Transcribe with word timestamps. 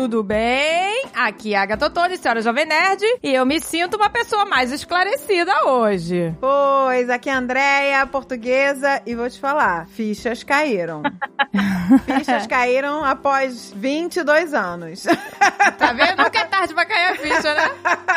tudo 0.00 0.22
bem? 0.22 0.99
Aqui 1.22 1.52
é 1.52 1.58
a 1.58 1.66
Gatotone, 1.66 2.16
senhora 2.16 2.40
Jovem 2.40 2.64
Nerd, 2.64 3.04
e 3.22 3.34
eu 3.34 3.44
me 3.44 3.60
sinto 3.60 3.98
uma 3.98 4.08
pessoa 4.08 4.46
mais 4.46 4.72
esclarecida 4.72 5.66
hoje. 5.66 6.34
Pois, 6.40 7.10
aqui 7.10 7.28
é 7.28 7.34
a 7.34 7.36
Andréia, 7.36 8.06
portuguesa, 8.06 9.02
e 9.04 9.14
vou 9.14 9.28
te 9.28 9.38
falar, 9.38 9.86
fichas 9.88 10.42
caíram. 10.42 11.02
fichas 12.06 12.46
caíram 12.46 13.04
após 13.04 13.70
22 13.76 14.54
anos. 14.54 15.04
Tá 15.76 15.92
vendo? 15.92 16.22
Nunca 16.22 16.38
é 16.38 16.44
tarde 16.44 16.72
pra 16.72 16.86
cair 16.86 17.12
a 17.12 17.14
ficha, 17.16 17.54
né? 17.54 17.70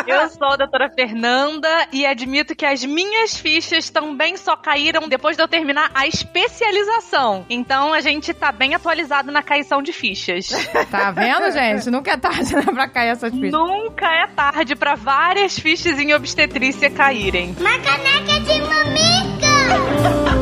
Eu 0.07 0.29
sou 0.29 0.51
a 0.51 0.55
doutora 0.55 0.89
Fernanda 0.89 1.67
e 1.91 2.05
admito 2.05 2.55
que 2.55 2.65
as 2.65 2.85
minhas 2.85 3.35
fichas 3.35 3.89
também 3.89 4.37
só 4.37 4.55
caíram 4.55 5.09
depois 5.09 5.35
de 5.35 5.43
eu 5.43 5.47
terminar 5.47 5.91
a 5.93 6.07
especialização. 6.07 7.45
Então 7.49 7.93
a 7.93 7.99
gente 7.99 8.33
tá 8.33 8.51
bem 8.51 8.75
atualizado 8.75 9.29
na 9.29 9.43
caição 9.43 9.81
de 9.81 9.91
fichas. 9.91 10.49
Tá 10.89 11.11
vendo, 11.11 11.51
gente? 11.51 11.89
Nunca 11.89 12.11
é 12.11 12.17
tarde 12.17 12.55
né, 12.55 12.61
pra 12.61 12.92
cair 12.93 13.09
essas 13.09 13.33
fichas. 13.33 13.51
Nunca 13.51 14.05
é 14.05 14.27
tarde 14.27 14.75
pra 14.75 14.95
várias 14.95 15.57
fichas 15.57 15.99
em 15.99 16.13
obstetrícia 16.13 16.89
caírem. 16.89 17.55
Uma 17.59 17.79
caneca 17.79 18.39
de 18.41 18.61
mamica! 18.61 20.32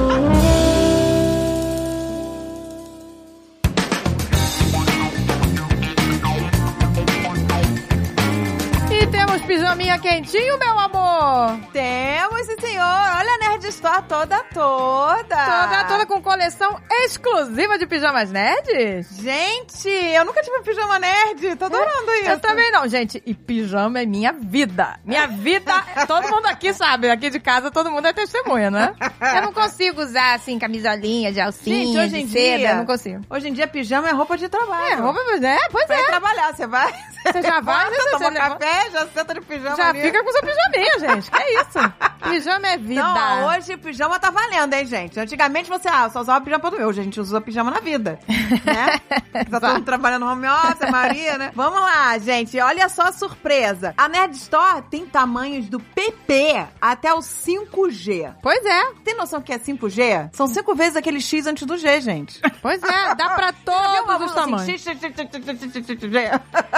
Pijaminha 9.56 10.00
quentinho, 10.00 10.58
meu 10.58 10.80
amor! 10.80 11.60
Temos, 11.74 12.46
sim, 12.46 12.56
senhor. 12.62 12.86
Olha 13.18 13.34
a 13.34 13.38
Nerd 13.50 13.68
Store 13.68 14.02
toda, 14.08 14.42
toda. 14.54 15.24
Toda, 15.26 15.84
toda 15.90 16.06
com 16.06 16.22
coleção 16.22 16.80
exclusiva 17.04 17.78
de 17.78 17.86
pijamas 17.86 18.32
nerds? 18.32 19.10
Gente, 19.20 19.90
eu 19.90 20.24
nunca 20.24 20.42
tive 20.42 20.58
um 20.58 20.64
pijama 20.64 20.98
nerd. 21.00 21.58
Tô 21.58 21.66
adorando 21.66 22.12
isso. 22.22 22.30
Eu 22.30 22.40
também 22.40 22.72
não, 22.72 22.88
gente. 22.88 23.22
E 23.26 23.34
pijama 23.34 24.00
é 24.00 24.06
minha 24.06 24.32
vida. 24.32 24.98
Minha 25.04 25.28
vida, 25.28 25.74
todo 26.08 26.30
mundo 26.30 26.46
aqui 26.46 26.74
sabe. 26.74 27.10
Aqui 27.10 27.30
de 27.30 27.40
casa, 27.42 27.70
todo 27.70 27.92
mundo 27.92 28.08
é 28.08 28.14
testemunha, 28.14 28.72
né? 28.72 28.94
Eu 29.36 29.42
não 29.42 29.52
consigo 29.52 30.02
usar, 30.02 30.36
assim, 30.36 30.58
camisolinha 30.60 31.34
de 31.34 31.42
alcinha, 31.42 31.86
Gente, 31.86 31.98
hoje 32.16 32.22
em 32.22 32.26
dia- 32.26 32.72
eu 32.72 32.76
não 32.78 32.86
consigo. 32.86 33.22
Hoje 33.30 33.50
em 33.50 33.54
dia, 33.54 33.68
pijama 33.68 34.08
é 34.08 34.12
roupa 34.14 34.38
de 34.38 34.48
trabalho. 34.48 34.94
É, 34.94 34.96
roupa, 34.96 35.20
né? 35.42 35.58
Pois 35.70 35.86
Pra 35.88 35.98
é. 36.00 36.04
trabalhar, 36.06 36.56
você 36.56 36.66
vai... 36.66 36.94
Você 37.22 37.42
já 37.44 37.60
vai, 37.60 37.86
Você 37.86 37.98
né, 38.04 38.12
toma 38.12 38.32
você 38.32 38.36
café, 38.36 38.90
já 38.92 39.08
senta 39.08 39.34
de 39.36 39.41
com 39.42 39.48
pijama 39.48 39.76
Já 39.76 39.90
ali. 39.90 40.02
fica 40.02 40.24
com 40.24 40.32
seu 40.32 40.42
pijaminha, 40.42 41.00
gente. 41.00 41.32
Que 41.32 41.44
isso? 41.44 41.94
Pijama 42.30 42.68
é 42.68 42.78
vida. 42.78 43.04
Ó, 43.04 43.50
hoje 43.50 43.78
pijama 43.78 44.20
tá 44.20 44.30
valendo, 44.30 44.74
hein, 44.74 44.86
gente? 44.86 45.20
Antigamente 45.20 45.70
você, 45.70 45.88
ah, 45.88 46.10
só 46.10 46.22
usava 46.22 46.40
pijama 46.44 46.60
pra 46.62 46.70
dormir. 46.70 46.86
Hoje 46.86 47.02
a 47.02 47.04
gente 47.04 47.20
usa 47.20 47.42
pijama 47.42 47.72
na 47.72 47.80
vida, 47.80 48.20
né? 48.64 49.02
tá 49.50 49.60
todo 49.60 49.74
mundo 49.74 49.86
trabalhando 49.86 50.26
home 50.26 50.48
office, 50.48 50.82
a 50.84 50.92
Maria, 50.92 51.38
né? 51.38 51.52
Vamos 51.56 51.82
lá, 51.82 52.18
gente. 52.20 52.60
Olha 52.60 52.88
só 52.90 53.04
a 53.04 53.12
surpresa. 53.12 53.94
A 53.98 54.08
Nerd 54.08 54.36
Store 54.36 54.84
tem 54.84 55.06
tamanhos 55.06 55.68
do 55.68 55.80
PP 55.80 56.68
até 56.80 57.14
o 57.14 57.20
5G. 57.20 58.36
Pois 58.42 58.64
é. 58.66 58.94
Tem 59.04 59.16
noção 59.16 59.40
do 59.40 59.46
que 59.46 59.54
é 59.54 59.60
5G? 59.60 60.30
São 60.34 60.48
cinco 60.48 60.76
vezes 60.76 60.96
aquele 60.96 61.20
X 61.20 61.48
antes 61.48 61.66
do 61.66 61.78
G, 61.78 62.02
gente. 62.02 62.40
Pois 62.62 62.82
é, 62.84 63.16
dá 63.16 63.30
pra 63.32 63.54
todos 63.54 64.26
os 64.28 64.34
tamanhos. 64.34 64.84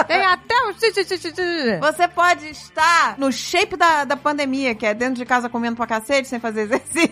Tem 0.06 0.24
até 0.24 0.54
o 0.66 0.72
X, 0.72 0.94
Você 1.80 2.08
pode 2.08 2.53
estar 2.54 3.18
no 3.18 3.30
shape 3.32 3.76
da, 3.76 4.04
da 4.04 4.16
pandemia, 4.16 4.74
que 4.74 4.86
é 4.86 4.94
dentro 4.94 5.16
de 5.16 5.24
casa 5.24 5.48
comendo 5.48 5.76
pra 5.76 5.86
cacete, 5.86 6.28
sem 6.28 6.40
fazer 6.40 6.62
exercício. 6.62 7.10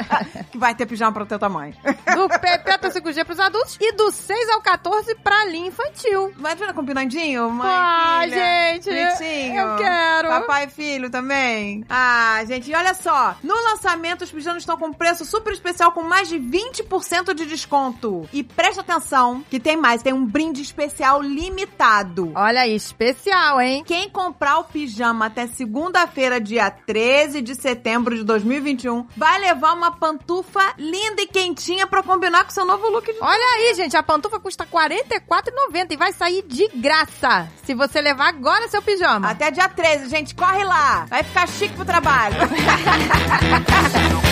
que 0.50 0.58
vai 0.58 0.74
ter 0.74 0.86
pijama 0.86 1.12
pro 1.12 1.26
teu 1.26 1.38
tamanho. 1.38 1.74
Do 2.14 2.28
PP 2.28 2.70
até 2.70 2.88
o 2.88 2.90
5G 2.90 3.24
pros 3.24 3.40
adultos 3.40 3.76
e 3.80 3.92
do 3.92 4.10
6 4.10 4.50
ao 4.50 4.60
14 4.62 5.14
pra 5.16 5.44
linha 5.46 5.68
infantil. 5.68 6.32
Imagina 6.38 6.72
combinandinho, 6.72 7.50
mãe, 7.50 7.68
Ah, 7.68 8.20
filha, 8.22 8.36
gente, 8.36 8.84
bonitinho. 8.90 9.60
eu 9.60 9.76
quero. 9.76 10.28
Papai 10.28 10.64
e 10.64 10.68
filho 10.70 11.10
também. 11.10 11.84
Ah, 11.88 12.40
gente, 12.46 12.70
e 12.70 12.74
olha 12.74 12.94
só. 12.94 13.34
No 13.42 13.54
lançamento, 13.54 14.22
os 14.22 14.30
pijamas 14.30 14.62
estão 14.62 14.76
com 14.76 14.92
preço 14.92 15.24
super 15.24 15.52
especial, 15.52 15.92
com 15.92 16.02
mais 16.02 16.28
de 16.28 16.38
20% 16.38 17.34
de 17.34 17.46
desconto. 17.46 18.28
E 18.32 18.42
presta 18.42 18.80
atenção, 18.80 19.44
que 19.50 19.58
tem 19.60 19.76
mais. 19.76 20.02
Tem 20.02 20.12
um 20.12 20.24
brinde 20.24 20.62
especial 20.62 21.20
limitado. 21.22 22.32
Olha 22.34 22.60
aí, 22.62 22.74
especial, 22.74 23.60
hein? 23.60 23.82
Quem 23.86 24.08
comprar 24.10 24.58
o 24.58 24.64
pijama 24.76 25.24
até 25.24 25.46
segunda-feira, 25.46 26.38
dia 26.38 26.70
13 26.70 27.40
de 27.40 27.54
setembro 27.54 28.14
de 28.14 28.22
2021, 28.22 29.06
vai 29.16 29.40
levar 29.40 29.72
uma 29.72 29.90
pantufa 29.90 30.60
linda 30.76 31.22
e 31.22 31.26
quentinha 31.26 31.86
pra 31.86 32.02
combinar 32.02 32.44
com 32.44 32.50
seu 32.50 32.66
novo 32.66 32.86
look 32.90 33.10
de 33.10 33.18
Olha 33.18 33.54
aí, 33.54 33.72
gente, 33.74 33.96
a 33.96 34.02
pantufa 34.02 34.38
custa 34.38 34.64
R$ 34.64 34.70
44,90 34.70 35.92
e 35.92 35.96
vai 35.96 36.12
sair 36.12 36.42
de 36.42 36.68
graça 36.74 37.48
se 37.64 37.72
você 37.72 38.02
levar 38.02 38.28
agora 38.28 38.68
seu 38.68 38.82
pijama. 38.82 39.30
Até 39.30 39.50
dia 39.50 39.66
13, 39.66 40.10
gente, 40.10 40.34
corre 40.34 40.62
lá. 40.62 41.06
Vai 41.08 41.22
ficar 41.22 41.48
chique 41.48 41.74
pro 41.74 41.86
trabalho. 41.86 42.36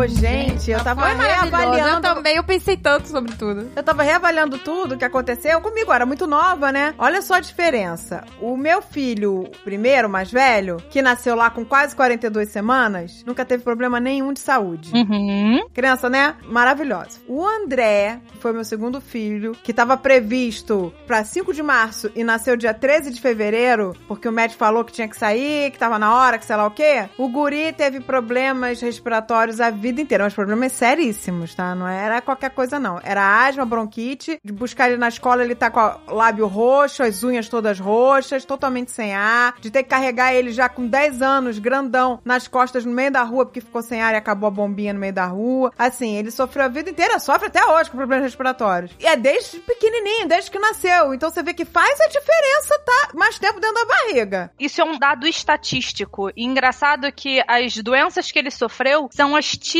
Ô, 0.00 0.06
gente, 0.06 0.70
eu 0.70 0.82
tava 0.82 1.02
Foi 1.02 1.14
maravilhoso. 1.14 1.46
Eu 1.46 1.58
reavaliando. 1.58 2.00
também, 2.00 2.36
eu 2.36 2.42
pensei 2.42 2.74
tanto 2.74 3.06
sobre 3.06 3.36
tudo. 3.36 3.70
Eu 3.76 3.82
tava 3.82 4.02
reavaliando 4.02 4.56
tudo 4.56 4.96
que 4.96 5.04
aconteceu 5.04 5.60
comigo, 5.60 5.92
era 5.92 6.06
muito 6.06 6.26
nova, 6.26 6.72
né? 6.72 6.94
Olha 6.96 7.20
só 7.20 7.34
a 7.34 7.40
diferença. 7.40 8.24
O 8.40 8.56
meu 8.56 8.80
filho, 8.80 9.42
o 9.42 9.50
primeiro, 9.62 10.08
mais 10.08 10.30
velho, 10.30 10.78
que 10.88 11.02
nasceu 11.02 11.36
lá 11.36 11.50
com 11.50 11.66
quase 11.66 11.94
42 11.94 12.48
semanas, 12.48 13.22
nunca 13.26 13.44
teve 13.44 13.62
problema 13.62 14.00
nenhum 14.00 14.32
de 14.32 14.40
saúde. 14.40 14.90
Uhum. 14.94 15.68
Criança, 15.74 16.08
né? 16.08 16.34
Maravilhosa. 16.46 17.20
O 17.28 17.46
André, 17.46 18.20
que 18.32 18.38
foi 18.38 18.54
meu 18.54 18.64
segundo 18.64 19.02
filho, 19.02 19.52
que 19.62 19.74
tava 19.74 19.98
previsto 19.98 20.94
pra 21.06 21.24
5 21.24 21.52
de 21.52 21.62
março 21.62 22.10
e 22.16 22.24
nasceu 22.24 22.56
dia 22.56 22.72
13 22.72 23.10
de 23.10 23.20
fevereiro, 23.20 23.94
porque 24.08 24.26
o 24.26 24.32
médico 24.32 24.60
falou 24.60 24.82
que 24.82 24.94
tinha 24.94 25.08
que 25.08 25.18
sair, 25.18 25.70
que 25.70 25.78
tava 25.78 25.98
na 25.98 26.14
hora, 26.14 26.38
que 26.38 26.46
sei 26.46 26.56
lá 26.56 26.66
o 26.66 26.70
quê. 26.70 27.06
O 27.18 27.28
guri 27.28 27.74
teve 27.74 28.00
problemas 28.00 28.80
respiratórios 28.80 29.60
a 29.60 29.68
vida 29.68 29.89
inteira, 29.98 30.24
mas 30.24 30.34
problemas 30.34 30.72
seríssimos, 30.72 31.54
tá? 31.54 31.74
Não 31.74 31.88
era 31.88 32.20
qualquer 32.20 32.50
coisa, 32.50 32.78
não. 32.78 33.00
Era 33.02 33.46
asma, 33.46 33.64
bronquite. 33.64 34.38
De 34.44 34.52
buscar 34.52 34.88
ele 34.88 34.98
na 34.98 35.08
escola, 35.08 35.42
ele 35.42 35.54
tá 35.54 35.70
com 35.70 35.80
o 35.80 36.14
lábio 36.14 36.46
roxo, 36.46 37.02
as 37.02 37.24
unhas 37.24 37.48
todas 37.48 37.78
roxas, 37.80 38.44
totalmente 38.44 38.90
sem 38.90 39.14
ar. 39.14 39.54
De 39.60 39.70
ter 39.70 39.82
que 39.82 39.88
carregar 39.88 40.34
ele 40.34 40.52
já 40.52 40.68
com 40.68 40.86
10 40.86 41.22
anos, 41.22 41.58
grandão, 41.58 42.20
nas 42.24 42.46
costas 42.46 42.84
no 42.84 42.92
meio 42.92 43.10
da 43.10 43.22
rua, 43.22 43.46
porque 43.46 43.60
ficou 43.60 43.82
sem 43.82 44.02
ar 44.02 44.14
e 44.14 44.16
acabou 44.16 44.48
a 44.48 44.50
bombinha 44.50 44.92
no 44.92 45.00
meio 45.00 45.12
da 45.12 45.26
rua. 45.26 45.72
Assim, 45.78 46.16
ele 46.16 46.30
sofreu 46.30 46.64
a 46.64 46.68
vida 46.68 46.90
inteira, 46.90 47.18
sofre 47.18 47.46
até 47.48 47.64
hoje 47.64 47.90
com 47.90 47.96
problemas 47.96 48.24
respiratórios. 48.24 48.92
E 48.98 49.06
é 49.06 49.16
desde 49.16 49.58
pequenininho, 49.60 50.28
desde 50.28 50.50
que 50.50 50.58
nasceu. 50.58 51.14
Então 51.14 51.30
você 51.30 51.42
vê 51.42 51.54
que 51.54 51.64
faz 51.64 52.00
a 52.00 52.06
diferença, 52.06 52.78
tá? 52.84 53.10
Mais 53.14 53.38
tempo 53.38 53.60
dentro 53.60 53.74
da 53.74 53.84
barriga. 53.84 54.52
Isso 54.58 54.80
é 54.80 54.84
um 54.84 54.98
dado 54.98 55.26
estatístico. 55.26 56.30
E 56.36 56.44
engraçado 56.44 57.10
que 57.12 57.42
as 57.46 57.76
doenças 57.78 58.30
que 58.30 58.38
ele 58.38 58.50
sofreu 58.50 59.08
são 59.12 59.34
as 59.36 59.56
típicas 59.56 59.79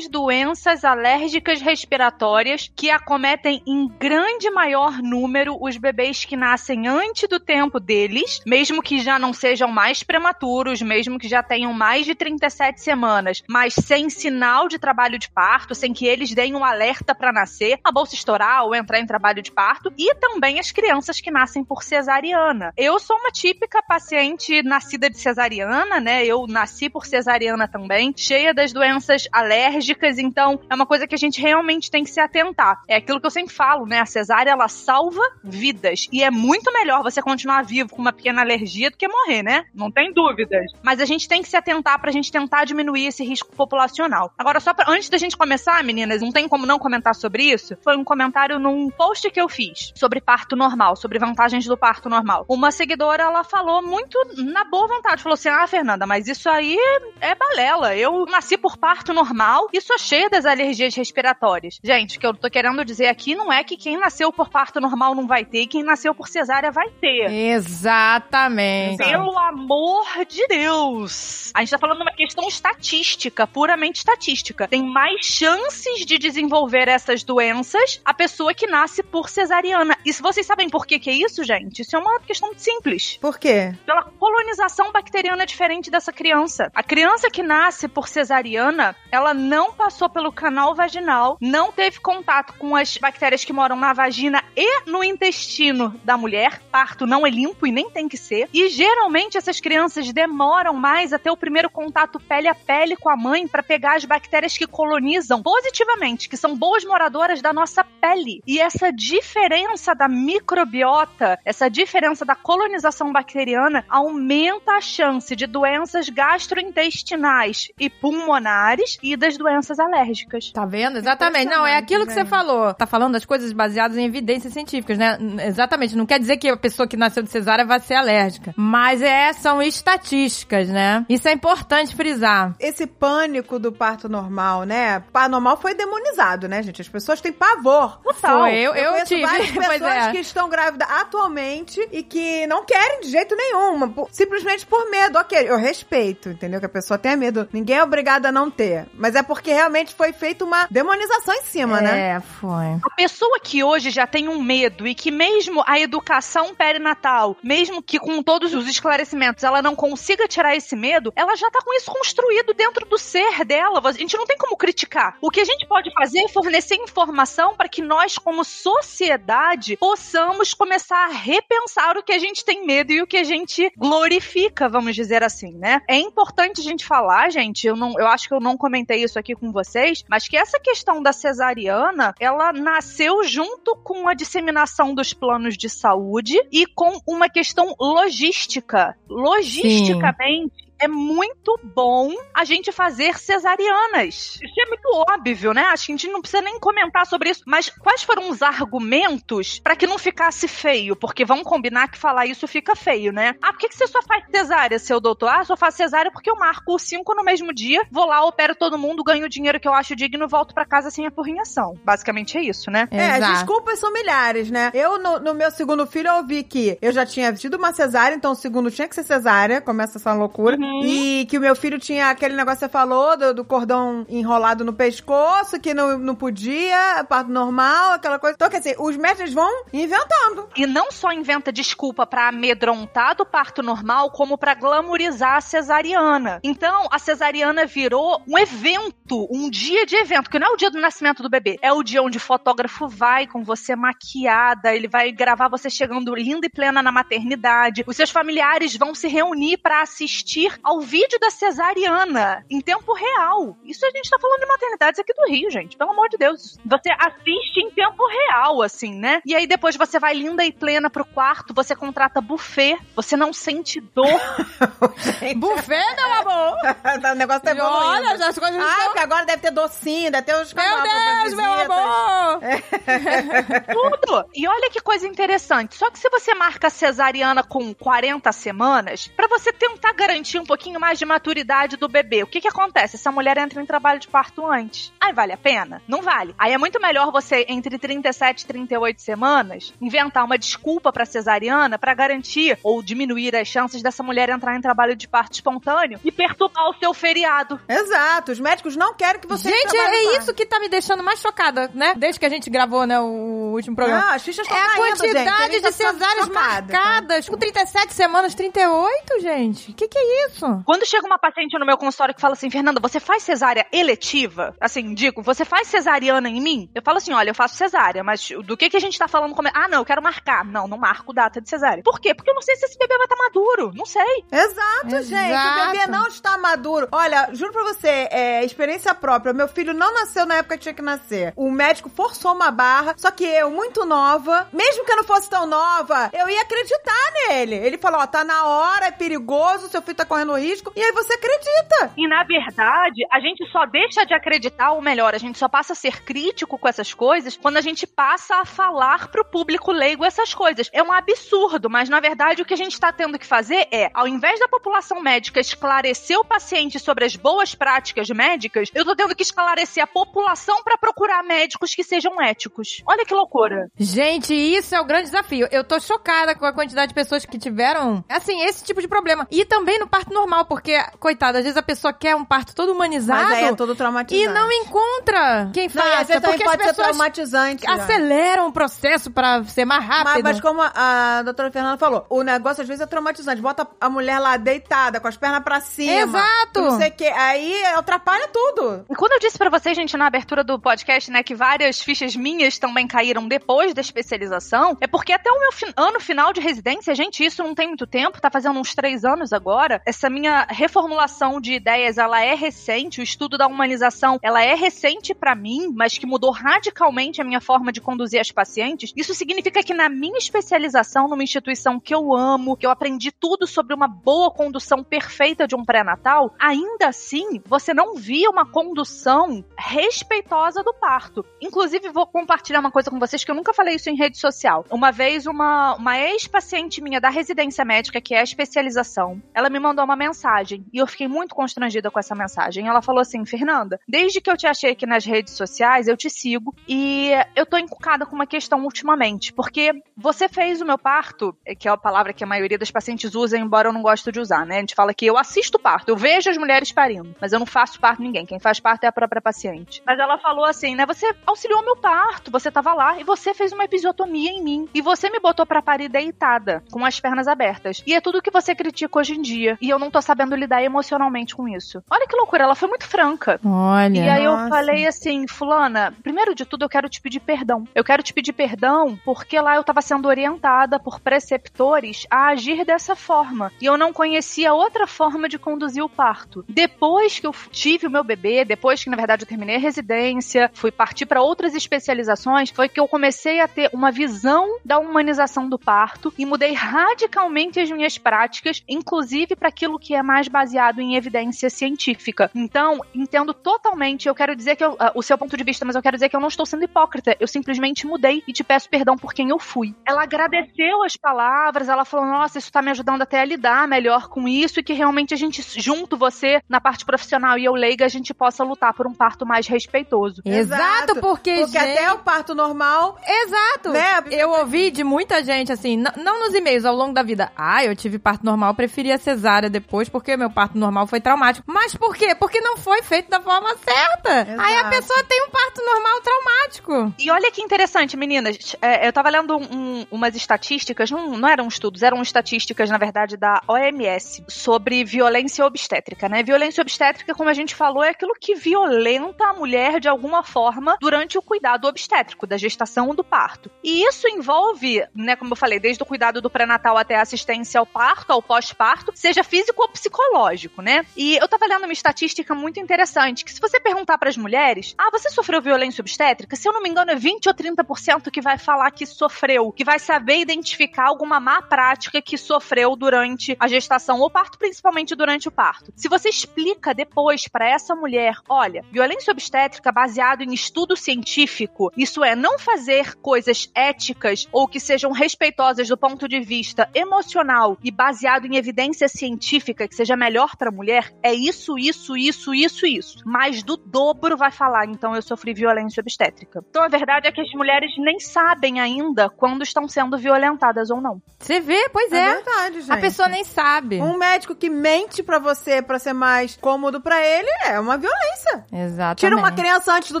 doenças 0.10 0.84
alérgicas 0.84 1.60
respiratórias 1.60 2.70
que 2.76 2.90
acometem 2.90 3.62
em 3.66 3.88
grande 3.88 4.50
maior 4.50 5.02
número 5.02 5.56
os 5.60 5.76
bebês 5.76 6.24
que 6.24 6.36
nascem 6.36 6.86
antes 6.86 7.28
do 7.28 7.40
tempo 7.40 7.80
deles, 7.80 8.40
mesmo 8.46 8.82
que 8.82 9.00
já 9.00 9.18
não 9.18 9.32
sejam 9.32 9.68
mais 9.68 10.02
prematuros, 10.02 10.82
mesmo 10.82 11.18
que 11.18 11.28
já 11.28 11.42
tenham 11.42 11.72
mais 11.72 12.04
de 12.04 12.14
37 12.14 12.80
semanas, 12.80 13.42
mas 13.48 13.74
sem 13.74 14.10
sinal 14.10 14.68
de 14.68 14.78
trabalho 14.78 15.18
de 15.18 15.30
parto, 15.30 15.74
sem 15.74 15.92
que 15.92 16.06
eles 16.06 16.34
deem 16.34 16.54
um 16.54 16.64
alerta 16.64 17.14
para 17.14 17.32
nascer, 17.32 17.78
a 17.82 17.90
bolsa 17.90 18.14
estourar 18.14 18.64
ou 18.64 18.74
entrar 18.74 19.00
em 19.00 19.06
trabalho 19.06 19.42
de 19.42 19.50
parto, 19.50 19.92
e 19.96 20.14
também 20.16 20.58
as 20.58 20.70
crianças 20.70 21.20
que 21.20 21.30
nascem 21.30 21.64
por 21.64 21.82
cesariana. 21.82 22.72
Eu 22.76 22.98
sou 22.98 23.16
uma 23.16 23.30
típica 23.30 23.82
paciente 23.82 24.62
nascida 24.62 25.08
de 25.08 25.18
cesariana, 25.18 26.00
né? 26.00 26.24
Eu 26.24 26.46
nasci 26.46 26.90
por 26.90 27.06
cesariana 27.06 27.66
também, 27.66 28.12
cheia 28.16 28.52
das 28.52 28.72
doenças 28.72 29.26
alérgicas, 29.42 30.18
então 30.18 30.60
é 30.70 30.74
uma 30.74 30.86
coisa 30.86 31.06
que 31.06 31.14
a 31.14 31.18
gente 31.18 31.40
realmente 31.40 31.90
tem 31.90 32.04
que 32.04 32.10
se 32.10 32.20
atentar. 32.20 32.82
É 32.88 32.96
aquilo 32.96 33.20
que 33.20 33.26
eu 33.26 33.30
sempre 33.30 33.54
falo, 33.54 33.86
né? 33.86 34.00
A 34.00 34.06
cesárea 34.06 34.50
ela 34.50 34.68
salva 34.68 35.22
vidas 35.42 36.08
e 36.12 36.22
é 36.22 36.30
muito 36.30 36.72
melhor 36.72 37.02
você 37.02 37.20
continuar 37.20 37.64
vivo 37.64 37.90
com 37.90 38.00
uma 38.00 38.12
pequena 38.12 38.40
alergia 38.40 38.90
do 38.90 38.96
que 38.96 39.08
morrer, 39.08 39.42
né? 39.42 39.64
Não 39.74 39.90
tem 39.90 40.12
dúvidas. 40.12 40.66
Mas 40.82 41.00
a 41.00 41.04
gente 41.04 41.28
tem 41.28 41.42
que 41.42 41.48
se 41.48 41.56
atentar 41.56 42.00
pra 42.00 42.10
gente 42.10 42.30
tentar 42.30 42.64
diminuir 42.64 43.06
esse 43.06 43.24
risco 43.24 43.54
populacional. 43.54 44.32
Agora, 44.38 44.60
só 44.60 44.72
pra, 44.72 44.86
antes 44.88 45.08
da 45.08 45.18
gente 45.18 45.36
começar, 45.36 45.82
meninas, 45.84 46.22
não 46.22 46.30
tem 46.30 46.48
como 46.48 46.66
não 46.66 46.78
comentar 46.78 47.14
sobre 47.14 47.44
isso. 47.44 47.76
Foi 47.82 47.96
um 47.96 48.04
comentário 48.04 48.58
num 48.58 48.90
post 48.90 49.30
que 49.30 49.40
eu 49.40 49.48
fiz 49.48 49.92
sobre 49.94 50.20
parto 50.20 50.56
normal, 50.56 50.96
sobre 50.96 51.18
vantagens 51.18 51.66
do 51.66 51.76
parto 51.76 52.08
normal. 52.08 52.44
Uma 52.48 52.70
seguidora, 52.70 53.24
ela 53.24 53.44
falou 53.44 53.82
muito 53.82 54.18
na 54.36 54.64
boa 54.64 54.86
vontade, 54.86 55.22
falou 55.22 55.34
assim: 55.34 55.48
"Ah, 55.48 55.66
Fernanda, 55.66 56.06
mas 56.06 56.28
isso 56.28 56.48
aí 56.48 56.76
é 57.20 57.34
balela. 57.34 57.96
Eu 57.96 58.24
nasci 58.26 58.56
por 58.56 58.76
parto 58.76 59.12
normal, 59.12 59.31
isso 59.72 59.92
pessoa 59.92 59.98
cheia 59.98 60.30
das 60.30 60.46
alergias 60.46 60.94
respiratórias. 60.94 61.78
Gente, 61.82 62.16
o 62.16 62.20
que 62.20 62.26
eu 62.26 62.34
tô 62.34 62.50
querendo 62.50 62.84
dizer 62.84 63.06
aqui 63.06 63.34
não 63.34 63.52
é 63.52 63.62
que 63.64 63.76
quem 63.76 63.96
nasceu 63.96 64.32
por 64.32 64.48
parto 64.48 64.80
normal 64.80 65.14
não 65.14 65.26
vai 65.26 65.44
ter, 65.44 65.62
e 65.62 65.66
quem 65.66 65.82
nasceu 65.82 66.14
por 66.14 66.28
cesárea 66.28 66.70
vai 66.70 66.88
ter. 67.00 67.30
Exatamente. 67.30 68.98
Pelo 68.98 69.36
amor 69.38 70.06
de 70.28 70.46
Deus! 70.46 71.50
A 71.54 71.60
gente 71.60 71.70
tá 71.70 71.78
falando 71.78 71.98
de 71.98 72.02
uma 72.02 72.12
questão 72.12 72.46
estatística, 72.48 73.46
puramente 73.46 73.98
estatística. 73.98 74.68
Tem 74.68 74.82
mais 74.82 75.24
chances 75.24 76.04
de 76.06 76.18
desenvolver 76.18 76.88
essas 76.88 77.22
doenças 77.22 78.00
a 78.04 78.14
pessoa 78.14 78.54
que 78.54 78.66
nasce 78.66 79.02
por 79.02 79.28
cesariana. 79.28 79.96
E 80.04 80.12
se 80.12 80.22
vocês 80.22 80.46
sabem 80.46 80.68
por 80.68 80.86
que, 80.86 80.98
que 80.98 81.10
é 81.10 81.14
isso, 81.14 81.44
gente? 81.44 81.82
Isso 81.82 81.96
é 81.96 81.98
uma 81.98 82.20
questão 82.20 82.52
simples. 82.56 83.18
Por 83.20 83.38
quê? 83.38 83.74
Pela 83.84 84.02
colonização 84.02 84.92
bacteriana 84.92 85.44
diferente 85.44 85.90
dessa 85.90 86.12
criança. 86.12 86.70
A 86.74 86.82
criança 86.82 87.30
que 87.30 87.42
nasce 87.42 87.88
por 87.88 88.08
cesariana, 88.08 88.96
ela 89.10 89.21
não 89.32 89.72
passou 89.72 90.10
pelo 90.10 90.32
canal 90.32 90.74
vaginal, 90.74 91.38
não 91.40 91.70
teve 91.70 92.00
contato 92.00 92.54
com 92.58 92.74
as 92.74 92.96
bactérias 92.96 93.44
que 93.44 93.52
moram 93.52 93.76
na 93.76 93.92
vagina 93.92 94.42
e 94.56 94.82
no 94.90 95.04
intestino 95.04 95.94
da 96.04 96.16
mulher. 96.16 96.60
Parto 96.70 97.06
não 97.06 97.26
é 97.26 97.30
limpo 97.30 97.66
e 97.66 97.72
nem 97.72 97.88
tem 97.88 98.08
que 98.08 98.16
ser. 98.16 98.48
E 98.52 98.68
geralmente 98.68 99.38
essas 99.38 99.60
crianças 99.60 100.12
demoram 100.12 100.74
mais 100.74 101.12
até 101.12 101.30
o 101.30 101.36
primeiro 101.36 101.70
contato 101.70 102.18
pele 102.20 102.48
a 102.48 102.54
pele 102.54 102.96
com 102.96 103.08
a 103.08 103.16
mãe 103.16 103.46
para 103.46 103.62
pegar 103.62 103.96
as 103.96 104.04
bactérias 104.04 104.58
que 104.58 104.66
colonizam 104.66 105.42
positivamente, 105.42 106.28
que 106.28 106.36
são 106.36 106.56
boas 106.56 106.84
moradoras 106.84 107.40
da 107.40 107.52
nossa 107.52 107.84
pele. 107.84 108.42
E 108.46 108.60
essa 108.60 108.92
diferença 108.92 109.94
da 109.94 110.08
microbiota, 110.08 111.38
essa 111.44 111.68
diferença 111.70 112.24
da 112.24 112.34
colonização 112.34 113.12
bacteriana 113.12 113.84
aumenta 113.88 114.72
a 114.72 114.80
chance 114.80 115.34
de 115.36 115.46
doenças 115.46 116.08
gastrointestinais 116.08 117.68
e 117.78 117.88
pulmonares 117.88 118.98
e 119.02 119.11
das 119.16 119.36
doenças 119.36 119.78
alérgicas. 119.78 120.50
Tá 120.50 120.64
vendo? 120.64 120.98
Exatamente. 120.98 121.46
Não, 121.46 121.66
é 121.66 121.76
aquilo 121.76 122.06
que 122.06 122.12
você 122.12 122.24
falou. 122.24 122.74
Tá 122.74 122.86
falando 122.86 123.12
das 123.12 123.24
coisas 123.24 123.52
baseadas 123.52 123.96
em 123.96 124.04
evidências 124.04 124.52
científicas, 124.52 124.98
né? 124.98 125.18
Exatamente. 125.46 125.96
Não 125.96 126.06
quer 126.06 126.18
dizer 126.18 126.36
que 126.36 126.48
a 126.48 126.56
pessoa 126.56 126.86
que 126.86 126.96
nasceu 126.96 127.22
de 127.22 127.30
cesárea 127.30 127.64
vai 127.64 127.80
ser 127.80 127.94
alérgica. 127.94 128.54
Mas 128.56 129.02
é, 129.02 129.32
são 129.32 129.62
estatísticas, 129.62 130.68
né? 130.68 131.04
Isso 131.08 131.28
é 131.28 131.32
importante 131.32 131.94
frisar. 131.94 132.54
Esse 132.58 132.86
pânico 132.86 133.58
do 133.58 133.72
parto 133.72 134.08
normal, 134.08 134.64
né? 134.64 135.00
Parto 135.12 135.30
normal 135.30 135.56
foi 135.56 135.74
demonizado, 135.74 136.48
né, 136.48 136.62
gente? 136.62 136.80
As 136.80 136.88
pessoas 136.88 137.20
têm 137.20 137.32
pavor. 137.32 138.00
Foi, 138.14 138.54
eu, 138.54 138.74
eu, 138.74 138.90
conheço 138.90 139.06
tive. 139.06 139.22
várias 139.22 139.50
pessoas 139.52 139.82
é. 139.82 140.12
que 140.12 140.18
estão 140.18 140.48
grávidas 140.48 140.88
atualmente 140.90 141.88
e 141.90 142.02
que 142.02 142.46
não 142.46 142.64
querem 142.64 143.00
de 143.00 143.08
jeito 143.08 143.34
nenhum, 143.34 143.94
simplesmente 144.10 144.66
por 144.66 144.90
medo. 144.90 145.18
Ok, 145.18 145.38
eu 145.38 145.56
respeito, 145.56 146.28
entendeu? 146.28 146.60
Que 146.60 146.66
a 146.66 146.68
pessoa 146.68 146.98
tenha 146.98 147.16
medo. 147.16 147.48
Ninguém 147.52 147.76
é 147.76 147.82
obrigado 147.82 148.26
a 148.26 148.32
não 148.32 148.50
ter. 148.50 148.86
Mas 148.94 149.14
é 149.14 149.22
porque 149.22 149.52
realmente 149.52 149.94
foi 149.94 150.12
feita 150.12 150.44
uma 150.44 150.66
demonização 150.70 151.34
em 151.34 151.42
cima, 151.42 151.80
né? 151.80 152.16
É, 152.16 152.20
foi. 152.20 152.78
A 152.82 152.90
pessoa 152.96 153.38
que 153.40 153.62
hoje 153.64 153.90
já 153.90 154.06
tem 154.06 154.28
um 154.28 154.40
medo 154.42 154.86
e 154.86 154.94
que 154.94 155.10
mesmo 155.10 155.62
a 155.66 155.78
educação 155.78 156.54
perinatal, 156.54 157.36
mesmo 157.42 157.82
que 157.82 157.98
com 157.98 158.22
todos 158.22 158.54
os 158.54 158.68
esclarecimentos 158.68 159.44
ela 159.44 159.62
não 159.62 159.74
consiga 159.74 160.28
tirar 160.28 160.56
esse 160.56 160.76
medo, 160.76 161.12
ela 161.16 161.34
já 161.36 161.50
tá 161.50 161.60
com 161.64 161.74
isso 161.74 161.90
construído 161.90 162.54
dentro 162.54 162.86
do 162.86 162.98
ser 162.98 163.44
dela. 163.44 163.80
A 163.84 163.92
gente 163.92 164.16
não 164.16 164.26
tem 164.26 164.36
como 164.36 164.56
criticar. 164.56 165.16
O 165.20 165.30
que 165.30 165.40
a 165.40 165.44
gente 165.44 165.66
pode 165.66 165.92
fazer 165.92 166.20
é 166.20 166.28
fornecer 166.28 166.76
informação 166.76 167.56
para 167.56 167.68
que 167.68 167.82
nós, 167.82 168.18
como 168.18 168.44
sociedade, 168.44 169.76
possamos 169.76 170.54
começar 170.54 171.06
a 171.06 171.12
repensar 171.12 171.96
o 171.96 172.02
que 172.02 172.12
a 172.12 172.18
gente 172.18 172.44
tem 172.44 172.66
medo 172.66 172.92
e 172.92 173.02
o 173.02 173.06
que 173.06 173.16
a 173.16 173.24
gente 173.24 173.72
glorifica, 173.76 174.68
vamos 174.68 174.94
dizer 174.94 175.22
assim, 175.22 175.52
né? 175.58 175.80
É 175.88 175.96
importante 175.96 176.60
a 176.60 176.64
gente 176.64 176.84
falar, 176.84 177.30
gente, 177.30 177.66
eu 177.66 177.76
não, 177.76 177.98
eu 177.98 178.06
acho 178.06 178.28
que 178.28 178.34
eu 178.34 178.40
não 178.40 178.56
comentei 178.56 178.81
isso 178.90 179.18
aqui 179.18 179.34
com 179.34 179.52
vocês, 179.52 180.04
mas 180.08 180.28
que 180.28 180.36
essa 180.36 180.58
questão 180.58 181.02
da 181.02 181.12
cesariana, 181.12 182.14
ela 182.18 182.52
nasceu 182.52 183.22
junto 183.24 183.76
com 183.76 184.08
a 184.08 184.14
disseminação 184.14 184.94
dos 184.94 185.12
planos 185.12 185.56
de 185.56 185.68
saúde 185.68 186.36
e 186.50 186.66
com 186.66 186.98
uma 187.06 187.28
questão 187.28 187.74
logística. 187.78 188.96
Logisticamente, 189.08 190.61
é 190.82 190.88
muito 190.88 191.58
bom 191.62 192.12
a 192.34 192.44
gente 192.44 192.72
fazer 192.72 193.16
cesarianas. 193.16 194.40
Isso 194.42 194.60
é 194.60 194.68
muito 194.68 194.88
óbvio, 195.08 195.54
né? 195.54 195.62
Acho 195.66 195.86
que 195.86 195.92
a 195.92 195.96
gente 195.96 196.08
não 196.08 196.20
precisa 196.20 196.42
nem 196.42 196.58
comentar 196.58 197.06
sobre 197.06 197.30
isso. 197.30 197.44
Mas 197.46 197.70
quais 197.70 198.02
foram 198.02 198.28
os 198.28 198.42
argumentos 198.42 199.60
para 199.60 199.76
que 199.76 199.86
não 199.86 199.96
ficasse 199.96 200.48
feio? 200.48 200.96
Porque 200.96 201.24
vamos 201.24 201.44
combinar 201.44 201.88
que 201.88 201.96
falar 201.96 202.26
isso 202.26 202.48
fica 202.48 202.74
feio, 202.74 203.12
né? 203.12 203.36
Ah, 203.40 203.52
por 203.52 203.60
que, 203.60 203.68
que 203.68 203.76
você 203.76 203.86
só 203.86 204.02
faz 204.02 204.24
cesárea, 204.28 204.78
seu 204.80 205.00
doutor? 205.00 205.28
Ah, 205.28 205.44
só 205.44 205.56
faz 205.56 205.76
cesárea 205.76 206.10
porque 206.10 206.28
eu 206.28 206.34
marco 206.34 206.76
cinco 206.80 207.14
no 207.14 207.22
mesmo 207.22 207.54
dia, 207.54 207.82
vou 207.88 208.06
lá, 208.06 208.24
opero 208.24 208.56
todo 208.56 208.76
mundo, 208.76 209.04
ganho 209.04 209.26
o 209.26 209.28
dinheiro 209.28 209.60
que 209.60 209.68
eu 209.68 209.74
acho 209.74 209.94
digno 209.94 210.24
e 210.24 210.28
volto 210.28 210.52
para 210.52 210.66
casa 210.66 210.90
sem 210.90 211.06
apurrinhação. 211.06 211.78
Basicamente 211.84 212.36
é 212.36 212.42
isso, 212.42 212.72
né? 212.72 212.88
É, 212.90 213.06
as 213.06 213.16
Exato. 213.18 213.32
desculpas 213.34 213.78
são 213.78 213.92
milhares, 213.92 214.50
né? 214.50 214.72
Eu, 214.74 214.98
no, 214.98 215.20
no 215.20 215.34
meu 215.34 215.52
segundo 215.52 215.86
filho, 215.86 216.08
eu 216.08 216.16
ouvi 216.16 216.42
que 216.42 216.76
eu 216.82 216.90
já 216.90 217.06
tinha 217.06 217.32
tido 217.32 217.54
uma 217.54 217.72
cesárea, 217.72 218.16
então 218.16 218.32
o 218.32 218.36
segundo 218.36 218.68
tinha 218.68 218.88
que 218.88 218.96
ser 218.96 219.04
cesárea, 219.04 219.60
começa 219.60 219.98
essa 219.98 220.12
loucura. 220.12 220.56
Uhum. 220.56 220.71
E 220.84 221.26
que 221.26 221.38
o 221.38 221.40
meu 221.40 221.54
filho 221.54 221.78
tinha 221.78 222.10
aquele 222.10 222.34
negócio 222.34 222.60
que 222.60 222.66
você 222.66 222.68
falou, 222.68 223.16
do, 223.16 223.34
do 223.34 223.44
cordão 223.44 224.06
enrolado 224.08 224.64
no 224.64 224.72
pescoço, 224.72 225.60
que 225.60 225.74
não, 225.74 225.98
não 225.98 226.14
podia, 226.14 227.04
parto 227.08 227.30
normal, 227.30 227.92
aquela 227.92 228.18
coisa. 228.18 228.34
Então, 228.34 228.48
quer 228.48 228.58
dizer, 228.58 228.76
os 228.78 228.96
médicos 228.96 229.32
vão 229.32 229.64
inventando. 229.72 230.48
E 230.56 230.66
não 230.66 230.90
só 230.90 231.12
inventa 231.12 231.52
desculpa 231.52 232.06
pra 232.06 232.28
amedrontar 232.28 233.16
do 233.16 233.26
parto 233.26 233.62
normal, 233.62 234.10
como 234.10 234.38
pra 234.38 234.54
glamorizar 234.54 235.36
a 235.36 235.40
cesariana. 235.40 236.40
Então, 236.42 236.86
a 236.90 236.98
cesariana 236.98 237.66
virou 237.66 238.22
um 238.28 238.38
evento, 238.38 239.26
um 239.30 239.50
dia 239.50 239.84
de 239.86 239.96
evento, 239.96 240.30
que 240.30 240.38
não 240.38 240.48
é 240.48 240.50
o 240.50 240.56
dia 240.56 240.70
do 240.70 240.80
nascimento 240.80 241.22
do 241.22 241.30
bebê, 241.30 241.58
é 241.62 241.72
o 241.72 241.82
dia 241.82 242.02
onde 242.02 242.18
o 242.18 242.20
fotógrafo 242.20 242.88
vai 242.88 243.26
com 243.26 243.42
você 243.42 243.74
maquiada, 243.74 244.74
ele 244.74 244.88
vai 244.88 245.10
gravar 245.12 245.48
você 245.48 245.68
chegando 245.68 246.14
linda 246.14 246.46
e 246.46 246.50
plena 246.50 246.82
na 246.82 246.92
maternidade. 246.92 247.84
Os 247.86 247.96
seus 247.96 248.10
familiares 248.10 248.76
vão 248.76 248.94
se 248.94 249.08
reunir 249.08 249.58
pra 249.58 249.82
assistir 249.82 250.58
ao 250.62 250.80
vídeo 250.80 251.18
da 251.18 251.30
cesariana 251.30 252.44
em 252.50 252.60
tempo 252.60 252.92
real. 252.94 253.56
Isso 253.64 253.84
a 253.84 253.90
gente 253.90 254.08
tá 254.08 254.18
falando 254.18 254.40
de 254.40 254.46
maternidades 254.46 255.00
aqui 255.00 255.12
do 255.14 255.28
Rio, 255.28 255.50
gente. 255.50 255.76
Pelo 255.76 255.90
amor 255.90 256.08
de 256.08 256.16
Deus. 256.16 256.58
Você 256.64 256.90
assiste 256.98 257.58
em 257.58 257.70
tempo 257.70 258.02
real, 258.06 258.62
assim, 258.62 258.94
né? 258.94 259.20
E 259.24 259.34
aí 259.34 259.46
depois 259.46 259.76
você 259.76 259.98
vai 259.98 260.14
linda 260.14 260.44
e 260.44 260.52
plena 260.52 260.88
pro 260.90 261.04
quarto, 261.04 261.54
você 261.54 261.74
contrata 261.74 262.20
buffet, 262.20 262.78
você 262.94 263.16
não 263.16 263.32
sente 263.32 263.80
dor. 263.80 264.06
Buffet, 265.36 265.96
meu 265.96 266.12
amor! 266.12 266.56
o 267.12 267.14
negócio 267.14 267.42
tá 267.42 267.50
evoluindo. 267.52 267.86
Olha, 267.86 268.18
já 268.18 268.28
as 268.28 268.38
coisas 268.38 268.60
Ah, 268.62 268.68
estão... 268.68 268.84
porque 268.86 268.98
agora 269.00 269.24
deve 269.26 269.42
ter 269.42 269.50
docinho, 269.50 270.10
deve 270.10 270.26
ter 270.26 270.34
os 270.36 270.52
Meu 270.52 270.82
Deus, 270.82 271.34
meu 271.34 271.52
amor! 271.52 272.40
Tudo. 273.72 274.26
E 274.34 274.46
olha 274.46 274.70
que 274.70 274.80
coisa 274.80 275.06
interessante. 275.06 275.76
Só 275.76 275.90
que 275.90 275.98
se 275.98 276.08
você 276.10 276.34
marca 276.34 276.66
a 276.66 276.70
cesariana 276.70 277.42
com 277.42 277.74
40 277.74 278.30
semanas, 278.32 279.08
pra 279.08 279.26
você 279.28 279.52
tentar 279.52 279.92
garantir 279.92 280.38
um 280.38 280.44
pouquinho 280.52 280.78
mais 280.78 280.98
de 280.98 281.06
maturidade 281.06 281.78
do 281.78 281.88
bebê, 281.88 282.22
o 282.22 282.26
que 282.26 282.38
que 282.38 282.46
acontece? 282.48 282.96
Essa 282.96 283.10
mulher 283.10 283.38
entra 283.38 283.62
em 283.62 283.64
trabalho 283.64 283.98
de 283.98 284.06
parto 284.06 284.46
antes. 284.46 284.92
Aí 285.00 285.10
vale 285.10 285.32
a 285.32 285.36
pena? 285.38 285.80
Não 285.88 286.02
vale. 286.02 286.34
Aí 286.38 286.52
é 286.52 286.58
muito 286.58 286.78
melhor 286.78 287.10
você, 287.10 287.46
entre 287.48 287.78
37 287.78 288.42
e 288.42 288.46
38 288.46 289.00
semanas, 289.00 289.72
inventar 289.80 290.22
uma 290.26 290.36
desculpa 290.36 290.92
pra 290.92 291.06
cesariana 291.06 291.78
pra 291.78 291.94
garantir 291.94 292.58
ou 292.62 292.82
diminuir 292.82 293.34
as 293.34 293.48
chances 293.48 293.82
dessa 293.82 294.02
mulher 294.02 294.28
entrar 294.28 294.54
em 294.54 294.60
trabalho 294.60 294.94
de 294.94 295.08
parto 295.08 295.32
espontâneo 295.32 295.98
e 296.04 296.12
perturbar 296.12 296.68
o 296.68 296.74
seu 296.74 296.92
feriado. 296.92 297.58
Exato, 297.66 298.32
os 298.32 298.38
médicos 298.38 298.76
não 298.76 298.92
querem 298.94 299.22
que 299.22 299.26
você 299.26 299.48
Gente, 299.48 299.74
é 299.74 300.18
isso 300.18 300.34
que 300.34 300.44
tá 300.44 300.60
me 300.60 300.68
deixando 300.68 301.02
mais 301.02 301.18
chocada, 301.18 301.70
né? 301.72 301.94
Desde 301.96 302.20
que 302.20 302.26
a 302.26 302.28
gente 302.28 302.50
gravou, 302.50 302.86
né, 302.86 303.00
o 303.00 303.52
último 303.54 303.74
programa. 303.74 304.02
Ah, 304.02 304.14
as 304.16 304.22
fichas 304.22 304.46
estão 304.46 304.58
É 304.58 304.60
a 304.60 304.68
gente. 304.68 304.98
quantidade 304.98 305.52
gente 305.52 305.62
tá 305.62 305.70
de 305.70 305.74
cesáreas 305.74 306.26
chocada, 306.26 306.66
tá? 306.70 306.78
marcadas. 306.78 307.26
Com 307.26 307.38
37 307.38 307.94
semanas, 307.94 308.34
38, 308.34 309.20
gente. 309.20 309.72
Que 309.72 309.88
que 309.88 309.98
é 309.98 310.26
isso? 310.26 310.41
Quando 310.64 310.86
chega 310.86 311.06
uma 311.06 311.18
paciente 311.18 311.58
no 311.58 311.66
meu 311.66 311.76
consultório 311.76 312.14
que 312.14 312.20
fala 312.20 312.34
assim, 312.34 312.50
Fernanda, 312.50 312.80
você 312.80 312.98
faz 313.00 313.22
cesárea 313.22 313.66
eletiva? 313.72 314.54
Assim, 314.60 314.94
digo, 314.94 315.22
você 315.22 315.44
faz 315.44 315.68
cesariana 315.68 316.28
em 316.28 316.40
mim? 316.40 316.70
Eu 316.74 316.82
falo 316.82 316.98
assim, 316.98 317.12
olha, 317.12 317.30
eu 317.30 317.34
faço 317.34 317.56
cesárea, 317.56 318.02
mas 318.02 318.28
do 318.44 318.56
que 318.56 318.70
que 318.70 318.76
a 318.76 318.80
gente 318.80 318.98
tá 318.98 319.08
falando? 319.08 319.34
Como... 319.34 319.48
Ah, 319.52 319.68
não, 319.68 319.78
eu 319.78 319.84
quero 319.84 320.02
marcar. 320.02 320.44
Não, 320.44 320.66
não 320.66 320.78
marco 320.78 321.12
data 321.12 321.40
de 321.40 321.48
cesárea. 321.48 321.82
Por 321.82 322.00
quê? 322.00 322.14
Porque 322.14 322.30
eu 322.30 322.34
não 322.34 322.42
sei 322.42 322.56
se 322.56 322.66
esse 322.66 322.78
bebê 322.78 322.96
vai 322.96 323.06
estar 323.06 323.16
maduro. 323.16 323.72
Não 323.74 323.86
sei. 323.86 324.24
Exato, 324.30 325.02
gente. 325.02 325.32
O 325.32 325.66
bebê 325.66 325.78
Exato. 325.78 325.90
não 325.90 326.06
está 326.08 326.38
maduro. 326.38 326.88
Olha, 326.92 327.28
juro 327.32 327.52
pra 327.52 327.64
você, 327.64 328.08
é 328.10 328.44
experiência 328.44 328.94
própria. 328.94 329.32
Meu 329.32 329.48
filho 329.48 329.72
não 329.72 329.92
nasceu 329.94 330.26
na 330.26 330.36
época 330.36 330.56
que 330.56 330.62
tinha 330.62 330.74
que 330.74 330.82
nascer. 330.82 331.32
O 331.36 331.50
médico 331.50 331.88
forçou 331.88 332.32
uma 332.32 332.50
barra, 332.50 332.94
só 332.96 333.10
que 333.10 333.24
eu, 333.24 333.50
muito 333.50 333.84
nova, 333.84 334.48
mesmo 334.52 334.84
que 334.84 334.92
eu 334.92 334.96
não 334.96 335.04
fosse 335.04 335.28
tão 335.28 335.46
nova, 335.46 336.10
eu 336.12 336.28
ia 336.28 336.42
acreditar 336.42 337.12
nele. 337.28 337.56
Ele 337.56 337.78
falou: 337.78 338.00
ó, 338.00 338.06
tá 338.06 338.24
na 338.24 338.46
hora, 338.46 338.86
é 338.86 338.90
perigoso, 338.90 339.68
seu 339.68 339.82
filho 339.82 339.96
tá 339.96 340.04
correndo 340.04 340.21
correndo 340.22 340.36
risco, 340.36 340.72
e 340.76 340.82
aí 340.82 340.92
você 340.92 341.14
acredita. 341.14 341.92
E 341.96 342.08
na 342.08 342.22
verdade, 342.24 343.04
a 343.10 343.20
gente 343.20 343.44
só 343.50 343.66
deixa 343.66 344.04
de 344.04 344.14
acreditar, 344.14 344.72
ou 344.72 344.80
melhor, 344.80 345.14
a 345.14 345.18
gente 345.18 345.38
só 345.38 345.48
passa 345.48 345.72
a 345.72 345.76
ser 345.76 346.02
crítico 346.02 346.56
com 346.56 346.68
essas 346.68 346.94
coisas 346.94 347.36
quando 347.36 347.56
a 347.56 347.60
gente 347.60 347.86
passa 347.86 348.36
a 348.36 348.44
falar 348.44 349.08
pro 349.08 349.24
público 349.24 349.72
leigo 349.72 350.04
essas 350.04 350.32
coisas. 350.32 350.70
É 350.72 350.82
um 350.82 350.92
absurdo, 350.92 351.68
mas 351.68 351.88
na 351.88 352.00
verdade 352.00 352.42
o 352.42 352.44
que 352.44 352.54
a 352.54 352.56
gente 352.56 352.78
tá 352.78 352.92
tendo 352.92 353.18
que 353.18 353.26
fazer 353.26 353.66
é, 353.70 353.90
ao 353.94 354.06
invés 354.06 354.38
da 354.38 354.48
população 354.48 355.00
médica 355.00 355.40
esclarecer 355.40 356.18
o 356.18 356.24
paciente 356.24 356.78
sobre 356.78 357.04
as 357.04 357.16
boas 357.16 357.54
práticas 357.54 358.08
médicas, 358.10 358.70
eu 358.74 358.84
tô 358.84 358.94
tendo 358.94 359.14
que 359.14 359.22
esclarecer 359.22 359.82
a 359.82 359.86
população 359.86 360.62
para 360.62 360.78
procurar 360.78 361.22
médicos 361.22 361.74
que 361.74 361.82
sejam 361.82 362.20
éticos. 362.20 362.82
Olha 362.86 363.04
que 363.04 363.14
loucura. 363.14 363.68
Gente, 363.78 364.34
isso 364.34 364.74
é 364.74 364.80
o 364.80 364.84
grande 364.84 365.04
desafio. 365.04 365.48
Eu 365.50 365.64
tô 365.64 365.80
chocada 365.80 366.34
com 366.34 366.44
a 366.44 366.52
quantidade 366.52 366.88
de 366.88 366.94
pessoas 366.94 367.24
que 367.24 367.38
tiveram, 367.38 368.04
assim, 368.08 368.42
esse 368.42 368.64
tipo 368.64 368.80
de 368.80 368.88
problema. 368.88 369.26
E 369.30 369.44
também 369.44 369.78
no 369.78 369.88
parto 369.88 370.11
normal, 370.12 370.44
porque, 370.44 370.78
coitada, 370.98 371.38
às 371.38 371.44
vezes 371.44 371.56
a 371.56 371.62
pessoa 371.62 371.92
quer 371.92 372.14
um 372.16 372.24
parto 372.24 372.54
todo 372.54 372.72
humanizado. 372.72 373.22
Mas 373.24 373.32
aí 373.38 373.44
é 373.44 373.54
todo 373.54 373.74
traumatizante. 373.74 374.24
E 374.24 374.32
não 374.32 374.50
encontra 374.50 375.50
quem 375.52 375.64
Não, 375.68 375.70
faça. 375.74 376.20
também 376.20 376.20
porque 376.30 376.44
pode 376.44 376.62
as 376.62 376.68
ser 376.68 376.74
pessoas 376.74 376.88
traumatizante. 376.88 377.66
né? 377.66 377.72
aceleram 377.72 378.48
o 378.48 378.52
processo 378.52 379.10
pra 379.10 379.42
ser 379.44 379.64
mais 379.64 379.84
Mas, 379.86 379.96
rápido. 380.06 380.24
mas 380.24 380.40
como 380.40 380.62
a, 380.62 380.72
a 381.18 381.22
doutora 381.22 381.50
Fernanda 381.50 381.78
falou, 381.78 382.06
o 382.08 382.22
negócio 382.22 382.62
às 382.62 382.68
vezes 382.68 382.82
é 382.82 382.86
traumatizante. 382.86 383.40
Bota 383.40 383.66
a 383.80 383.88
mulher 383.88 384.18
lá 384.18 384.36
deitada, 384.36 385.00
com 385.00 385.08
as 385.08 385.16
pernas 385.16 385.42
pra 385.42 385.60
cima. 385.60 385.92
Exato. 385.92 386.60
Não 386.60 386.78
sei 386.78 386.88
o 386.88 386.92
que. 386.92 387.06
Aí 387.06 387.64
atrapalha 387.74 388.28
tudo. 388.28 388.84
E 388.90 388.94
quando 388.94 389.12
eu 389.12 389.18
disse 389.20 389.38
pra 389.38 389.50
vocês, 389.50 389.76
gente, 389.76 389.96
na 389.96 390.06
abertura 390.06 390.42
do 390.44 390.58
podcast, 390.58 391.10
né, 391.10 391.22
que 391.22 391.34
várias 391.34 391.80
fichas 391.80 392.14
minhas 392.16 392.58
também 392.58 392.86
caíram 392.86 393.26
depois 393.26 393.74
da 393.74 393.80
especialização, 393.80 394.76
é 394.80 394.86
porque 394.86 395.12
até 395.12 395.30
o 395.30 395.38
meu 395.40 395.52
fi- 395.52 395.72
ano 395.76 396.00
final 396.00 396.32
de 396.32 396.40
residência, 396.40 396.94
gente, 396.94 397.24
isso 397.24 397.42
não 397.42 397.54
tem 397.54 397.66
muito 397.68 397.86
tempo, 397.86 398.20
tá 398.20 398.30
fazendo 398.30 398.58
uns 398.58 398.74
três 398.74 399.04
anos 399.04 399.32
agora. 399.32 399.80
Essa 400.02 400.10
minha 400.10 400.44
reformulação 400.50 401.40
de 401.40 401.52
ideias, 401.52 401.96
ela 401.96 402.20
é 402.20 402.34
recente. 402.34 403.00
O 403.00 403.04
estudo 403.04 403.38
da 403.38 403.46
humanização, 403.46 404.18
ela 404.20 404.42
é 404.42 404.52
recente 404.52 405.14
pra 405.14 405.32
mim, 405.32 405.72
mas 405.72 405.96
que 405.96 406.04
mudou 406.04 406.32
radicalmente 406.32 407.20
a 407.20 407.24
minha 407.24 407.40
forma 407.40 407.70
de 407.70 407.80
conduzir 407.80 408.20
as 408.20 408.32
pacientes. 408.32 408.92
Isso 408.96 409.14
significa 409.14 409.62
que 409.62 409.72
na 409.72 409.88
minha 409.88 410.18
especialização, 410.18 411.06
numa 411.06 411.22
instituição 411.22 411.78
que 411.78 411.94
eu 411.94 412.12
amo, 412.12 412.56
que 412.56 412.66
eu 412.66 412.70
aprendi 412.72 413.12
tudo 413.12 413.46
sobre 413.46 413.76
uma 413.76 413.86
boa 413.86 414.28
condução 414.32 414.82
perfeita 414.82 415.46
de 415.46 415.54
um 415.54 415.64
pré-natal, 415.64 416.34
ainda 416.36 416.88
assim, 416.88 417.40
você 417.46 417.72
não 417.72 417.94
via 417.94 418.28
uma 418.28 418.44
condução 418.44 419.44
respeitosa 419.56 420.64
do 420.64 420.74
parto. 420.74 421.24
Inclusive, 421.40 421.90
vou 421.90 422.08
compartilhar 422.08 422.58
uma 422.58 422.72
coisa 422.72 422.90
com 422.90 422.98
vocês 422.98 423.22
que 423.22 423.30
eu 423.30 423.36
nunca 423.36 423.54
falei 423.54 423.76
isso 423.76 423.88
em 423.88 423.94
rede 423.94 424.18
social. 424.18 424.64
Uma 424.68 424.90
vez, 424.90 425.28
uma, 425.28 425.76
uma 425.76 425.96
ex-paciente 425.96 426.82
minha 426.82 427.00
da 427.00 427.08
residência 427.08 427.64
médica, 427.64 428.00
que 428.00 428.16
é 428.16 428.18
a 428.18 428.24
especialização, 428.24 429.22
ela 429.32 429.48
me 429.48 429.60
mandou 429.60 429.84
uma 429.84 429.91
mensagem 429.96 430.64
e 430.72 430.78
eu 430.78 430.86
fiquei 430.86 431.08
muito 431.08 431.34
constrangida 431.34 431.90
com 431.90 431.98
essa 431.98 432.14
mensagem. 432.14 432.66
Ela 432.66 432.82
falou 432.82 433.00
assim: 433.00 433.24
Fernanda, 433.24 433.78
desde 433.88 434.20
que 434.20 434.30
eu 434.30 434.36
te 434.36 434.46
achei 434.46 434.72
aqui 434.72 434.86
nas 434.86 435.04
redes 435.04 435.34
sociais, 435.34 435.88
eu 435.88 435.96
te 435.96 436.08
sigo 436.10 436.54
e 436.68 437.10
eu 437.36 437.46
tô 437.46 437.56
encucada 437.56 438.06
com 438.06 438.14
uma 438.14 438.26
questão 438.26 438.64
ultimamente, 438.64 439.32
porque 439.32 439.72
você 439.96 440.28
fez 440.28 440.60
o 440.60 440.66
meu 440.66 440.78
parto, 440.78 441.36
que 441.58 441.68
é 441.68 441.70
a 441.70 441.76
palavra 441.76 442.12
que 442.12 442.24
a 442.24 442.26
maioria 442.26 442.58
das 442.58 442.70
pacientes 442.70 443.14
usa, 443.14 443.38
embora 443.38 443.68
eu 443.68 443.72
não 443.72 443.82
gosto 443.82 444.10
de 444.12 444.20
usar, 444.20 444.46
né? 444.46 444.56
A 444.56 444.60
gente 444.60 444.74
fala 444.74 444.94
que 444.94 445.06
eu 445.06 445.16
assisto 445.16 445.58
parto, 445.58 445.88
eu 445.88 445.96
vejo 445.96 446.30
as 446.30 446.36
mulheres 446.36 446.72
parindo, 446.72 447.14
mas 447.20 447.32
eu 447.32 447.38
não 447.38 447.46
faço 447.46 447.80
parto 447.80 448.02
ninguém. 448.02 448.26
Quem 448.26 448.40
faz 448.40 448.60
parto 448.60 448.84
é 448.84 448.86
a 448.86 448.92
própria 448.92 449.20
paciente. 449.20 449.82
Mas 449.86 449.98
ela 449.98 450.18
falou 450.18 450.44
assim, 450.44 450.74
né? 450.74 450.86
Você 450.86 451.14
auxiliou 451.26 451.62
meu 451.64 451.76
parto, 451.76 452.30
você 452.30 452.50
tava 452.50 452.74
lá 452.74 453.00
e 453.00 453.04
você 453.04 453.34
fez 453.34 453.52
uma 453.52 453.64
episiotomia 453.64 454.30
em 454.30 454.42
mim. 454.42 454.68
E 454.74 454.80
você 454.80 455.10
me 455.10 455.20
botou 455.20 455.46
pra 455.46 455.62
parir 455.62 455.88
deitada, 455.88 456.62
com 456.70 456.84
as 456.84 456.98
pernas 457.00 457.28
abertas. 457.28 457.82
E 457.86 457.94
é 457.94 458.00
tudo 458.00 458.22
que 458.22 458.30
você 458.30 458.54
critica 458.54 458.98
hoje 458.98 459.14
em 459.14 459.22
dia. 459.22 459.58
E 459.60 459.70
eu 459.70 459.78
não 459.82 459.90
tô 459.90 460.00
sabendo 460.00 460.36
lidar 460.36 460.62
emocionalmente 460.62 461.34
com 461.34 461.48
isso. 461.48 461.82
Olha 461.90 462.06
que 462.06 462.16
loucura, 462.16 462.44
ela 462.44 462.54
foi 462.54 462.68
muito 462.68 462.86
franca. 462.86 463.40
Olha. 463.44 463.98
E 463.98 464.08
aí 464.08 464.24
eu 464.24 464.36
Nossa. 464.36 464.48
falei 464.48 464.86
assim, 464.86 465.26
fulana, 465.26 465.94
primeiro 466.02 466.34
de 466.34 466.44
tudo 466.44 466.64
eu 466.64 466.68
quero 466.68 466.88
te 466.88 467.00
pedir 467.00 467.20
perdão. 467.20 467.64
Eu 467.74 467.84
quero 467.84 468.02
te 468.02 468.12
pedir 468.12 468.32
perdão 468.32 468.98
porque 469.04 469.40
lá 469.40 469.56
eu 469.56 469.64
tava 469.64 469.82
sendo 469.82 470.08
orientada 470.08 470.78
por 470.78 471.00
preceptores 471.00 472.06
a 472.10 472.28
agir 472.28 472.64
dessa 472.64 472.94
forma. 472.94 473.52
E 473.60 473.66
eu 473.66 473.76
não 473.76 473.92
conhecia 473.92 474.54
outra 474.54 474.86
forma 474.86 475.28
de 475.28 475.38
conduzir 475.38 475.84
o 475.84 475.88
parto. 475.88 476.44
Depois 476.48 477.18
que 477.18 477.26
eu 477.26 477.34
tive 477.50 477.86
o 477.86 477.90
meu 477.90 478.04
bebê, 478.04 478.44
depois 478.44 478.82
que 478.82 478.90
na 478.90 478.96
verdade 478.96 479.22
eu 479.22 479.28
terminei 479.28 479.56
a 479.56 479.60
residência, 479.60 480.50
fui 480.54 480.70
partir 480.70 481.06
para 481.06 481.22
outras 481.22 481.54
especializações, 481.54 482.50
foi 482.50 482.68
que 482.68 482.80
eu 482.80 482.88
comecei 482.88 483.40
a 483.40 483.48
ter 483.48 483.70
uma 483.72 483.90
visão 483.90 484.58
da 484.64 484.78
humanização 484.78 485.48
do 485.48 485.58
parto 485.58 486.12
e 486.18 486.24
mudei 486.24 486.52
radicalmente 486.52 487.60
as 487.60 487.70
minhas 487.70 487.98
práticas, 487.98 488.62
inclusive 488.68 489.34
para 489.36 489.48
aquilo 489.48 489.71
que 489.78 489.94
é 489.94 490.02
mais 490.02 490.28
baseado 490.28 490.80
em 490.80 490.96
evidência 490.96 491.50
científica. 491.50 492.30
Então, 492.34 492.80
entendo 492.94 493.34
totalmente, 493.34 494.08
eu 494.08 494.14
quero 494.14 494.34
dizer 494.34 494.56
que 494.56 494.64
eu, 494.64 494.76
ah, 494.78 494.92
o 494.94 495.02
seu 495.02 495.16
ponto 495.18 495.36
de 495.36 495.44
vista, 495.44 495.64
mas 495.64 495.76
eu 495.76 495.82
quero 495.82 495.96
dizer 495.96 496.08
que 496.08 496.16
eu 496.16 496.20
não 496.20 496.28
estou 496.28 496.46
sendo 496.46 496.64
hipócrita. 496.64 497.16
Eu 497.18 497.26
simplesmente 497.26 497.86
mudei 497.86 498.22
e 498.26 498.32
te 498.32 498.44
peço 498.44 498.68
perdão 498.68 498.96
por 498.96 499.12
quem 499.12 499.30
eu 499.30 499.38
fui. 499.38 499.74
Ela 499.86 500.02
agradeceu 500.02 500.82
as 500.84 500.96
palavras, 500.96 501.68
ela 501.68 501.84
falou: 501.84 502.06
"Nossa, 502.06 502.38
isso 502.38 502.52
tá 502.52 502.62
me 502.62 502.70
ajudando 502.70 503.02
até 503.02 503.20
a 503.20 503.24
lidar 503.24 503.68
melhor 503.68 504.08
com 504.08 504.28
isso 504.28 504.60
e 504.60 504.62
que 504.62 504.72
realmente 504.72 505.14
a 505.14 505.16
gente 505.16 505.42
junto 505.60 505.96
você 505.96 506.40
na 506.48 506.60
parte 506.60 506.84
profissional 506.84 507.38
e 507.38 507.44
eu 507.44 507.54
leiga 507.54 507.84
a 507.84 507.88
gente 507.88 508.14
possa 508.14 508.44
lutar 508.44 508.72
por 508.74 508.86
um 508.86 508.94
parto 508.94 509.26
mais 509.26 509.46
respeitoso". 509.46 510.22
Exato, 510.24 511.00
porque, 511.00 511.36
Porque 511.36 511.58
gente... 511.58 511.78
até 511.78 511.92
o 511.92 511.98
parto 511.98 512.34
normal, 512.34 512.98
Exato. 513.06 513.70
né? 513.70 514.02
Eu 514.10 514.30
ouvi 514.30 514.70
de 514.70 514.84
muita 514.84 515.22
gente, 515.22 515.52
assim, 515.52 515.76
não 515.76 516.20
nos 516.20 516.34
e-mails, 516.34 516.64
ao 516.64 516.74
longo 516.74 516.92
da 516.92 517.02
vida. 517.02 517.30
Ah, 517.36 517.64
eu 517.64 517.74
tive 517.74 517.98
parto 517.98 518.24
normal, 518.24 518.54
preferi 518.54 518.92
a 518.92 518.98
cesárea 518.98 519.48
depois, 519.48 519.61
porque 519.88 520.16
meu 520.16 520.30
parto 520.30 520.56
normal 520.58 520.86
foi 520.86 521.00
traumático. 521.00 521.44
Mas 521.50 521.74
por 521.74 521.94
quê? 521.96 522.14
Porque 522.14 522.40
não 522.40 522.56
foi 522.56 522.82
feito 522.82 523.08
da 523.10 523.20
forma 523.20 523.54
certa. 523.56 524.20
Exato. 524.22 524.40
Aí 524.40 524.56
a 524.58 524.68
pessoa 524.68 525.04
tem 525.04 525.22
um 525.24 525.30
parto 525.30 525.64
normal 525.64 526.00
traumático. 526.00 526.94
E 526.98 527.10
olha 527.10 527.30
que 527.30 527.42
interessante, 527.42 527.96
meninas. 527.96 528.56
É, 528.60 528.86
eu 528.86 528.92
tava 528.92 529.10
lendo 529.10 529.36
um- 529.36 529.86
umas 529.90 530.14
estatísticas, 530.16 530.90
não, 530.90 531.16
não 531.16 531.28
eram 531.28 531.46
estudos, 531.48 531.82
eram 531.82 532.00
estatísticas, 532.02 532.70
na 532.70 532.78
verdade, 532.78 533.16
da 533.16 533.40
OMS, 533.48 534.24
sobre 534.28 534.84
violência 534.84 535.44
obstétrica, 535.44 536.08
né? 536.08 536.22
Violência 536.22 536.62
obstétrica, 536.62 537.14
como 537.14 537.28
a 537.28 537.34
gente 537.34 537.54
falou, 537.54 537.82
é 537.82 537.90
aquilo 537.90 538.14
que 538.18 538.34
violenta 538.34 539.24
a 539.26 539.32
mulher 539.32 539.80
de 539.80 539.88
alguma 539.88 540.22
forma 540.22 540.76
durante 540.80 541.18
o 541.18 541.22
cuidado 541.22 541.66
obstétrico, 541.66 542.26
da 542.26 542.36
gestação 542.36 542.88
ou 542.88 542.94
do 542.94 543.04
parto. 543.04 543.50
E 543.62 543.86
isso 543.86 544.08
envolve, 544.08 544.84
né, 544.94 545.16
como 545.16 545.32
eu 545.32 545.36
falei, 545.36 545.58
desde 545.58 545.82
o 545.82 545.86
cuidado 545.86 546.20
do 546.20 546.30
pré-natal 546.30 546.76
até 546.76 546.96
a 546.96 547.02
assistência 547.02 547.58
ao 547.60 547.66
parto, 547.66 548.10
ao 548.12 548.22
pós-parto, 548.22 548.92
seja 548.94 549.22
físico 549.24 549.51
psicológico, 549.72 550.62
né? 550.62 550.84
E 550.96 551.16
eu 551.16 551.28
tava 551.28 551.46
lendo 551.46 551.64
uma 551.64 551.72
estatística 551.72 552.34
muito 552.34 552.60
interessante, 552.60 553.24
que 553.24 553.32
se 553.32 553.40
você 553.40 553.58
perguntar 553.58 553.98
para 553.98 554.08
as 554.08 554.16
mulheres, 554.16 554.74
ah, 554.78 554.90
você 554.90 555.10
sofreu 555.10 555.42
violência 555.42 555.82
obstétrica? 555.82 556.36
Se 556.36 556.48
eu 556.48 556.52
não 556.52 556.62
me 556.62 556.68
engano, 556.68 556.90
é 556.90 556.96
20 556.96 557.28
ou 557.28 557.34
30% 557.34 558.10
que 558.10 558.20
vai 558.20 558.38
falar 558.38 558.70
que 558.70 558.86
sofreu, 558.86 559.50
que 559.52 559.64
vai 559.64 559.78
saber 559.78 560.18
identificar 560.18 560.86
alguma 560.86 561.18
má 561.18 561.42
prática 561.42 562.00
que 562.00 562.16
sofreu 562.16 562.76
durante 562.76 563.36
a 563.38 563.48
gestação 563.48 564.00
ou 564.00 564.10
parto, 564.10 564.38
principalmente 564.38 564.94
durante 564.94 565.28
o 565.28 565.32
parto. 565.32 565.72
Se 565.76 565.88
você 565.88 566.08
explica 566.08 566.74
depois 566.74 567.26
para 567.28 567.48
essa 567.48 567.74
mulher, 567.74 568.16
olha, 568.28 568.64
violência 568.70 569.10
obstétrica 569.10 569.72
baseado 569.72 570.22
em 570.22 570.32
estudo 570.32 570.76
científico, 570.76 571.72
isso 571.76 572.04
é 572.04 572.14
não 572.14 572.38
fazer 572.38 572.94
coisas 572.96 573.50
éticas 573.54 574.28
ou 574.30 574.46
que 574.46 574.60
sejam 574.60 574.92
respeitosas 574.92 575.68
do 575.68 575.76
ponto 575.76 576.08
de 576.08 576.20
vista 576.20 576.68
emocional 576.74 577.58
e 577.62 577.70
baseado 577.70 578.26
em 578.26 578.36
evidência 578.36 578.88
científica 578.88 579.31
que 579.40 579.74
seja 579.74 579.96
melhor 579.96 580.36
para 580.36 580.48
a 580.48 580.52
mulher, 580.52 580.90
é 581.02 581.12
isso, 581.12 581.58
isso, 581.58 581.96
isso, 581.96 582.34
isso, 582.34 582.66
isso. 582.66 582.98
Mais 583.06 583.42
do 583.42 583.56
dobro 583.56 584.16
vai 584.16 584.30
falar, 584.30 584.66
então 584.66 584.94
eu 584.94 585.02
sofri 585.02 585.32
violência 585.34 585.80
obstétrica. 585.80 586.40
Então 586.48 586.62
a 586.62 586.68
verdade 586.68 587.08
é 587.08 587.12
que 587.12 587.20
as 587.20 587.30
mulheres 587.32 587.70
nem 587.78 587.98
sabem 587.98 588.60
ainda 588.60 589.08
quando 589.08 589.42
estão 589.42 589.66
sendo 589.68 589.96
violentadas 589.98 590.70
ou 590.70 590.80
não. 590.80 591.00
Você 591.18 591.40
vê, 591.40 591.68
pois 591.70 591.92
É, 591.92 591.96
é. 591.98 592.14
verdade, 592.14 592.60
gente. 592.60 592.72
a 592.72 592.76
pessoa 592.76 593.08
nem 593.08 593.24
sabe. 593.24 593.80
Um 593.80 593.96
médico 593.96 594.34
que 594.34 594.50
mente 594.50 595.02
pra 595.02 595.18
você 595.18 595.62
pra 595.62 595.78
ser 595.78 595.92
mais 595.92 596.36
cômodo 596.36 596.80
pra 596.80 597.00
ele 597.04 597.28
é 597.46 597.58
uma 597.58 597.78
violência. 597.78 598.44
Exatamente. 598.52 598.98
Tira 599.00 599.16
uma 599.16 599.32
criança 599.32 599.72
antes 599.74 599.92
do 599.92 600.00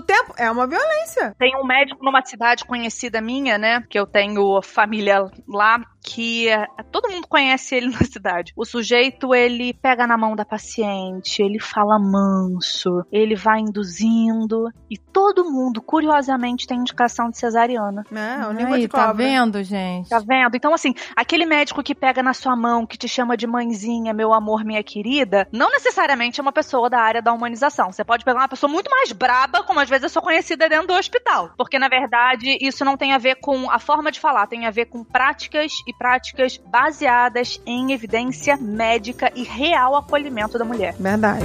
tempo 0.00 0.34
é 0.36 0.50
uma 0.50 0.66
violência. 0.66 1.34
Tem 1.38 1.56
um 1.56 1.66
médico 1.66 2.04
numa 2.04 2.24
cidade 2.24 2.64
conhecida 2.64 3.20
minha, 3.20 3.58
né? 3.58 3.82
Que 3.88 3.98
eu 3.98 4.06
tenho 4.06 4.60
família 4.62 5.24
lá, 5.48 5.78
que 6.02 6.48
eh, 6.48 6.66
todo 6.90 7.08
mundo 7.08 7.26
conhece 7.28 7.76
ele 7.76 7.88
na 7.92 8.04
cidade. 8.04 8.52
O 8.56 8.64
sujeito, 8.64 9.34
ele 9.34 9.72
pega 9.72 10.06
na 10.06 10.18
mão 10.18 10.34
da 10.34 10.44
paciente, 10.44 11.42
ele 11.42 11.60
fala 11.60 11.98
manso, 11.98 13.04
ele 13.10 13.36
vai 13.36 13.60
induzindo 13.60 14.68
e 14.90 14.98
todo 14.98 15.44
mundo, 15.44 15.80
curiosamente, 15.80 16.66
tem 16.66 16.78
indicação 16.78 17.30
de 17.30 17.38
cesariana. 17.38 18.04
É, 18.12 18.46
o 18.46 18.52
língua 18.52 18.76
Aí, 18.76 18.82
de 18.82 18.88
tá 18.88 19.12
vendo, 19.12 19.62
gente? 19.62 20.08
Tá 20.08 20.18
vendo? 20.18 20.56
Então, 20.56 20.74
assim, 20.74 20.94
aquele 21.14 21.46
médico 21.46 21.82
que 21.82 21.94
pega 21.94 22.22
na 22.22 22.34
sua 22.34 22.56
mão, 22.56 22.86
que 22.86 22.98
te 22.98 23.06
chama 23.06 23.36
de 23.36 23.46
mãezinha, 23.46 24.12
meu 24.12 24.32
amor, 24.32 24.64
minha 24.64 24.82
querida, 24.82 25.46
não 25.52 25.70
necessariamente 25.70 26.40
é 26.40 26.42
uma 26.42 26.52
pessoa 26.52 26.90
da 26.90 26.98
área 26.98 27.22
da 27.22 27.32
humanização. 27.32 27.92
Você 27.92 28.04
pode 28.04 28.24
pegar 28.24 28.40
uma 28.40 28.48
pessoa 28.48 28.70
muito 28.70 28.90
mais 28.90 29.12
braba, 29.12 29.62
como 29.62 29.80
às 29.80 29.88
vezes 29.88 30.04
eu 30.04 30.10
sou 30.10 30.22
conhecida 30.22 30.68
dentro 30.68 30.88
do 30.88 30.94
hospital. 30.94 31.50
Porque, 31.56 31.78
na 31.78 31.88
verdade, 31.88 32.58
isso 32.60 32.84
não 32.84 32.96
tem 32.96 33.12
a 33.12 33.18
ver 33.18 33.36
com 33.36 33.70
a 33.70 33.78
forma 33.78 34.10
de 34.10 34.20
falar, 34.20 34.46
tem 34.46 34.66
a 34.66 34.70
ver 34.70 34.86
com 34.86 35.04
práticas 35.04 35.72
e 35.86 35.91
e 35.92 35.98
práticas 35.98 36.56
baseadas 36.56 37.60
em 37.66 37.92
evidência 37.92 38.56
médica 38.56 39.30
e 39.34 39.42
real 39.42 39.94
acolhimento 39.94 40.58
da 40.58 40.64
mulher. 40.64 40.94
Verdade. 40.98 41.44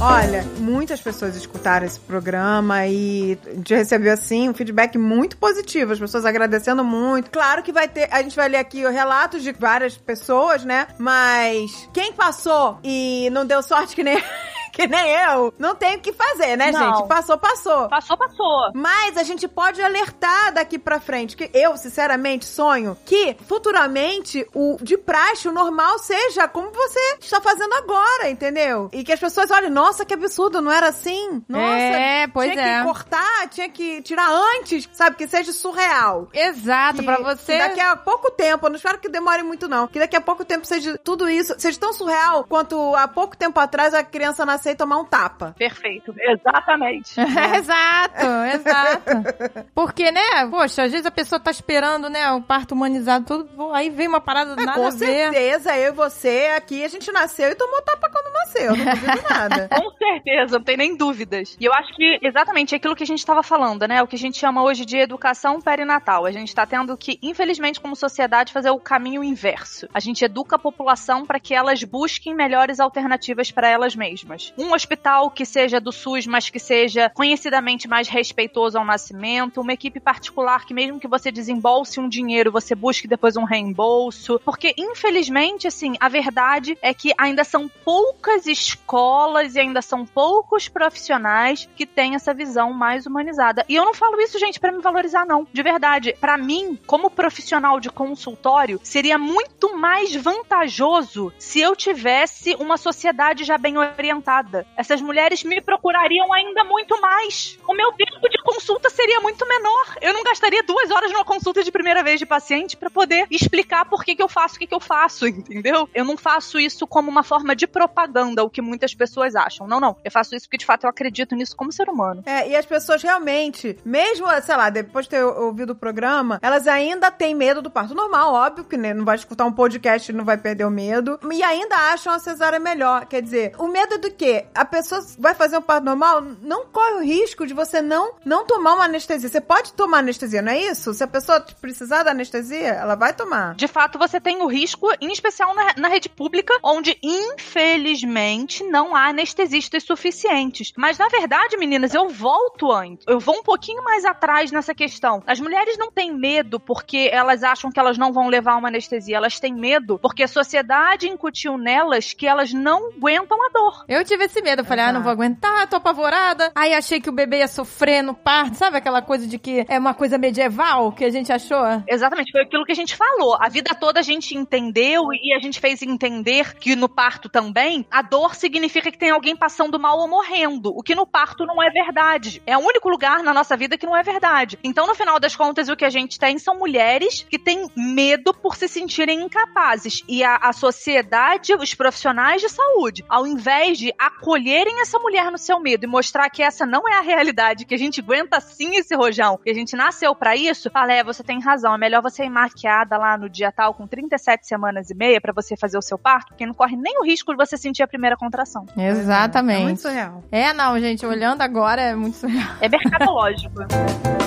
Olha, 0.00 0.44
muitas 0.58 1.00
pessoas 1.00 1.34
escutaram 1.34 1.84
esse 1.84 1.98
programa 1.98 2.86
e 2.86 3.36
a 3.44 3.54
gente 3.54 3.74
recebeu, 3.74 4.12
assim, 4.12 4.48
um 4.48 4.54
feedback 4.54 4.96
muito 4.96 5.36
positivo. 5.36 5.92
As 5.92 5.98
pessoas 5.98 6.24
agradecendo 6.24 6.84
muito. 6.84 7.30
Claro 7.30 7.64
que 7.64 7.72
vai 7.72 7.88
ter, 7.88 8.08
a 8.12 8.22
gente 8.22 8.36
vai 8.36 8.48
ler 8.48 8.58
aqui 8.58 8.86
o 8.86 8.90
relato 8.90 9.40
de 9.40 9.50
várias 9.50 9.96
pessoas, 9.96 10.64
né? 10.64 10.86
Mas 10.98 11.88
quem 11.92 12.12
passou 12.12 12.78
e 12.84 13.28
não 13.32 13.44
deu 13.44 13.60
sorte 13.60 13.96
que 13.96 14.04
nem. 14.04 14.22
que 14.72 14.86
nem 14.86 15.10
eu, 15.10 15.52
não 15.58 15.74
tem 15.74 15.96
o 15.96 16.00
que 16.00 16.12
fazer, 16.12 16.56
né, 16.56 16.70
Não. 16.70 16.96
gente? 16.96 17.08
Passou, 17.08 17.38
passou. 17.38 17.88
Passou, 17.88 18.16
passou. 18.16 18.70
Mas 18.74 19.16
a 19.16 19.22
gente 19.22 19.46
pode 19.48 19.82
alertar 19.82 20.52
daqui 20.52 20.78
pra 20.78 21.00
frente, 21.00 21.36
que 21.36 21.50
eu, 21.54 21.76
sinceramente, 21.76 22.44
sonho 22.46 22.96
que 23.04 23.36
futuramente 23.46 24.46
o 24.54 24.76
de 24.80 24.96
praxe, 24.96 25.48
o 25.48 25.52
normal, 25.52 25.98
seja 25.98 26.48
como 26.48 26.70
você 26.70 27.00
está 27.20 27.40
fazendo 27.40 27.72
agora, 27.74 28.28
entendeu? 28.30 28.88
E 28.92 29.04
que 29.04 29.12
as 29.12 29.20
pessoas 29.20 29.50
olhem, 29.50 29.70
nossa, 29.70 30.04
que 30.04 30.14
absurdo, 30.14 30.60
não 30.60 30.70
era 30.72 30.88
assim? 30.88 31.42
Nossa, 31.48 31.64
É, 31.64 32.26
pois 32.28 32.50
tinha 32.52 32.64
é. 32.64 32.78
que 32.78 32.84
cortar, 32.84 33.48
tinha 33.48 33.68
que 33.68 34.02
tirar 34.02 34.28
antes, 34.56 34.88
sabe? 34.92 35.16
Que 35.16 35.26
seja 35.28 35.52
surreal. 35.52 36.28
Exato, 36.32 37.02
pra 37.02 37.18
você. 37.18 37.58
Daqui 37.58 37.80
a 37.80 37.96
pouco 37.96 38.30
tempo, 38.30 38.66
eu 38.66 38.70
não 38.70 38.76
espero 38.76 38.98
que 38.98 39.08
demore 39.08 39.42
muito, 39.42 39.68
não. 39.68 39.86
Que 39.86 39.98
daqui 39.98 40.16
a 40.16 40.20
pouco 40.20 40.44
tempo 40.44 40.66
seja 40.66 40.98
tudo 40.98 41.28
isso, 41.28 41.54
seja 41.58 41.78
tão 41.78 41.92
surreal 41.92 42.44
quanto 42.44 42.94
há 42.94 43.06
pouco 43.08 43.36
tempo 43.36 43.58
atrás 43.60 43.94
a 43.94 44.02
criança 44.02 44.44
nascer 44.58 44.72
e 44.72 44.76
tomar 44.76 44.98
um 44.98 45.04
tapa. 45.04 45.54
Perfeito. 45.56 46.12
Exatamente. 46.18 47.14
exato, 47.56 48.26
exato. 48.52 49.64
Porque, 49.74 50.10
né, 50.10 50.46
poxa, 50.50 50.82
às 50.82 50.90
vezes 50.90 51.06
a 51.06 51.10
pessoa 51.10 51.40
tá 51.40 51.50
esperando, 51.50 52.10
né, 52.10 52.30
o 52.32 52.42
parto 52.42 52.72
humanizado, 52.72 53.24
tudo, 53.24 53.72
aí 53.72 53.88
vem 53.88 54.08
uma 54.08 54.20
parada 54.20 54.60
É, 54.60 54.64
nada 54.64 54.80
com 54.80 54.90
certeza, 54.90 55.76
eu 55.76 55.92
e 55.92 55.96
você 55.96 56.52
aqui, 56.56 56.84
a 56.84 56.88
gente 56.88 57.10
nasceu 57.12 57.50
e 57.50 57.54
tomou 57.54 57.80
tapa 57.82 58.10
quando 58.10 58.32
nasceu, 58.32 58.76
não 58.76 58.84
duvido 58.84 59.22
nada. 59.30 59.68
Com 59.68 59.90
certeza, 59.96 60.58
não 60.58 60.64
tem 60.64 60.76
nem 60.76 60.96
dúvidas. 60.96 61.56
E 61.60 61.64
eu 61.64 61.72
acho 61.72 61.94
que 61.94 62.18
exatamente 62.22 62.74
aquilo 62.74 62.96
que 62.96 63.04
a 63.04 63.06
gente 63.06 63.20
estava 63.20 63.42
falando, 63.42 63.86
né? 63.86 64.02
O 64.02 64.06
que 64.06 64.16
a 64.16 64.18
gente 64.18 64.38
chama 64.38 64.62
hoje 64.62 64.84
de 64.84 64.98
educação 64.98 65.60
perinatal. 65.60 66.26
A 66.26 66.32
gente 66.32 66.48
está 66.48 66.66
tendo 66.66 66.96
que, 66.96 67.18
infelizmente, 67.22 67.80
como 67.80 67.94
sociedade, 67.94 68.52
fazer 68.52 68.70
o 68.70 68.78
caminho 68.78 69.22
inverso. 69.22 69.88
A 69.92 70.00
gente 70.00 70.24
educa 70.24 70.56
a 70.56 70.58
população 70.58 71.24
para 71.24 71.38
que 71.38 71.54
elas 71.54 71.84
busquem 71.84 72.34
melhores 72.34 72.80
alternativas 72.80 73.50
para 73.50 73.68
elas 73.68 73.94
mesmas. 73.94 74.47
Um 74.56 74.72
hospital 74.72 75.30
que 75.30 75.44
seja 75.44 75.80
do 75.80 75.92
SUS, 75.92 76.26
mas 76.26 76.50
que 76.50 76.58
seja 76.58 77.10
conhecidamente 77.10 77.88
mais 77.88 78.08
respeitoso 78.08 78.78
ao 78.78 78.84
nascimento. 78.84 79.60
Uma 79.60 79.72
equipe 79.72 80.00
particular 80.00 80.64
que, 80.64 80.74
mesmo 80.74 81.00
que 81.00 81.08
você 81.08 81.30
desembolse 81.30 82.00
um 82.00 82.08
dinheiro, 82.08 82.52
você 82.52 82.74
busque 82.74 83.08
depois 83.08 83.36
um 83.36 83.44
reembolso. 83.44 84.40
Porque, 84.44 84.74
infelizmente, 84.76 85.66
assim, 85.66 85.94
a 86.00 86.08
verdade 86.08 86.78
é 86.82 86.94
que 86.94 87.12
ainda 87.18 87.44
são 87.44 87.68
poucas 87.84 88.46
escolas 88.46 89.54
e 89.54 89.60
ainda 89.60 89.82
são 89.82 90.04
poucos 90.04 90.68
profissionais 90.68 91.68
que 91.76 91.86
têm 91.86 92.14
essa 92.14 92.32
visão 92.32 92.72
mais 92.72 93.06
humanizada. 93.06 93.64
E 93.68 93.74
eu 93.74 93.84
não 93.84 93.94
falo 93.94 94.20
isso, 94.20 94.38
gente, 94.38 94.60
pra 94.60 94.72
me 94.72 94.80
valorizar, 94.80 95.26
não. 95.26 95.46
De 95.52 95.62
verdade, 95.62 96.14
pra 96.20 96.36
mim, 96.36 96.78
como 96.86 97.10
profissional 97.10 97.80
de 97.80 97.90
consultório, 97.90 98.80
seria 98.82 99.18
muito 99.18 99.76
mais 99.76 100.14
vantajoso 100.14 101.32
se 101.38 101.60
eu 101.60 101.74
tivesse 101.74 102.54
uma 102.56 102.76
sociedade 102.76 103.44
já 103.44 103.58
bem 103.58 103.76
orientada. 103.76 104.37
Essas 104.76 105.00
mulheres 105.00 105.42
me 105.44 105.60
procurariam 105.60 106.32
ainda 106.32 106.64
muito 106.64 107.00
mais. 107.00 107.58
O 107.66 107.74
meu 107.74 107.92
tempo 107.92 108.28
de 108.28 108.42
consulta 108.42 108.90
seria 108.90 109.20
muito 109.20 109.46
menor. 109.46 109.96
Eu 110.00 110.12
não 110.12 110.22
gastaria 110.22 110.62
duas 110.62 110.90
horas 110.90 111.12
numa 111.12 111.24
consulta 111.24 111.62
de 111.62 111.72
primeira 111.72 112.02
vez 112.02 112.18
de 112.18 112.26
paciente 112.26 112.76
pra 112.76 112.90
poder 112.90 113.26
explicar 113.30 113.84
por 113.84 114.04
que, 114.04 114.14
que 114.14 114.22
eu 114.22 114.28
faço 114.28 114.56
o 114.56 114.58
que, 114.58 114.66
que 114.66 114.74
eu 114.74 114.80
faço, 114.80 115.26
entendeu? 115.28 115.88
Eu 115.94 116.04
não 116.04 116.16
faço 116.16 116.58
isso 116.58 116.86
como 116.86 117.10
uma 117.10 117.22
forma 117.22 117.54
de 117.54 117.66
propaganda, 117.66 118.44
o 118.44 118.50
que 118.50 118.62
muitas 118.62 118.94
pessoas 118.94 119.34
acham. 119.34 119.66
Não, 119.66 119.80
não. 119.80 119.96
Eu 120.04 120.10
faço 120.10 120.34
isso 120.34 120.46
porque 120.46 120.58
de 120.58 120.66
fato 120.66 120.84
eu 120.84 120.90
acredito 120.90 121.34
nisso 121.34 121.56
como 121.56 121.72
ser 121.72 121.88
humano. 121.88 122.22
É, 122.26 122.48
e 122.48 122.56
as 122.56 122.66
pessoas 122.66 123.02
realmente, 123.02 123.76
mesmo, 123.84 124.26
sei 124.42 124.56
lá, 124.56 124.70
depois 124.70 125.06
de 125.06 125.10
ter 125.10 125.24
ouvido 125.24 125.70
o 125.70 125.76
programa, 125.76 126.38
elas 126.42 126.66
ainda 126.66 127.10
têm 127.10 127.34
medo 127.34 127.62
do 127.62 127.70
parto 127.70 127.94
normal, 127.94 128.34
óbvio 128.34 128.64
que 128.64 128.76
né, 128.76 128.94
não 128.94 129.04
vai 129.04 129.16
escutar 129.16 129.44
um 129.44 129.52
podcast 129.52 130.10
e 130.10 130.14
não 130.14 130.24
vai 130.24 130.36
perder 130.36 130.64
o 130.64 130.70
medo, 130.70 131.18
e 131.32 131.42
ainda 131.42 131.76
acham 131.92 132.12
a 132.12 132.18
cesárea 132.18 132.58
melhor. 132.58 133.06
Quer 133.06 133.22
dizer, 133.22 133.52
o 133.58 133.68
medo 133.68 133.98
do 133.98 134.10
quê? 134.10 134.27
A 134.54 134.64
pessoa 134.64 135.00
vai 135.18 135.34
fazer 135.34 135.58
um 135.58 135.62
parto 135.62 135.84
normal, 135.84 136.22
não 136.42 136.66
corre 136.66 136.94
o 136.94 137.04
risco 137.04 137.46
de 137.46 137.54
você 137.54 137.80
não, 137.80 138.14
não 138.24 138.46
tomar 138.46 138.74
uma 138.74 138.84
anestesia. 138.84 139.28
Você 139.28 139.40
pode 139.40 139.72
tomar 139.72 139.98
anestesia, 139.98 140.42
não 140.42 140.52
é 140.52 140.58
isso? 140.58 140.92
Se 140.94 141.02
a 141.02 141.08
pessoa 141.08 141.44
precisar 141.60 142.02
da 142.02 142.10
anestesia, 142.10 142.68
ela 142.68 142.94
vai 142.94 143.12
tomar. 143.12 143.54
De 143.54 143.68
fato, 143.68 143.98
você 143.98 144.20
tem 144.20 144.42
o 144.42 144.46
risco, 144.46 144.88
em 145.00 145.12
especial 145.12 145.54
na, 145.54 145.74
na 145.76 145.88
rede 145.88 146.08
pública, 146.08 146.54
onde 146.62 146.98
infelizmente 147.02 148.64
não 148.64 148.94
há 148.94 149.08
anestesistas 149.08 149.82
suficientes. 149.82 150.72
Mas 150.76 150.98
na 150.98 151.08
verdade, 151.08 151.56
meninas, 151.56 151.94
eu 151.94 152.08
volto 152.08 152.72
antes. 152.72 153.04
Eu 153.06 153.20
vou 153.20 153.38
um 153.38 153.42
pouquinho 153.42 153.82
mais 153.84 154.04
atrás 154.04 154.50
nessa 154.50 154.74
questão. 154.74 155.22
As 155.26 155.40
mulheres 155.40 155.76
não 155.78 155.90
têm 155.90 156.12
medo 156.14 156.58
porque 156.58 157.08
elas 157.12 157.42
acham 157.42 157.70
que 157.70 157.78
elas 157.78 157.98
não 157.98 158.12
vão 158.12 158.28
levar 158.28 158.56
uma 158.56 158.68
anestesia. 158.68 159.16
Elas 159.16 159.38
têm 159.40 159.54
medo 159.54 159.98
porque 159.98 160.22
a 160.22 160.28
sociedade 160.28 161.08
incutiu 161.08 161.56
nelas 161.56 162.12
que 162.12 162.26
elas 162.26 162.52
não 162.52 162.88
aguentam 162.88 163.44
a 163.44 163.48
dor. 163.50 163.84
Eu 163.88 164.04
tive 164.04 164.17
esse 164.24 164.40
medo, 164.42 164.60
eu 164.62 164.64
falei, 164.64 164.84
ah, 164.84 164.92
não 164.92 165.02
vou 165.02 165.12
aguentar, 165.12 165.68
tô 165.68 165.76
apavorada. 165.76 166.52
Aí 166.54 166.74
achei 166.74 167.00
que 167.00 167.08
o 167.08 167.12
bebê 167.12 167.38
ia 167.38 167.48
sofrer 167.48 168.02
no 168.02 168.14
parto, 168.14 168.56
sabe 168.56 168.76
aquela 168.76 169.02
coisa 169.02 169.26
de 169.26 169.38
que 169.38 169.64
é 169.68 169.78
uma 169.78 169.94
coisa 169.94 170.18
medieval 170.18 170.92
que 170.92 171.04
a 171.04 171.10
gente 171.10 171.32
achou? 171.32 171.82
Exatamente, 171.86 172.32
foi 172.32 172.42
aquilo 172.42 172.64
que 172.64 172.72
a 172.72 172.76
gente 172.76 172.96
falou. 172.96 173.36
A 173.40 173.48
vida 173.48 173.74
toda 173.74 174.00
a 174.00 174.02
gente 174.02 174.36
entendeu 174.36 175.12
e 175.12 175.34
a 175.34 175.38
gente 175.38 175.60
fez 175.60 175.82
entender 175.82 176.54
que 176.54 176.74
no 176.76 176.88
parto 176.88 177.28
também 177.28 177.86
a 177.90 178.02
dor 178.02 178.34
significa 178.34 178.90
que 178.90 178.98
tem 178.98 179.10
alguém 179.10 179.36
passando 179.36 179.78
mal 179.78 179.98
ou 179.98 180.08
morrendo, 180.08 180.72
o 180.76 180.82
que 180.82 180.94
no 180.94 181.06
parto 181.06 181.44
não 181.46 181.62
é 181.62 181.70
verdade. 181.70 182.42
É 182.46 182.56
o 182.56 182.60
único 182.60 182.88
lugar 182.88 183.22
na 183.22 183.32
nossa 183.32 183.56
vida 183.56 183.78
que 183.78 183.86
não 183.86 183.96
é 183.96 184.02
verdade. 184.02 184.58
Então, 184.62 184.86
no 184.86 184.94
final 184.94 185.18
das 185.18 185.36
contas, 185.36 185.68
o 185.68 185.76
que 185.76 185.84
a 185.84 185.90
gente 185.90 186.18
tem 186.18 186.38
são 186.38 186.58
mulheres 186.58 187.26
que 187.28 187.38
têm 187.38 187.68
medo 187.76 188.34
por 188.34 188.56
se 188.56 188.68
sentirem 188.68 189.22
incapazes. 189.22 190.02
E 190.08 190.22
a, 190.24 190.36
a 190.36 190.52
sociedade, 190.52 191.54
os 191.54 191.74
profissionais 191.74 192.40
de 192.40 192.48
saúde, 192.48 193.04
ao 193.08 193.26
invés 193.26 193.78
de 193.78 193.92
acolherem 194.08 194.80
essa 194.80 194.98
mulher 194.98 195.30
no 195.30 195.38
seu 195.38 195.60
medo 195.60 195.84
e 195.84 195.86
mostrar 195.86 196.28
que 196.30 196.42
essa 196.42 196.66
não 196.66 196.88
é 196.88 196.98
a 196.98 197.00
realidade, 197.00 197.64
que 197.64 197.74
a 197.74 197.78
gente 197.78 198.00
aguenta 198.00 198.40
sim 198.40 198.76
esse 198.76 198.94
rojão, 198.94 199.38
que 199.42 199.50
a 199.50 199.54
gente 199.54 199.76
nasceu 199.76 200.14
pra 200.14 200.34
isso, 200.36 200.70
fala, 200.70 200.92
é, 200.92 201.04
você 201.04 201.22
tem 201.22 201.40
razão, 201.40 201.74
é 201.74 201.78
melhor 201.78 202.02
você 202.02 202.24
ir 202.24 202.30
maquiada 202.30 202.96
lá 202.96 203.16
no 203.16 203.28
dia 203.28 203.52
tal 203.52 203.74
com 203.74 203.86
37 203.86 204.46
semanas 204.46 204.90
e 204.90 204.94
meia 204.94 205.20
pra 205.20 205.32
você 205.32 205.56
fazer 205.56 205.78
o 205.78 205.82
seu 205.82 205.98
parto, 205.98 206.28
porque 206.28 206.46
não 206.46 206.54
corre 206.54 206.76
nem 206.76 206.98
o 207.00 207.04
risco 207.04 207.32
de 207.32 207.36
você 207.36 207.56
sentir 207.56 207.82
a 207.82 207.88
primeira 207.88 208.16
contração. 208.16 208.66
É 208.76 208.88
muito 208.88 209.00
Exatamente. 209.00 209.80
surreal. 209.80 210.24
É, 210.30 210.52
não, 210.52 210.78
gente, 210.80 211.04
olhando 211.06 211.42
agora 211.42 211.80
é 211.80 211.94
muito 211.94 212.16
surreal. 212.16 212.56
É 212.60 212.68
mercadológico. 212.68 213.54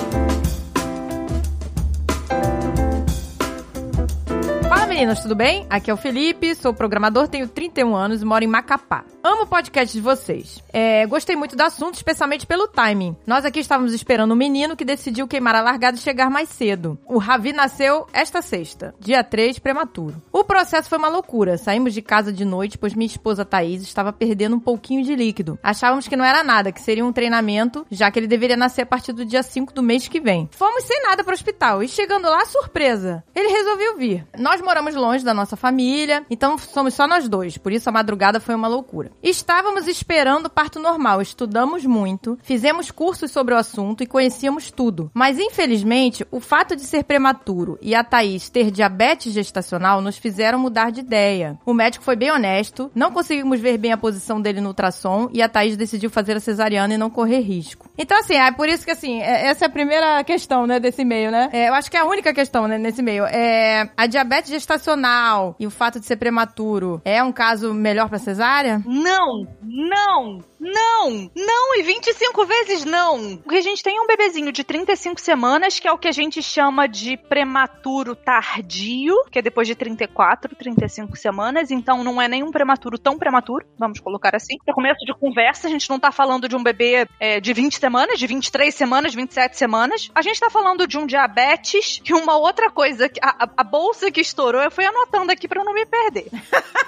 meninas, 4.92 5.20
tudo 5.20 5.34
bem? 5.34 5.66
Aqui 5.70 5.90
é 5.90 5.94
o 5.94 5.96
Felipe, 5.96 6.54
sou 6.54 6.74
programador, 6.74 7.26
tenho 7.26 7.48
31 7.48 7.96
anos 7.96 8.20
e 8.20 8.26
moro 8.26 8.44
em 8.44 8.46
Macapá. 8.46 9.06
Amo 9.24 9.44
o 9.44 9.46
podcast 9.46 9.96
de 9.96 10.02
vocês. 10.02 10.62
É, 10.70 11.06
gostei 11.06 11.34
muito 11.34 11.56
do 11.56 11.62
assunto, 11.62 11.94
especialmente 11.94 12.46
pelo 12.46 12.68
timing. 12.68 13.16
Nós 13.26 13.46
aqui 13.46 13.60
estávamos 13.60 13.94
esperando 13.94 14.32
um 14.32 14.36
menino 14.36 14.76
que 14.76 14.84
decidiu 14.84 15.26
queimar 15.26 15.54
a 15.54 15.62
largada 15.62 15.96
e 15.96 16.00
chegar 16.00 16.28
mais 16.28 16.50
cedo. 16.50 16.98
O 17.06 17.16
Ravi 17.16 17.54
nasceu 17.54 18.06
esta 18.12 18.42
sexta, 18.42 18.94
dia 19.00 19.24
3, 19.24 19.58
prematuro. 19.60 20.20
O 20.30 20.44
processo 20.44 20.90
foi 20.90 20.98
uma 20.98 21.08
loucura. 21.08 21.56
Saímos 21.56 21.94
de 21.94 22.02
casa 22.02 22.30
de 22.30 22.44
noite, 22.44 22.76
pois 22.76 22.94
minha 22.94 23.06
esposa 23.06 23.46
Thaís 23.46 23.80
estava 23.80 24.12
perdendo 24.12 24.56
um 24.56 24.60
pouquinho 24.60 25.02
de 25.02 25.16
líquido. 25.16 25.58
Achávamos 25.62 26.06
que 26.06 26.16
não 26.16 26.24
era 26.24 26.44
nada, 26.44 26.70
que 26.70 26.82
seria 26.82 27.06
um 27.06 27.12
treinamento, 27.12 27.86
já 27.90 28.10
que 28.10 28.18
ele 28.18 28.26
deveria 28.26 28.58
nascer 28.58 28.82
a 28.82 28.86
partir 28.86 29.14
do 29.14 29.24
dia 29.24 29.42
5 29.42 29.72
do 29.72 29.82
mês 29.82 30.06
que 30.06 30.20
vem. 30.20 30.50
Fomos 30.52 30.84
sem 30.84 31.00
nada 31.02 31.24
para 31.24 31.32
o 31.32 31.34
hospital 31.34 31.82
e 31.82 31.88
chegando 31.88 32.28
lá, 32.28 32.44
surpresa. 32.44 33.24
Ele 33.34 33.48
resolveu 33.48 33.96
vir. 33.96 34.26
Nós 34.36 34.60
moramos 34.60 34.81
longe 34.90 35.24
da 35.24 35.34
nossa 35.34 35.56
família, 35.56 36.24
então 36.30 36.58
somos 36.58 36.94
só 36.94 37.06
nós 37.06 37.28
dois, 37.28 37.56
por 37.58 37.72
isso 37.72 37.88
a 37.88 37.92
madrugada 37.92 38.40
foi 38.40 38.54
uma 38.54 38.68
loucura. 38.68 39.10
Estávamos 39.22 39.86
esperando 39.86 40.46
o 40.46 40.50
parto 40.50 40.78
normal, 40.78 41.22
estudamos 41.22 41.84
muito, 41.84 42.38
fizemos 42.42 42.90
cursos 42.90 43.30
sobre 43.30 43.54
o 43.54 43.56
assunto 43.56 44.02
e 44.02 44.06
conhecíamos 44.06 44.70
tudo. 44.70 45.10
Mas 45.14 45.38
infelizmente, 45.38 46.26
o 46.30 46.40
fato 46.40 46.74
de 46.74 46.82
ser 46.82 47.04
prematuro 47.04 47.78
e 47.80 47.94
a 47.94 48.04
Thaís 48.04 48.48
ter 48.48 48.70
diabetes 48.70 49.32
gestacional 49.32 50.00
nos 50.00 50.16
fizeram 50.16 50.58
mudar 50.58 50.90
de 50.90 51.00
ideia. 51.00 51.58
O 51.64 51.74
médico 51.74 52.04
foi 52.04 52.16
bem 52.16 52.30
honesto, 52.30 52.90
não 52.94 53.12
conseguimos 53.12 53.60
ver 53.60 53.78
bem 53.78 53.92
a 53.92 53.96
posição 53.96 54.40
dele 54.40 54.60
no 54.60 54.68
ultrassom 54.68 55.28
e 55.32 55.42
a 55.42 55.48
Thaís 55.48 55.76
decidiu 55.76 56.10
fazer 56.10 56.36
a 56.36 56.40
cesariana 56.40 56.94
e 56.94 56.98
não 56.98 57.10
correr 57.10 57.40
risco. 57.40 57.88
Então, 57.96 58.18
assim, 58.18 58.34
é 58.34 58.50
por 58.50 58.68
isso 58.68 58.84
que, 58.84 58.90
assim, 58.90 59.20
é- 59.20 59.46
essa 59.48 59.64
é 59.64 59.68
a 59.68 59.70
primeira 59.70 60.24
questão, 60.24 60.66
né, 60.66 60.80
desse 60.80 61.02
e-mail, 61.02 61.30
né? 61.30 61.50
É, 61.52 61.68
eu 61.68 61.74
acho 61.74 61.90
que 61.90 61.96
é 61.96 62.00
a 62.00 62.04
única 62.06 62.32
questão, 62.32 62.66
né, 62.66 62.78
nesse 62.78 63.00
e-mail. 63.00 63.24
É, 63.26 63.90
a 63.96 64.06
diabetes 64.06 64.50
gestacional 64.50 65.54
e 65.58 65.66
o 65.66 65.70
fato 65.70 66.00
de 66.00 66.06
ser 66.06 66.16
prematuro 66.16 67.00
é 67.04 67.22
um 67.22 67.32
caso 67.32 67.72
melhor 67.74 68.08
pra 68.08 68.18
cesárea? 68.18 68.82
Não, 68.86 69.46
não, 69.62 70.38
Não! 70.62 71.28
Não! 71.34 71.74
E 71.76 71.82
25 71.82 72.46
vezes 72.46 72.84
não! 72.84 73.36
Porque 73.38 73.56
a 73.56 73.60
gente 73.60 73.82
tem 73.82 73.98
um 74.00 74.06
bebezinho 74.06 74.52
de 74.52 74.62
35 74.62 75.20
semanas, 75.20 75.80
que 75.80 75.88
é 75.88 75.92
o 75.92 75.98
que 75.98 76.06
a 76.06 76.12
gente 76.12 76.40
chama 76.40 76.86
de 76.86 77.16
prematuro 77.16 78.14
tardio, 78.14 79.12
que 79.32 79.40
é 79.40 79.42
depois 79.42 79.66
de 79.66 79.74
34, 79.74 80.54
35 80.54 81.16
semanas, 81.16 81.72
então 81.72 82.04
não 82.04 82.22
é 82.22 82.28
nenhum 82.28 82.52
prematuro 82.52 82.96
tão 82.96 83.18
prematuro, 83.18 83.66
vamos 83.76 83.98
colocar 83.98 84.36
assim. 84.36 84.56
Para 84.64 84.72
começo 84.72 85.04
de 85.04 85.12
conversa, 85.14 85.66
a 85.66 85.70
gente 85.70 85.90
não 85.90 85.98
tá 85.98 86.12
falando 86.12 86.48
de 86.48 86.54
um 86.54 86.62
bebê 86.62 87.08
é, 87.18 87.40
de 87.40 87.52
20 87.52 87.80
semanas, 87.80 88.16
de 88.16 88.26
23 88.28 88.72
semanas, 88.72 89.14
27 89.14 89.58
semanas. 89.58 90.10
A 90.14 90.22
gente 90.22 90.38
tá 90.38 90.48
falando 90.48 90.86
de 90.86 90.96
um 90.96 91.06
diabetes, 91.06 92.00
que 92.04 92.14
uma 92.14 92.36
outra 92.36 92.70
coisa, 92.70 93.10
a, 93.20 93.44
a, 93.44 93.50
a 93.56 93.64
bolsa 93.64 94.12
que 94.12 94.20
estourou, 94.20 94.62
eu 94.62 94.70
fui 94.70 94.84
anotando 94.84 95.32
aqui 95.32 95.48
para 95.48 95.64
não 95.64 95.74
me 95.74 95.84
perder. 95.84 96.28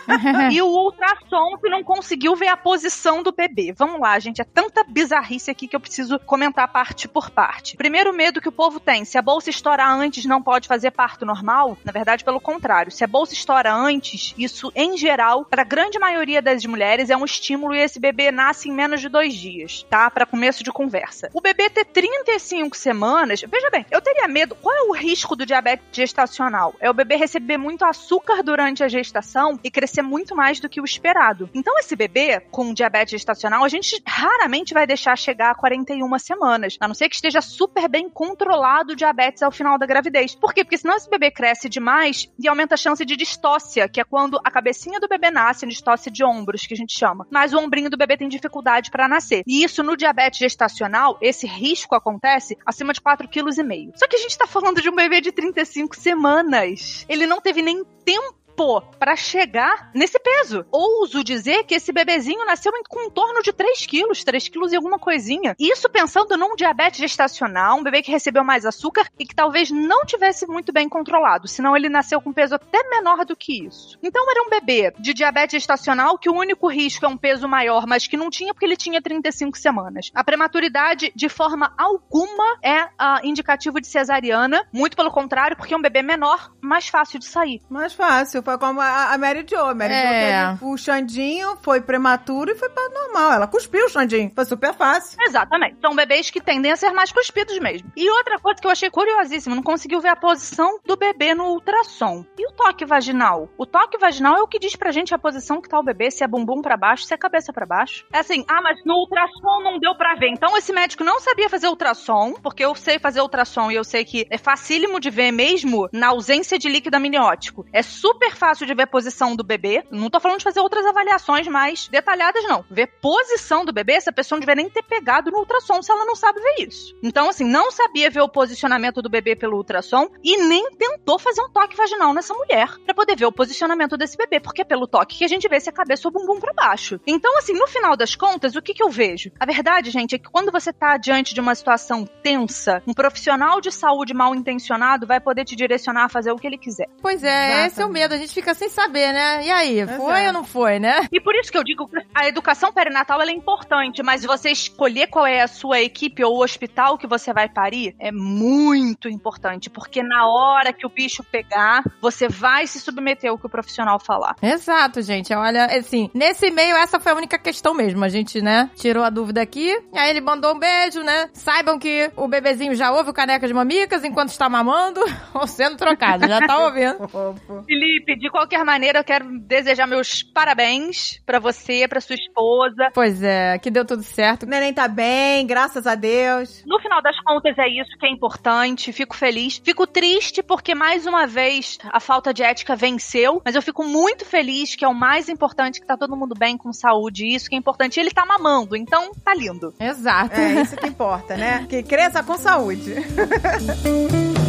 e 0.53 0.63
o 0.63 0.67
ultrassom 0.67 1.59
que 1.61 1.69
não 1.69 1.83
conseguiu 1.83 2.37
ver 2.37 2.49
a 2.49 2.57
posição 2.57 3.21
do 3.21 3.33
bebê. 3.33 3.64
Vamos 3.73 4.01
lá, 4.01 4.19
gente, 4.19 4.41
é 4.41 4.45
tanta 4.45 4.85
bizarrice 4.85 5.51
aqui 5.51 5.67
que 5.67 5.77
eu 5.77 5.81
preciso 5.81 6.19
comentar 6.21 6.69
parte 6.69 7.09
por 7.09 7.31
parte. 7.31 7.77
Primeiro 7.77 8.13
medo 8.13 8.41
que 8.41 8.49
o 8.49 8.53
povo 8.53 8.81
tem, 8.81 9.05
se 9.05 9.19
a 9.19 9.23
bolsa 9.23 9.51
estoura 9.51 9.87
antes, 9.87 10.25
não 10.25 10.43
pode 10.43 10.69
fazer 10.69 10.91
parto 10.91 11.25
normal? 11.25 11.77
Na 11.85 11.93
verdade, 11.93 12.25
pelo 12.25 12.41
contrário. 12.41 12.91
Se 12.91 13.05
a 13.05 13.07
bolsa 13.07 13.33
estoura 13.33 13.73
antes, 13.73 14.35
isso, 14.37 14.73
em 14.75 14.97
geral, 14.97 15.45
para 15.45 15.63
a 15.63 15.65
grande 15.65 15.99
maioria 15.99 16.43
das 16.43 16.65
mulheres, 16.65 17.11
é 17.11 17.17
um 17.17 17.25
estímulo 17.25 17.75
e 17.75 17.79
esse 17.79 18.01
bebê 18.01 18.31
nasce 18.31 18.69
em 18.69 18.73
menos 18.73 19.01
de 19.01 19.09
dois 19.09 19.35
dias, 19.35 19.87
tá? 19.89 20.11
Para 20.11 20.27
começo 20.27 20.65
de 20.65 20.73
conversa. 20.73 21.31
O 21.33 21.41
bebê 21.41 21.71
ter 21.71 21.85
35 21.85 22.77
semanas, 22.77 23.41
veja 23.41 23.71
bem, 23.71 23.87
eu 23.91 24.01
teria 24.01 24.27
medo. 24.27 24.55
Qual 24.55 24.75
é 24.75 24.83
o 24.83 24.93
risco 24.93 25.37
do 25.37 25.47
diabetes 25.47 25.87
gestacional? 25.93 26.75
É 26.81 26.91
o 26.91 26.95
bebê 26.95 27.17
receber 27.17 27.57
muito 27.57 27.85
açúcar 27.85 28.43
durante 28.43 28.83
a 28.83 28.89
gestação 28.89 29.59
e 29.63 29.71
crescer 29.71 30.03
muito 30.03 30.35
mais 30.35 30.59
do 30.61 30.69
que 30.69 30.81
o 30.81 30.85
esperado. 30.85 31.49
Então, 31.55 31.79
esse 31.79 31.95
bebê 31.95 32.41
com 32.51 32.75
diabetes 32.75 33.13
gestacional, 33.13 33.54
a 33.63 33.69
gente 33.69 34.03
raramente 34.07 34.73
vai 34.73 34.87
deixar 34.87 35.17
chegar 35.17 35.51
a 35.51 35.55
41 35.55 36.19
semanas, 36.19 36.77
a 36.81 36.89
não 36.89 36.95
ser 36.95 37.09
que 37.09 37.15
esteja 37.15 37.41
super 37.41 37.89
bem 37.89 38.09
controlado 38.09 38.93
o 38.93 38.97
diabetes 38.97 39.43
ao 39.43 39.53
final 39.53 39.79
da 39.79 39.87
gravidez. 39.87 40.35
Por 40.35 40.55
quê? 40.55 40.65
Porque 40.65 40.79
senão 40.79 40.97
esse 40.97 41.11
bebê 41.11 41.31
cresce 41.31 41.69
demais 41.69 42.31
e 42.39 42.49
aumenta 42.49 42.75
a 42.75 42.79
chance 42.79 43.05
de 43.05 43.17
distócia, 43.17 43.89
que 43.89 44.01
é 44.01 44.05
quando 44.05 44.41
a 44.43 44.51
cabecinha 44.51 44.99
do 44.99 45.09
bebê 45.09 45.31
nasce, 45.31 45.67
distócia 45.67 46.11
de 46.11 46.25
ombros, 46.25 46.67
que 46.67 46.75
a 46.75 46.77
gente 46.77 46.99
chama. 46.99 47.27
Mas 47.31 47.53
o 47.53 47.59
ombrinho 47.59 47.91
do 47.91 47.97
bebê 47.97 48.17
tem 48.17 48.29
dificuldade 48.29 48.91
para 48.91 49.09
nascer. 49.09 49.43
E 49.47 49.63
isso 49.63 49.83
no 49.83 49.97
diabetes 49.97 50.39
gestacional, 50.39 51.19
esse 51.21 51.47
risco 51.47 51.95
acontece 51.95 52.57
acima 52.65 52.93
de 52.93 53.01
4,5 53.01 53.29
kg. 53.29 53.93
Só 53.97 54.09
que 54.09 54.17
a 54.17 54.21
gente 54.21 54.39
tá 54.39 54.47
falando 54.47 54.81
de 54.81 54.89
um 54.89 54.95
bebê 54.95 55.21
de 55.21 55.33
35 55.33 55.97
semanas. 55.97 57.05
Ele 57.09 57.27
não 57.27 57.41
teve 57.41 57.61
nem 57.61 57.85
tempo 58.05 58.44
tempo 58.55 58.81
para 58.99 59.17
chegar 59.17 59.91
nesse 59.95 60.19
peso. 60.19 60.65
Ouso 60.71 61.23
dizer 61.23 61.65
que 61.65 61.75
esse 61.75 61.93
bebezinho 61.93 62.47
nasceu 62.47 62.73
com 62.89 63.03
em 63.03 63.11
torno 63.11 63.43
de 63.43 63.53
3 63.53 63.87
quilos, 63.87 64.25
3 64.25 64.49
quilos 64.49 64.73
e 64.73 64.77
alguma 64.77 64.99
coisinha. 64.99 65.55
Isso 65.59 65.89
pensando 65.89 66.37
num 66.37 66.57
diabetes 66.57 67.01
gestacional, 67.01 67.79
um 67.79 67.83
bebê 67.83 68.03
que 68.03 68.11
recebeu 68.11 68.43
mais 68.43 68.65
açúcar 68.65 69.09
e 69.19 69.27
que 69.27 69.35
talvez 69.35 69.71
não 69.71 70.05
tivesse 70.05 70.47
muito 70.47 70.73
bem 70.73 70.89
controlado, 70.89 71.47
senão 71.47 71.77
ele 71.77 71.89
nasceu 71.89 72.21
com 72.21 72.33
peso 72.33 72.55
até 72.55 72.83
menor 72.89 73.25
do 73.25 73.37
que 73.37 73.65
isso. 73.65 73.99
Então 74.03 74.29
era 74.31 74.43
um 74.43 74.51
bebê 74.51 74.93
de 74.99 75.13
diabetes 75.13 75.55
gestacional 75.55 76.19
que 76.19 76.31
o 76.31 76.35
único 76.35 76.69
risco 76.69 77.05
é 77.05 77.09
um 77.09 77.17
peso 77.17 77.49
maior, 77.49 77.87
mas 77.87 78.07
que 78.07 78.17
não 78.17 78.31
tinha 78.31 78.55
porque 78.55 78.65
ele 78.65 78.77
tinha 78.77 79.03
35 79.03 79.59
semanas. 79.59 80.11
A 80.15 80.25
prematuridade, 80.25 81.13
de 81.15 81.29
forma 81.29 81.73
alguma, 81.77 82.59
é 82.63 82.85
uh, 82.85 82.89
indicativo 83.25 83.81
de 83.81 83.87
cesariana, 83.87 84.67
muito 84.73 84.97
pelo 84.97 85.11
contrário, 85.11 85.57
porque 85.57 85.75
é 85.75 85.77
um 85.77 85.83
bebê 85.83 86.03
menor, 86.03 86.53
mais 86.61 86.89
fácil 86.89 87.19
de 87.19 87.27
sair. 87.27 87.63
Mais 87.69 87.93
fácil. 87.93 88.44
Foi 88.45 88.59
como 88.59 88.81
a, 88.81 89.13
a 89.13 89.19
Mary 89.19 89.45
Jo. 89.49 89.57
A 89.57 89.75
Mary 89.75 89.93
É. 89.93 90.03
Jo 90.03 90.59
teve 90.59 90.73
o 90.73 90.77
Xandinho, 90.77 91.57
foi 91.63 91.81
prematuro 91.81 92.51
e 92.51 92.55
foi 92.55 92.69
para 92.69 92.89
normal. 92.91 93.33
Ela 93.33 93.47
cuspiu 93.47 93.87
o 93.87 93.89
Xandinho. 93.89 94.31
Foi 94.35 94.45
super 94.45 94.75
fácil. 94.75 95.19
Exatamente. 95.23 95.77
São 95.81 95.95
bebês 95.95 96.31
que 96.31 96.41
tendem 96.41 96.73
a 96.73 96.77
ser 96.77 96.93
mais 96.93 97.13
cuspidos 97.13 97.59
mesmo. 97.59 97.91
E 97.97 98.11
outra 98.11 98.39
coisa 98.39 98.61
que 98.61 98.67
eu 98.67 98.71
achei 98.71 98.91
curiosíssima, 98.91 99.55
não 99.55 99.63
conseguiu 99.63 100.01
ver 100.01 100.09
a 100.09 100.17
posição 100.17 100.79
do 100.85 100.97
bebê 100.97 101.35
no 101.35 101.45
ultrassom. 101.47 102.25
E 102.39 102.47
o 102.49 102.53
toque 102.53 102.85
vaginal? 102.85 103.49
O 103.57 103.67
toque 103.67 103.99
vaginal 103.99 104.37
é 104.37 104.43
o 104.43 104.49
que 104.49 104.59
diz 104.59 104.77
pra 104.77 104.93
gente 104.93 105.15
a 105.15 105.19
posição 105.19 105.61
que 105.61 105.69
tá 105.69 105.79
o 105.79 105.83
bebê, 105.83 106.11
se 106.11 106.23
é 106.23 106.29
bumbum 106.29 106.61
pra 106.61 106.77
baixo, 106.77 107.05
se 107.05 107.15
é 107.15 107.17
cabeça 107.17 107.53
pra 107.53 107.67
baixo. 107.67 108.05
É 108.13 108.19
assim, 108.19 108.45
ah, 108.49 108.61
mas 108.63 108.79
no 108.85 108.95
ultrassom 108.95 109.63
não 109.63 109.79
deu 109.79 109.95
pra 109.97 110.15
ver. 110.15 110.29
Então 110.29 110.57
esse 110.57 110.73
médico 110.73 111.05
não 111.05 111.21
sabia 111.21 111.49
fazer 111.49 111.69
ultrassom, 111.69 112.35
porque 112.43 112.65
eu 112.65 112.75
sei 112.75 112.99
fazer 112.99 113.21
ultrassom 113.21 113.71
e 113.71 113.75
eu 113.77 113.85
sei 113.85 114.05
que 114.05 114.27
é 114.31 114.39
facílimo 114.39 115.01
de 115.01 115.11
ver 115.11 115.33
mesmo 115.33 115.89
na 115.93 116.09
ausência 116.09 116.59
de 116.59 116.69
líquido 116.69 116.97
amniótico. 116.97 117.67
É 117.73 117.83
super 117.83 118.34
fácil 118.35 118.67
de 118.67 118.75
ver 118.75 118.83
a 118.83 118.87
posição 118.87 119.35
do 119.37 119.45
bebê. 119.45 119.85
Não 119.91 120.11
tô 120.11 120.21
falando 120.21 120.39
de 120.39 120.45
fazer 120.45 120.61
outras 120.61 120.87
avaliações 120.87 121.47
mais 121.47 121.89
detalhadas, 121.89 122.45
não. 122.45 122.65
Ver 122.71 122.87
posição 123.01 123.65
do 123.65 123.73
bebê, 123.73 123.95
essa 123.95 124.13
pessoa 124.13 124.37
não 124.37 124.41
devia 124.41 124.55
nem 124.55 124.69
ter 124.69 124.83
pegado 124.83 125.31
no 125.31 125.39
ultrassom 125.39 125.83
se 125.83 125.91
ela 125.91 126.05
não 126.05 126.15
sabe 126.15 126.41
ver 126.41 126.67
isso. 126.67 126.95
Então, 127.03 127.29
assim, 127.29 127.45
não 127.45 127.71
sabia 127.71 128.11
ver 128.11 128.21
o 128.21 128.29
posicionamento 128.29 129.03
do 129.03 129.11
bebê 129.11 129.37
pelo 129.37 129.57
ultrassom 129.57 130.09
e 130.23 130.37
nem 130.37 130.71
tentou 130.73 131.19
fazer 131.19 131.43
um 131.43 131.51
toque 131.51 131.77
vaginal 131.77 132.13
nessa 132.13 132.35
mulher 132.35 132.69
pra 132.85 132.95
poder 132.95 133.17
ver 133.17 133.27
o 133.27 133.33
posicionamento 133.33 133.97
desse 133.97 134.17
bebê, 134.17 134.41
porque 134.41 134.63
é 134.63 134.65
pelo 134.65 134.87
toque 134.87 135.19
que 135.19 135.25
a 135.25 135.29
gente 135.29 135.49
vê 135.49 135.61
se 135.61 135.69
a 135.69 135.73
cabeça 135.73 136.09
ou 136.09 136.11
o 136.11 136.19
bumbum 136.19 136.41
pra 136.41 136.53
baixo. 136.53 137.01
Então, 137.07 137.37
assim, 137.39 137.53
no 137.53 137.67
final 137.67 137.97
das 137.97 138.15
contas, 138.15 138.57
o 138.57 138.63
que 138.63 138.75
que 138.75 138.83
eu 138.83 138.91
vejo? 138.91 139.31
A 139.39 139.47
verdade, 139.47 139.91
gente, 139.91 140.15
é 140.15 140.19
que 140.19 140.31
quando 140.31 140.51
você 140.51 140.73
tá 140.73 140.97
diante 140.97 141.35
de 141.35 141.41
uma 141.41 141.55
situação 141.55 142.05
tensa, 142.23 142.83
um 142.87 142.95
profissional 142.95 143.61
de 143.61 143.71
saúde 143.71 144.15
mal 144.15 144.35
intencionado 144.35 145.07
vai 145.07 145.21
poder 145.21 145.45
te 145.45 145.57
direcionar 145.57 146.05
a 146.05 146.09
fazer 146.09 146.33
o 146.33 146.37
que 146.37 146.47
ele 146.47 146.59
quiser. 146.59 146.89
Pois 147.01 147.23
é, 147.23 147.67
esse 147.67 147.81
é 147.81 147.87
o 147.87 147.91
medo. 147.91 148.15
A 148.15 148.17
gente 148.17 148.24
fica 148.33 148.55
sem 148.55 148.69
saber, 148.69 149.13
né? 149.13 149.45
E 149.45 149.51
aí, 149.51 149.87
foi 149.87 149.95
Exato. 149.95 150.27
ou 150.27 150.33
não 150.33 150.45
foi, 150.45 150.79
né? 150.79 151.09
E 151.13 151.21
por 151.21 151.35
isso 151.35 151.51
que 151.51 151.59
eu 151.59 151.65
digo 151.65 151.87
que 151.89 151.97
a 152.15 152.27
educação 152.29 152.73
perinatal 152.73 153.21
ela 153.21 153.31
é 153.31 153.35
importante, 153.35 154.03
mas 154.03 154.25
você 154.25 154.51
escolher 154.51 155.09
qual 155.09 155.27
é 155.27 155.43
a 155.43 155.49
sua 155.49 155.81
equipe 155.81 156.25
ou 156.25 156.37
o 156.37 156.43
hospital 156.43 156.97
que 156.97 157.07
você 157.07 157.33
vai 157.33 157.49
parir 157.49 157.95
é 157.99 158.11
muito 158.13 159.09
importante, 159.09 159.69
porque 159.69 160.03
na 160.03 160.27
hora 160.27 160.73
que 160.73 160.87
o 160.87 160.91
bicho 160.91 161.23
pegar, 161.25 161.83
você 162.01 162.29
vai 162.29 162.67
se 162.67 162.81
submeter 162.81 163.31
ao 163.31 163.39
que 163.39 163.47
o 163.47 163.51
profissional 163.51 163.99
falar. 163.99 164.37
Exato, 164.43 165.03
gente. 165.03 165.33
Olha, 165.35 165.67
assim, 165.67 166.11
nesse 166.15 166.47
e-mail 166.47 166.77
essa 166.77 167.01
foi 167.01 167.13
a 167.13 167.17
única 167.17 167.39
questão 167.39 167.75
mesmo. 167.75 168.05
A 168.05 168.09
gente, 168.09 168.41
né, 168.41 168.71
tirou 168.77 169.05
a 169.05 169.11
dúvida 169.11 169.43
aqui. 169.43 169.71
E 169.93 169.99
aí 169.99 170.11
ele 170.11 170.21
mandou 170.21 170.55
um 170.55 170.59
beijo, 170.59 171.03
né? 171.03 171.29
Saibam 171.33 171.79
que 171.79 172.11
o 172.17 172.29
bebezinho 172.29 172.75
já 172.75 172.93
ouve 172.93 173.11
o 173.11 173.15
caneca 173.15 173.47
de 173.47 173.55
mamicas 173.55 174.05
enquanto 174.05 174.31
está 174.31 174.49
mamando 174.49 175.01
ou 175.35 175.47
sendo 175.47 175.77
trocado. 175.77 176.27
Já 176.27 176.41
tá 176.41 176.59
ouvindo. 176.59 177.09
Fofo. 177.09 177.65
Felipe, 178.15 178.19
de 178.19 178.31
qualquer 178.31 178.65
maneira, 178.65 179.01
eu 179.01 179.05
quero 179.05 179.39
desejar 179.41 179.87
meus 179.87 180.23
parabéns 180.23 181.21
pra 181.27 181.39
você, 181.39 181.87
pra 181.89 182.01
sua 182.01 182.15
esposa. 182.15 182.91
Pois 182.95 183.23
é, 183.23 183.59
que 183.59 183.71
deu 183.71 183.85
tudo 183.85 184.03
certo. 184.03 184.45
O 184.45 184.47
neném 184.47 184.73
tá 184.73 184.89
bem, 184.89 185.47
graças 185.47 185.87
a 185.87 185.95
Deus. 185.95 186.63
No 186.67 186.81
final 186.81 187.03
das 187.03 187.19
contas, 187.21 187.57
é 187.59 187.69
isso 187.69 187.91
que 187.99 188.07
é 188.07 188.11
importante. 188.11 188.93
Fico 188.93 189.17
feliz. 189.17 189.61
Fico 189.63 189.87
triste 189.87 190.43
porque, 190.43 190.75
mais 190.75 191.07
uma 191.07 191.27
vez, 191.27 191.79
a 191.85 192.01
falta 192.01 192.33
de 192.33 192.43
ética 192.43 192.77
venceu. 192.77 193.43
Mas 193.45 193.55
eu 193.55 193.63
fico 193.63 193.85
muito 193.85 194.25
feliz 194.25 194.75
que 194.75 194.85
é 194.85 194.89
o 194.89 194.95
mais 194.95 195.29
importante, 195.29 195.81
que 195.81 195.87
tá 195.87 195.97
todo 195.97 196.17
mundo 196.17 196.35
bem, 196.39 196.57
com 196.57 196.73
saúde. 196.73 197.27
Isso 197.27 197.49
que 197.49 197.55
é 197.55 197.59
importante. 197.59 197.97
E 197.97 198.01
ele 198.01 198.11
tá 198.11 198.25
mamando, 198.25 198.77
então 198.77 199.13
tá 199.25 199.35
lindo. 199.35 199.75
Exato. 199.79 200.41
É 200.41 200.63
isso 200.63 200.77
que 200.77 200.87
importa, 200.87 201.37
né? 201.37 201.67
Que 201.69 201.83
cresça 201.83 202.23
com 202.23 202.37
saúde. 202.37 202.95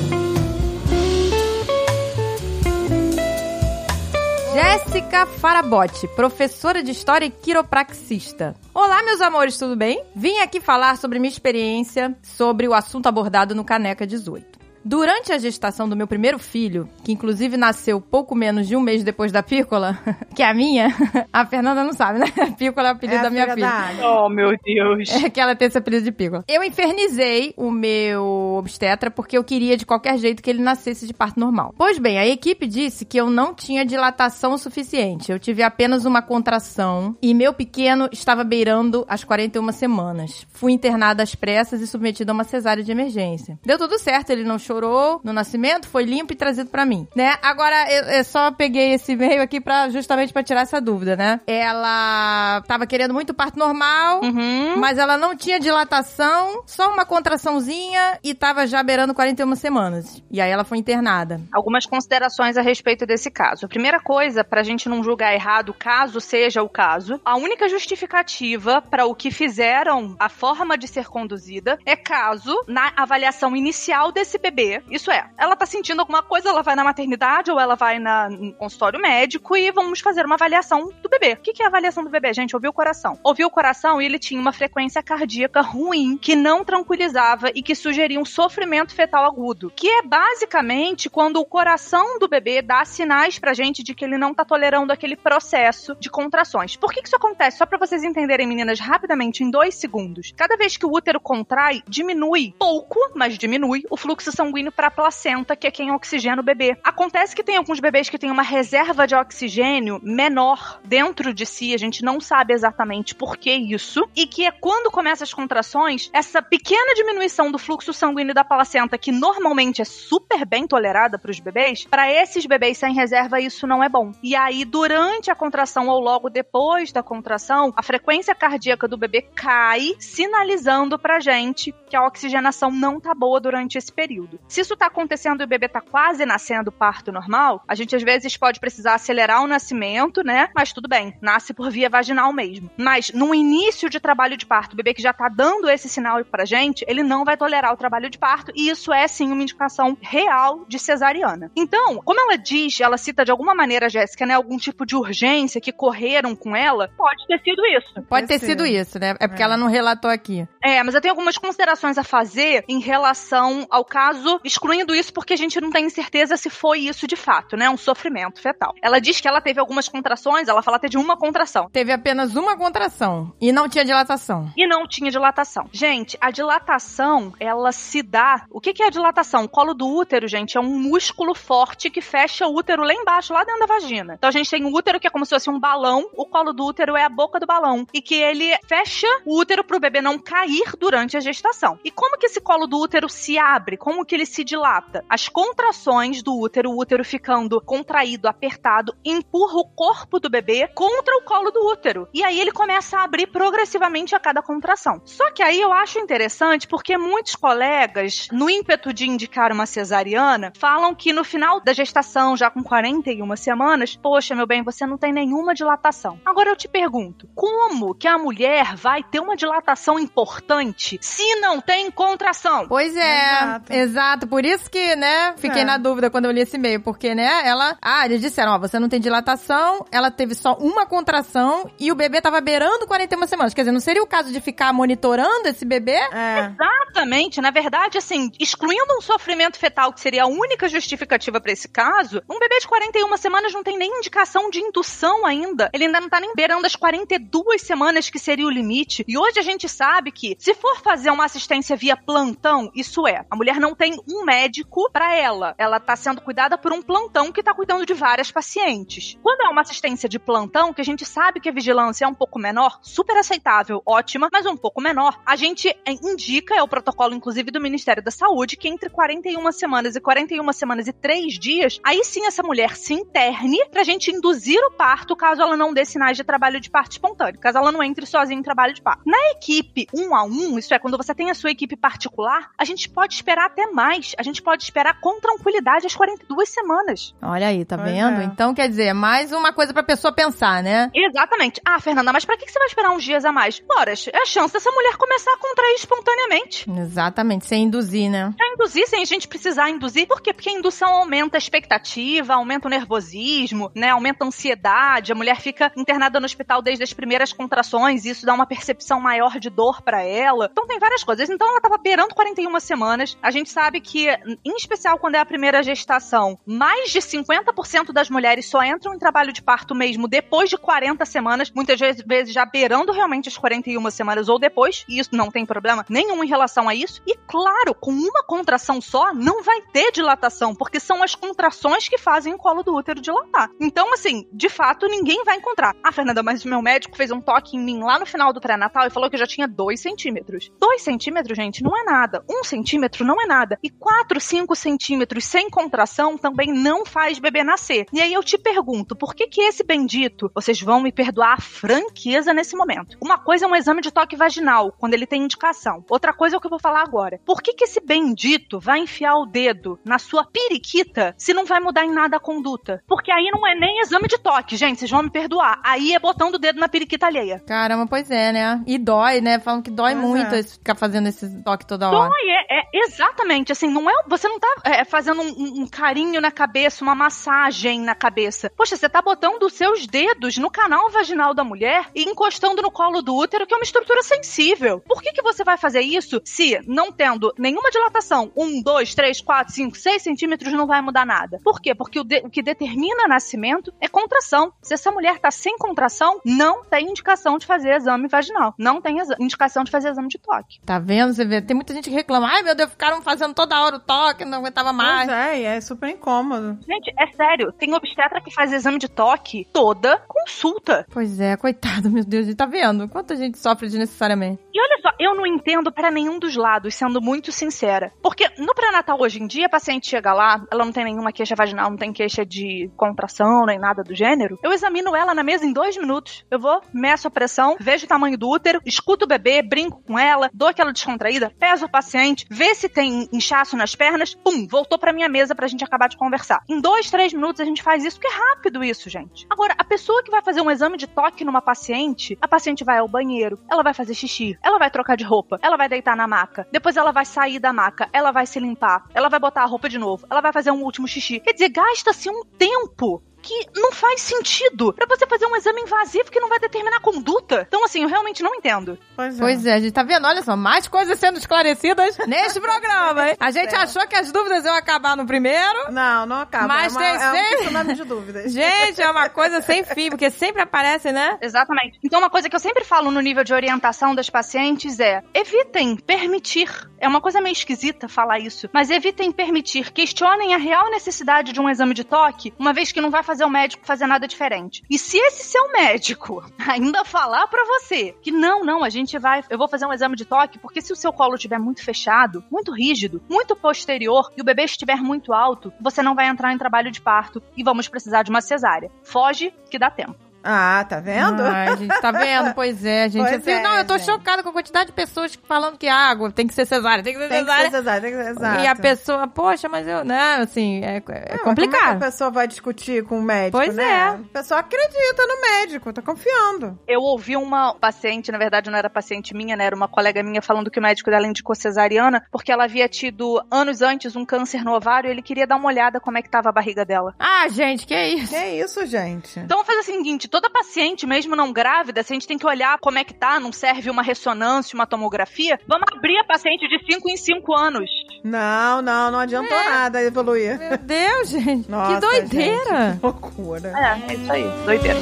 Jéssica 4.56 5.26
Farabotti, 5.26 6.08
professora 6.15 6.82
de 6.82 6.89
História 6.89 7.26
e 7.26 7.30
quiropraxista. 7.30 8.56
Olá, 8.74 9.04
meus 9.04 9.20
amores, 9.20 9.58
tudo 9.58 9.76
bem? 9.76 10.02
Vim 10.15 10.38
aqui 10.38 10.62
falar 10.62 10.96
sobre 10.96 11.20
minha 11.20 11.30
experiência 11.30 12.15
sobre 12.24 12.65
o 12.65 12.74
assunto 12.74 13.06
abordado 13.08 13.54
no 13.54 13.65
Caneca 13.65 14.08
18. 14.08 14.64
Durante 14.88 15.32
a 15.34 15.39
gestação 15.39 15.89
do 15.89 15.95
meu 15.95 16.06
primeiro 16.06 16.38
filho, 16.38 16.88
que 17.04 17.12
inclusive 17.12 17.58
nasceu 17.58 18.00
pouco 18.00 18.36
menos 18.36 18.67
de 18.67 18.76
um 18.76 18.80
mês 18.80 19.04
depois 19.04 19.32
da 19.32 19.41
pícola, 19.41 19.98
que 20.36 20.43
é 20.43 20.48
a 20.48 20.54
minha, 20.54 20.89
a 21.34 21.43
Fernanda 21.43 21.84
não 21.84 21.91
sabe, 21.91 22.19
né? 22.19 22.28
Pícola 22.56 22.89
é 22.89 22.91
o 22.91 22.95
apelido 22.95 23.17
É 23.17 23.19
a 23.19 23.24
da 23.24 23.30
minha 23.32 23.43
filha 23.54 23.56
filha. 23.56 24.02
da. 24.02 24.08
Oh, 24.21 24.30
meu 24.30 24.52
Deus. 24.63 25.10
É 25.24 25.28
que 25.30 25.41
ela 25.41 25.56
tem 25.56 25.67
esse 25.67 25.78
apelido 25.78 26.04
de 26.04 26.12
pícola. 26.12 26.43
Eu 26.48 26.63
infernizei 26.63 27.52
o 27.58 27.71
meu 27.71 28.56
obstetra 28.60 29.10
porque 29.10 29.36
eu 29.36 29.43
queria 29.43 29.76
de 29.76 29.88
qualquer 29.88 30.19
jeito 30.19 30.43
que 30.43 30.50
ele 30.52 30.62
nascesse 30.62 31.08
de 31.08 31.13
parto 31.15 31.39
normal. 31.39 31.74
Pois 31.76 31.98
bem, 31.98 32.19
a 32.19 32.28
equipe 32.28 32.67
disse 32.67 33.06
que 33.06 33.19
eu 33.19 33.28
não 33.28 33.56
tinha 33.56 33.84
dilatação 33.84 34.56
suficiente. 34.56 35.32
Eu 35.32 35.39
tive 35.39 35.63
apenas 35.63 36.06
uma 36.06 36.21
contração 36.21 37.17
e 37.24 37.34
meu 37.34 37.54
pequeno 37.54 38.08
estava 38.12 38.43
beirando 38.43 39.04
as 39.10 39.24
41 39.24 39.71
semanas. 39.71 40.45
Fui 40.54 40.71
internada 40.71 41.24
às 41.24 41.34
pressas 41.34 41.82
e 41.82 41.88
submetida 41.88 42.32
a 42.32 42.36
uma 42.36 42.43
cesárea 42.43 42.84
de 42.84 42.91
emergência. 42.91 43.58
Deu 43.65 43.80
tudo 43.80 43.98
certo, 43.98 44.30
ele 44.30 44.43
não 44.43 44.60
chorou 44.60 44.75
chorou 44.80 45.22
no 45.24 45.32
nascimento, 45.32 45.88
foi 45.88 46.04
limpo 46.04 46.34
e 46.34 46.36
trazido 46.36 46.70
pra 46.70 46.86
mim, 46.86 47.08
né? 47.16 47.38
Agora, 47.42 47.90
eu, 47.90 48.04
eu 48.18 48.24
só 48.26 48.52
peguei 48.52 48.94
esse 48.94 49.14
e-mail 49.14 49.42
aqui 49.42 49.62
pra, 49.62 49.88
justamente 49.90 50.34
pra 50.34 50.44
tirar 50.44 50.62
essa 50.62 50.82
dúvida, 50.82 51.16
né? 51.16 51.40
Ela 51.48 52.62
tava 52.68 52.86
querendo 52.86 53.14
muito 53.14 53.34
parto 53.34 53.58
normal, 53.58 54.20
Uhum. 54.22 54.76
mas 54.78 54.98
ela 54.98 55.18
não 55.18 55.36
tinha 55.36 55.60
dilatação, 55.60 56.64
só 56.66 56.92
uma 56.92 57.06
contraçãozinha 57.06 58.20
e 58.24 58.34
tava 58.34 58.68
já 58.68 58.84
beirando 58.84 59.14
41 59.14 59.56
semanas. 59.56 60.22
E 60.30 60.42
aí 60.42 60.52
ela 60.52 60.66
foi 60.66 60.78
internada. 60.78 61.40
Algumas 61.54 61.86
considerações 61.86 62.58
a 62.58 62.62
respeito 62.62 63.06
desse 63.06 63.32
caso. 63.32 63.66
A 63.66 63.70
primeira 63.70 64.00
coisa, 64.02 64.44
pra 64.44 64.62
gente 64.64 64.90
não 64.90 65.02
julgar 65.04 65.34
errado, 65.34 65.74
caso 65.74 66.20
seja 66.20 66.62
o 66.62 66.68
caso, 66.70 67.20
a 67.24 67.38
única 67.38 67.70
justificativa 67.70 68.82
para 68.82 69.06
o 69.06 69.16
que 69.16 69.32
fizeram, 69.32 70.16
a 70.20 70.28
forma 70.28 70.78
de 70.78 70.88
ser 70.88 71.08
conduzida, 71.08 71.78
é 71.86 71.96
caso, 71.96 72.54
na 72.68 72.92
avaliação 72.98 73.56
inicial 73.56 74.12
desse 74.12 74.38
bebê, 74.38 74.64
isso 74.89 75.12
é, 75.12 75.30
ela 75.38 75.56
tá 75.56 75.65
sentindo 75.65 75.99
alguma 75.99 76.23
coisa, 76.23 76.49
ela 76.49 76.62
vai 76.62 76.75
na 76.75 76.84
maternidade 76.84 77.51
ou 77.51 77.60
ela 77.60 77.75
vai 77.75 77.99
na, 77.99 78.30
no 78.30 78.54
consultório 78.54 78.99
médico 78.99 79.56
e 79.56 79.71
vamos 79.71 79.99
fazer 79.99 80.25
uma 80.25 80.36
avaliação 80.36 80.91
do 81.01 81.10
bebê. 81.10 81.34
O 81.34 81.38
que, 81.38 81.54
que 81.54 81.62
é 81.62 81.65
a 81.65 81.69
avaliação 81.69 82.04
do 82.04 82.10
bebê, 82.10 82.34
gente? 82.34 82.56
Ouvir 82.56 82.67
o 82.67 82.73
coração. 82.73 83.19
Ouvir 83.23 83.45
o 83.45 83.49
coração 83.49 84.01
e 84.01 84.06
ele 84.06 84.19
tinha 84.19 84.39
uma 84.39 84.51
frequência 84.51 85.01
cardíaca 85.01 85.62
ruim, 85.62 86.17
que 86.17 86.36
não 86.36 86.63
tranquilizava 86.63 87.51
e 87.54 87.62
que 87.62 87.75
sugeria 87.75 88.19
um 88.19 88.25
sofrimento 88.25 88.93
fetal 88.93 89.25
agudo, 89.25 89.71
que 89.75 89.88
é 89.88 90.01
basicamente 90.01 91.10
quando 91.10 91.38
o 91.38 91.45
coração 91.45 92.17
do 92.19 92.28
bebê 92.28 92.62
dá 92.62 92.84
sinais 92.86 93.39
pra 93.39 93.54
gente 93.54 93.84
de 93.84 93.93
que 93.93 94.06
ele 94.06 94.17
não 94.17 94.34
tá 94.34 94.43
tolerando 94.43 94.91
aquele 94.91 95.15
processo 95.15 95.95
de 95.99 96.10
contrações. 96.10 96.75
Por 96.75 96.91
que, 96.91 97.01
que 97.01 97.08
isso 97.08 97.15
acontece? 97.15 97.58
Só 97.58 97.65
pra 97.65 97.78
vocês 97.78 98.04
entenderem, 98.04 98.47
meninas, 98.47 98.80
rapidamente, 98.80 99.43
em 99.43 99.49
dois 99.49 99.75
segundos. 99.75 100.34
Cada 100.36 100.58
vez 100.58 100.78
que 100.78 100.86
o 100.86 100.91
útero 100.91 101.19
contrai, 101.19 101.82
diminui 101.88 102.54
pouco, 102.58 102.99
mas 103.13 103.38
diminui 103.38 103.84
o 103.89 103.97
fluxo 103.97 104.32
sanguíneo 104.32 104.55
pra 104.72 104.89
placenta, 104.89 105.56
que 105.56 105.68
é 105.68 105.72
quem 105.72 105.91
oxigena 105.91 106.41
o 106.41 106.46
bebê. 106.46 106.78
Acontece 106.84 107.36
que 107.36 107.44
tem 107.44 107.58
alguns 107.58 107.80
bebês 107.80 108.10
que 108.10 108.18
têm 108.18 108.32
uma 108.32 108.41
reserva 108.41 109.06
de 109.06 109.15
oxigênio 109.15 110.00
menor 110.02 110.80
dentro 110.84 111.34
de 111.34 111.46
si, 111.46 111.74
a 111.74 111.78
gente 111.78 112.04
não 112.04 112.20
sabe 112.20 112.54
exatamente 112.54 113.13
por 113.13 113.38
que 113.38 113.52
isso, 113.52 114.08
e 114.15 114.26
que 114.26 114.46
é 114.46 114.52
quando 114.52 114.91
começam 114.91 115.24
as 115.24 115.34
contrações, 115.34 116.10
essa 116.13 116.41
pequena 116.41 116.94
diminuição 116.94 117.52
do 117.52 117.58
fluxo 117.58 117.94
sanguíneo 117.94 118.34
da 118.34 118.44
placenta, 118.44 118.98
que 118.98 119.12
normalmente 119.12 119.82
é 119.82 119.86
super 119.86 120.46
bem 120.46 120.68
tolerada 120.68 121.18
para 121.18 121.32
os 121.32 121.39
bebês, 121.39 121.86
para 121.86 122.12
esses 122.12 122.46
bebês 122.46 122.78
sem 122.78 122.94
reserva 122.94 123.39
isso 123.39 123.68
não 123.68 123.84
é 123.84 123.89
bom. 123.89 124.12
E 124.24 124.36
aí, 124.36 124.63
durante 124.65 125.30
a 125.30 125.36
contração 125.36 125.88
ou 125.88 126.00
logo 126.00 126.30
depois 126.30 126.91
da 126.91 127.04
contração, 127.04 127.74
a 127.76 127.84
frequência 127.84 128.34
cardíaca 128.36 128.88
do 128.88 128.98
bebê 128.98 129.22
cai, 129.22 129.94
sinalizando 130.00 130.98
pra 130.98 131.20
gente 131.20 131.74
que 131.89 131.96
a 131.96 132.06
oxigenação 132.06 132.72
não 132.72 133.00
tá 133.00 133.13
boa 133.13 133.39
durante 133.39 133.78
esse 133.78 133.91
período. 133.91 134.35
Se 134.48 134.62
isso 134.62 134.76
tá 134.76 134.88
acontecendo 134.88 135.41
e 135.41 135.43
o 135.43 135.48
bebê 135.48 135.67
tá 135.67 135.82
quase 135.82 136.26
nascendo 136.26 136.71
parto 136.71 137.12
normal, 137.12 137.63
a 137.67 137.76
gente 137.76 137.95
às 137.95 138.04
vezes 138.04 138.38
pode 138.38 138.60
precisar 138.60 138.95
acelerar 138.95 139.43
o 139.43 139.48
nascimento, 139.48 140.24
né? 140.24 140.50
Mas 140.56 140.71
tudo 140.74 140.88
bem, 140.88 141.17
nasce 141.21 141.54
por 141.54 141.69
via 141.69 141.89
vaginal 141.89 142.32
mesmo. 142.34 142.69
Mas 142.78 143.12
no 143.13 143.34
início 143.34 143.89
de 143.89 144.00
trabalho 144.00 144.38
de 144.38 144.45
parto, 144.45 144.74
o 144.74 144.76
bebê 144.76 144.93
que 144.93 145.02
já 145.02 145.13
tá 145.13 145.30
dando 145.30 145.69
esse 145.69 145.88
sinal 145.89 146.24
pra 146.26 146.45
gente, 146.45 146.86
ele 146.88 147.04
não 147.04 147.24
vai 147.26 147.38
tolerar 147.38 147.74
o 147.74 147.78
trabalho 147.78 148.10
de 148.10 148.17
parto 148.17 148.52
e 148.56 148.69
isso 148.69 148.91
é 148.93 149.08
sim 149.08 149.32
uma 149.32 149.41
indicação 149.43 149.98
real 150.02 150.65
de 150.67 150.80
cesariana. 150.80 151.52
Então, 151.56 151.98
como 152.04 152.19
ela 152.19 152.38
diz, 152.38 152.80
ela 152.80 152.98
cita 152.98 153.26
de 153.26 153.32
alguma 153.32 153.54
maneira, 153.54 153.89
Jéssica, 153.89 154.26
né, 154.26 154.34
algum 154.34 154.58
tipo 154.58 154.86
de 154.86 154.95
urgência 154.95 155.60
que 155.62 155.71
correram 155.71 156.36
com 156.36 156.56
ela, 156.56 156.89
pode 156.98 157.26
ter 157.28 157.39
sido 157.41 157.65
isso. 157.65 158.02
Pode 158.08 158.28
ter 158.28 158.39
sido 158.39 158.65
isso, 158.65 159.00
né? 159.00 159.15
É 159.19 159.28
porque 159.28 159.41
É. 159.41 159.45
ela 159.45 159.58
não 159.58 159.67
relatou 159.67 160.10
aqui. 160.10 160.48
É, 160.63 160.82
mas 160.84 160.95
eu 160.95 161.02
tenho 161.02 161.12
algumas 161.13 161.38
considerações 161.38 161.98
a 161.98 162.04
fazer 162.04 162.63
em 162.67 162.80
relação 162.80 163.65
ao 163.69 163.84
caso, 163.86 164.25
excluindo 164.44 164.96
isso 164.96 165.14
porque 165.14 165.34
a 165.34 165.38
gente 165.38 165.60
não 165.60 165.70
tem 165.70 165.90
certeza 165.90 166.38
se 166.38 166.50
foi 166.50 166.80
isso 166.80 167.08
de 167.08 167.16
fato, 167.16 167.56
né? 167.56 167.70
Um 167.70 167.78
sofrimento 167.78 168.42
fetal. 168.42 168.74
Ela 168.82 169.00
diz 169.00 169.20
que 169.20 169.28
ela 169.28 169.42
teve 169.42 169.60
algumas 169.60 169.88
contrações, 169.88 170.48
ela 170.48 170.62
fala 170.62 170.78
até 170.78 170.88
de 170.88 170.98
uma 170.98 171.18
contração. 171.18 171.70
Teve 171.72 171.92
apenas 171.92 172.36
uma 172.36 172.58
contração 172.58 173.34
e 173.42 173.52
não 173.52 173.68
tinha 173.68 173.86
dilatação. 173.86 174.52
E 174.56 174.68
não 174.68 174.88
tinha 174.88 175.12
dilatação. 175.12 175.70
Gente, 175.72 176.18
a 176.20 176.32
dilatação, 176.32 177.34
ela 177.40 177.72
se 177.72 178.02
dá. 178.02 178.46
O 178.50 178.60
que, 178.60 178.74
que 178.74 178.84
é 178.84 178.88
a 178.88 178.90
dilatação? 178.90 179.46
O 179.46 179.50
colo 179.50 179.74
do 179.74 179.88
útero, 179.88 180.28
gente, 180.28 180.58
é 180.58 180.62
um 180.62 180.80
músculo 180.80 181.34
forte 181.34 181.90
que 181.90 182.02
fecha 182.02 182.48
o 182.48 182.56
útero 182.56 182.84
lá 182.84 182.94
embaixo, 182.94 183.34
lá 183.34 183.44
dentro 183.44 183.60
da 183.60 183.66
vagina. 183.66 184.16
Então 184.16 184.28
a 184.28 184.32
gente 184.32 184.50
tem 184.50 184.64
um 184.66 184.74
útero 184.74 185.00
que 185.00 185.08
é 185.08 185.10
como 185.10 185.26
se 185.26 185.32
fosse 185.32 185.50
um 185.50 185.60
balão, 185.60 186.10
o 186.14 186.26
colo 186.26 186.54
do 186.54 186.66
útero 186.66 186.96
é 186.96 187.04
a 187.04 187.10
boca 187.10 187.40
do 187.40 187.46
balão. 187.46 187.86
E 187.94 188.02
que 188.02 188.16
ele 188.16 188.56
fecha 188.68 189.08
o 189.26 189.40
útero 189.40 189.64
pro 189.64 189.80
bebê 189.80 190.02
não 190.02 190.18
cair 190.18 190.72
durante 190.80 191.18
a 191.18 191.20
gestação. 191.20 191.80
E 191.84 191.92
como 191.92 192.18
que 192.18 192.26
esse 192.26 192.42
colo 192.42 192.68
do 192.68 192.80
útero 192.80 193.10
se 193.10 193.38
abre? 193.38 193.78
Como 193.78 194.06
que 194.15 194.17
ele 194.17 194.25
se 194.25 194.45
dilata? 194.45 195.04
As 195.10 195.28
contrações 195.28 196.23
do 196.23 196.39
útero, 196.39 196.71
o 196.71 196.80
útero 196.80 197.04
ficando 197.04 197.60
contraído, 197.60 198.30
apertado, 198.30 198.95
empurra 199.04 199.58
o 199.58 199.65
corpo 199.65 200.19
do 200.19 200.30
bebê 200.30 200.69
contra 200.73 201.17
o 201.17 201.21
colo 201.21 201.51
do 201.51 201.67
útero. 201.67 202.08
E 202.13 202.23
aí 202.23 202.39
ele 202.39 202.51
começa 202.51 202.97
a 202.97 203.04
abrir 203.04 203.28
progressivamente 203.28 204.15
a 204.15 204.19
cada 204.19 204.41
contração. 204.41 205.01
Só 205.04 205.32
que 205.32 205.43
aí 205.43 205.60
eu 205.60 205.73
acho 205.73 205.99
interessante 205.99 206.65
porque 206.65 206.97
muitos 206.97 207.36
colegas, 207.36 208.30
no 208.32 208.49
ímpeto 208.49 208.93
de 208.93 209.06
indicar 209.06 209.51
uma 209.51 209.65
cesariana, 209.65 210.54
falam 210.58 210.95
que 210.95 211.12
no 211.12 211.25
final 211.25 211.60
da 211.60 211.73
gestação, 211.73 212.38
já 212.38 212.49
com 212.49 212.63
41 212.63 213.36
semanas, 213.36 213.97
poxa, 213.97 214.34
meu 214.34 214.47
bem, 214.47 214.63
você 214.63 214.86
não 214.86 214.97
tem 214.97 215.12
nenhuma 215.12 215.54
dilatação. 215.54 216.19
Agora 216.25 216.49
eu 216.49 216.56
te 216.56 216.69
pergunto, 216.69 217.28
como 217.36 217.93
que 217.93 218.08
a 218.08 218.17
mulher 218.17 218.75
vai 218.78 219.04
ter 219.04 219.19
uma 219.19 219.36
dilatação 219.36 219.99
importante 219.99 220.97
se 221.01 221.36
não 221.41 221.60
tem 221.60 221.91
contração? 221.91 222.65
Pois 222.69 222.95
é, 222.95 223.41
exato. 223.41 223.73
Exato. 223.73 224.05
Por 224.30 224.46
isso 224.46 224.70
que, 224.70 224.96
né, 224.96 225.34
fiquei 225.38 225.62
É. 225.62 225.65
na 225.65 225.78
dúvida 225.78 226.10
quando 226.10 226.26
eu 226.26 226.32
li 226.32 226.41
esse 226.41 226.58
e-mail. 226.58 226.82
Porque, 226.82 227.13
né, 227.15 227.41
ela. 227.46 227.78
Ah, 227.82 228.06
eles 228.06 228.22
disseram, 228.22 228.54
ó, 228.54 228.60
você 228.60 228.80
não 228.80 228.89
tem 228.89 229.00
dilatação, 229.00 229.86
ela 229.91 230.12
teve 230.12 230.36
só 230.36 230.54
uma 230.60 230.86
contração 230.86 231.70
e 231.80 231.91
o 231.91 231.96
bebê 231.96 232.22
tava 232.22 232.39
beirando 232.41 232.86
41 232.88 233.28
semanas. 233.28 233.54
Quer 233.54 233.62
dizer, 233.62 233.72
não 233.72 233.80
seria 233.80 234.04
o 234.04 234.08
caso 234.08 234.32
de 234.32 234.39
ficar 234.41 234.72
monitorando 234.74 235.48
esse 235.48 235.65
bebê? 235.65 235.96
É. 236.12 236.52
Exatamente, 236.56 237.41
na 237.41 237.52
verdade, 237.52 237.98
assim, 237.98 238.32
excluindo 238.39 238.98
um 238.98 239.02
sofrimento 239.02 239.58
fetal, 239.58 239.91
que 239.91 240.00
seria 240.00 240.24
a 240.24 240.28
única 240.28 240.68
justificativa 240.70 241.41
pra 241.41 241.52
esse 241.52 241.68
caso, 241.68 242.22
um 242.30 242.39
bebê 242.39 242.60
de 242.60 242.68
41 242.68 243.18
semanas 243.18 243.54
não 243.54 243.63
tem 243.63 243.78
nem 243.78 243.98
indicação 243.98 244.50
de 244.50 244.60
indução 244.60 245.26
ainda. 245.26 245.70
Ele 245.74 245.86
ainda 245.86 246.00
não 246.00 246.10
tá 246.10 246.20
nem 246.20 246.34
beirando 246.36 246.65
as 246.65 246.76
42 246.76 247.62
semanas, 247.62 248.10
que 248.10 248.20
seria 248.20 248.46
o 248.46 248.50
limite. 248.50 249.04
E 249.08 249.18
hoje 249.18 249.39
a 249.39 249.44
gente 249.44 249.68
sabe 249.68 250.12
que, 250.12 250.36
se 250.39 250.54
for 250.54 250.78
fazer 250.82 251.10
uma 251.10 251.26
assistência 251.26 251.76
via 251.76 251.98
plantão, 251.98 252.72
isso 252.76 253.08
é, 253.08 253.26
a 253.30 253.36
mulher 253.36 253.60
não 253.60 253.76
tem 253.76 253.94
um 254.08 254.25
médico 254.25 254.89
pra 254.91 255.15
ela. 255.15 255.55
Ela 255.58 255.79
tá 255.79 255.95
sendo 255.95 256.21
cuidada 256.21 256.58
por 256.58 256.71
um 256.73 256.81
plantão 256.81 257.31
que 257.31 257.43
tá 257.43 257.53
cuidando 257.53 257.86
de 257.86 257.93
várias 257.93 258.31
pacientes. 258.31 259.17
Quando 259.21 259.41
é 259.41 259.49
uma 259.49 259.62
assistência 259.62 260.08
de 260.10 260.19
plantão, 260.19 260.73
que 260.73 260.81
a 260.81 260.86
gente 260.86 261.05
sabe 261.05 261.39
que 261.39 261.49
a 261.49 261.53
vigilância 261.53 262.05
é 262.05 262.08
um 262.08 262.13
pouco 262.13 262.39
menor, 262.39 262.79
super 262.81 263.17
aceitável, 263.17 263.81
ótima, 263.86 264.29
mas 264.31 264.45
um 264.45 264.58
pouco 264.58 264.81
menor, 264.81 265.19
a 265.25 265.36
gente 265.36 265.69
é, 265.69 265.93
indica, 266.03 266.55
é 266.55 266.63
o 266.63 266.67
protocolo 266.67 267.13
inclusive 267.13 267.51
do 267.51 267.62
Ministério 267.62 268.03
da 268.03 268.12
Saúde, 268.12 268.58
que 268.58 268.67
entre 268.67 268.89
41 268.89 269.51
semanas 269.51 269.95
e 269.95 270.01
41 270.01 270.53
semanas 270.53 270.88
e 270.88 270.93
3 270.93 271.39
dias, 271.39 271.79
aí 271.84 272.03
sim 272.03 272.25
essa 272.25 272.43
mulher 272.43 272.75
se 272.75 272.93
interne 272.93 273.63
pra 273.69 273.84
gente 273.84 274.12
induzir 274.12 274.60
o 274.65 274.71
parto 274.71 275.15
caso 275.15 275.41
ela 275.41 275.58
não 275.58 275.73
dê 275.73 275.86
sinais 275.86 276.17
de 276.17 276.23
trabalho 276.23 276.60
de 276.60 276.69
parto 276.69 276.93
espontâneo, 276.93 277.39
caso 277.39 277.58
ela 277.58 277.71
não 277.71 277.84
entre 277.84 278.05
sozinha 278.05 278.39
em 278.39 278.43
trabalho 278.43 278.73
de 278.73 278.81
parto. 278.81 279.03
Na 279.05 279.17
equipe 279.31 279.88
um 279.93 280.15
a 280.15 280.23
um, 280.23 280.58
isso 280.58 280.73
é, 280.73 280.79
quando 280.79 280.97
você 280.97 281.13
tem 281.13 281.29
a 281.29 281.36
sua 281.36 281.51
equipe 281.51 281.75
particular, 281.75 282.51
a 282.58 282.65
gente 282.65 282.89
pode 282.89 283.15
esperar 283.15 283.45
até 283.45 283.67
mais. 283.67 283.85
A 284.17 284.24
gente 284.24 284.41
pode 284.41 284.63
esperar 284.63 285.00
com 285.00 285.19
tranquilidade 285.19 285.86
as 285.86 285.95
42 285.95 286.50
semanas. 286.50 287.13
Olha 287.21 287.48
aí, 287.48 287.63
tá 287.65 287.78
Pois 287.78 287.91
vendo? 287.91 288.21
é. 288.21 288.24
Então, 288.26 288.54
quer 288.54 288.67
dizer, 288.67 288.93
mais 288.93 289.32
uma 289.32 289.54
coisa 289.54 289.74
pra 289.74 289.84
pessoa 289.84 290.13
pensar, 290.13 290.63
né? 290.63 290.89
Exatamente. 290.93 291.62
Ah, 291.65 291.80
Fernanda, 291.80 292.12
mas 292.12 292.26
pra 292.26 292.38
que 292.38 292.50
você 292.50 292.58
vai 292.60 292.67
esperar 292.67 292.91
uns 292.91 293.04
dias 293.04 293.24
a 293.26 293.32
mais? 293.32 293.62
Horas, 293.69 294.08
é 294.12 294.17
a 294.17 294.26
chance 294.26 294.54
dessa 294.54 294.71
mulher 294.71 294.95
começar 294.98 295.32
a 295.34 295.38
contrair 295.38 295.76
espontaneamente. 295.76 296.69
Exatamente, 296.69 297.45
sem 297.45 297.63
induzir, 297.63 298.10
né? 298.10 298.34
Sem 298.38 298.54
induzir, 298.54 298.88
sem 298.88 299.02
a 299.02 299.06
gente 299.06 299.28
precisar 299.28 299.69
induzir. 299.69 300.08
Por 300.08 300.21
quê? 300.21 300.34
Porque 300.34 300.50
a 300.50 300.54
indução 300.54 300.89
aumenta 300.93 301.38
a 301.38 301.39
expectativa, 301.39 302.34
aumenta 302.36 302.67
o 302.67 302.71
nervosismo, 302.71 303.71
né? 303.76 303.89
Aumenta 303.89 304.24
a 304.24 304.28
ansiedade. 304.28 305.12
A 305.12 305.15
mulher 305.15 305.39
fica 305.39 305.71
internada 305.76 306.19
no 306.19 306.26
hospital 306.26 306.62
desde 306.62 306.84
as 306.84 306.93
primeiras 306.93 307.32
contrações 307.34 308.06
e 308.06 308.10
isso 308.10 308.26
dá 308.26 308.34
uma 308.34 308.45
percepção 308.48 309.00
maior 309.00 309.39
de 309.39 309.50
dor 309.50 309.82
pra 309.82 310.02
ela. 310.04 310.50
Então 310.52 310.65
tem 310.67 310.80
várias 310.80 311.04
coisas. 311.04 311.30
Então 311.30 311.48
ela 311.48 311.62
tava 311.62 311.78
beirando 311.78 312.13
41 312.15 312.60
semanas. 312.60 313.17
A 313.21 313.32
gente 313.32 313.50
sabe 313.50 313.75
que, 313.80 314.08
em 314.10 314.56
especial 314.56 314.98
quando 314.98 315.16
é 315.16 315.20
a 315.20 315.26
primeira 315.26 315.64
gestação, 315.64 316.38
mais 316.46 316.92
de 316.92 317.00
50% 317.00 317.92
das 317.92 318.10
mulheres 318.10 318.50
só 318.50 318.64
entram 318.64 318.94
em 318.94 319.00
trabalho 319.00 319.34
de 319.34 319.42
parto 319.42 319.76
mesmo 319.76 320.08
depois 320.08 320.50
de 320.50 320.58
40 320.58 321.06
semanas, 321.06 321.52
muitas 321.52 321.80
vezes 321.80 322.04
vezes 322.06 322.34
já 322.34 322.46
beirando 322.46 322.92
realmente 322.92 323.30
as 323.30 323.38
41 323.38 323.90
semanas 323.92 324.30
ou 324.30 324.40
depois, 324.40 324.86
e 324.88 325.00
isso 325.00 325.10
não 325.14 325.30
tem 325.30 325.46
problema 325.46 325.86
nenhum 325.90 326.24
em 326.24 326.28
relação 326.28 326.68
a 326.68 326.76
isso. 326.76 327.02
E 327.06 327.16
claro, 327.28 327.74
com 327.76 327.92
uma 327.92 328.24
contração 328.24 328.82
só, 328.82 329.14
não 329.14 329.44
vai 329.44 329.62
ter 329.62 329.92
dilatação, 329.92 330.56
porque 330.56 330.80
são 330.80 331.04
as 331.04 331.16
contrações 331.16 331.88
que 331.88 331.98
fazem 331.98 332.34
o 332.34 332.38
colo 332.38 332.64
do 332.64 332.76
útero 332.76 333.02
dilatar. 333.02 333.50
Então, 333.60 333.94
assim, 333.94 334.28
de 334.32 334.50
fato, 334.50 334.88
ninguém 334.88 335.24
vai 335.24 335.38
encontrar. 335.38 335.76
Ah, 335.84 335.92
Fernanda, 335.92 336.24
mas 336.24 336.44
o 336.44 336.48
meu 336.48 336.62
médico 336.62 336.96
fez 336.96 337.12
um 337.12 337.22
toque 337.22 337.58
em 337.58 337.60
mim 337.60 337.82
lá 337.82 338.00
no 338.00 338.06
final 338.06 338.34
do 338.34 338.42
pré-natal 338.42 338.88
e 338.88 338.90
falou 338.90 339.10
que 339.10 339.16
eu 339.16 339.20
já 339.20 339.28
tinha 339.28 339.48
2 339.48 339.80
centímetros. 339.80 340.52
2 340.60 340.82
centímetros, 340.82 341.36
gente, 341.36 341.64
não 341.64 341.78
é 341.78 341.84
nada. 341.84 342.24
1 342.30 342.40
um 342.40 342.44
centímetro 342.44 343.06
não 343.06 343.22
é 343.22 343.26
nada. 343.26 343.58
E 343.65 343.69
4, 343.71 344.21
5 344.21 344.56
centímetros 344.56 345.25
sem 345.25 345.49
contração 345.49 346.19
também 346.19 346.54
não 346.54 346.86
faz 346.86 347.17
bebê 347.17 347.43
nascer. 347.43 347.88
E 347.91 347.99
aí 347.99 348.13
eu 348.13 348.23
te 348.23 348.38
pergunto, 348.38 348.95
por 348.95 349.15
que 349.15 349.25
que 349.25 349.41
esse 349.41 349.63
bendito, 349.63 350.30
vocês 350.36 350.62
vão 350.62 350.80
me 350.80 350.91
perdoar 350.91 351.34
a 351.34 351.41
franqueza 351.41 352.32
nesse 352.32 352.56
momento. 352.56 352.95
Uma 353.01 353.17
coisa 353.17 353.45
é 353.45 353.47
um 353.47 353.56
exame 353.56 353.82
de 353.82 353.89
toque 353.89 354.15
vaginal, 354.15 354.71
quando 354.73 354.93
ele 354.93 355.08
tem 355.08 355.23
indicação. 355.23 355.84
Outra 355.89 356.13
coisa 356.13 356.36
é 356.36 356.38
o 356.38 356.39
que 356.39 356.45
eu 356.45 356.51
vou 356.51 356.60
falar 356.60 356.84
agora. 356.84 357.19
Por 357.25 357.41
que 357.41 357.54
que 357.54 357.63
esse 357.63 357.82
bendito 357.84 358.60
vai 358.60 358.82
enfiar 358.82 359.15
o 359.15 359.25
dedo 359.25 359.80
na 359.84 359.97
sua 359.97 360.23
periquita 360.23 361.15
se 361.17 361.34
não 361.34 361.43
vai 361.43 361.60
mudar 361.60 361.86
em 361.86 361.91
nada 361.91 362.17
a 362.17 362.19
conduta? 362.19 362.84
Porque 362.88 363.12
aí 363.12 363.32
não 363.34 363.47
é 363.47 363.56
nem 363.56 363.82
exame 363.82 364.08
de 364.08 364.19
toque, 364.19 364.56
gente, 364.56 364.78
vocês 364.78 364.91
vão 364.91 365.01
me 365.01 365.10
perdoar. 365.10 365.60
Aí 365.63 365.91
é 365.91 365.97
botando 365.97 366.36
o 366.36 366.39
dedo 366.39 366.60
na 366.60 366.69
periquita 366.69 367.08
alheia. 367.08 367.41
Caramba, 367.47 367.88
pois 367.88 368.12
é, 368.12 368.32
né? 368.32 368.63
E 368.67 368.78
dói, 368.78 369.21
né? 369.21 369.39
Falam 369.39 369.63
que 369.63 369.71
dói 369.71 369.95
muito 369.95 370.36
é. 370.36 370.43
ficar 370.43 370.75
fazendo 370.75 371.08
esse 371.08 371.41
toque 371.41 371.65
toda 371.65 371.89
hora. 371.89 372.10
Dói, 372.10 372.30
é, 372.30 372.60
é 372.60 372.63
exatamente 372.86 373.55
assim, 373.58 373.70
não 373.70 373.89
é, 373.89 373.94
você 374.08 374.28
não 374.28 374.39
tá 374.39 374.48
é, 374.63 374.84
fazendo 374.86 375.22
um, 375.22 375.62
um- 375.63 375.68
carinho 375.68 376.22
na 376.22 376.32
cabeça, 376.32 376.84
uma 376.84 376.96
massagem 376.96 377.80
na 377.82 377.96
cabeça. 377.96 378.52
Poxa, 378.56 378.76
você 378.78 378.88
tá 378.88 379.02
botando 379.02 379.44
os 379.44 379.54
seus 379.54 379.88
dedos 379.88 380.38
no 380.38 380.50
canal 380.50 380.89
vaginal 380.91 381.34
da 381.34 381.44
mulher 381.44 381.89
e 381.96 382.04
encostando 382.04 382.62
no 382.62 382.72
colo 382.72 383.02
do 383.02 383.15
útero, 383.15 383.46
que 383.46 383.54
é 383.54 383.58
uma 383.58 383.63
estrutura 383.63 384.02
sensível. 384.04 384.80
Por 384.82 385.02
que 385.02 385.12
que 385.12 385.22
você 385.22 385.44
vai 385.44 385.58
fazer 385.58 385.82
isso 385.82 386.22
se, 386.26 386.60
não 386.68 386.91
tendo 386.91 387.34
nenhuma 387.38 387.70
dilatação, 387.72 388.32
um, 388.36 388.62
dois, 388.62 388.94
três, 388.96 389.22
quatro, 389.22 389.54
cinco, 389.54 389.76
seis 389.78 390.02
centímetros, 390.02 390.54
não 390.54 390.65
vai 390.68 390.82
mudar 390.82 391.06
nada? 391.06 391.39
Por 391.44 391.60
quê? 391.62 391.76
Porque 391.76 392.00
o, 392.00 392.04
de- 392.04 392.22
o 392.26 392.30
que 392.30 392.41
determina 392.41 393.08
nascimento 393.08 393.74
é 393.82 393.88
contração. 393.88 394.54
Se 394.62 394.74
essa 394.74 394.91
mulher 394.91 395.20
tá 395.20 395.32
sem 395.32 395.58
contração, 395.58 396.20
não 396.26 396.63
tem 396.63 396.89
indicação 396.89 397.38
de 397.38 397.46
fazer 397.46 397.76
exame 397.76 398.08
vaginal. 398.08 398.54
Não 398.58 398.82
tem 398.82 398.98
indicação 399.20 399.63
de 399.63 399.72
fazer 399.72 399.89
exame 399.89 400.08
de 400.08 400.18
toque. 400.18 400.60
Tá 400.65 400.80
vendo? 400.80 401.13
Você 401.13 401.26
vê, 401.26 401.41
tem 401.41 401.56
muita 401.56 401.74
gente 401.74 401.89
que 401.89 401.96
reclama. 401.96 402.28
Ai, 402.28 402.41
meu 402.44 402.56
Deus, 402.56 402.72
ficaram 402.72 403.02
fazendo 403.02 403.34
toda 403.36 403.62
hora 403.62 403.76
o 403.76 403.80
toque, 403.80 404.26
não 404.26 404.39
aguentava 404.39 404.71
mais. 404.71 405.08
Pois 405.08 405.17
é, 405.17 405.39
e 405.39 405.43
é 405.43 405.62
super 405.62 405.89
incômodo. 405.89 406.58
Gente, 406.67 406.93
é 406.98 407.08
sério, 407.08 407.52
tem 407.52 407.74
obstetra 407.74 408.21
que 408.21 408.34
faz 408.34 408.52
exame 408.52 408.80
de 408.80 408.88
toque 408.88 409.48
toda 409.52 410.02
consulta. 410.08 410.86
Pois 410.91 411.19
é, 411.19 411.36
coitado, 411.38 411.89
meu 411.89 412.04
Deus. 412.04 412.28
E 412.28 412.36
tá 412.36 412.45
vendo? 412.45 412.88
Quanta 412.89 413.15
gente 413.15 413.38
sofre 413.38 413.67
desnecessariamente. 413.67 414.41
E 414.54 414.60
olha 414.60 414.80
só, 414.82 414.89
eu 415.00 415.13
não 415.13 415.28
entendo 415.28 415.71
pra 415.71 415.91
nenhum 415.91 416.17
dos 416.17 416.36
lados, 416.36 416.74
sendo 416.74 417.02
muito 417.02 417.32
sincera. 417.32 417.91
Porque 418.02 418.30
no 418.38 418.54
pré-natal 418.54 418.98
hoje 419.00 419.21
em 419.21 419.28
dia, 419.28 419.48
a 419.48 419.50
paciente 419.50 419.89
chega 419.89 420.13
lá, 420.13 420.43
ela 420.52 420.63
não 420.63 420.71
tem 420.71 420.86
nenhuma 420.86 421.12
queixa 421.12 421.36
vaginal, 421.36 421.69
não 421.69 421.78
tem 421.78 421.91
queixa 421.91 422.26
de 422.26 422.71
contração, 422.78 423.45
nem 423.45 423.60
nada 423.60 423.84
do 423.84 423.93
gênero. 423.93 424.39
Eu 424.41 424.54
examino 424.54 424.95
ela 424.95 425.13
na 425.13 425.24
mesa 425.24 425.45
em 425.45 425.52
dois 425.52 425.78
minutos. 425.78 426.26
Eu 426.32 426.39
vou, 426.39 426.62
meço 426.74 427.08
a 427.08 427.12
pressão, 427.12 427.58
vejo 427.60 427.86
o 427.86 427.89
tamanho 427.89 428.17
do 428.17 428.30
útero, 428.30 428.62
escuto 428.65 429.06
o 429.06 429.08
bebê, 429.08 429.41
brinco 429.41 429.84
com 429.84 430.00
ela, 430.00 430.30
dou 430.34 430.48
aquela 430.48 430.71
descontraída, 430.71 431.32
peso 431.39 431.65
o 431.65 431.71
paciente, 431.71 432.26
vê 432.30 432.56
se 432.56 432.69
tem 432.69 433.08
inchaço 433.26 433.58
nas 433.58 433.74
pernas, 433.76 434.14
pum, 434.14 434.48
voltou 434.48 434.78
pra 434.78 434.94
minha 434.94 435.10
mesa 435.10 435.34
pra 435.34 435.48
gente 435.48 435.64
acabar 435.64 435.90
de 435.90 435.98
conversar. 435.98 436.44
Em 436.48 436.62
dois, 436.62 436.92
três 436.92 437.12
minutos 437.12 437.42
a 437.42 437.46
gente 437.46 437.64
faz 437.64 437.84
isso, 437.84 438.00
porque 438.00 438.14
é 438.14 438.30
rápido 438.30 438.64
isso, 438.64 438.88
gente. 438.90 439.26
Agora, 439.30 439.56
a 439.58 439.64
pessoa 439.64 440.04
que 440.04 440.12
vai 440.12 440.22
fazer 440.22 440.42
um 440.42 440.52
exame 440.52 440.78
de 440.78 440.86
toque 440.86 441.26
numa 441.26 441.42
paciente, 441.42 442.18
a 442.22 442.28
paciente 442.28 442.64
vai 442.64 442.78
ao 442.78 442.88
banheiro, 442.88 443.40
ela 443.50 443.64
vai 443.64 443.74
fazer 443.74 443.96
xixi, 443.96 444.38
ela 444.44 444.60
vai 444.60 444.70
trocar 444.70 444.96
de 444.96 445.04
roupa, 445.04 445.40
ela 445.42 445.58
vai 445.58 445.68
deitar 445.68 445.96
na 445.98 446.08
maca, 446.08 446.48
depois 446.52 446.78
ela 446.78 446.92
vai 446.92 447.06
sair 447.06 447.40
da 447.40 447.52
maca, 447.52 447.90
ela 447.92 448.12
vai 448.12 448.28
se 448.28 448.40
limpar, 448.40 448.86
ela 448.94 449.10
vai 449.10 449.20
botar 449.20 449.42
a 449.42 449.48
roupa 449.48 449.68
de 449.68 449.80
novo, 449.80 450.06
ela 450.10 450.22
vai 450.22 450.32
fazer 450.32 450.52
um 450.52 450.64
último 450.64 450.88
xixi. 450.88 451.20
Quer 451.20 451.34
dizer, 451.34 451.50
gasta-se 451.50 452.10
um 452.10 452.24
tempo 452.38 453.02
que 453.26 453.60
não 453.60 453.72
faz 453.72 454.02
sentido 454.02 454.72
pra 454.74 454.86
você 454.88 455.06
fazer 455.08 455.26
um 455.26 455.36
exame 455.36 455.62
invasivo 455.62 456.12
que 456.12 456.20
não 456.20 456.30
vai 456.30 456.40
determinar 456.40 456.78
a 456.78 456.82
conduta. 456.82 457.46
Então, 457.48 457.64
assim, 457.66 457.82
eu 457.82 457.90
realmente 457.90 458.22
não 458.22 458.36
entendo. 458.36 458.78
Pois 458.96 459.16
é. 459.16 459.20
Pois 459.20 459.46
é, 459.46 459.54
a 459.54 459.60
gente 459.60 459.72
tá 459.74 459.84
vendo? 459.84 460.06
Olha 460.08 460.22
só, 460.22 460.36
mais 460.36 460.68
coisas 460.68 461.00
sendo 461.00 461.18
esclarecidas 461.18 461.98
neste 462.08 462.40
programa, 462.40 463.10
hein? 463.10 463.18
A 463.20 463.32
gente 463.32 463.56
achou 463.56 463.86
que 463.88 463.96
as 463.96 464.12
dúvidas 464.12 464.46
iam 464.46 464.56
acabar 464.56 464.96
no 464.96 465.06
primeiro. 465.06 465.72
Não, 465.72 466.06
não 466.06 466.22
acaba. 466.22 466.48
Mas 466.48 466.76
é, 466.76 466.78
uma, 466.78 466.80
tem 466.80 466.90
é 466.90 466.96
um 466.96 467.14
sempre- 467.16 467.44
tsunami 467.46 467.74
de 467.74 467.84
dúvidas. 467.84 468.32
Gente, 468.32 468.82
é 468.82 468.90
uma 468.92 469.10
coisa 469.10 469.42
sem 469.42 469.64
fim, 469.64 469.90
porque 469.90 470.10
sempre 470.12 470.42
aparece, 470.42 470.92
né? 470.92 471.18
Exatamente. 471.22 471.80
Então, 471.84 472.00
uma 472.00 472.10
coisa 472.10 472.30
que 472.30 472.36
eu 472.36 472.40
sempre 472.40 472.64
falo 472.64 472.92
no 472.92 473.00
nível 473.02 473.24
de 473.24 473.34
orientação 473.34 473.96
das 473.96 474.10
pacientes 474.10 474.80
é: 474.80 475.04
evitem 475.14 475.76
permitir. 475.78 476.50
É 476.78 476.88
uma 476.88 477.02
coisa 477.02 477.20
meio 477.22 477.34
esquisita 477.34 477.88
falar 477.88 478.20
isso, 478.20 478.48
mas 478.54 478.70
evitem 478.70 479.12
permitir. 479.12 479.72
Questionem 479.72 480.34
a 480.36 480.38
real 480.38 480.70
necessidade 480.70 481.32
de 481.34 481.40
um 481.42 481.50
exame 481.50 481.74
de 481.74 481.84
toque, 481.84 482.34
uma 482.38 482.54
vez 482.54 482.72
que 482.72 482.82
não 482.82 482.92
vai 482.92 483.02
fazer 483.02 483.14
o 483.23 483.30
médico 483.30 483.65
fazer 483.65 483.88
nada 483.88 484.08
diferente. 484.08 484.63
E 484.69 484.78
se 484.78 484.97
esse 484.97 485.23
seu 485.23 485.51
médico 485.51 486.23
ainda 486.47 486.84
falar 486.84 487.28
pra 487.28 487.43
você 487.45 487.95
que 488.01 488.12
não, 488.12 488.43
não, 488.43 488.63
a 488.63 488.69
gente 488.69 488.97
vai, 488.97 489.23
eu 489.30 489.38
vou 489.38 489.47
fazer 489.47 489.65
um 489.65 489.73
exame 489.73 489.95
de 489.95 490.06
toque, 490.06 490.39
porque 490.39 490.62
se 490.62 490.73
o 490.73 490.75
seu 490.75 490.91
colo 490.91 491.15
estiver 491.15 491.39
muito 491.39 491.63
fechado, 491.63 492.23
muito 492.32 492.51
rígido, 492.51 493.01
muito 493.10 493.36
posterior 493.36 494.12
e 494.17 494.21
o 494.21 494.25
bebê 494.25 494.43
estiver 494.43 494.78
muito 494.78 495.13
alto, 495.13 495.54
você 495.62 495.82
não 495.82 495.95
vai 495.95 496.08
entrar 496.08 496.34
em 496.34 496.38
trabalho 496.38 496.71
de 496.71 496.82
parto 496.82 497.21
e 497.38 497.43
vamos 497.43 497.67
precisar 497.67 498.04
de 498.04 498.10
uma 498.10 498.21
cesárea. 498.21 498.71
Foge 498.84 499.34
que 499.49 499.60
dá 499.60 499.69
tempo. 499.69 500.05
Ah, 500.28 500.66
tá 500.68 500.80
vendo? 500.80 501.22
Ai, 501.22 501.56
gente, 501.58 501.80
tá 501.82 501.92
vendo? 501.92 502.34
Pois 502.34 502.66
é, 502.66 502.90
gente. 502.90 503.08
Pois 503.08 503.28
eu 503.28 503.34
é, 503.36 503.44
não, 503.44 503.58
eu 503.58 503.66
tô 503.66 503.78
gente. 503.78 503.86
chocada 503.86 504.24
com 504.24 504.30
a 504.30 504.34
quantidade 504.34 504.68
de 504.68 504.72
pessoas 504.74 505.18
falando 505.28 505.58
que 505.58 505.68
água 505.68 506.12
tem 506.12 506.26
que 506.26 506.34
ser 506.34 506.46
cesárea, 506.46 506.84
tem 506.84 506.94
que 506.94 507.00
ser 507.00 507.10
Tem 507.10 507.20
que 507.24 507.30
cesárea. 507.32 507.52
ser 507.52 507.58
cesárea, 507.58 507.82
tem 507.82 507.92
que 507.92 508.04
ser 508.04 508.10
exato. 508.10 508.42
E 508.42 508.48
a 508.48 508.56
pessoa, 508.56 509.08
poxa, 509.08 509.48
mas 509.48 509.68
eu, 509.68 509.86
né, 509.86 510.16
assim, 510.16 510.64
é, 510.64 510.78
é 510.78 510.84
mas 510.86 510.86
Como 510.86 511.00
é 511.00 511.18
que 511.18 511.24
complicado. 511.24 511.78
a 511.78 511.86
pessoa 511.86 512.10
vai 512.10 512.28
discutir 512.28 512.84
com 512.84 512.98
o 513.00 513.02
médico, 513.04 513.38
Pois 513.38 513.54
né? 513.56 513.64
é. 513.64 513.84
A 513.90 514.00
pessoa 514.14 514.40
acredita 514.40 515.06
no 515.08 515.22
médico, 515.22 515.72
tá 515.72 515.82
confiando. 515.82 516.58
Eu 516.68 516.82
ouvi 516.82 517.16
uma 517.16 517.54
paciente, 517.56 518.12
na 518.12 518.18
verdade 518.18 518.50
não 518.50 518.58
era 518.58 518.70
paciente 518.70 519.14
minha, 519.16 519.36
né? 519.36 519.46
Era 519.46 519.56
uma 519.56 519.68
colega 519.68 520.02
minha 520.02 520.22
falando 520.22 520.50
que 520.50 520.60
o 520.60 520.62
médico 520.62 520.90
dela 520.90 521.06
indicou 521.06 521.36
cesariana 521.36 522.04
porque 522.12 522.32
ela 522.32 522.46
havia 522.46 522.68
tido 522.68 523.24
anos 523.30 523.62
antes 523.62 523.96
um 523.96 524.06
câncer 524.06 524.44
no 524.44 524.54
ovário 524.54 524.88
e 524.88 524.92
ele 524.92 525.02
queria 525.02 525.28
dar 525.28 525.36
uma 525.36 525.48
olhada 525.48 525.80
como 525.80 525.98
é 525.98 526.02
que 526.02 526.10
tava 526.10 526.30
a 526.30 526.32
barriga 526.32 526.66
dela. 526.66 526.96
Ah, 527.00 527.28
gente, 527.30 527.66
que 527.68 527.76
isso? 527.88 528.14
Que 528.14 528.26
isso, 528.26 528.66
gente? 528.66 529.20
Então 529.20 529.38
vamos 529.38 529.48
fazer 529.48 529.60
o 529.60 529.64
seguinte, 529.64 530.08
toda 530.15 530.30
paciente, 530.30 530.88
mesmo 530.88 531.13
não 531.13 531.34
grávida, 531.34 531.84
se 531.84 531.91
a 531.91 531.93
gente 531.93 532.08
tem 532.08 532.17
que 532.17 532.25
olhar 532.25 532.58
como 532.60 532.80
é 532.80 532.86
que 532.86 532.93
tá, 532.93 533.19
não 533.19 533.34
serve 533.34 533.69
uma 533.69 533.84
ressonância, 533.84 534.56
uma 534.56 534.65
tomografia, 534.65 535.38
vamos 535.45 535.65
abrir 535.75 535.97
a 535.97 536.06
paciente 536.06 536.47
de 536.47 536.58
5 536.73 536.89
em 536.89 536.95
5 536.95 537.36
anos. 537.36 537.69
Não, 538.01 538.62
não, 538.62 538.91
não 538.91 538.99
adiantou 538.99 539.38
nada 539.38 539.84
evoluir. 539.84 540.39
Meu 540.39 540.58
Deus, 540.58 541.10
gente. 541.10 541.51
Nossa, 541.51 541.73
que 541.73 541.82
doideira. 541.82 542.69
gente, 542.69 542.80
que 542.80 542.86
loucura. 542.86 543.54
É, 543.58 543.91
é 543.91 543.93
isso 543.93 544.12
aí, 544.13 544.23
doideira. 544.45 544.80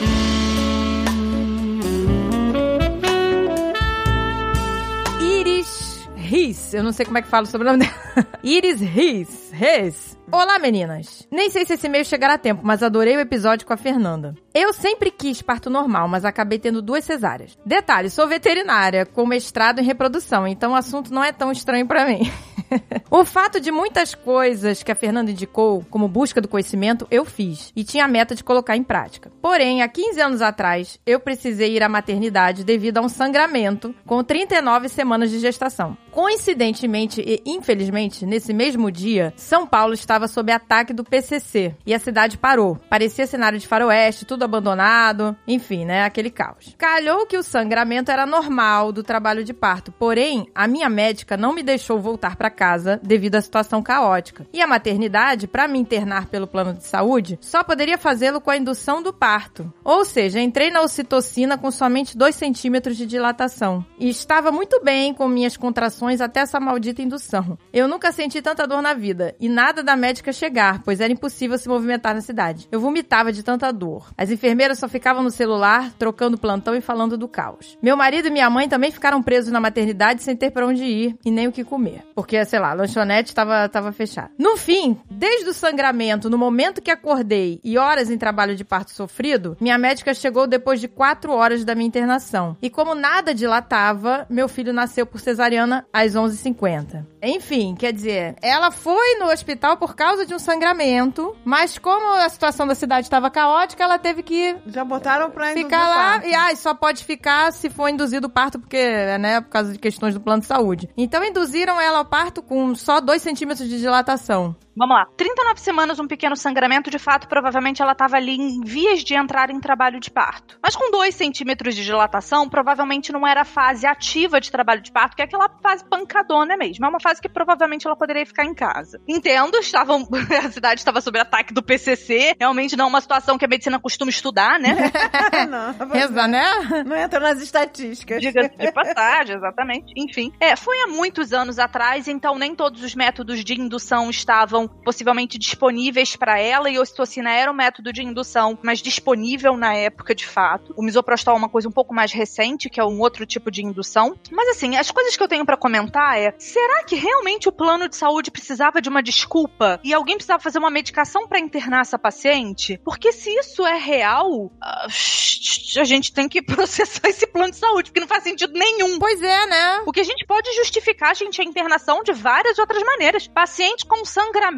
Iris 5.19 6.09
Riz. 6.15 6.73
Eu 6.75 6.83
não 6.83 6.91
sei 6.91 7.07
como 7.07 7.17
é 7.17 7.23
que 7.23 7.27
fala 7.27 7.43
o 7.43 7.47
sobrenome 7.47 7.79
dela. 7.79 8.27
Iris 8.43 8.79
Riz. 8.79 9.51
Riz. 9.51 10.22
Olá, 10.31 10.57
meninas. 10.57 11.27
Nem 11.29 11.49
sei 11.49 11.65
se 11.65 11.73
esse 11.73 11.85
e-mail 11.85 12.05
chegará 12.05 12.35
a 12.35 12.37
tempo, 12.37 12.61
mas 12.63 12.81
adorei 12.81 13.15
o 13.15 13.19
episódio 13.19 13.67
com 13.67 13.73
a 13.73 13.77
Fernanda. 13.77 14.33
Eu 14.53 14.73
sempre 14.73 15.11
quis 15.11 15.41
parto 15.41 15.69
normal, 15.69 16.07
mas 16.07 16.25
acabei 16.25 16.57
tendo 16.57 16.81
duas 16.81 17.03
cesáreas. 17.03 17.57
Detalhe, 17.65 18.09
sou 18.09 18.27
veterinária, 18.27 19.05
com 19.05 19.25
mestrado 19.25 19.79
em 19.79 19.83
reprodução, 19.83 20.47
então 20.47 20.71
o 20.71 20.75
assunto 20.75 21.13
não 21.13 21.23
é 21.23 21.31
tão 21.31 21.51
estranho 21.51 21.85
pra 21.85 22.05
mim. 22.05 22.31
o 23.11 23.25
fato 23.25 23.59
de 23.59 23.71
muitas 23.71 24.15
coisas 24.15 24.81
que 24.81 24.91
a 24.91 24.95
Fernanda 24.95 25.31
indicou, 25.31 25.85
como 25.89 26.07
busca 26.07 26.41
do 26.41 26.47
conhecimento, 26.47 27.07
eu 27.11 27.25
fiz 27.25 27.71
e 27.75 27.83
tinha 27.83 28.05
a 28.05 28.07
meta 28.07 28.35
de 28.35 28.43
colocar 28.43 28.75
em 28.75 28.83
prática. 28.83 29.31
Porém, 29.41 29.81
há 29.81 29.87
15 29.87 30.21
anos 30.21 30.41
atrás, 30.41 30.99
eu 31.05 31.19
precisei 31.19 31.75
ir 31.75 31.83
à 31.83 31.89
maternidade 31.89 32.63
devido 32.63 32.97
a 32.97 33.01
um 33.01 33.09
sangramento 33.09 33.93
com 34.05 34.23
39 34.23 34.89
semanas 34.89 35.29
de 35.29 35.39
gestação. 35.39 35.97
Coincidentemente 36.11 37.21
e 37.21 37.41
infelizmente, 37.45 38.25
nesse 38.25 38.53
mesmo 38.53 38.91
dia, 38.91 39.33
São 39.35 39.65
Paulo 39.65 39.93
estava 40.13 40.27
sob 40.27 40.51
ataque 40.51 40.93
do 40.93 41.03
PCC 41.03 41.73
e 41.83 41.91
a 41.91 41.97
cidade 41.97 42.37
parou. 42.37 42.77
Parecia 42.87 43.25
cenário 43.25 43.57
de 43.57 43.67
faroeste, 43.67 44.25
tudo 44.25 44.43
abandonado, 44.43 45.35
enfim, 45.47 45.85
né, 45.85 46.03
aquele 46.03 46.29
caos. 46.29 46.75
Calhou 46.77 47.25
que 47.25 47.35
o 47.35 47.41
sangramento 47.41 48.11
era 48.11 48.27
normal 48.27 48.91
do 48.91 49.01
trabalho 49.01 49.43
de 49.43 49.53
parto, 49.53 49.91
porém, 49.91 50.47
a 50.53 50.67
minha 50.67 50.87
médica 50.87 51.35
não 51.35 51.51
me 51.51 51.63
deixou 51.63 51.99
voltar 51.99 52.35
para 52.35 52.51
casa 52.51 52.99
devido 53.01 53.37
à 53.37 53.41
situação 53.41 53.81
caótica. 53.81 54.45
E 54.53 54.61
a 54.61 54.67
maternidade, 54.67 55.47
para 55.47 55.67
me 55.67 55.79
internar 55.79 56.27
pelo 56.27 56.45
plano 56.45 56.73
de 56.73 56.83
saúde, 56.83 57.39
só 57.41 57.63
poderia 57.63 57.97
fazê-lo 57.97 58.39
com 58.39 58.51
a 58.51 58.57
indução 58.57 59.01
do 59.01 59.11
parto. 59.11 59.73
Ou 59.83 60.05
seja, 60.05 60.39
entrei 60.39 60.69
na 60.69 60.81
ocitocina 60.81 61.57
com 61.57 61.71
somente 61.71 62.15
2 62.15 62.35
centímetros 62.35 62.95
de 62.95 63.07
dilatação. 63.07 63.83
E 63.97 64.09
estava 64.09 64.51
muito 64.51 64.79
bem 64.83 65.11
com 65.11 65.27
minhas 65.27 65.57
contrações 65.57 66.21
até 66.21 66.41
essa 66.41 66.59
maldita 66.59 67.01
indução. 67.01 67.57
Eu 67.73 67.87
nunca 67.87 68.11
senti 68.11 68.43
tanta 68.43 68.67
dor 68.67 68.81
na 68.81 68.93
vida 68.93 69.35
e 69.39 69.49
nada 69.49 69.81
da 69.81 69.95
médica 70.03 70.33
chegar, 70.33 70.81
pois 70.83 70.99
era 70.99 71.13
impossível 71.13 71.57
se 71.57 71.69
movimentar 71.69 72.13
na 72.13 72.19
cidade. 72.19 72.67
Eu 72.69 72.81
vomitava 72.81 73.31
de 73.31 73.41
tanta 73.41 73.71
dor. 73.71 74.11
As 74.17 74.29
enfermeiras 74.29 74.77
só 74.77 74.89
ficavam 74.89 75.23
no 75.23 75.31
celular, 75.31 75.93
trocando 75.97 76.37
plantão 76.37 76.75
e 76.75 76.81
falando 76.81 77.17
do 77.17 77.25
caos. 77.25 77.77
Meu 77.81 77.95
marido 77.95 78.27
e 78.27 78.31
minha 78.31 78.49
mãe 78.49 78.67
também 78.67 78.91
ficaram 78.91 79.23
presos 79.23 79.49
na 79.49 79.61
maternidade 79.61 80.21
sem 80.21 80.35
ter 80.35 80.51
para 80.51 80.67
onde 80.67 80.83
ir 80.83 81.15
e 81.23 81.31
nem 81.31 81.47
o 81.47 81.53
que 81.53 81.63
comer. 81.63 82.03
Porque, 82.13 82.43
sei 82.43 82.59
lá, 82.59 82.71
a 82.71 82.73
lanchonete 82.73 83.29
estava 83.29 83.69
tava 83.69 83.93
fechada. 83.93 84.29
No 84.37 84.57
fim, 84.57 84.99
desde 85.09 85.49
o 85.49 85.53
sangramento, 85.53 86.29
no 86.29 86.37
momento 86.37 86.81
que 86.81 86.91
acordei 86.91 87.61
e 87.63 87.77
horas 87.77 88.11
em 88.11 88.17
trabalho 88.17 88.57
de 88.57 88.65
parto 88.65 88.91
sofrido, 88.91 89.55
minha 89.61 89.77
médica 89.77 90.13
chegou 90.13 90.45
depois 90.45 90.81
de 90.81 90.89
quatro 90.89 91.31
horas 91.31 91.63
da 91.63 91.75
minha 91.75 91.87
internação. 91.87 92.57
E 92.61 92.69
como 92.69 92.93
nada 92.93 93.33
dilatava, 93.33 94.25
meu 94.29 94.49
filho 94.49 94.73
nasceu 94.73 95.05
por 95.05 95.21
cesariana 95.21 95.87
às 95.93 96.13
11h50. 96.13 97.05
Enfim, 97.21 97.73
quer 97.73 97.93
dizer, 97.93 98.35
ela 98.41 98.69
foi 98.69 99.17
no 99.17 99.31
hospital 99.31 99.77
por 99.77 99.92
causa 99.95 100.25
de 100.25 100.33
um 100.33 100.39
sangramento, 100.39 101.35
mas 101.43 101.77
como 101.77 102.13
a 102.15 102.29
situação 102.29 102.65
da 102.67 102.75
cidade 102.75 103.07
estava 103.07 103.29
caótica, 103.29 103.83
ela 103.83 103.97
teve 103.99 104.23
que 104.23 104.55
Já 104.67 104.83
botaram 104.83 105.27
induzir 105.27 105.63
ficar 105.63 105.87
lá 105.89 105.95
parto. 106.13 106.27
e 106.27 106.33
ai, 106.35 106.55
só 106.55 106.73
pode 106.73 107.03
ficar 107.03 107.51
se 107.51 107.69
for 107.69 107.87
induzido 107.89 108.27
o 108.27 108.29
parto, 108.29 108.59
porque, 108.59 109.17
né, 109.17 109.41
por 109.41 109.49
causa 109.49 109.73
de 109.73 109.79
questões 109.79 110.13
do 110.13 110.21
plano 110.21 110.41
de 110.41 110.47
saúde. 110.47 110.89
Então 110.97 111.23
induziram 111.23 111.79
ela 111.79 111.99
ao 111.99 112.05
parto 112.05 112.41
com 112.41 112.73
só 112.75 112.99
2 112.99 113.21
centímetros 113.21 113.67
de 113.67 113.79
dilatação. 113.79 114.55
Vamos 114.75 114.95
lá. 114.95 115.05
39 115.15 115.59
semanas, 115.59 115.99
um 115.99 116.07
pequeno 116.07 116.35
sangramento, 116.35 116.89
de 116.89 116.97
fato, 116.97 117.27
provavelmente 117.27 117.81
ela 117.81 117.91
estava 117.91 118.17
ali 118.17 118.35
em 118.35 118.61
vias 118.61 119.03
de 119.03 119.15
entrar 119.15 119.49
em 119.49 119.59
trabalho 119.59 119.99
de 119.99 120.09
parto. 120.09 120.57
Mas 120.61 120.75
com 120.75 120.91
2 120.91 121.13
centímetros 121.13 121.75
de 121.75 121.83
dilatação, 121.83 122.49
provavelmente 122.49 123.11
não 123.11 123.25
era 123.25 123.41
a 123.41 123.45
fase 123.45 123.85
ativa 123.85 124.41
de 124.41 124.51
trabalho 124.51 124.81
de 124.81 124.91
parto, 124.91 125.15
que 125.15 125.21
é 125.21 125.25
aquela 125.25 125.49
fase 125.61 125.85
pancadona 125.85 126.57
mesmo. 126.57 126.85
É 126.85 126.89
uma 126.89 126.99
fase 126.99 127.21
que 127.21 127.29
provavelmente 127.29 127.85
ela 127.85 127.95
poderia 127.95 128.25
ficar 128.25 128.45
em 128.45 128.53
casa. 128.53 128.99
Entendo, 129.07 129.57
estavam, 129.57 130.07
a 130.43 130.51
cidade 130.51 130.81
estava 130.81 131.01
sob 131.01 131.19
ataque 131.19 131.53
do 131.53 131.61
PCC, 131.61 132.35
realmente 132.39 132.75
não 132.75 132.85
é 132.85 132.87
uma 132.87 133.01
situação 133.01 133.37
que 133.37 133.45
a 133.45 133.47
medicina 133.47 133.79
costuma 133.79 134.09
estudar, 134.09 134.59
né? 134.59 134.91
não, 135.49 135.87
Reza, 135.93 136.27
né? 136.27 136.83
não 136.85 136.95
entra 136.95 137.19
nas 137.19 137.41
estatísticas. 137.41 138.21
Diga-se 138.21 138.57
de 138.57 138.71
passagem, 138.71 139.35
exatamente. 139.35 139.93
Enfim. 139.95 140.31
É, 140.39 140.55
foi 140.55 140.81
há 140.81 140.87
muitos 140.87 141.31
anos 141.31 141.59
atrás, 141.59 142.07
então 142.07 142.37
nem 142.37 142.55
todos 142.55 142.83
os 142.83 142.95
métodos 142.95 143.43
de 143.43 143.53
indução 143.53 144.09
estavam 144.09 144.62
possivelmente 144.67 145.37
disponíveis 145.37 146.15
para 146.15 146.39
ela 146.39 146.69
e 146.69 146.77
a 146.77 146.81
ocitocina 146.81 147.31
era 147.31 147.51
um 147.51 147.55
método 147.55 147.91
de 147.91 148.03
indução, 148.03 148.57
mas 148.63 148.81
disponível 148.81 149.57
na 149.57 149.73
época 149.73 150.15
de 150.15 150.25
fato. 150.25 150.73
O 150.77 150.83
misoprostol 150.83 151.35
é 151.35 151.37
uma 151.37 151.49
coisa 151.49 151.67
um 151.67 151.71
pouco 151.71 151.93
mais 151.93 152.11
recente, 152.11 152.69
que 152.69 152.79
é 152.79 152.83
um 152.83 152.99
outro 152.99 153.25
tipo 153.25 153.51
de 153.51 153.63
indução. 153.63 154.15
Mas 154.31 154.49
assim, 154.49 154.75
as 154.75 154.91
coisas 154.91 155.15
que 155.15 155.23
eu 155.23 155.27
tenho 155.27 155.45
para 155.45 155.57
comentar 155.57 156.17
é: 156.17 156.33
será 156.37 156.83
que 156.83 156.95
realmente 156.95 157.49
o 157.49 157.51
plano 157.51 157.89
de 157.89 157.95
saúde 157.95 158.31
precisava 158.31 158.81
de 158.81 158.89
uma 158.89 159.03
desculpa 159.03 159.79
e 159.83 159.93
alguém 159.93 160.15
precisava 160.15 160.41
fazer 160.41 160.59
uma 160.59 160.69
medicação 160.69 161.27
para 161.27 161.39
internar 161.39 161.81
essa 161.81 161.99
paciente? 161.99 162.79
Porque 162.83 163.11
se 163.11 163.29
isso 163.29 163.65
é 163.65 163.77
real, 163.77 164.51
ah, 164.61 164.87
a 164.87 165.83
gente 165.83 166.13
tem 166.13 166.29
que 166.29 166.41
processar 166.43 167.07
esse 167.09 167.27
plano 167.27 167.51
de 167.51 167.57
saúde, 167.57 167.89
porque 167.89 167.99
não 167.99 168.07
faz 168.07 168.23
sentido 168.23 168.53
nenhum. 168.53 168.99
Pois 168.99 169.21
é, 169.21 169.45
né? 169.45 169.83
O 169.85 169.91
que 169.91 169.99
a 169.99 170.05
gente 170.05 170.25
pode 170.25 170.51
justificar, 170.55 171.15
gente, 171.15 171.41
a 171.41 171.43
internação 171.43 172.03
de 172.03 172.13
várias 172.13 172.57
outras 172.59 172.83
maneiras. 172.83 173.27
Paciente 173.27 173.85
com 173.85 174.05
sangramento 174.05 174.52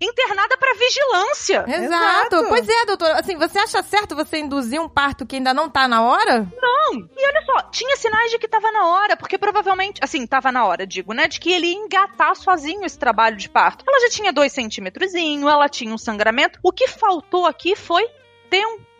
internada 0.00 0.56
para 0.56 0.74
vigilância. 0.74 1.64
Exato. 1.66 2.36
Exato. 2.36 2.48
Pois 2.48 2.68
é, 2.68 2.86
doutor. 2.86 3.10
Assim, 3.12 3.36
você 3.36 3.58
acha 3.58 3.82
certo 3.82 4.14
você 4.14 4.38
induzir 4.38 4.80
um 4.80 4.88
parto 4.88 5.26
que 5.26 5.36
ainda 5.36 5.52
não 5.52 5.68
tá 5.68 5.86
na 5.86 6.02
hora? 6.02 6.48
Não. 6.60 6.94
E 6.94 7.26
olha 7.26 7.42
só, 7.44 7.62
tinha 7.70 7.96
sinais 7.96 8.30
de 8.30 8.38
que 8.38 8.48
tava 8.48 8.70
na 8.72 8.86
hora, 8.86 9.16
porque 9.16 9.38
provavelmente, 9.38 10.00
assim, 10.02 10.26
tava 10.26 10.50
na 10.52 10.64
hora, 10.64 10.86
digo, 10.86 11.12
né, 11.12 11.28
de 11.28 11.40
que 11.40 11.52
ele 11.52 11.68
ia 11.68 11.76
engatar 11.76 12.34
sozinho 12.36 12.84
esse 12.84 12.98
trabalho 12.98 13.36
de 13.36 13.48
parto. 13.48 13.84
Ela 13.86 14.00
já 14.00 14.08
tinha 14.08 14.32
dois 14.32 14.52
centímetrozinho, 14.52 15.48
ela 15.48 15.68
tinha 15.68 15.92
um 15.92 15.98
sangramento. 15.98 16.58
O 16.62 16.72
que 16.72 16.88
faltou 16.88 17.46
aqui 17.46 17.76
foi 17.76 18.06
tempo. 18.50 18.91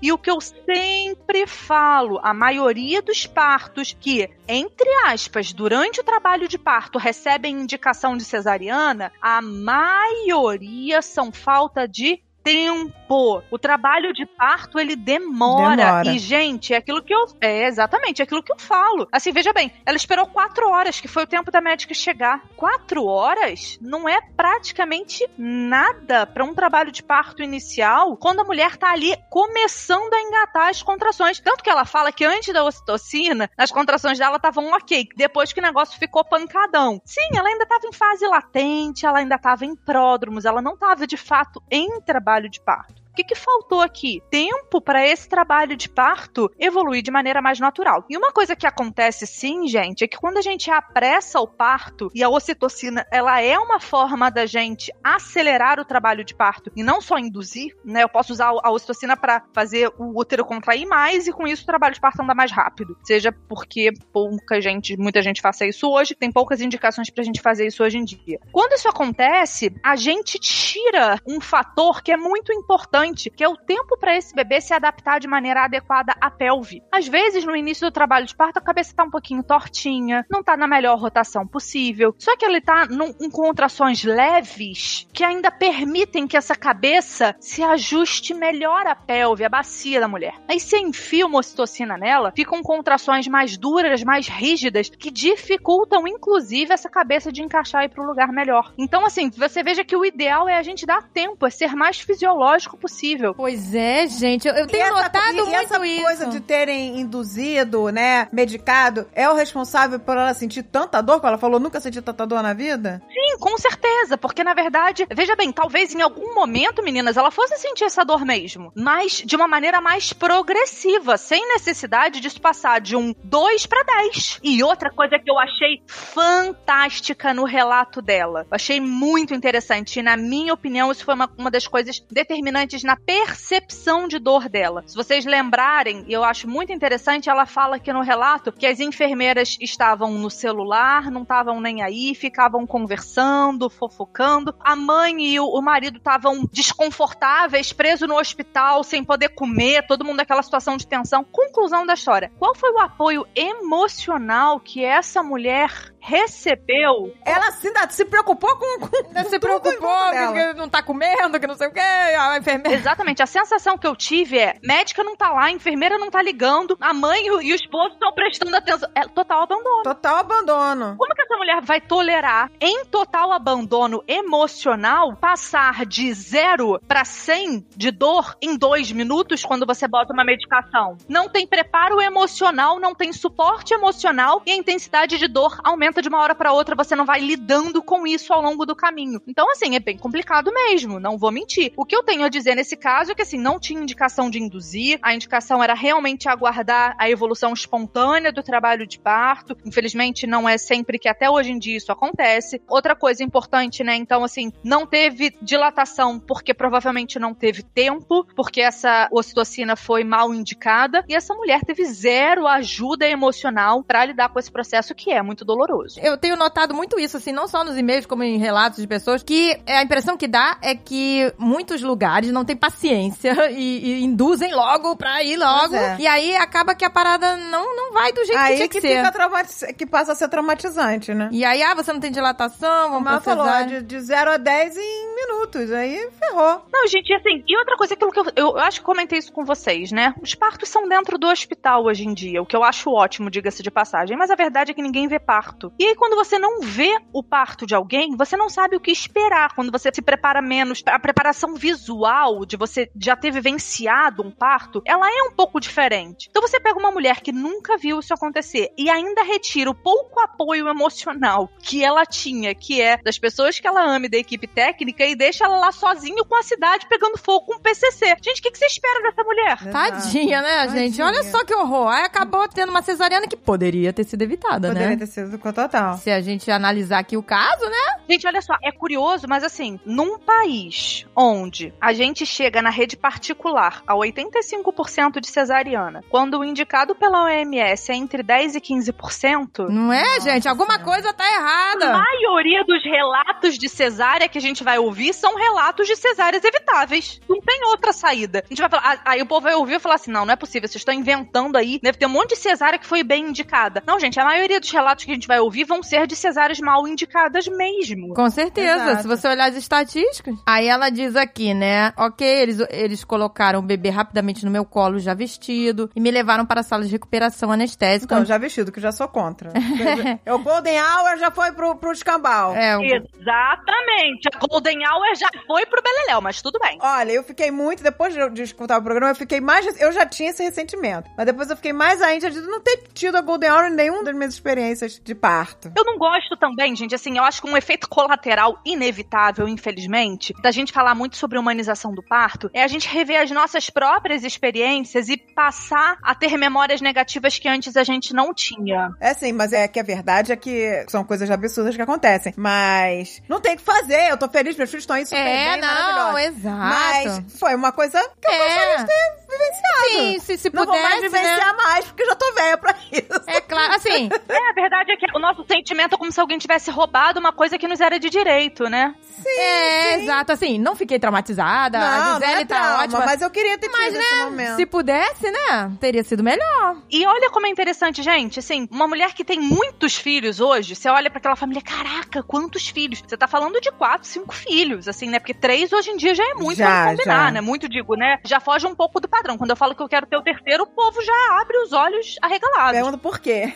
E 0.00 0.12
o 0.12 0.18
que 0.18 0.30
eu 0.30 0.40
sempre 0.40 1.46
falo, 1.46 2.20
a 2.22 2.32
maioria 2.32 3.02
dos 3.02 3.26
partos 3.26 3.96
que, 3.98 4.30
entre 4.46 4.88
aspas, 5.06 5.52
durante 5.52 6.00
o 6.00 6.04
trabalho 6.04 6.48
de 6.48 6.58
parto 6.58 6.98
recebem 6.98 7.60
indicação 7.60 8.16
de 8.16 8.24
cesariana, 8.24 9.12
a 9.20 9.42
maioria 9.42 11.02
são 11.02 11.32
falta 11.32 11.86
de 11.86 12.22
tempo. 12.42 13.05
O 13.08 13.58
trabalho 13.58 14.12
de 14.12 14.26
parto, 14.26 14.78
ele 14.78 14.96
demora. 14.96 15.76
Demora. 15.76 16.10
E, 16.10 16.18
gente, 16.18 16.74
é 16.74 16.76
aquilo 16.76 17.02
que 17.02 17.14
eu. 17.14 17.26
É 17.40 17.66
exatamente, 17.66 18.20
é 18.20 18.24
aquilo 18.24 18.42
que 18.42 18.52
eu 18.52 18.58
falo. 18.58 19.08
Assim, 19.12 19.32
veja 19.32 19.52
bem, 19.52 19.72
ela 19.84 19.96
esperou 19.96 20.26
quatro 20.26 20.68
horas, 20.68 21.00
que 21.00 21.08
foi 21.08 21.24
o 21.24 21.26
tempo 21.26 21.50
da 21.50 21.60
médica 21.60 21.94
chegar. 21.94 22.42
Quatro 22.56 23.04
horas 23.04 23.78
não 23.80 24.08
é 24.08 24.20
praticamente 24.36 25.28
nada 25.36 26.26
para 26.26 26.44
um 26.44 26.54
trabalho 26.54 26.90
de 26.90 27.02
parto 27.02 27.42
inicial 27.42 28.16
quando 28.16 28.40
a 28.40 28.44
mulher 28.44 28.76
tá 28.76 28.92
ali 28.92 29.16
começando 29.30 30.12
a 30.12 30.20
engatar 30.20 30.68
as 30.68 30.82
contrações. 30.82 31.40
Tanto 31.40 31.62
que 31.62 31.70
ela 31.70 31.84
fala 31.84 32.12
que 32.12 32.24
antes 32.24 32.52
da 32.52 32.64
ocitocina, 32.64 33.50
as 33.56 33.70
contrações 33.70 34.18
dela 34.18 34.36
estavam 34.36 34.72
ok. 34.72 35.08
Depois 35.16 35.52
que 35.52 35.60
o 35.60 35.62
negócio 35.62 35.98
ficou 35.98 36.24
pancadão. 36.24 37.00
Sim, 37.04 37.28
ela 37.36 37.48
ainda 37.48 37.66
tava 37.66 37.86
em 37.86 37.92
fase 37.92 38.26
latente, 38.26 39.06
ela 39.06 39.18
ainda 39.18 39.38
tava 39.38 39.64
em 39.64 39.74
pródromos, 39.74 40.44
ela 40.44 40.62
não 40.62 40.76
tava 40.76 41.06
de 41.06 41.16
fato 41.16 41.62
em 41.70 42.00
trabalho 42.00 42.48
de 42.48 42.60
parto. 42.60 42.95
Que, 43.16 43.24
que 43.24 43.34
faltou 43.34 43.80
aqui? 43.80 44.22
Tempo 44.30 44.78
para 44.78 45.06
esse 45.06 45.26
trabalho 45.26 45.74
de 45.74 45.88
parto 45.88 46.50
evoluir 46.58 47.02
de 47.02 47.10
maneira 47.10 47.40
mais 47.40 47.58
natural. 47.58 48.04
E 48.10 48.16
uma 48.16 48.30
coisa 48.30 48.54
que 48.54 48.66
acontece 48.66 49.26
sim, 49.26 49.66
gente, 49.66 50.04
é 50.04 50.06
que 50.06 50.18
quando 50.18 50.36
a 50.36 50.42
gente 50.42 50.70
apressa 50.70 51.40
o 51.40 51.48
parto 51.48 52.10
e 52.14 52.22
a 52.22 52.28
ocitocina, 52.28 53.06
ela 53.10 53.40
é 53.40 53.58
uma 53.58 53.80
forma 53.80 54.30
da 54.30 54.44
gente 54.44 54.92
acelerar 55.02 55.80
o 55.80 55.84
trabalho 55.84 56.22
de 56.22 56.34
parto 56.34 56.70
e 56.76 56.82
não 56.82 57.00
só 57.00 57.18
induzir, 57.18 57.74
né? 57.82 58.02
Eu 58.02 58.08
posso 58.08 58.34
usar 58.34 58.52
a 58.62 58.70
ocitocina 58.70 59.16
para 59.16 59.42
fazer 59.54 59.90
o 59.98 60.20
útero 60.20 60.44
contrair 60.44 60.84
mais 60.84 61.26
e 61.26 61.32
com 61.32 61.46
isso 61.46 61.62
o 61.62 61.66
trabalho 61.66 61.94
de 61.94 62.00
parto 62.00 62.20
anda 62.20 62.34
mais 62.34 62.52
rápido. 62.52 62.98
Seja 63.02 63.32
porque 63.32 63.92
pouca 64.12 64.60
gente, 64.60 64.94
muita 64.98 65.22
gente 65.22 65.40
faça 65.40 65.64
isso 65.64 65.88
hoje, 65.88 66.14
tem 66.14 66.30
poucas 66.30 66.60
indicações 66.60 67.08
pra 67.08 67.24
gente 67.24 67.40
fazer 67.40 67.66
isso 67.66 67.82
hoje 67.82 67.96
em 67.96 68.04
dia. 68.04 68.38
Quando 68.52 68.74
isso 68.74 68.88
acontece, 68.88 69.74
a 69.82 69.96
gente 69.96 70.38
tira 70.38 71.18
um 71.26 71.40
fator 71.40 72.02
que 72.02 72.12
é 72.12 72.16
muito 72.18 72.52
importante, 72.52 73.05
que 73.14 73.44
é 73.44 73.48
o 73.48 73.56
tempo 73.56 73.96
para 73.98 74.16
esse 74.16 74.34
bebê 74.34 74.60
se 74.60 74.74
adaptar 74.74 75.20
de 75.20 75.28
maneira 75.28 75.64
adequada 75.64 76.14
à 76.20 76.30
pelve. 76.30 76.82
Às 76.92 77.06
vezes, 77.06 77.44
no 77.44 77.56
início 77.56 77.86
do 77.86 77.92
trabalho 77.92 78.26
de 78.26 78.34
parto, 78.34 78.58
a 78.58 78.62
cabeça 78.62 78.94
tá 78.94 79.04
um 79.04 79.10
pouquinho 79.10 79.42
tortinha, 79.42 80.24
não 80.30 80.42
tá 80.42 80.56
na 80.56 80.66
melhor 80.66 80.98
rotação 80.98 81.46
possível. 81.46 82.14
Só 82.18 82.36
que 82.36 82.44
ele 82.44 82.60
tá 82.60 82.86
num, 82.86 83.14
em 83.20 83.30
contrações 83.30 84.04
leves 84.04 85.06
que 85.12 85.24
ainda 85.24 85.50
permitem 85.50 86.26
que 86.26 86.36
essa 86.36 86.54
cabeça 86.54 87.34
se 87.40 87.62
ajuste 87.62 88.34
melhor 88.34 88.86
à 88.86 88.94
pelve, 88.94 89.44
à 89.44 89.48
bacia 89.48 90.00
da 90.00 90.08
mulher. 90.08 90.34
Aí 90.48 90.60
você 90.60 90.78
enfia 90.78 91.26
uma 91.26 91.38
ocitocina 91.38 91.96
nela, 91.96 92.32
ficam 92.34 92.62
contrações 92.62 93.26
mais 93.26 93.56
duras, 93.56 94.02
mais 94.02 94.28
rígidas, 94.28 94.88
que 94.88 95.10
dificultam, 95.10 96.06
inclusive, 96.06 96.72
essa 96.72 96.88
cabeça 96.88 97.32
de 97.32 97.42
encaixar 97.42 97.82
e 97.82 97.86
ir 97.86 97.88
pro 97.88 98.06
lugar 98.06 98.32
melhor. 98.32 98.72
Então, 98.78 99.04
assim, 99.04 99.30
você 99.30 99.62
veja 99.62 99.84
que 99.84 99.96
o 99.96 100.04
ideal 100.04 100.48
é 100.48 100.56
a 100.56 100.62
gente 100.62 100.86
dar 100.86 101.02
tempo, 101.08 101.46
é 101.46 101.50
ser 101.50 101.74
mais 101.74 102.00
fisiológico 102.00 102.76
possível. 102.76 102.95
Pois 103.34 103.74
é, 103.74 104.06
gente. 104.06 104.46
Eu, 104.48 104.54
eu 104.54 104.66
tenho 104.66 104.82
E 104.84 104.88
essa- 104.88 105.02
notado 105.02 105.32
e 105.36 105.42
muito 105.42 105.54
essa 105.54 105.86
isso. 105.86 106.02
coisa 106.02 106.26
de 106.26 106.40
terem 106.40 107.00
induzido, 107.00 107.88
né, 107.90 108.28
medicado, 108.32 109.06
é 109.14 109.28
o 109.28 109.34
responsável 109.34 109.98
por 110.00 110.16
ela 110.16 110.32
sentir 110.34 110.62
tanta 110.62 111.00
dor, 111.02 111.20
que 111.20 111.26
ela 111.26 111.38
falou, 111.38 111.58
nunca 111.60 111.80
senti 111.80 112.00
tanta 112.00 112.26
dor 112.26 112.42
na 112.42 112.52
vida? 112.54 113.02
Sim, 113.12 113.38
com 113.38 113.56
certeza, 113.58 114.16
porque 114.16 114.42
na 114.42 114.54
verdade, 114.54 115.06
veja 115.14 115.34
bem, 115.36 115.52
talvez 115.52 115.94
em 115.94 116.02
algum 116.02 116.34
momento, 116.34 116.82
meninas, 116.82 117.16
ela 117.16 117.30
fosse 117.30 117.56
sentir 117.56 117.84
essa 117.84 118.04
dor 118.04 118.24
mesmo, 118.24 118.72
mas 118.74 119.22
de 119.24 119.36
uma 119.36 119.46
maneira 119.48 119.80
mais 119.80 120.12
progressiva, 120.12 121.16
sem 121.16 121.46
necessidade 121.48 122.20
disso 122.20 122.40
passar 122.40 122.80
de 122.80 122.96
um 122.96 123.14
2 123.24 123.66
para 123.66 123.82
10. 123.82 124.38
E 124.42 124.62
outra 124.62 124.90
coisa 124.90 125.18
que 125.18 125.30
eu 125.30 125.38
achei 125.38 125.82
fantástica 125.86 127.32
no 127.34 127.44
relato 127.44 128.00
dela, 128.02 128.40
eu 128.50 128.54
achei 128.54 128.80
muito 128.80 129.34
interessante, 129.34 129.98
e 129.98 130.02
na 130.02 130.16
minha 130.16 130.52
opinião, 130.54 130.90
isso 130.90 131.04
foi 131.04 131.14
uma, 131.14 131.30
uma 131.36 131.50
das 131.50 131.66
coisas 131.66 132.00
determinantes 132.10 132.82
na 132.86 132.96
percepção 132.96 134.06
de 134.06 134.18
dor 134.20 134.48
dela. 134.48 134.84
Se 134.86 134.94
vocês 134.94 135.26
lembrarem, 135.26 136.04
eu 136.08 136.22
acho 136.22 136.48
muito 136.48 136.72
interessante, 136.72 137.28
ela 137.28 137.44
fala 137.44 137.76
aqui 137.76 137.92
no 137.92 138.00
relato 138.00 138.52
que 138.52 138.64
as 138.64 138.78
enfermeiras 138.78 139.58
estavam 139.60 140.12
no 140.12 140.30
celular, 140.30 141.10
não 141.10 141.22
estavam 141.22 141.60
nem 141.60 141.82
aí, 141.82 142.14
ficavam 142.14 142.64
conversando, 142.64 143.68
fofocando. 143.68 144.54
A 144.60 144.76
mãe 144.76 145.20
e 145.20 145.40
o, 145.40 145.46
o 145.46 145.60
marido 145.60 145.98
estavam 145.98 146.48
desconfortáveis, 146.52 147.72
presos 147.72 148.08
no 148.08 148.16
hospital, 148.16 148.84
sem 148.84 149.02
poder 149.02 149.30
comer, 149.30 149.84
todo 149.88 150.04
mundo 150.04 150.18
naquela 150.18 150.42
situação 150.42 150.76
de 150.76 150.86
tensão. 150.86 151.24
Conclusão 151.24 151.84
da 151.84 151.94
história: 151.94 152.30
qual 152.38 152.54
foi 152.54 152.70
o 152.70 152.78
apoio 152.78 153.26
emocional 153.34 154.60
que 154.60 154.84
essa 154.84 155.24
mulher 155.24 155.92
recebeu. 156.06 157.12
Ela 157.24 157.50
se, 157.50 157.72
se 157.90 158.04
preocupou 158.04 158.56
com. 158.56 158.86
com 158.86 159.28
se 159.28 159.38
preocupou 159.40 159.98
que 160.32 160.54
não 160.54 160.68
tá 160.68 160.80
comendo, 160.80 161.40
que 161.40 161.46
não 161.48 161.56
sei 161.56 161.66
o 161.66 161.72
quê, 161.72 161.80
a 161.80 162.38
enfermeira. 162.38 162.78
Exatamente, 162.78 163.22
a 163.22 163.26
sensação 163.26 163.76
que 163.76 163.86
eu 163.86 163.96
tive 163.96 164.38
é: 164.38 164.54
médica 164.62 165.02
não 165.02 165.16
tá 165.16 165.30
lá, 165.30 165.46
a 165.46 165.50
enfermeira 165.50 165.98
não 165.98 166.08
tá 166.08 166.22
ligando, 166.22 166.76
a 166.80 166.94
mãe 166.94 167.26
e 167.26 167.30
o 167.52 167.54
esposo 167.54 167.94
estão 167.94 168.12
prestando 168.12 168.56
atenção. 168.56 168.88
É 168.94 169.02
total 169.08 169.42
abandono. 169.42 169.82
Total 169.82 170.16
abandono. 170.16 170.96
Como 170.96 171.14
que 171.14 171.22
essa 171.22 171.36
mulher 171.36 171.60
vai 171.62 171.80
tolerar, 171.80 172.50
em 172.60 172.84
total 172.84 173.32
abandono 173.32 174.04
emocional, 174.06 175.16
passar 175.16 175.84
de 175.84 176.12
zero 176.14 176.80
pra 176.86 177.04
100 177.04 177.66
de 177.76 177.90
dor 177.90 178.36
em 178.40 178.56
dois 178.56 178.92
minutos 178.92 179.44
quando 179.44 179.66
você 179.66 179.88
bota 179.88 180.12
uma 180.12 180.24
medicação? 180.24 180.96
Não 181.08 181.28
tem 181.28 181.46
preparo 181.48 182.00
emocional, 182.00 182.78
não 182.78 182.94
tem 182.94 183.12
suporte 183.12 183.74
emocional 183.74 184.40
e 184.46 184.52
a 184.52 184.56
intensidade 184.56 185.18
de 185.18 185.26
dor 185.26 185.58
aumenta 185.64 185.95
de 186.02 186.08
uma 186.08 186.20
hora 186.20 186.34
pra 186.34 186.52
outra. 186.52 186.76
Você 186.76 186.94
não 186.94 187.04
vai 187.04 187.20
lidando 187.20 187.82
com 187.82 188.06
isso 188.06 188.32
ao 188.32 188.42
longo 188.42 188.66
do 188.66 188.74
caminho. 188.74 189.20
Então, 189.26 189.50
assim, 189.50 189.74
é 189.74 189.80
bem 189.80 189.98
complicado 189.98 190.52
mesmo, 190.52 191.00
não 191.00 191.18
vou 191.18 191.32
mentir. 191.32 191.72
O 191.76 191.84
que 191.84 191.96
eu 191.96 192.02
tenho 192.02 192.24
a 192.24 192.28
dizer 192.28 192.54
nesse 192.54 192.76
caso 192.76 193.12
é 193.12 193.14
que, 193.14 193.22
assim, 193.22 193.38
não 193.38 193.58
tinha 193.58 193.80
indicação 193.80 194.30
de 194.30 194.40
induzir, 194.40 194.98
a 195.02 195.14
indicação 195.14 195.62
era 195.62 195.74
realmente 195.74 196.28
aguardar 196.28 196.94
a 196.98 197.08
evolução 197.08 197.52
espontânea 197.52 198.32
do 198.32 198.42
trabalho 198.42 198.86
de 198.86 198.98
parto. 198.98 199.56
Infelizmente, 199.64 200.26
não 200.26 200.48
é 200.48 200.58
sempre 200.58 200.98
que 200.98 201.08
até 201.08 201.30
hoje 201.30 201.52
em 201.52 201.58
dia 201.58 201.76
isso 201.76 201.92
acontece. 201.92 202.60
Outra 202.68 202.94
coisa 202.94 203.22
importante, 203.22 203.82
né? 203.82 203.96
Então, 203.96 204.24
assim, 204.24 204.52
não 204.62 204.86
teve 204.86 205.34
dilatação 205.40 206.18
porque 206.18 206.54
provavelmente 206.54 207.18
não 207.18 207.34
teve 207.34 207.62
tempo, 207.62 208.26
porque 208.34 208.60
essa 208.60 209.08
ocitocina 209.10 209.76
foi 209.76 210.04
mal 210.04 210.32
indicada 210.34 211.04
e 211.08 211.14
essa 211.14 211.34
mulher 211.34 211.60
teve 211.64 211.84
zero 211.84 212.46
ajuda 212.46 213.06
emocional 213.08 213.82
pra 213.82 214.04
lidar 214.04 214.28
com 214.28 214.38
esse 214.38 214.50
processo 214.50 214.94
que 214.94 215.10
é 215.10 215.22
muito 215.22 215.44
doloroso. 215.44 215.85
Eu 216.02 216.16
tenho 216.16 216.36
notado 216.36 216.74
muito 216.74 216.98
isso, 216.98 217.16
assim, 217.16 217.32
não 217.32 217.46
só 217.48 217.64
nos 217.64 217.76
e-mails, 217.76 218.06
como 218.06 218.22
em 218.22 218.38
relatos 218.38 218.80
de 218.80 218.86
pessoas, 218.86 219.22
que 219.22 219.58
a 219.66 219.82
impressão 219.82 220.16
que 220.16 220.26
dá 220.26 220.58
é 220.62 220.74
que 220.74 221.32
muitos 221.38 221.82
lugares 221.82 222.30
não 222.30 222.44
têm 222.44 222.56
paciência 222.56 223.34
e, 223.50 224.00
e 224.00 224.04
induzem 224.04 224.54
logo 224.54 224.96
pra 224.96 225.22
ir 225.22 225.36
logo. 225.36 225.74
É. 225.74 225.96
E 225.98 226.06
aí 226.06 226.36
acaba 226.36 226.74
que 226.74 226.84
a 226.84 226.90
parada 226.90 227.36
não, 227.36 227.76
não 227.76 227.92
vai 227.92 228.12
do 228.12 228.24
jeito 228.24 228.38
que 228.38 228.46
Aí 228.46 228.56
tinha 228.56 228.68
que, 228.68 228.80
que, 228.80 228.88
ser. 228.88 229.04
fica 229.04 229.72
que 229.76 229.86
passa 229.86 230.12
a 230.12 230.14
ser 230.14 230.28
traumatizante, 230.28 231.14
né? 231.14 231.28
E 231.32 231.44
aí, 231.44 231.62
ah, 231.62 231.74
você 231.74 231.92
não 231.92 232.00
tem 232.00 232.10
dilatação, 232.10 232.90
vamos 232.90 233.04
Mas 233.04 233.24
falou, 233.24 233.44
cesárea. 233.44 233.82
de, 233.82 233.86
de 233.86 234.00
0 234.00 234.30
a 234.32 234.36
10 234.36 234.76
em 234.76 235.14
minutos. 235.16 235.72
Aí 235.72 236.08
ferrou. 236.18 236.62
Não, 236.72 236.86
gente, 236.86 237.12
assim, 237.14 237.42
e 237.46 237.56
outra 237.56 237.76
coisa, 237.76 237.94
aquilo 237.94 238.12
que 238.12 238.20
eu, 238.20 238.26
eu 238.36 238.58
acho 238.58 238.80
que 238.80 238.86
comentei 238.86 239.18
isso 239.18 239.32
com 239.32 239.44
vocês, 239.44 239.90
né? 239.92 240.14
Os 240.20 240.34
partos 240.34 240.68
são 240.68 240.88
dentro 240.88 241.18
do 241.18 241.28
hospital 241.28 241.84
hoje 241.84 242.06
em 242.06 242.14
dia, 242.14 242.42
o 242.42 242.46
que 242.46 242.56
eu 242.56 242.62
acho 242.62 242.90
ótimo, 242.90 243.30
diga-se 243.30 243.62
de 243.62 243.70
passagem, 243.70 244.16
mas 244.16 244.30
a 244.30 244.34
verdade 244.34 244.70
é 244.70 244.74
que 244.74 244.82
ninguém 244.82 245.08
vê 245.08 245.18
parto. 245.18 245.72
E 245.78 245.84
aí, 245.84 245.94
quando 245.94 246.16
você 246.16 246.38
não 246.38 246.60
vê 246.60 246.98
o 247.12 247.22
parto 247.22 247.66
de 247.66 247.74
alguém, 247.74 248.16
você 248.16 248.36
não 248.36 248.48
sabe 248.48 248.76
o 248.76 248.80
que 248.80 248.90
esperar, 248.90 249.54
quando 249.54 249.70
você 249.70 249.90
se 249.92 250.02
prepara 250.02 250.40
menos. 250.40 250.82
A 250.86 250.98
preparação 250.98 251.54
visual 251.54 252.44
de 252.46 252.56
você 252.56 252.90
já 252.98 253.14
ter 253.16 253.30
vivenciado 253.30 254.22
um 254.22 254.30
parto, 254.30 254.82
ela 254.84 255.08
é 255.08 255.22
um 255.22 255.32
pouco 255.32 255.60
diferente. 255.60 256.28
Então 256.30 256.42
você 256.42 256.58
pega 256.58 256.78
uma 256.78 256.90
mulher 256.90 257.20
que 257.20 257.32
nunca 257.32 257.76
viu 257.76 258.00
isso 258.00 258.14
acontecer 258.14 258.72
e 258.76 258.88
ainda 258.88 259.22
retira 259.22 259.70
o 259.70 259.74
pouco 259.74 260.20
apoio 260.20 260.68
emocional 260.68 261.48
que 261.60 261.84
ela 261.84 262.04
tinha, 262.04 262.54
que 262.54 262.80
é 262.80 262.96
das 262.98 263.18
pessoas 263.18 263.58
que 263.58 263.66
ela 263.66 263.84
ama 263.84 264.06
e 264.06 264.08
da 264.08 264.16
equipe 264.16 264.46
técnica, 264.46 265.04
e 265.04 265.14
deixa 265.14 265.44
ela 265.44 265.58
lá 265.58 265.72
sozinha 265.72 266.24
com 266.24 266.36
a 266.36 266.42
cidade 266.42 266.86
pegando 266.88 267.18
fogo 267.18 267.46
com 267.46 267.54
o 267.56 267.60
PCC. 267.60 268.16
Gente, 268.22 268.40
o 268.40 268.42
que, 268.42 268.50
que 268.50 268.58
você 268.58 268.66
espera 268.66 269.02
dessa 269.02 269.22
mulher? 269.22 269.58
Tadinha, 269.70 270.40
né, 270.42 270.68
gente? 270.68 270.96
Tadinha. 270.96 271.06
Olha 271.06 271.22
só 271.24 271.44
que 271.44 271.54
horror. 271.54 271.88
Aí 271.88 272.04
acabou 272.04 272.46
tendo 272.48 272.70
uma 272.70 272.82
cesariana 272.82 273.26
que 273.26 273.36
poderia 273.36 273.92
ter 273.92 274.04
sido 274.04 274.22
evitada, 274.22 274.68
Poderia 274.68 274.90
né? 274.90 274.96
ter 274.96 275.06
sido 275.06 275.38
total. 275.56 275.96
Se 275.96 276.10
a 276.10 276.20
gente 276.20 276.50
analisar 276.50 276.98
aqui 276.98 277.16
o 277.16 277.22
caso, 277.22 277.64
né? 277.64 278.00
Gente, 278.08 278.26
olha 278.26 278.42
só, 278.42 278.54
é 278.62 278.70
curioso, 278.70 279.26
mas 279.28 279.42
assim, 279.42 279.80
num 279.84 280.18
país 280.18 281.06
onde 281.16 281.72
a 281.80 281.92
gente 281.92 282.24
chega 282.26 282.60
na 282.62 282.70
rede 282.70 282.96
particular 282.96 283.82
a 283.86 283.94
85% 283.94 285.20
de 285.20 285.26
cesariana, 285.26 286.04
quando 286.08 286.38
o 286.38 286.44
indicado 286.44 286.94
pela 286.94 287.24
OMS 287.24 287.90
é 287.90 287.94
entre 287.94 288.22
10 288.22 288.56
e 288.56 288.60
15%, 288.60 289.68
Não 289.68 289.92
é, 289.92 290.20
gente? 290.20 290.46
Alguma 290.48 290.78
coisa 290.78 291.12
tá 291.12 291.24
a 291.24 291.34
errada. 291.34 291.92
maioria 291.98 292.62
dos 292.64 292.84
relatos 292.84 293.58
de 293.58 293.68
cesárea 293.68 294.28
que 294.28 294.38
a 294.38 294.40
gente 294.40 294.62
vai 294.62 294.78
ouvir 294.78 295.12
são 295.14 295.34
relatos 295.36 295.86
de 295.86 295.96
cesáreas 295.96 296.44
evitáveis. 296.44 297.20
Não 297.28 297.40
tem 297.40 297.64
outra 297.64 297.92
saída. 297.92 298.44
A 298.44 298.48
gente 298.48 298.60
vai 298.60 298.68
falar, 298.70 299.00
aí 299.04 299.22
o 299.22 299.26
povo 299.26 299.42
vai 299.42 299.54
ouvir 299.54 299.76
e 299.76 299.80
falar 299.80 299.96
assim: 299.96 300.10
não, 300.10 300.26
não 300.26 300.32
é 300.32 300.36
possível, 300.36 300.68
vocês 300.68 300.80
estão 300.80 300.94
inventando 300.94 301.56
aí. 301.56 301.80
Deve 301.82 301.98
ter 301.98 302.06
um 302.06 302.10
monte 302.10 302.30
de 302.30 302.36
cesárea 302.36 302.78
que 302.78 302.86
foi 302.86 303.02
bem 303.02 303.28
indicada. 303.28 303.82
Não, 303.86 303.98
gente, 303.98 304.20
a 304.20 304.24
maioria 304.24 304.60
dos 304.60 304.70
relatos 304.70 305.04
que 305.04 305.10
a 305.10 305.14
gente 305.14 305.26
vai 305.26 305.40
ouvir 305.40 305.45
vão 305.64 305.82
ser 305.82 306.06
de 306.06 306.16
cesáreas 306.16 306.58
mal 306.60 306.86
indicadas 306.86 307.46
mesmo. 307.48 308.14
Com 308.14 308.28
certeza, 308.30 308.82
Exato. 308.82 309.02
se 309.02 309.08
você 309.08 309.28
olhar 309.28 309.48
as 309.50 309.56
estatísticas. 309.56 310.34
Aí 310.46 310.66
ela 310.66 310.90
diz 310.90 311.16
aqui, 311.16 311.54
né? 311.54 311.92
Ok, 311.96 312.26
eles, 312.26 312.58
eles 312.70 313.04
colocaram 313.04 313.60
o 313.60 313.62
bebê 313.62 313.90
rapidamente 313.90 314.44
no 314.44 314.50
meu 314.50 314.64
colo, 314.64 314.98
já 314.98 315.14
vestido, 315.14 315.90
e 315.94 316.00
me 316.00 316.10
levaram 316.10 316.44
para 316.46 316.60
a 316.60 316.62
sala 316.64 316.84
de 316.84 316.90
recuperação 316.90 317.50
anestésica. 317.52 318.14
Então, 318.14 318.24
já 318.24 318.38
vestido, 318.38 318.70
que 318.72 318.80
já 318.80 318.92
sou 318.92 319.08
contra. 319.08 319.52
é 320.24 320.32
o 320.32 320.38
Golden 320.38 320.78
Hour 320.80 321.18
já 321.18 321.30
foi 321.30 321.52
pro, 321.52 321.76
pro 321.76 321.92
escambau. 321.92 322.54
É, 322.54 322.76
o- 322.76 322.82
Exatamente. 322.82 324.28
A 324.34 324.38
Golden 324.46 324.78
Hour 324.86 325.14
já 325.16 325.28
foi 325.46 325.66
pro 325.66 325.82
Beleléu, 325.82 326.20
mas 326.20 326.40
tudo 326.42 326.58
bem. 326.58 326.78
Olha, 326.80 327.12
eu 327.12 327.22
fiquei 327.24 327.50
muito, 327.50 327.82
depois 327.82 328.14
de, 328.14 328.30
de 328.30 328.42
escutar 328.42 328.78
o 328.78 328.82
programa, 328.82 329.10
eu 329.12 329.16
fiquei 329.16 329.40
mais. 329.40 329.80
Eu 329.80 329.92
já 329.92 330.06
tinha 330.06 330.30
esse 330.30 330.42
ressentimento. 330.42 331.10
Mas 331.16 331.26
depois 331.26 331.50
eu 331.50 331.56
fiquei 331.56 331.72
mais 331.72 332.00
ainda 332.02 332.30
de 332.30 332.40
não 332.40 332.60
ter 332.60 332.84
tido 332.94 333.16
a 333.16 333.20
Golden 333.20 333.50
Hour 333.50 333.64
em 333.66 333.74
nenhuma 333.74 334.04
das 334.04 334.14
minhas 334.14 334.34
experiências 334.34 335.00
de 335.02 335.14
parto. 335.14 335.35
Eu 335.74 335.84
não 335.84 335.98
gosto 335.98 336.36
também, 336.36 336.74
gente, 336.76 336.94
assim, 336.94 337.16
eu 337.18 337.24
acho 337.24 337.40
que 337.42 337.48
um 337.48 337.56
efeito 337.56 337.88
colateral 337.88 338.58
inevitável, 338.64 339.48
infelizmente, 339.48 340.32
da 340.42 340.50
gente 340.50 340.72
falar 340.72 340.94
muito 340.94 341.16
sobre 341.16 341.38
humanização 341.38 341.92
do 341.94 342.02
parto, 342.02 342.50
é 342.52 342.62
a 342.62 342.68
gente 342.68 342.88
rever 342.88 343.20
as 343.20 343.30
nossas 343.30 343.68
próprias 343.70 344.22
experiências 344.24 345.08
e 345.08 345.16
passar 345.16 345.96
a 346.02 346.14
ter 346.14 346.36
memórias 346.36 346.80
negativas 346.80 347.38
que 347.38 347.48
antes 347.48 347.76
a 347.76 347.84
gente 347.84 348.14
não 348.14 348.32
tinha. 348.32 348.90
É 349.00 349.12
sim, 349.14 349.32
mas 349.32 349.52
é 349.52 349.66
que 349.68 349.80
a 349.80 349.82
verdade 349.82 350.32
é 350.32 350.36
que 350.36 350.84
são 350.88 351.04
coisas 351.04 351.30
absurdas 351.30 351.74
que 351.76 351.82
acontecem. 351.82 352.32
Mas 352.36 353.22
não 353.28 353.40
tem 353.40 353.54
o 353.54 353.56
que 353.56 353.62
fazer. 353.62 354.10
Eu 354.10 354.16
tô 354.16 354.28
feliz, 354.28 354.56
meus 354.56 354.70
filhos 354.70 354.82
estão 354.82 354.96
aí 354.96 355.04
super 355.04 355.18
É, 355.20 355.52
bem, 355.52 355.60
não, 355.60 356.18
exato. 356.18 356.56
Mas 356.56 357.38
foi 357.38 357.54
uma 357.54 357.72
coisa 357.72 357.98
que 358.20 358.28
eu 358.28 358.32
É. 358.32 358.38
gostaria 358.38 358.76
de 358.78 358.86
ter 358.86 359.26
vivenciado. 359.30 359.76
Sim, 359.90 360.18
se, 360.20 360.38
se 360.38 360.50
não 360.52 360.64
vou 360.64 360.74
mais 360.74 360.94
pudesse, 360.96 361.12
né? 361.12 361.20
vivenciar 361.20 361.56
mais, 361.56 361.84
porque 361.86 362.02
eu 362.02 362.06
já 362.06 362.14
tô 362.16 362.32
velha 362.34 362.56
pra 362.58 362.74
isso. 362.92 363.22
É 363.26 363.40
claro, 363.40 363.74
assim, 363.74 364.08
É, 364.28 364.50
a 364.50 364.52
verdade 364.54 364.92
é 364.92 364.96
que 364.96 365.06
o 365.16 365.18
nosso 365.26 365.44
sentimento 365.46 365.94
é 365.94 365.98
como 365.98 366.12
se 366.12 366.20
alguém 366.20 366.38
tivesse 366.38 366.70
roubado 366.70 367.18
uma 367.18 367.32
coisa 367.32 367.58
que 367.58 367.66
nos 367.66 367.80
era 367.80 367.98
de 367.98 368.08
direito, 368.08 368.68
né? 368.68 368.94
é, 369.26 369.94
exato, 369.94 370.32
assim, 370.32 370.58
não 370.58 370.76
fiquei 370.76 370.98
traumatizada, 370.98 371.78
a 371.78 371.98
não, 371.98 372.14
Gisele 372.14 372.32
não 372.34 372.40
é 372.40 372.44
tá 372.44 372.56
trauma, 372.60 372.84
ótima. 372.84 373.06
mas 373.06 373.22
eu 373.22 373.30
queria 373.30 373.58
ter 373.58 373.68
Mas, 373.68 373.92
tido 373.92 374.00
esse 374.00 374.14
momento. 374.16 374.56
Se 374.56 374.66
pudesse, 374.66 375.30
né, 375.30 375.72
teria 375.80 376.04
sido 376.04 376.22
melhor. 376.22 376.76
E 376.90 377.04
olha 377.06 377.30
como 377.30 377.46
é 377.46 377.50
interessante, 377.50 378.02
gente. 378.02 378.38
Assim, 378.38 378.68
uma 378.70 378.86
mulher 378.86 379.14
que 379.14 379.24
tem 379.24 379.40
muitos 379.40 379.96
filhos 379.96 380.38
hoje, 380.40 380.76
você 380.76 380.88
olha 380.88 381.10
pra 381.10 381.18
aquela 381.18 381.34
família, 381.36 381.62
caraca, 381.62 382.22
quantos 382.22 382.68
filhos? 382.68 383.02
Você 383.06 383.16
tá 383.16 383.26
falando 383.26 383.60
de 383.60 383.70
quatro, 383.72 384.06
cinco 384.06 384.34
filhos, 384.34 384.86
assim, 384.86 385.08
né? 385.08 385.18
Porque 385.18 385.34
três 385.34 385.72
hoje 385.72 385.90
em 385.90 385.96
dia 385.96 386.14
já 386.14 386.24
é 386.24 386.34
muito 386.34 386.58
Já, 386.58 386.84
vamos 386.84 386.98
combinar, 386.98 387.24
já. 387.26 387.30
né? 387.32 387.40
Muito 387.40 387.68
digo, 387.68 387.96
né? 387.96 388.18
Já 388.24 388.38
foge 388.38 388.66
um 388.66 388.74
pouco 388.74 389.00
do 389.00 389.08
padrão. 389.08 389.36
Quando 389.38 389.50
eu 389.50 389.56
falo 389.56 389.74
que 389.74 389.82
eu 389.82 389.88
quero 389.88 390.06
ter 390.06 390.16
o 390.16 390.22
terceiro, 390.22 390.64
o 390.64 390.66
povo 390.66 391.02
já 391.02 391.40
abre 391.40 391.56
os 391.58 391.72
olhos 391.72 392.16
arregalados. 392.22 392.72
Pergunta 392.72 392.98
por 392.98 393.18
quê. 393.18 393.52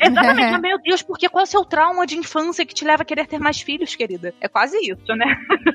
Exatamente. 0.00 0.52
Mas, 0.52 0.60
meu 0.60 0.78
Deus, 0.82 0.99
porque 1.02 1.28
qual 1.28 1.40
é 1.40 1.44
o 1.44 1.46
seu 1.46 1.64
trauma 1.64 2.06
de 2.06 2.16
infância 2.16 2.64
que 2.64 2.74
te 2.74 2.84
leva 2.84 3.02
a 3.02 3.04
querer 3.06 3.26
ter 3.26 3.38
mais 3.38 3.60
filhos, 3.60 3.94
querida? 3.94 4.34
É 4.40 4.48
quase 4.48 4.76
isso, 4.78 5.14
né? 5.14 5.26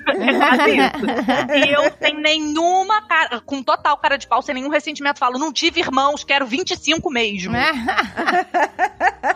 é 0.07 0.38
quase 0.38 0.71
isso. 0.71 1.65
E 1.65 1.73
eu 1.73 1.91
sem 1.99 2.19
nenhuma 2.21 3.01
cara, 3.07 3.41
com 3.41 3.63
total 3.63 3.97
cara 3.97 4.17
de 4.17 4.28
pau, 4.28 4.41
sem 4.41 4.55
nenhum 4.55 4.69
ressentimento, 4.69 5.19
falo, 5.19 5.39
não 5.39 5.51
tive 5.51 5.80
irmãos, 5.80 6.23
quero 6.23 6.45
25 6.45 7.09
mesmo. 7.11 7.55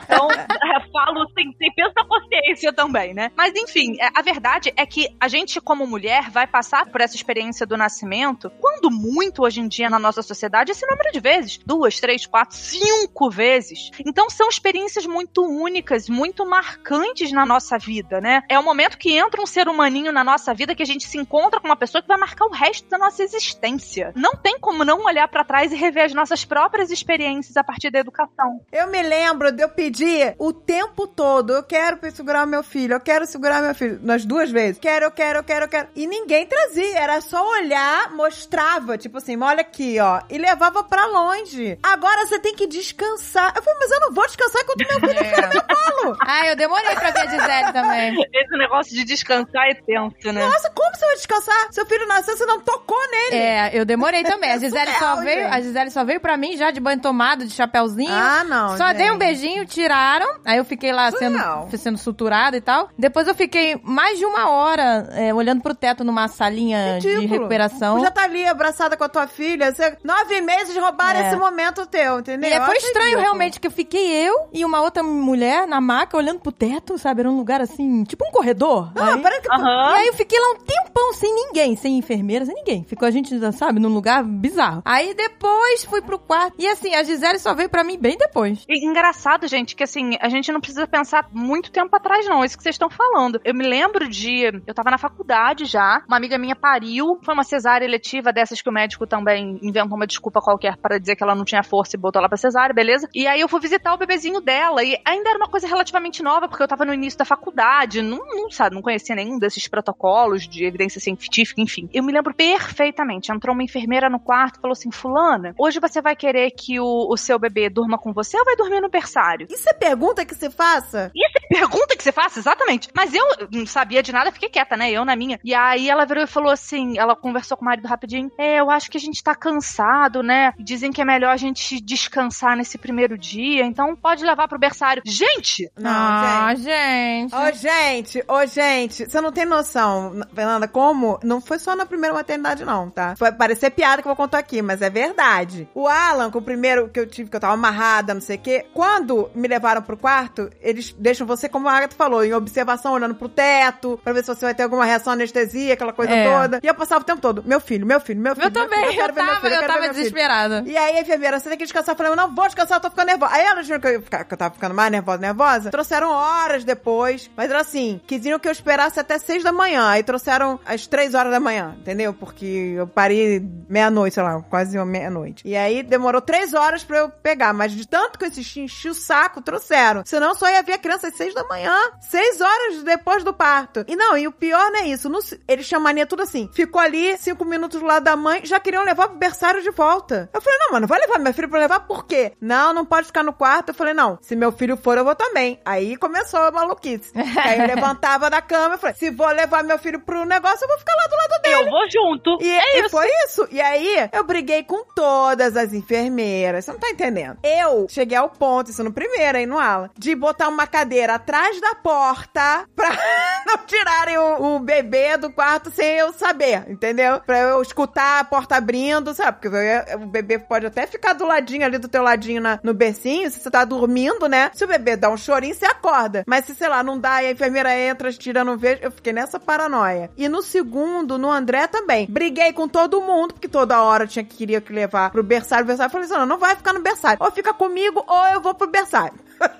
Então, 0.03 0.29
é, 0.31 0.91
falo 0.91 1.27
sem, 1.33 1.53
sem 1.57 1.73
peso 1.73 1.93
da 1.93 2.05
consciência 2.05 2.73
também, 2.73 3.13
né? 3.13 3.31
Mas 3.35 3.53
enfim, 3.55 3.97
é, 3.99 4.09
a 4.13 4.21
verdade 4.21 4.73
é 4.75 4.85
que 4.85 5.07
a 5.19 5.27
gente, 5.27 5.59
como 5.61 5.85
mulher, 5.87 6.29
vai 6.29 6.47
passar 6.47 6.85
por 6.87 7.01
essa 7.01 7.15
experiência 7.15 7.65
do 7.65 7.77
nascimento, 7.77 8.51
quando 8.59 8.89
muito 8.91 9.43
hoje 9.43 9.61
em 9.61 9.67
dia 9.67 9.89
na 9.89 9.99
nossa 9.99 10.21
sociedade, 10.21 10.71
esse 10.71 10.85
número 10.85 11.11
de 11.11 11.19
vezes. 11.19 11.59
Duas, 11.65 11.99
três, 11.99 12.25
quatro, 12.25 12.55
cinco 12.55 13.29
vezes. 13.29 13.91
Então 14.05 14.29
são 14.29 14.49
experiências 14.49 15.05
muito 15.05 15.43
únicas, 15.43 15.78
muito 16.09 16.45
marcantes 16.45 17.31
na 17.31 17.45
nossa 17.45 17.77
vida, 17.77 18.19
né? 18.21 18.43
É 18.49 18.57
o 18.57 18.63
momento 18.63 18.97
que 18.97 19.17
entra 19.17 19.41
um 19.41 19.45
ser 19.45 19.67
humaninho 19.67 20.11
na 20.11 20.23
nossa 20.23 20.53
vida 20.53 20.75
que 20.75 20.83
a 20.83 20.85
gente 20.85 21.07
se 21.07 21.17
encontra 21.17 21.59
com 21.59 21.67
uma 21.67 21.75
pessoa 21.75 22.01
que 22.01 22.07
vai 22.07 22.17
marcar 22.17 22.45
o 22.45 22.51
resto 22.51 22.87
da 22.89 22.97
nossa 22.97 23.23
existência. 23.23 24.11
Não 24.15 24.33
tem 24.35 24.59
como 24.59 24.83
não 24.83 25.05
olhar 25.05 25.27
pra 25.27 25.43
trás 25.43 25.71
e 25.71 25.75
rever 25.75 26.05
as 26.05 26.13
nossas 26.13 26.45
próprias 26.45 26.91
experiências 26.91 27.57
a 27.57 27.63
partir 27.63 27.89
da 27.91 27.99
educação. 27.99 28.61
Eu 28.71 28.87
me 28.87 29.01
lembro 29.01 29.51
de 29.51 29.63
eu 29.63 29.69
pedir 29.69 30.35
o 30.37 30.51
tempo 30.53 31.07
todo, 31.07 31.53
eu 31.53 31.63
quero 31.63 31.99
segurar 32.11 32.45
o 32.45 32.49
meu 32.49 32.63
filho, 32.63 32.93
eu 32.93 32.99
quero 32.99 33.25
segurar 33.25 33.61
meu 33.61 33.75
filho, 33.75 33.99
nas 34.01 34.25
duas 34.25 34.49
vezes. 34.49 34.79
Quero, 34.79 35.05
eu 35.05 35.11
quero, 35.11 35.39
eu 35.39 35.43
quero, 35.43 35.65
eu 35.65 35.69
quero. 35.69 35.87
E 35.95 36.07
ninguém 36.07 36.45
trazia, 36.45 36.97
era 36.97 37.21
só 37.21 37.47
olhar, 37.51 38.11
mostrava, 38.11 38.97
tipo 38.97 39.17
assim, 39.17 39.41
olha 39.41 39.61
aqui, 39.61 39.99
ó, 39.99 40.21
e 40.29 40.37
levava 40.37 40.83
pra 40.83 41.05
longe. 41.05 41.77
Agora 41.81 42.25
você 42.25 42.39
tem 42.39 42.55
que 42.55 42.67
descansar. 42.67 43.53
Eu 43.55 43.61
falei, 43.61 43.79
mas 43.79 43.91
eu 43.91 43.99
não 44.01 44.13
vou 44.13 44.25
descansar 44.25 44.61
enquanto 44.61 44.87
meu 44.87 44.99
filho 44.99 45.19
fica 45.51 45.68
colo. 45.75 46.17
Ah, 46.25 46.47
eu 46.47 46.55
demorei 46.55 46.95
pra 46.95 47.11
ver 47.11 47.19
a 47.21 47.25
Gisele 47.27 47.73
também. 47.73 48.15
Esse 48.33 48.57
negócio 48.57 48.93
de 48.95 49.03
descansar 49.03 49.67
é 49.69 49.73
tenso, 49.75 50.31
né? 50.33 50.45
Nossa, 50.45 50.69
como 50.71 50.95
você 50.95 51.05
vai 51.05 51.15
descansar? 51.15 51.67
Seu 51.71 51.85
filho 51.85 52.07
nasceu, 52.07 52.35
você 52.37 52.45
não 52.45 52.59
tocou 52.61 52.97
nele. 53.11 53.35
É, 53.35 53.69
eu 53.73 53.85
demorei 53.85 54.23
também. 54.23 54.51
A 54.51 54.57
Gisele 54.57 54.91
só 54.97 55.15
veio, 55.17 55.43
gente. 55.43 55.53
a 55.53 55.61
Gisele 55.61 55.91
só 55.91 56.03
veio 56.03 56.19
pra 56.19 56.37
mim 56.37 56.57
já 56.57 56.71
de 56.71 56.79
banho 56.79 56.99
tomado, 57.01 57.45
de 57.45 57.51
chapéuzinho. 57.53 58.11
Ah, 58.13 58.43
não, 58.43 58.77
Só 58.77 58.93
dei 58.93 59.05
um 59.09 59.13
gente. 59.13 59.19
beijinho, 59.19 59.65
tiraram. 59.65 60.27
Aí 60.45 60.57
eu 60.57 60.65
fiquei 60.65 60.91
lá 60.91 61.11
sendo, 61.11 61.37
sendo 61.77 61.97
suturada 61.97 62.55
e 62.57 62.61
tal. 62.61 62.89
Depois 62.97 63.27
eu 63.27 63.35
fiquei 63.35 63.79
mais 63.83 64.17
de 64.17 64.25
uma 64.25 64.49
hora 64.49 65.07
é, 65.13 65.33
olhando 65.33 65.61
pro 65.61 65.75
teto 65.75 66.03
numa 66.03 66.27
salinha 66.27 66.99
de 66.99 67.07
Ridículo. 67.09 67.29
recuperação. 67.39 67.99
Já 67.99 68.11
tá 68.11 68.23
ali 68.23 68.45
abraçada 68.45 68.95
com 68.97 69.03
a 69.03 69.09
tua 69.09 69.27
filha. 69.27 69.71
Você, 69.73 69.97
nove 70.03 70.41
meses 70.41 70.75
roubaram 70.75 71.19
É. 71.19 71.27
esse 71.27 71.35
momento 71.35 71.85
teu, 71.85 72.19
entendeu? 72.19 72.49
E 72.49 72.53
Eu 72.53 72.63
foi 72.65 72.77
estranho 72.77 73.19
realmente 73.19 73.59
que 73.59 73.67
eu 73.67 73.71
fiquei 73.71 74.27
eu 74.27 74.49
e 74.53 74.63
uma 74.65 74.81
outra 74.81 75.03
mulher 75.03 75.58
na 75.67 75.79
maca 75.81 76.17
olhando 76.17 76.39
pro 76.39 76.51
teto, 76.51 76.97
sabe? 76.97 77.21
Era 77.21 77.29
um 77.29 77.37
lugar 77.37 77.61
assim, 77.61 78.03
tipo 78.03 78.25
um 78.27 78.31
corredor. 78.31 78.91
Não, 78.95 79.03
Aí- 79.15 79.21
parece 79.21 79.41
que... 79.41 79.51
Aham. 79.51 79.91
E 79.91 79.95
aí 79.99 80.07
eu 80.07 80.13
fiquei 80.13 80.39
lá 80.39 80.51
um 80.51 80.57
tempão 80.57 81.13
sem 81.13 81.33
ninguém, 81.33 81.75
sem 81.75 81.97
enfermeira, 81.97 82.45
sem 82.45 82.55
ninguém. 82.55 82.83
Ficou 82.83 83.07
a 83.07 83.11
gente, 83.11 83.33
sabe, 83.53 83.79
num 83.79 83.93
lugar 83.93 84.23
bizarro. 84.23 84.81
Aí 84.85 85.13
depois 85.13 85.83
fui 85.85 86.01
pro 86.01 86.19
quarto. 86.19 86.55
E 86.59 86.67
assim, 86.67 86.93
a 86.95 87.03
Gisele 87.03 87.39
só 87.39 87.53
veio 87.53 87.69
pra 87.69 87.83
mim 87.83 87.97
bem 87.97 88.17
depois. 88.17 88.63
E 88.67 88.85
engraçado, 88.85 89.47
gente, 89.47 89.75
que 89.75 89.83
assim, 89.83 90.11
a 90.21 90.29
gente 90.29 90.51
não 90.51 90.59
precisa 90.61 90.87
pensar 90.87 91.27
muito 91.31 91.71
tempo 91.71 91.95
atrás, 91.95 92.25
não. 92.27 92.43
Isso 92.43 92.57
que 92.57 92.63
vocês 92.63 92.75
estão 92.75 92.89
falando. 92.89 93.39
Eu 93.43 93.53
me 93.53 93.65
lembro 93.67 94.07
de. 94.09 94.61
Eu 94.65 94.73
tava 94.73 94.91
na 94.91 94.97
faculdade 94.97 95.65
já, 95.65 96.03
uma 96.07 96.17
amiga 96.17 96.37
minha 96.37 96.55
pariu, 96.55 97.19
foi 97.23 97.33
uma 97.33 97.43
cesárea 97.43 97.85
eletiva 97.85 98.31
dessas 98.33 98.61
que 98.61 98.69
o 98.69 98.73
médico 98.73 99.07
também 99.07 99.57
inventou 99.61 99.95
uma 99.97 100.07
desculpa 100.07 100.39
qualquer 100.41 100.77
para 100.77 100.99
dizer 100.99 101.15
que 101.15 101.23
ela 101.23 101.35
não 101.35 101.43
tinha 101.45 101.63
força 101.63 101.95
e 101.95 101.99
botou 101.99 102.19
ela 102.19 102.29
pra 102.29 102.37
cesárea, 102.37 102.73
beleza? 102.73 103.07
E 103.13 103.25
aí 103.27 103.39
eu 103.41 103.47
fui 103.47 103.59
visitar 103.59 103.93
o 103.93 103.97
bebezinho 103.97 104.41
dela. 104.41 104.83
E 104.83 104.97
ainda 105.05 105.29
era 105.29 105.38
uma 105.39 105.47
coisa 105.47 105.67
relativamente 105.67 106.21
nova, 106.21 106.47
porque 106.47 106.61
eu 106.61 106.67
tava 106.67 106.85
no 106.85 106.93
início 106.93 107.17
da 107.17 107.25
faculdade, 107.25 108.01
não, 108.01 108.17
não 108.17 108.51
sabe, 108.51 108.75
não 108.75 108.81
conhecia 108.81 109.15
nenhum 109.15 109.39
desses 109.39 109.67
protocolos 109.67 110.47
de 110.47 110.65
evidência 110.65 110.99
científica, 110.99 111.61
enfim. 111.61 111.89
Eu 111.93 112.03
me 112.03 112.11
lembro 112.11 112.33
perfeitamente. 112.33 113.31
Entrou 113.31 113.53
uma 113.53 113.63
enfermeira 113.63 114.09
no 114.09 114.19
quarto 114.19 114.57
e 114.57 114.61
falou 114.61 114.73
assim: 114.73 114.91
Fulana, 114.91 115.55
hoje 115.57 115.79
você 115.79 116.01
vai 116.01 116.15
querer 116.15 116.51
que 116.51 116.79
o, 116.79 117.07
o 117.09 117.17
seu 117.17 117.39
bebê 117.39 117.69
durma 117.69 117.97
com 117.97 118.13
você 118.13 118.37
ou 118.37 118.45
vai 118.45 118.55
dormir 118.55 118.81
no 118.81 118.89
berçário? 118.89 119.47
Isso 119.49 119.69
é 119.69 119.73
pergunta 119.73 120.25
que 120.25 120.35
você 120.35 120.49
faça? 120.49 121.11
Isso 121.15 121.37
é 121.37 121.38
pergunta 121.49 121.97
que 121.97 122.03
você 122.03 122.11
faça, 122.11 122.39
exatamente. 122.39 122.89
Mas 122.95 123.13
eu 123.13 123.25
não 123.51 123.65
sabia 123.65 124.03
de 124.03 124.13
nada, 124.13 124.31
fiquei 124.31 124.49
quieta, 124.49 124.77
né? 124.77 124.91
Eu 124.91 125.03
na 125.03 125.15
minha. 125.15 125.39
E 125.43 125.53
aí 125.53 125.89
ela 125.89 126.05
virou 126.05 126.23
e 126.23 126.27
falou 126.27 126.51
assim: 126.51 126.97
ela 126.97 127.15
conversou 127.15 127.57
com 127.57 127.63
o 127.63 127.65
marido 127.65 127.87
rapidinho. 127.87 128.31
É, 128.37 128.59
eu 128.59 128.69
acho 128.69 128.89
que 128.89 128.97
a 128.97 129.01
gente 129.01 129.23
tá 129.23 129.33
cansado, 129.33 130.21
né? 130.21 130.53
Dizem 130.59 130.91
que 130.91 131.01
é 131.01 131.05
melhor 131.05 131.31
a 131.31 131.37
gente 131.37 131.81
descansar 131.81 132.55
nesse 132.55 132.77
primeiro 132.77 133.17
dia, 133.17 133.65
então 133.65 133.95
pode 133.95 134.23
levar 134.23 134.47
pro 134.47 134.59
berçário. 134.59 135.01
Gente! 135.05 135.69
Não, 135.77 135.89
ah, 135.91 136.53
gente. 136.55 137.31
gente. 137.31 137.35
Ô, 137.35 137.51
gente, 137.51 138.23
ô, 138.27 138.45
gente, 138.45 139.09
você 139.09 139.21
não 139.21 139.31
tem 139.31 139.45
noção, 139.45 140.21
Fernanda, 140.33 140.67
como? 140.67 141.19
Não 141.23 141.41
foi 141.41 141.57
só 141.57 141.75
na 141.75 141.85
primeira 141.85 142.13
maternidade, 142.13 142.63
não, 142.65 142.89
tá? 142.89 143.15
Vai 143.17 143.31
parecer 143.31 143.71
piada 143.71 144.01
que 144.01 144.07
eu 144.07 144.15
vou 144.15 144.15
contar 144.15 144.39
aqui, 144.39 144.61
mas 144.61 144.81
é 144.81 144.89
verdade. 144.89 145.67
O 145.73 145.87
Alan, 145.87 146.29
com 146.29 146.39
o 146.39 146.43
primeiro 146.43 146.89
que 146.89 146.99
eu 146.99 147.07
tive, 147.07 147.29
que 147.29 147.35
eu 147.35 147.39
tava 147.39 147.53
amarrada, 147.53 148.13
não 148.13 148.21
sei 148.21 148.35
o 148.35 148.39
quê, 148.39 148.65
quando 148.73 149.29
me 149.33 149.47
levaram 149.47 149.81
pro 149.81 149.97
quarto, 149.97 150.49
eles 150.61 150.93
deixam 150.97 151.25
você, 151.25 151.38
como 151.47 151.69
a 151.69 151.73
Agatha 151.73 151.95
falou, 151.95 152.23
em 152.25 152.33
observação, 152.33 152.93
olhando 152.93 153.15
pro 153.15 153.29
teto, 153.29 153.99
pra 154.03 154.11
ver 154.13 154.21
se 154.23 154.27
você 154.27 154.45
vai 154.45 154.53
ter 154.55 154.63
alguma 154.63 154.83
reação 154.85 155.11
à 155.11 155.13
anestesia, 155.15 155.73
aquela 155.75 155.93
coisa 155.93 156.11
É. 156.11 156.41
toda. 156.41 156.59
E 156.63 156.67
eu 156.67 156.75
passava 156.75 157.01
o 157.01 157.03
tempo 157.03 157.21
todo, 157.21 157.43
meu 157.45 157.59
filho, 157.61 157.85
meu 157.85 157.99
filho, 157.99 158.19
meu 158.19 158.35
filho. 158.35 158.47
Eu 158.47 158.51
meu 158.51 158.63
também, 158.63 158.87
filho, 158.89 159.01
eu, 159.01 159.05
meu 159.05 159.13
tava, 159.15 159.41
filho, 159.41 159.53
eu 159.53 159.59
ver 159.61 159.67
tava 159.67 159.89
desesperada. 159.89 160.63
E 160.65 160.75
aí 160.77 160.97
a 160.97 161.01
enfermeira, 161.01 161.39
você 161.39 161.49
tem 161.49 161.57
que 161.57 161.63
descansar. 161.63 161.93
Eu 161.93 161.97
falei, 161.97 162.11
eu 162.11 162.15
não 162.15 162.33
vou 162.33 162.45
descansar, 162.45 162.77
eu 162.77 162.81
tô 162.81 162.89
ficando 162.89 163.07
nervosa. 163.07 163.33
Aí 163.33 163.45
elas 163.45 163.65
viram 163.67 163.79
que 163.79 163.87
eu, 163.87 164.01
que 164.01 164.33
eu 164.33 164.37
tava 164.37 164.53
ficando 164.53 164.73
mais 164.75 164.91
nervosa, 164.91 165.17
nervosa. 165.19 165.69
Trouxeram 165.71 166.09
horas 166.09 166.63
depois. 166.63 167.29
Mas 167.35 167.49
era 167.49 167.61
assim, 167.61 168.01
quisiam 168.07 168.39
que 168.39 168.47
eu 168.47 168.51
esperasse 168.51 168.99
até 168.99 169.17
seis 169.19 169.43
da 169.43 169.51
manhã. 169.51 169.87
Aí 169.89 170.03
trouxeram 170.03 170.59
às 170.65 170.87
três 170.87 171.13
horas 171.13 171.31
da 171.31 171.39
manhã, 171.39 171.75
entendeu? 171.79 172.13
Porque 172.13 172.73
eu 172.77 172.87
parei 172.87 173.41
meia-noite, 173.69 174.15
sei 174.15 174.23
lá, 174.23 174.41
quase 174.49 174.77
meia-noite. 174.85 175.43
E 175.47 175.55
aí 175.55 175.83
demorou 175.83 176.21
três 176.21 176.53
horas 176.53 176.83
pra 176.83 176.97
eu 176.97 177.09
pegar. 177.09 177.53
Mas 177.53 177.71
de 177.71 177.87
tanto 177.87 178.17
que 178.17 178.25
eu 178.25 178.29
insisti, 178.29 178.61
enchi 178.61 178.89
o 178.89 178.93
saco, 178.93 179.41
trouxeram. 179.41 180.03
Senão 180.05 180.33
só 180.35 180.49
ia 180.49 180.63
ver 180.63 180.73
a 180.73 180.77
criança 180.77 181.07
às 181.07 181.15
seis 181.15 181.28
da 181.33 181.43
manhã. 181.43 181.75
Seis 181.99 182.41
horas 182.41 182.83
depois 182.83 183.23
do 183.23 183.33
parto. 183.33 183.85
E 183.87 183.95
não, 183.95 184.17
e 184.17 184.27
o 184.27 184.31
pior 184.31 184.71
não 184.71 184.79
é 184.79 184.87
isso. 184.87 185.09
No, 185.09 185.19
eles 185.47 185.67
tinham 185.67 185.81
mania 185.81 186.05
tudo 186.05 186.23
assim. 186.23 186.49
Ficou 186.53 186.81
ali 186.81 187.17
cinco 187.17 187.45
minutos 187.45 187.79
do 187.79 187.85
lado 187.85 188.03
da 188.03 188.15
mãe, 188.15 188.45
já 188.45 188.59
queriam 188.59 188.83
levar 188.83 189.07
pro 189.07 189.17
berçário 189.17 189.61
de 189.61 189.71
volta. 189.71 190.29
Eu 190.33 190.41
falei, 190.41 190.59
não, 190.59 190.71
mano, 190.71 190.87
vai 190.87 190.99
levar 190.99 191.19
meu 191.19 191.33
filho 191.33 191.49
pra 191.49 191.59
levar 191.59 191.81
por 191.81 192.05
quê? 192.05 192.33
Não, 192.41 192.73
não 192.73 192.85
pode 192.85 193.07
ficar 193.07 193.23
no 193.23 193.33
quarto. 193.33 193.69
Eu 193.69 193.73
falei, 193.73 193.93
não, 193.93 194.17
se 194.21 194.35
meu 194.35 194.51
filho 194.51 194.77
for, 194.77 194.97
eu 194.97 195.05
vou 195.05 195.15
também. 195.15 195.59
Aí 195.65 195.95
começou 195.95 196.39
a 196.39 196.51
maluquice. 196.51 197.11
aí 197.15 197.59
eu 197.59 197.67
levantava 197.67 198.29
da 198.29 198.41
cama 198.41 198.75
e 198.75 198.77
falei, 198.77 198.95
se 198.95 199.11
vou 199.11 199.27
levar 199.27 199.63
meu 199.63 199.77
filho 199.77 199.99
pro 199.99 200.25
negócio, 200.25 200.63
eu 200.63 200.67
vou 200.67 200.77
ficar 200.77 200.95
lá 200.95 201.07
do 201.07 201.15
lado 201.15 201.41
dele. 201.41 201.55
Eu 201.55 201.69
vou 201.69 201.89
junto. 201.89 202.37
E, 202.41 202.79
e 202.79 202.89
foi 202.89 203.07
isso. 203.25 203.47
E 203.51 203.61
aí, 203.61 204.09
eu 204.11 204.23
briguei 204.23 204.63
com 204.63 204.83
todas 204.95 205.55
as 205.55 205.73
enfermeiras. 205.73 206.65
Você 206.65 206.71
não 206.71 206.79
tá 206.79 206.89
entendendo? 206.89 207.37
Eu 207.43 207.87
cheguei 207.89 208.17
ao 208.17 208.29
ponto, 208.29 208.71
isso 208.71 208.83
no 208.83 208.91
primeiro, 208.91 209.37
aí 209.37 209.45
no 209.45 209.59
ala, 209.59 209.91
de 209.97 210.15
botar 210.15 210.47
uma 210.47 210.65
cadeira 210.65 211.18
atrás 211.19 211.59
da 211.61 211.75
porta 211.75 212.65
pra 212.75 212.89
não 213.45 213.57
tirarem 213.65 214.17
o, 214.17 214.55
o 214.55 214.59
bebê 214.59 215.17
do 215.17 215.29
quarto 215.31 215.69
sem 215.71 215.97
eu 215.97 216.13
saber, 216.13 216.65
entendeu? 216.69 217.19
Pra 217.25 217.39
eu 217.39 217.61
escutar 217.61 218.19
a 218.19 218.23
porta 218.23 218.55
abrindo, 218.55 219.13
sabe? 219.13 219.39
Porque 219.39 219.47
eu 219.55 219.99
o 220.01 220.05
bebê 220.07 220.39
pode 220.39 220.65
até 220.65 220.87
ficar 220.87 221.13
do 221.13 221.25
ladinho 221.25 221.65
ali, 221.65 221.77
do 221.77 221.87
teu 221.87 222.01
ladinho 222.01 222.41
na- 222.41 222.59
no 222.63 222.73
bercinho, 222.73 223.29
se 223.29 223.39
você 223.39 223.49
tá 223.51 223.63
dormindo, 223.65 224.27
né? 224.27 224.51
Se 224.53 224.63
o 224.63 224.67
bebê 224.67 224.95
dá 224.95 225.09
um 225.09 225.17
chorinho, 225.17 225.53
você 225.55 225.65
acorda. 225.65 226.23
Mas 226.27 226.45
se, 226.45 226.55
sei 226.55 226.67
lá, 226.67 226.81
não 226.83 226.97
dá 226.99 227.21
e 227.23 227.27
a 227.27 227.31
enfermeira 227.31 227.75
entra 227.77 228.11
tirando 228.13 228.51
o 228.51 228.57
vejo, 228.57 228.81
eu 228.81 228.91
fiquei 228.91 229.13
nessa 229.13 229.39
paranoia. 229.39 230.09
E 230.17 230.27
no 230.29 230.41
segundo, 230.41 231.17
no 231.17 231.29
André 231.31 231.67
também. 231.67 232.07
Briguei 232.09 232.53
com 232.53 232.67
todo 232.67 233.01
mundo, 233.01 233.33
porque 233.33 233.47
toda 233.47 233.81
hora 233.81 234.07
tinha 234.07 234.23
que 234.23 234.35
queria 234.37 234.61
que 234.61 234.71
levar 234.73 235.09
pro 235.11 235.23
berçário. 235.23 235.65
Berçário 235.65 235.87
eu 235.89 235.91
falei 235.91 236.05
assim: 236.05 236.15
não, 236.15 236.25
não 236.25 236.37
vai 236.37 236.55
ficar 236.55 236.73
no 236.73 236.81
berçário. 236.81 237.17
Ou 237.21 237.31
fica 237.31 237.53
comigo, 237.53 238.03
ou 238.07 238.25
eu 238.27 238.41
vou 238.41 238.53
pro 238.53 238.67
berçário. 238.69 239.13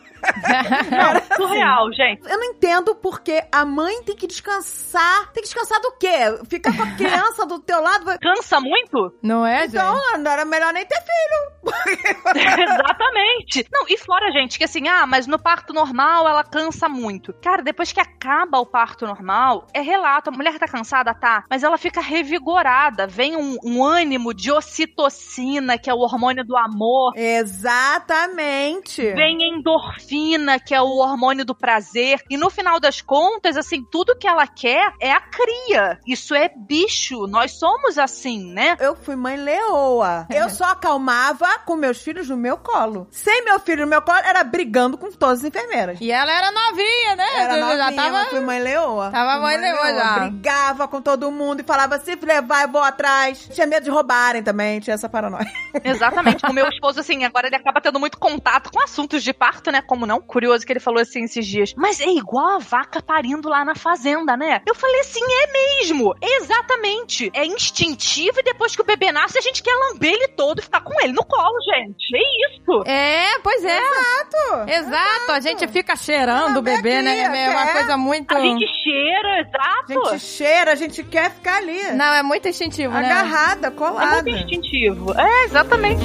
Não, 0.89 1.35
surreal, 1.37 1.91
gente. 1.93 2.29
Eu 2.29 2.37
não 2.37 2.45
entendo 2.45 2.95
porque 2.95 3.41
a 3.51 3.65
mãe 3.65 4.03
tem 4.03 4.15
que 4.15 4.27
descansar. 4.27 5.31
Tem 5.33 5.41
que 5.43 5.49
descansar 5.49 5.79
do 5.81 5.91
quê? 5.97 6.39
Ficar 6.49 6.75
com 6.75 6.83
a 6.83 6.91
criança 6.95 7.45
do 7.45 7.59
teu 7.59 7.81
lado. 7.81 8.05
vai- 8.05 8.17
Cansa 8.19 8.59
muito? 8.59 9.13
Não 9.23 9.45
é, 9.45 9.65
Então, 9.65 9.95
gente? 9.95 10.17
não 10.19 10.31
era 10.31 10.45
melhor 10.45 10.73
nem 10.73 10.85
ter 10.85 10.99
filho. 11.01 11.59
Exatamente. 12.35 13.65
Não, 13.71 13.85
e 13.87 13.97
fora, 13.97 14.31
gente, 14.31 14.57
que 14.57 14.63
assim, 14.63 14.87
ah, 14.87 15.05
mas 15.05 15.27
no 15.27 15.37
parto 15.39 15.73
normal 15.73 16.27
ela 16.27 16.43
cansa 16.43 16.87
muito. 16.89 17.33
Cara, 17.41 17.61
depois 17.61 17.91
que 17.91 17.99
acaba 17.99 18.59
o 18.59 18.65
parto 18.65 19.05
normal, 19.05 19.67
é 19.73 19.81
relato. 19.81 20.29
A 20.29 20.33
mulher 20.33 20.57
tá 20.57 20.67
cansada, 20.67 21.13
tá, 21.13 21.43
mas 21.49 21.63
ela 21.63 21.77
fica 21.77 22.01
revigorada. 22.01 23.07
Vem 23.07 23.35
um, 23.35 23.57
um 23.63 23.83
ânimo 23.83 24.33
de 24.33 24.51
ocitocina, 24.51 25.77
que 25.77 25.89
é 25.89 25.93
o 25.93 25.99
hormônio 25.99 26.43
do 26.45 26.57
amor. 26.57 27.13
Exatamente. 27.15 29.01
Vem 29.13 29.37
endorfina, 29.55 30.18
que 30.65 30.73
é 30.73 30.81
o 30.81 30.97
hormônio 30.97 31.45
do 31.45 31.55
prazer. 31.55 32.21
E 32.29 32.37
no 32.37 32.49
final 32.49 32.79
das 32.79 33.01
contas, 33.01 33.57
assim, 33.57 33.83
tudo 33.83 34.15
que 34.15 34.27
ela 34.27 34.47
quer 34.47 34.93
é 34.99 35.11
a 35.11 35.19
cria. 35.19 35.99
Isso 36.05 36.35
é 36.35 36.49
bicho. 36.49 37.27
Nós 37.27 37.51
somos 37.51 37.97
assim, 37.97 38.51
né? 38.53 38.77
Eu 38.79 38.95
fui 38.95 39.15
mãe 39.15 39.35
leoa. 39.35 40.27
Eu 40.29 40.49
só 40.49 40.65
acalmava 40.65 41.59
com 41.65 41.75
meus 41.75 42.01
filhos 42.01 42.29
no 42.29 42.37
meu 42.37 42.57
colo. 42.57 43.07
Sem 43.11 43.43
meu 43.43 43.59
filho 43.59 43.83
no 43.83 43.89
meu 43.89 44.01
colo, 44.01 44.19
era 44.23 44.43
brigando 44.43 44.97
com 44.97 45.11
todas 45.11 45.39
as 45.39 45.45
enfermeiras. 45.45 45.99
E 46.01 46.11
ela 46.11 46.31
era 46.31 46.51
novinha, 46.51 47.15
né? 47.15 47.27
Era 47.37 47.55
já 47.55 47.65
novinha, 47.65 47.95
tava... 47.95 48.11
mas 48.11 48.29
fui 48.29 48.39
mãe 48.39 48.59
leoa. 48.59 49.11
Tava 49.11 49.33
Fui 49.33 49.41
mãe 49.41 49.57
leoa 49.57 49.93
já. 49.93 50.19
Brigava 50.19 50.87
com 50.87 51.01
todo 51.01 51.31
mundo 51.31 51.61
e 51.61 51.63
falava, 51.63 51.99
se 51.99 52.15
levar, 52.15 52.63
eu 52.63 52.69
vou 52.69 52.81
atrás. 52.81 53.49
Tinha 53.53 53.65
medo 53.65 53.83
de 53.83 53.89
roubarem 53.89 54.43
também, 54.43 54.79
tinha 54.79 54.93
essa 54.93 55.09
paranoia. 55.09 55.45
Exatamente. 55.83 56.45
O 56.45 56.53
meu 56.53 56.67
esposo, 56.67 56.99
assim, 56.99 57.23
agora 57.23 57.47
ele 57.47 57.55
acaba 57.55 57.81
tendo 57.81 57.99
muito 57.99 58.17
contato 58.17 58.71
com 58.71 58.81
assuntos 58.81 59.23
de 59.23 59.33
parto, 59.33 59.71
né? 59.71 59.81
Como 59.81 60.05
não? 60.09 60.19
Curioso 60.19 60.65
que 60.65 60.73
ele 60.73 60.79
falou 60.79 60.99
assim 61.01 61.23
esses 61.23 61.45
dias. 61.45 61.73
Mas 61.77 62.01
é 62.01 62.07
igual 62.07 62.55
a 62.55 62.57
vaca 62.57 63.01
parindo 63.01 63.47
lá 63.47 63.63
na 63.63 63.75
fazenda, 63.75 64.35
né? 64.35 64.61
Eu 64.67 64.73
falei 64.75 64.99
assim, 65.01 65.21
é 65.23 65.51
mesmo. 65.79 66.13
Exatamente. 66.21 67.31
É 67.33 67.45
instintivo 67.45 68.39
e 68.39 68.43
depois 68.43 68.75
que 68.75 68.81
o 68.81 68.85
bebê 68.85 69.11
nasce, 69.11 69.37
a 69.37 69.41
gente 69.41 69.61
quer 69.63 69.73
lamber 69.75 70.11
ele 70.13 70.27
todo 70.29 70.59
e 70.59 70.61
ficar 70.63 70.81
com 70.81 70.99
ele 71.01 71.13
no 71.13 71.23
colo, 71.23 71.55
gente. 71.73 72.05
É 72.15 72.19
isso. 72.49 72.83
É, 72.85 73.39
pois 73.43 73.63
é. 73.63 73.77
Exato. 73.79 74.69
Exato, 74.69 75.31
a 75.31 75.39
gente 75.39 75.67
fica 75.67 75.95
cheirando 75.95 76.57
o 76.57 76.61
bebê, 76.61 77.01
né? 77.01 77.25
aqui, 77.25 77.37
É 77.37 77.49
uma 77.49 77.67
coisa 77.67 77.97
muito. 77.97 78.35
A 78.35 78.39
gente 78.39 78.65
cheira, 78.83 79.29
A 79.29 79.39
exato. 79.41 80.09
gente 80.11 80.19
cheira, 80.19 80.71
a 80.71 80.75
gente 80.75 81.03
quer 81.03 81.31
ficar 81.31 81.57
ali. 81.57 81.91
Não, 81.93 82.13
é 82.13 82.23
muito 82.23 82.47
instintivo, 82.47 82.93
né? 82.93 83.05
Agarrada, 83.11 83.67
É 83.67 83.71
colada. 83.71 84.23
muito 84.23 84.29
instintivo. 84.29 85.13
É, 85.19 85.43
exatamente. 85.45 86.03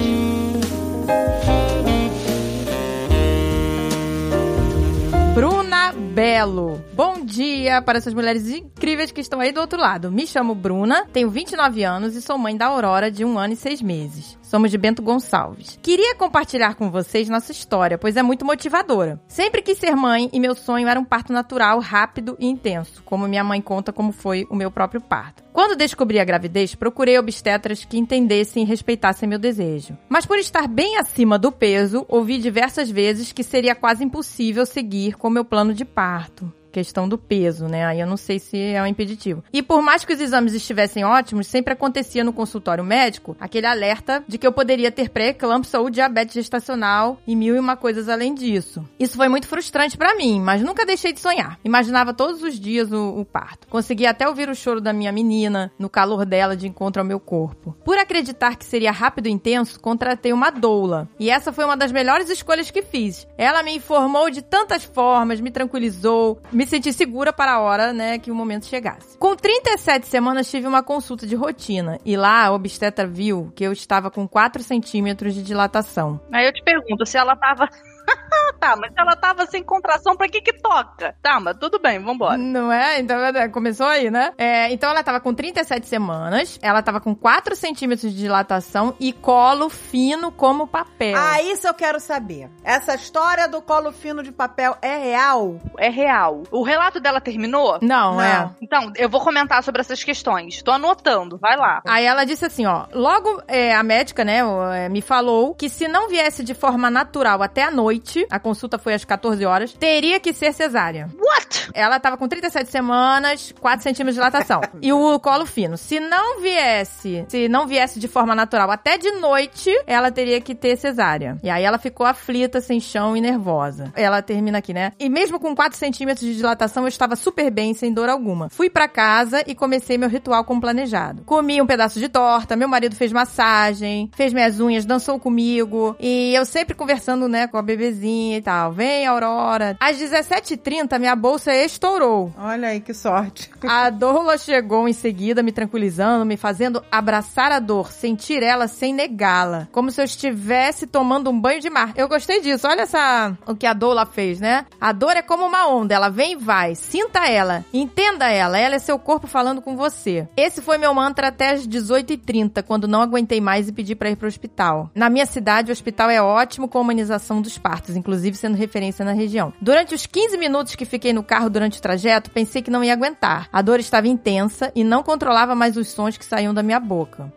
Bruna 5.34 5.92
Belo! 5.92 6.80
Bom 6.92 7.24
dia 7.24 7.82
para 7.82 7.98
essas 7.98 8.14
mulheres 8.14 8.48
incríveis 8.48 9.10
que 9.10 9.20
estão 9.20 9.40
aí 9.40 9.50
do 9.50 9.60
outro 9.60 9.80
lado. 9.80 10.12
Me 10.12 10.28
chamo 10.28 10.54
Bruna, 10.54 11.06
tenho 11.12 11.28
29 11.28 11.82
anos 11.82 12.14
e 12.14 12.22
sou 12.22 12.38
mãe 12.38 12.56
da 12.56 12.66
Aurora 12.66 13.10
de 13.10 13.24
um 13.24 13.36
ano 13.36 13.54
e 13.54 13.56
seis 13.56 13.82
meses. 13.82 14.38
Somos 14.44 14.70
de 14.70 14.78
Bento 14.78 15.02
Gonçalves. 15.02 15.78
Queria 15.82 16.14
compartilhar 16.14 16.74
com 16.74 16.90
vocês 16.90 17.28
nossa 17.28 17.50
história, 17.50 17.98
pois 17.98 18.16
é 18.16 18.22
muito 18.22 18.44
motivadora. 18.44 19.18
Sempre 19.26 19.62
quis 19.62 19.78
ser 19.78 19.96
mãe 19.96 20.28
e 20.32 20.38
meu 20.38 20.54
sonho 20.54 20.86
era 20.86 21.00
um 21.00 21.04
parto 21.04 21.32
natural, 21.32 21.80
rápido 21.80 22.36
e 22.38 22.46
intenso, 22.46 23.02
como 23.04 23.26
minha 23.26 23.42
mãe 23.42 23.60
conta 23.60 23.92
como 23.92 24.12
foi 24.12 24.46
o 24.50 24.54
meu 24.54 24.70
próprio 24.70 25.00
parto. 25.00 25.42
Quando 25.52 25.76
descobri 25.76 26.20
a 26.20 26.24
gravidez, 26.24 26.74
procurei 26.74 27.18
obstetras 27.18 27.84
que 27.84 27.98
entendessem 27.98 28.62
e 28.62 28.66
respeitassem 28.66 29.28
meu 29.28 29.38
desejo. 29.38 29.96
Mas 30.08 30.26
por 30.26 30.38
estar 30.38 30.68
bem 30.68 30.98
acima 30.98 31.38
do 31.38 31.50
peso, 31.50 32.04
ouvi 32.06 32.38
diversas 32.38 32.90
vezes 32.90 33.32
que 33.32 33.42
seria 33.42 33.74
quase 33.74 34.04
impossível 34.04 34.66
seguir 34.66 35.16
com 35.16 35.30
meu 35.30 35.44
plano 35.44 35.72
de 35.72 35.84
parto 35.84 36.52
questão 36.74 37.08
do 37.08 37.16
peso, 37.16 37.68
né? 37.68 37.86
Aí 37.86 38.00
eu 38.00 38.06
não 38.06 38.16
sei 38.16 38.40
se 38.40 38.60
é 38.60 38.82
um 38.82 38.86
impeditivo. 38.86 39.44
E 39.52 39.62
por 39.62 39.80
mais 39.80 40.04
que 40.04 40.12
os 40.12 40.20
exames 40.20 40.54
estivessem 40.54 41.04
ótimos, 41.04 41.46
sempre 41.46 41.72
acontecia 41.72 42.24
no 42.24 42.32
consultório 42.32 42.82
médico 42.82 43.36
aquele 43.38 43.66
alerta 43.66 44.24
de 44.26 44.36
que 44.36 44.46
eu 44.46 44.52
poderia 44.52 44.90
ter 44.90 45.08
pré-eclâmpsia 45.08 45.78
ou 45.78 45.88
diabetes 45.88 46.34
gestacional 46.34 47.20
e 47.26 47.36
mil 47.36 47.54
e 47.54 47.60
uma 47.60 47.76
coisas 47.76 48.08
além 48.08 48.34
disso. 48.34 48.84
Isso 48.98 49.16
foi 49.16 49.28
muito 49.28 49.46
frustrante 49.46 49.96
para 49.96 50.16
mim, 50.16 50.40
mas 50.40 50.62
nunca 50.62 50.84
deixei 50.84 51.12
de 51.12 51.20
sonhar. 51.20 51.60
Imaginava 51.64 52.12
todos 52.12 52.42
os 52.42 52.58
dias 52.58 52.90
o, 52.90 53.20
o 53.20 53.24
parto. 53.24 53.68
Consegui 53.68 54.06
até 54.06 54.28
ouvir 54.28 54.48
o 54.48 54.54
choro 54.54 54.80
da 54.80 54.92
minha 54.92 55.12
menina 55.12 55.70
no 55.78 55.88
calor 55.88 56.26
dela 56.26 56.56
de 56.56 56.66
encontro 56.66 57.00
ao 57.00 57.06
meu 57.06 57.20
corpo. 57.20 57.76
Por 57.84 57.96
acreditar 57.98 58.56
que 58.56 58.64
seria 58.64 58.90
rápido 58.90 59.28
e 59.28 59.30
intenso, 59.30 59.78
contratei 59.78 60.32
uma 60.32 60.50
doula. 60.50 61.08
E 61.20 61.30
essa 61.30 61.52
foi 61.52 61.64
uma 61.64 61.76
das 61.76 61.92
melhores 61.92 62.28
escolhas 62.30 62.70
que 62.70 62.82
fiz. 62.82 63.28
Ela 63.38 63.62
me 63.62 63.76
informou 63.76 64.28
de 64.28 64.42
tantas 64.42 64.82
formas, 64.82 65.40
me 65.40 65.52
tranquilizou, 65.52 66.40
me 66.50 66.63
me 66.64 66.70
senti 66.70 66.92
segura 66.92 67.32
para 67.32 67.52
a 67.52 67.60
hora, 67.60 67.92
né, 67.92 68.18
que 68.18 68.30
o 68.30 68.34
momento 68.34 68.66
chegasse. 68.66 69.18
Com 69.18 69.36
37 69.36 70.06
semanas, 70.06 70.50
tive 70.50 70.66
uma 70.66 70.82
consulta 70.82 71.26
de 71.26 71.34
rotina. 71.34 71.98
E 72.04 72.16
lá, 72.16 72.46
a 72.46 72.52
obstetra 72.52 73.06
viu 73.06 73.52
que 73.54 73.64
eu 73.64 73.72
estava 73.72 74.10
com 74.10 74.26
4 74.26 74.62
centímetros 74.62 75.34
de 75.34 75.42
dilatação. 75.42 76.18
Aí 76.32 76.46
eu 76.46 76.52
te 76.52 76.62
pergunto, 76.62 77.04
se 77.04 77.18
ela 77.18 77.36
tava 77.36 77.68
tá, 78.64 78.76
mas 78.76 78.92
se 78.92 79.00
ela 79.00 79.14
tava 79.14 79.46
sem 79.46 79.62
contração, 79.62 80.16
pra 80.16 80.28
que 80.28 80.40
que 80.40 80.52
toca? 80.54 81.14
Tá, 81.20 81.38
mas 81.38 81.56
tudo 81.58 81.78
bem, 81.78 81.98
vambora. 82.02 82.38
Não 82.38 82.72
é? 82.72 82.98
Então 82.98 83.18
é, 83.20 83.48
começou 83.48 83.86
aí, 83.86 84.10
né? 84.10 84.32
É, 84.38 84.72
então 84.72 84.90
ela 84.90 85.02
tava 85.02 85.20
com 85.20 85.34
37 85.34 85.86
semanas, 85.86 86.58
ela 86.62 86.82
tava 86.82 87.00
com 87.00 87.14
4 87.14 87.54
centímetros 87.54 88.10
de 88.12 88.18
dilatação 88.18 88.94
e 88.98 89.12
colo 89.12 89.68
fino 89.68 90.32
como 90.32 90.66
papel. 90.66 91.14
Ah, 91.16 91.42
isso 91.42 91.66
eu 91.66 91.74
quero 91.74 92.00
saber. 92.00 92.50
Essa 92.62 92.94
história 92.94 93.46
do 93.46 93.60
colo 93.60 93.92
fino 93.92 94.22
de 94.22 94.32
papel 94.32 94.76
é 94.80 94.96
real? 94.96 95.60
É 95.78 95.90
real. 95.90 96.44
O 96.50 96.62
relato 96.62 96.98
dela 97.00 97.20
terminou? 97.20 97.78
Não, 97.82 98.14
Não. 98.14 98.20
é. 98.22 98.50
Então, 98.62 98.92
eu 98.96 99.08
vou 99.08 99.20
comentar 99.20 99.62
sobre 99.62 99.82
essas 99.82 100.02
questões. 100.02 100.62
Tô 100.62 100.70
anotando, 100.70 101.36
vai 101.38 101.56
lá. 101.56 101.82
Aí 101.86 102.04
ela 102.06 102.24
disse 102.24 102.46
assim, 102.46 102.64
ó, 102.66 102.86
logo 102.92 103.42
é, 103.46 103.74
a 103.74 103.82
médica, 103.82 104.24
né, 104.24 104.40
é, 104.74 104.88
me 104.88 105.02
falou 105.02 105.54
que 105.54 105.68
se 105.68 105.86
não 105.86 106.08
viesse 106.08 106.42
de 106.42 106.54
forma 106.54 106.90
natural 106.90 107.42
até 107.42 107.62
a 107.62 107.70
noite, 107.70 108.26
a 108.30 108.38
consulta 108.54 108.78
foi 108.78 108.94
às 108.94 109.04
14 109.04 109.44
horas, 109.44 109.72
teria 109.72 110.20
que 110.20 110.32
ser 110.32 110.54
cesárea. 110.54 111.10
What? 111.18 111.70
Ela 111.74 111.98
tava 111.98 112.16
com 112.16 112.28
37 112.28 112.70
semanas, 112.70 113.52
4 113.60 113.82
centímetros 113.82 114.14
de 114.14 114.20
dilatação. 114.20 114.60
e 114.80 114.92
o 114.92 115.18
colo 115.18 115.44
fino. 115.44 115.76
Se 115.76 115.98
não 115.98 116.40
viesse, 116.40 117.24
se 117.28 117.48
não 117.48 117.66
viesse 117.66 117.98
de 117.98 118.06
forma 118.06 118.32
natural 118.32 118.70
até 118.70 118.96
de 118.96 119.10
noite, 119.12 119.70
ela 119.86 120.12
teria 120.12 120.40
que 120.40 120.54
ter 120.54 120.76
cesárea. 120.76 121.36
E 121.42 121.50
aí 121.50 121.64
ela 121.64 121.78
ficou 121.78 122.06
aflita, 122.06 122.60
sem 122.60 122.78
chão 122.78 123.16
e 123.16 123.20
nervosa. 123.20 123.92
Ela 123.96 124.22
termina 124.22 124.58
aqui, 124.58 124.72
né? 124.72 124.92
E 125.00 125.08
mesmo 125.08 125.40
com 125.40 125.54
4 125.54 125.76
centímetros 125.76 126.24
de 126.24 126.36
dilatação, 126.36 126.84
eu 126.84 126.88
estava 126.88 127.16
super 127.16 127.50
bem, 127.50 127.74
sem 127.74 127.92
dor 127.92 128.08
alguma. 128.08 128.48
Fui 128.50 128.70
pra 128.70 128.86
casa 128.86 129.42
e 129.48 129.54
comecei 129.54 129.98
meu 129.98 130.08
ritual 130.08 130.44
como 130.44 130.60
planejado. 130.60 131.24
Comi 131.24 131.60
um 131.60 131.66
pedaço 131.66 131.98
de 131.98 132.08
torta, 132.08 132.54
meu 132.54 132.68
marido 132.68 132.94
fez 132.94 133.12
massagem, 133.12 134.10
fez 134.14 134.32
minhas 134.32 134.60
unhas, 134.60 134.86
dançou 134.86 135.18
comigo. 135.18 135.96
E 135.98 136.32
eu 136.34 136.44
sempre 136.44 136.76
conversando, 136.76 137.28
né, 137.28 137.48
com 137.48 137.56
a 137.56 137.62
bebezinha 137.62 138.43
tal. 138.44 138.72
Vem, 138.72 139.06
Aurora. 139.06 139.76
Às 139.80 139.96
17h30, 139.96 140.98
minha 140.98 141.16
bolsa 141.16 141.54
estourou. 141.54 142.30
Olha 142.38 142.68
aí, 142.68 142.80
que 142.80 142.92
sorte. 142.92 143.50
A 143.66 143.88
doula 143.88 144.36
chegou 144.36 144.86
em 144.86 144.92
seguida, 144.92 145.42
me 145.42 145.50
tranquilizando, 145.50 146.26
me 146.26 146.36
fazendo 146.36 146.84
abraçar 146.92 147.50
a 147.50 147.58
dor, 147.58 147.90
sentir 147.90 148.42
ela 148.42 148.68
sem 148.68 148.92
negá-la, 148.92 149.66
como 149.72 149.90
se 149.90 150.00
eu 150.00 150.04
estivesse 150.04 150.86
tomando 150.86 151.30
um 151.30 151.40
banho 151.40 151.60
de 151.60 151.70
mar. 151.70 151.92
Eu 151.96 152.06
gostei 152.08 152.40
disso. 152.40 152.68
Olha 152.68 152.82
essa 152.82 153.36
o 153.46 153.56
que 153.56 153.66
a 153.66 153.72
doula 153.72 154.04
fez, 154.04 154.38
né? 154.38 154.66
A 154.78 154.92
dor 154.92 155.16
é 155.16 155.22
como 155.22 155.46
uma 155.46 155.66
onda, 155.66 155.94
ela 155.94 156.10
vem 156.10 156.32
e 156.32 156.36
vai. 156.36 156.74
Sinta 156.74 157.26
ela, 157.26 157.64
entenda 157.72 158.30
ela, 158.30 158.58
ela 158.58 158.74
é 158.74 158.78
seu 158.78 158.98
corpo 158.98 159.26
falando 159.26 159.62
com 159.62 159.76
você. 159.76 160.28
Esse 160.36 160.60
foi 160.60 160.76
meu 160.76 160.92
mantra 160.92 161.28
até 161.28 161.50
as 161.52 161.66
18h30, 161.66 162.62
quando 162.62 162.86
não 162.86 163.00
aguentei 163.00 163.40
mais 163.40 163.68
e 163.68 163.72
pedi 163.72 163.94
pra 163.94 164.10
ir 164.10 164.16
pro 164.16 164.28
hospital. 164.28 164.90
Na 164.94 165.08
minha 165.08 165.24
cidade, 165.24 165.70
o 165.70 165.72
hospital 165.72 166.10
é 166.10 166.20
ótimo 166.20 166.68
com 166.68 166.78
a 166.78 166.80
humanização 166.82 167.40
dos 167.40 167.56
partos, 167.56 167.96
inclusive 167.96 168.33
sendo 168.36 168.56
referência 168.56 169.04
na 169.04 169.12
região. 169.12 169.52
Durante 169.60 169.94
os 169.94 170.06
15 170.06 170.36
minutos 170.36 170.74
que 170.74 170.84
fiquei 170.84 171.12
no 171.12 171.22
carro 171.22 171.50
durante 171.50 171.78
o 171.78 171.82
trajeto, 171.82 172.30
pensei 172.30 172.62
que 172.62 172.70
não 172.70 172.84
ia 172.84 172.92
aguentar. 172.92 173.48
A 173.52 173.62
dor 173.62 173.80
estava 173.80 174.08
intensa 174.08 174.72
e 174.74 174.84
não 174.84 175.02
controlava 175.02 175.54
mais 175.54 175.76
os 175.76 175.88
sons 175.88 176.16
que 176.16 176.24
saíam 176.24 176.54
da 176.54 176.62
minha 176.62 176.80
boca. 176.80 177.32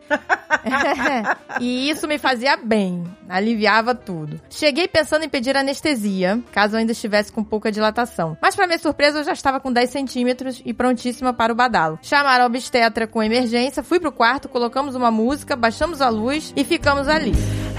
e 1.59 1.89
isso 1.89 2.07
me 2.07 2.17
fazia 2.17 2.57
bem, 2.57 3.03
aliviava 3.27 3.93
tudo. 3.93 4.39
Cheguei 4.49 4.87
pensando 4.87 5.23
em 5.23 5.29
pedir 5.29 5.55
anestesia, 5.55 6.41
caso 6.51 6.75
eu 6.75 6.79
ainda 6.79 6.91
estivesse 6.91 7.31
com 7.31 7.43
pouca 7.43 7.71
dilatação. 7.71 8.37
Mas, 8.41 8.55
para 8.55 8.67
minha 8.67 8.79
surpresa, 8.79 9.19
eu 9.19 9.23
já 9.23 9.33
estava 9.33 9.59
com 9.59 9.71
10 9.71 9.89
centímetros 9.89 10.61
e 10.65 10.73
prontíssima 10.73 11.33
para 11.33 11.51
o 11.53 11.55
badalo. 11.55 11.99
Chamaram 12.01 12.43
a 12.43 12.47
obstetra 12.47 13.07
com 13.07 13.23
emergência, 13.23 13.83
fui 13.83 13.99
pro 13.99 14.11
quarto, 14.11 14.49
colocamos 14.49 14.95
uma 14.95 15.11
música, 15.11 15.55
baixamos 15.55 16.01
a 16.01 16.09
luz 16.09 16.53
e 16.55 16.63
ficamos 16.63 17.07
ali. 17.07 17.33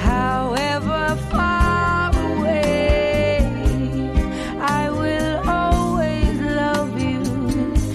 However 0.04 1.16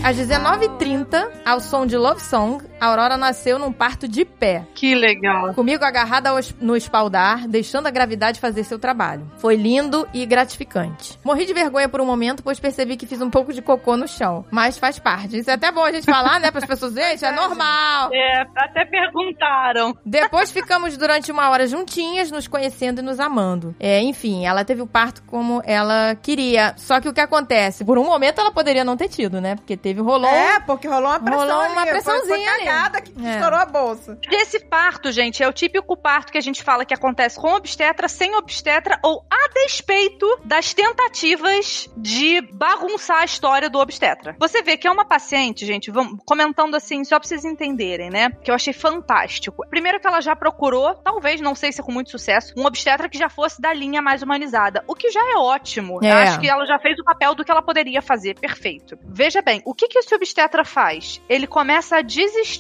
Às 0.04 0.18
19h30, 0.18 1.30
ao 1.45 1.62
som 1.62 1.86
de 1.86 1.95
Love 1.95 2.22
Song, 2.22 2.58
a 2.84 2.88
Aurora 2.88 3.16
nasceu 3.16 3.58
num 3.58 3.72
parto 3.72 4.08
de 4.10 4.26
pé. 4.26 4.66
Que 4.76 4.94
legal. 4.94 5.54
Comigo 5.54 5.86
agarrada 5.86 6.32
no 6.60 6.76
espaldar, 6.76 7.48
deixando 7.48 7.88
a 7.88 7.92
gravidade 7.92 8.42
fazer 8.42 8.64
seu 8.66 8.78
trabalho. 8.78 9.26
Foi 9.38 9.56
lindo 9.56 10.06
e 10.14 10.26
gratificante. 10.26 11.18
Morri 11.24 11.46
de 11.46 11.54
vergonha 11.54 11.88
por 11.88 12.02
um 12.02 12.06
momento, 12.06 12.44
pois 12.44 12.60
percebi 12.60 12.98
que 12.98 13.06
fiz 13.06 13.22
um 13.22 13.30
pouco 13.30 13.54
de 13.54 13.62
cocô 13.62 13.96
no 13.96 14.08
chão. 14.08 14.46
Mas 14.52 14.78
faz 14.78 15.00
parte. 15.00 15.38
Isso 15.38 15.50
é 15.50 15.54
até 15.54 15.72
bom 15.72 15.84
a 15.84 15.92
gente 15.94 16.06
falar, 16.06 16.40
né? 16.42 16.52
Para 16.52 16.60
as 16.60 16.66
pessoas, 16.68 16.94
gente, 16.94 17.24
é 17.26 17.32
normal. 17.32 18.10
É, 18.14 18.42
até 18.58 18.84
perguntaram. 18.86 19.96
Depois 20.06 20.52
ficamos 20.52 20.98
durante 20.98 21.32
uma 21.32 21.50
hora 21.50 21.66
juntinhas, 21.68 22.30
nos 22.32 22.48
conhecendo 22.48 23.00
e 23.00 23.02
nos 23.02 23.20
amando. 23.20 23.74
É, 23.80 24.02
enfim, 24.02 24.46
ela 24.46 24.66
teve 24.66 24.82
o 24.82 24.88
parto 24.88 25.24
como 25.24 25.62
ela 25.66 26.16
queria. 26.22 26.74
Só 26.78 27.00
que 27.00 27.08
o 27.08 27.14
que 27.14 27.22
acontece? 27.22 27.86
Por 27.86 27.98
um 27.98 28.04
momento 28.04 28.42
ela 28.42 28.52
poderia 28.52 28.84
não 28.84 28.98
ter 28.98 29.08
tido, 29.08 29.40
né? 29.40 29.56
Porque 29.56 29.78
teve, 29.78 30.02
rolou. 30.02 30.30
É, 30.30 30.60
porque 30.60 30.88
rolou 30.88 31.10
uma 31.12 31.20
pressão 31.20 31.48
Rolou 31.48 31.72
uma 31.72 31.82
ali. 31.82 31.92
Foi- 31.92 32.02
pressãozinha 32.02 32.52
foi, 32.52 32.68
ali. 32.68 32.70
Cagada 32.74 33.01
que 33.01 33.11
É. 33.26 33.36
estourou 33.36 33.59
a 33.59 33.65
bolsa. 33.65 34.17
Esse 34.32 34.59
parto, 34.59 35.11
gente, 35.11 35.43
é 35.43 35.47
o 35.47 35.53
típico 35.53 35.95
parto 35.95 36.32
que 36.32 36.38
a 36.38 36.41
gente 36.41 36.63
fala 36.63 36.86
que 36.86 36.93
acontece 36.93 37.39
com 37.39 37.53
obstetra, 37.53 38.07
sem 38.07 38.36
obstetra 38.36 38.99
ou 39.03 39.24
a 39.30 39.49
despeito 39.53 40.26
das 40.43 40.74
tentativas 40.74 41.89
de 41.97 42.41
bagunçar 42.53 43.21
a 43.21 43.26
história 43.26 43.69
do 43.69 43.80
obstetra. 43.80 44.36
Você 44.39 44.61
vê 44.61 44.78
que 44.78 44.88
é 44.88 44.91
uma 44.91 45.05
paciente, 45.05 45.65
gente, 45.65 45.91
vamos 45.91 46.19
comentando 46.26 46.76
assim, 46.76 47.03
só 47.03 47.19
pra 47.19 47.28
vocês 47.28 47.45
entenderem, 47.45 48.09
né? 48.09 48.30
Que 48.43 48.49
eu 48.51 48.55
achei 48.55 48.74
fantástico. 48.74 49.65
Primeiro 49.69 49.99
que 49.99 50.07
ela 50.07 50.21
já 50.21 50.36
procurou, 50.36 50.95
talvez, 50.95 51.39
não 51.41 51.55
sei 51.55 51.71
se 51.71 51.82
com 51.84 51.91
muito 51.91 52.09
sucesso, 52.11 52.53
um 52.57 52.65
obstetra 52.65 53.07
que 53.09 53.17
já 53.17 53.30
fosse 53.30 53.61
da 53.61 53.74
linha 53.74 54.01
mais 54.01 54.21
humanizada, 54.21 54.84
o 54.88 54.95
que 54.95 55.09
já 55.11 55.21
é 55.34 55.36
ótimo. 55.38 55.99
Eu 56.01 56.09
É. 56.09 56.24
acho 56.24 56.39
que 56.39 56.49
ela 56.49 56.65
já 56.65 56.80
fez 56.80 56.97
o 56.99 57.03
papel 57.03 57.36
do 57.36 57.43
que 57.43 57.51
ela 57.51 57.61
poderia 57.61 58.01
fazer, 58.01 58.36
perfeito. 58.39 58.97
Veja 59.03 59.41
bem, 59.41 59.61
o 59.65 59.74
que 59.74 59.88
que 59.88 59.99
esse 59.99 60.13
obstetra 60.15 60.63
faz? 60.65 61.21
Ele 61.30 61.47
começa 61.47 61.97
a 61.97 62.01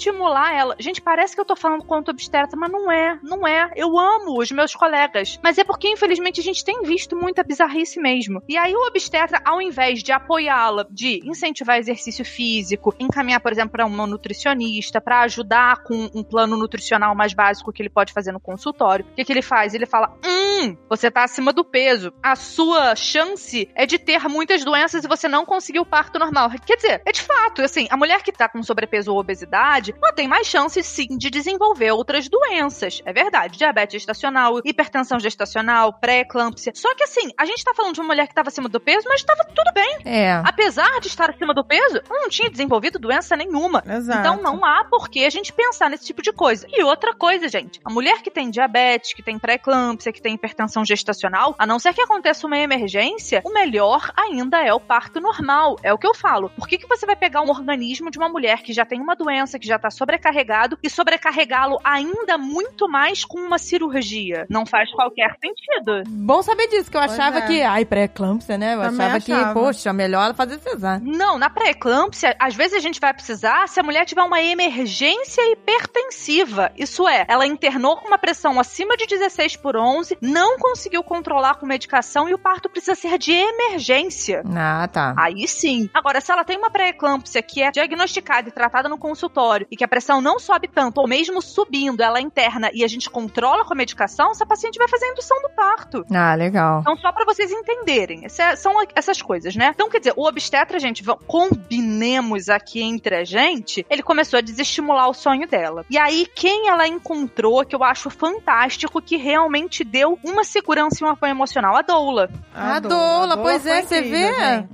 desestimular 0.03 0.53
ela. 0.53 0.75
Gente, 0.79 1.01
parece 1.01 1.33
que 1.33 1.39
eu 1.39 1.45
tô 1.45 1.55
falando 1.55 1.83
quanto 1.83 2.11
obstetra, 2.11 2.57
mas 2.57 2.71
não 2.71 2.91
é, 2.91 3.17
não 3.23 3.47
é. 3.47 3.71
Eu 3.75 3.97
amo 3.97 4.39
os 4.39 4.51
meus 4.51 4.75
colegas, 4.75 5.39
mas 5.41 5.57
é 5.57 5.63
porque 5.63 5.87
infelizmente 5.87 6.41
a 6.41 6.43
gente 6.43 6.63
tem 6.63 6.81
visto 6.83 7.15
muita 7.15 7.43
bizarrice 7.43 7.99
mesmo. 7.99 8.41
E 8.47 8.57
aí 8.57 8.73
o 8.73 8.87
obstetra, 8.87 9.41
ao 9.45 9.61
invés 9.61 10.03
de 10.03 10.11
apoiá-la, 10.11 10.85
de 10.89 11.21
incentivar 11.23 11.77
exercício 11.77 12.25
físico, 12.25 12.93
encaminhar, 12.99 13.39
por 13.39 13.51
exemplo, 13.51 13.71
para 13.71 13.85
uma 13.85 14.05
nutricionista, 14.05 14.99
para 14.99 15.21
ajudar 15.21 15.83
com 15.83 16.09
um 16.13 16.23
plano 16.23 16.57
nutricional 16.57 17.15
mais 17.15 17.33
básico 17.33 17.71
que 17.71 17.81
ele 17.81 17.89
pode 17.89 18.13
fazer 18.13 18.31
no 18.31 18.39
consultório, 18.39 19.05
o 19.05 19.15
que, 19.15 19.23
que 19.23 19.31
ele 19.31 19.41
faz? 19.41 19.73
Ele 19.73 19.85
fala: 19.85 20.17
Hum, 20.25 20.75
você 20.89 21.09
tá 21.09 21.23
acima 21.23 21.53
do 21.53 21.63
peso. 21.63 22.11
A 22.21 22.35
sua 22.35 22.95
chance 22.95 23.69
é 23.75 23.85
de 23.85 23.97
ter 23.97 24.27
muitas 24.27 24.63
doenças 24.63 25.03
e 25.03 25.07
você 25.07 25.27
não 25.27 25.45
conseguiu 25.45 25.83
o 25.83 25.85
parto 25.85 26.19
normal. 26.19 26.49
Quer 26.65 26.75
dizer, 26.75 27.01
é 27.05 27.11
de 27.11 27.21
fato, 27.21 27.61
assim, 27.61 27.87
a 27.89 27.97
mulher 27.97 28.21
que 28.21 28.31
tá 28.31 28.49
com 28.49 28.61
sobrepeso 28.63 29.11
ou 29.11 29.19
obesidade, 29.19 29.92
ela 30.01 30.13
tem 30.13 30.27
mais 30.27 30.47
chances 30.47 30.85
sim 30.85 31.07
de 31.17 31.29
desenvolver 31.29 31.91
outras 31.91 32.27
doenças. 32.29 33.01
É 33.05 33.13
verdade. 33.13 33.57
Diabetes 33.57 33.93
gestacional, 33.93 34.59
hipertensão 34.63 35.19
gestacional, 35.19 35.93
pré-eclâmpsia. 35.93 36.73
Só 36.75 36.93
que 36.95 37.03
assim, 37.03 37.31
a 37.37 37.45
gente 37.45 37.63
tá 37.63 37.73
falando 37.73 37.93
de 37.95 38.01
uma 38.01 38.07
mulher 38.07 38.27
que 38.27 38.33
tava 38.33 38.49
acima 38.49 38.69
do 38.69 38.79
peso, 38.79 39.07
mas 39.07 39.23
tava 39.23 39.43
tudo 39.45 39.71
bem. 39.73 39.99
É. 40.05 40.41
Apesar 40.45 40.99
de 40.99 41.07
estar 41.07 41.29
acima 41.29 41.53
do 41.53 41.63
peso, 41.63 42.01
ela 42.09 42.21
não 42.21 42.29
tinha 42.29 42.49
desenvolvido 42.49 42.99
doença 42.99 43.35
nenhuma. 43.35 43.83
Exato. 43.85 44.19
Então 44.19 44.41
não 44.41 44.63
há 44.65 44.85
por 44.85 45.09
que 45.09 45.25
a 45.25 45.29
gente 45.29 45.51
pensar 45.53 45.89
nesse 45.89 46.05
tipo 46.05 46.21
de 46.21 46.31
coisa. 46.31 46.67
E 46.69 46.83
outra 46.83 47.13
coisa, 47.13 47.47
gente, 47.47 47.79
a 47.83 47.91
mulher 47.91 48.21
que 48.21 48.31
tem 48.31 48.49
diabetes, 48.49 49.13
que 49.13 49.23
tem 49.23 49.39
pré-eclâmpsia, 49.39 50.11
que 50.11 50.21
tem 50.21 50.35
hipertensão 50.35 50.85
gestacional, 50.85 51.55
a 51.57 51.65
não 51.65 51.79
ser 51.79 51.93
que 51.93 52.01
aconteça 52.01 52.45
uma 52.47 52.57
emergência, 52.57 53.41
o 53.45 53.53
melhor 53.53 54.11
ainda 54.15 54.61
é 54.61 54.73
o 54.73 54.79
parto 54.79 55.19
normal. 55.19 55.77
É 55.83 55.93
o 55.93 55.97
que 55.97 56.07
eu 56.07 56.13
falo. 56.13 56.49
Por 56.51 56.67
que, 56.67 56.77
que 56.77 56.87
você 56.87 57.05
vai 57.05 57.15
pegar 57.15 57.41
um 57.41 57.49
organismo 57.49 58.11
de 58.11 58.17
uma 58.17 58.29
mulher 58.29 58.61
que 58.61 58.73
já 58.73 58.85
tem 58.85 58.99
uma 58.99 59.15
doença, 59.15 59.59
que 59.59 59.67
já 59.67 59.72
tá 59.79 59.89
sobrecarregado, 59.89 60.77
e 60.81 60.89
sobrecarregá-lo 60.89 61.79
ainda 61.83 62.37
muito 62.37 62.87
mais 62.89 63.23
com 63.25 63.39
uma 63.39 63.57
cirurgia? 63.57 64.45
Não 64.49 64.65
faz 64.65 64.91
qualquer 64.91 65.35
sentido. 65.39 66.03
Bom 66.07 66.41
saber 66.41 66.67
disso, 66.67 66.89
que 66.89 66.97
eu 66.97 67.01
Pois 67.01 67.13
achava 67.13 67.39
é. 67.39 67.47
que. 67.47 67.61
Ai, 67.61 67.85
pré-eclâmpsia, 67.85 68.57
né? 68.57 68.75
Eu 68.75 68.81
Também 68.81 69.05
achava, 69.05 69.19
que, 69.19 69.31
achava. 69.31 69.53
poxa, 69.53 69.93
melhor 69.93 70.25
ela 70.25 70.33
fazer 70.33 70.59
cesárea. 70.59 71.01
Não, 71.03 71.37
na 71.37 71.49
pré-eclâmpsia, 71.49 72.35
às 72.39 72.55
vezes 72.55 72.77
a 72.77 72.79
gente 72.79 72.99
vai 72.99 73.13
precisar 73.13 73.67
se 73.67 73.79
a 73.79 73.83
mulher 73.83 74.05
tiver 74.05 74.23
uma 74.23 74.41
emergência 74.41 75.41
hipertensiva. 75.51 76.71
Isso 76.77 77.07
é, 77.07 77.25
ela 77.27 77.45
internou 77.45 77.97
com 77.97 78.07
uma 78.07 78.17
pressão 78.17 78.59
acima 78.59 78.95
de 78.97 79.05
16 79.05 79.57
por 79.57 79.75
11, 79.75 80.17
não 80.21 80.57
conseguiu 80.57 81.03
controlar 81.03 81.55
com 81.55 81.65
medicação 81.65 82.27
e 82.29 82.33
o 82.33 82.37
parto 82.37 82.69
precisa 82.69 82.95
ser 82.95 83.17
de 83.17 83.31
emergência. 83.31 84.43
Ah, 84.55 84.87
tá. 84.91 85.13
Aí 85.17 85.47
sim. 85.47 85.89
Agora, 85.93 86.21
se 86.21 86.31
ela 86.31 86.43
tem 86.43 86.57
uma 86.57 86.69
pré-eclâmpsia 86.69 87.41
que 87.41 87.61
é 87.61 87.71
diagnosticada 87.71 88.49
e 88.49 88.51
tratada 88.51 88.89
no 88.89 88.97
consultório 88.97 89.62
e 89.71 89.75
que 89.77 89.83
a 89.83 89.87
pressão 89.87 90.21
não 90.21 90.39
sobe 90.39 90.67
tanto, 90.67 90.99
ou 91.01 91.07
mesmo 91.07 91.41
subindo, 91.41 92.01
ela 92.01 92.19
é 92.19 92.21
interna 92.21 92.69
e 92.73 92.83
a 92.83 92.87
gente 92.87 93.09
controla 93.09 93.65
com 93.65 93.73
a 93.73 93.77
medicação, 93.77 94.31
essa 94.31 94.45
paciente 94.45 94.77
vai 94.77 94.87
fazer 94.87 95.05
a 95.05 95.11
indução 95.11 95.41
do 95.41 95.49
parto. 95.49 96.05
Ah, 96.13 96.35
legal. 96.35 96.81
Então, 96.81 96.95
só 96.97 97.11
pra 97.11 97.25
vocês 97.25 97.51
entenderem, 97.51 98.25
essa- 98.25 98.55
são 98.55 98.73
essas 98.95 99.21
coisas, 99.21 99.55
né? 99.55 99.71
Então, 99.73 99.89
quer 99.89 99.99
dizer, 99.99 100.13
o 100.15 100.27
obstetra, 100.27 100.79
gente, 100.79 101.03
vamos- 101.03 101.23
combinemos 101.27 102.49
aqui 102.49 102.81
entre 102.81 103.15
a 103.15 103.23
gente, 103.23 103.85
ele 103.89 104.03
começou 104.03 104.37
a 104.37 104.41
desestimular 104.41 105.09
o 105.09 105.13
sonho 105.13 105.47
dela. 105.47 105.85
E 105.89 105.97
aí, 105.97 106.25
quem 106.35 106.69
ela 106.69 106.87
encontrou, 106.87 107.65
que 107.65 107.75
eu 107.75 107.83
acho 107.83 108.09
fantástico, 108.09 109.01
que 109.01 109.17
realmente 109.17 109.83
deu 109.83 110.17
uma 110.23 110.43
segurança 110.43 110.97
e 111.01 111.07
um 111.07 111.09
apoio 111.11 111.31
emocional? 111.31 111.75
A 111.75 111.81
doula. 111.81 112.29
A 112.53 112.79
doula, 112.79 113.37
pois 113.37 113.65
é, 113.65 113.81
você 113.81 114.01
vê? 114.01 114.23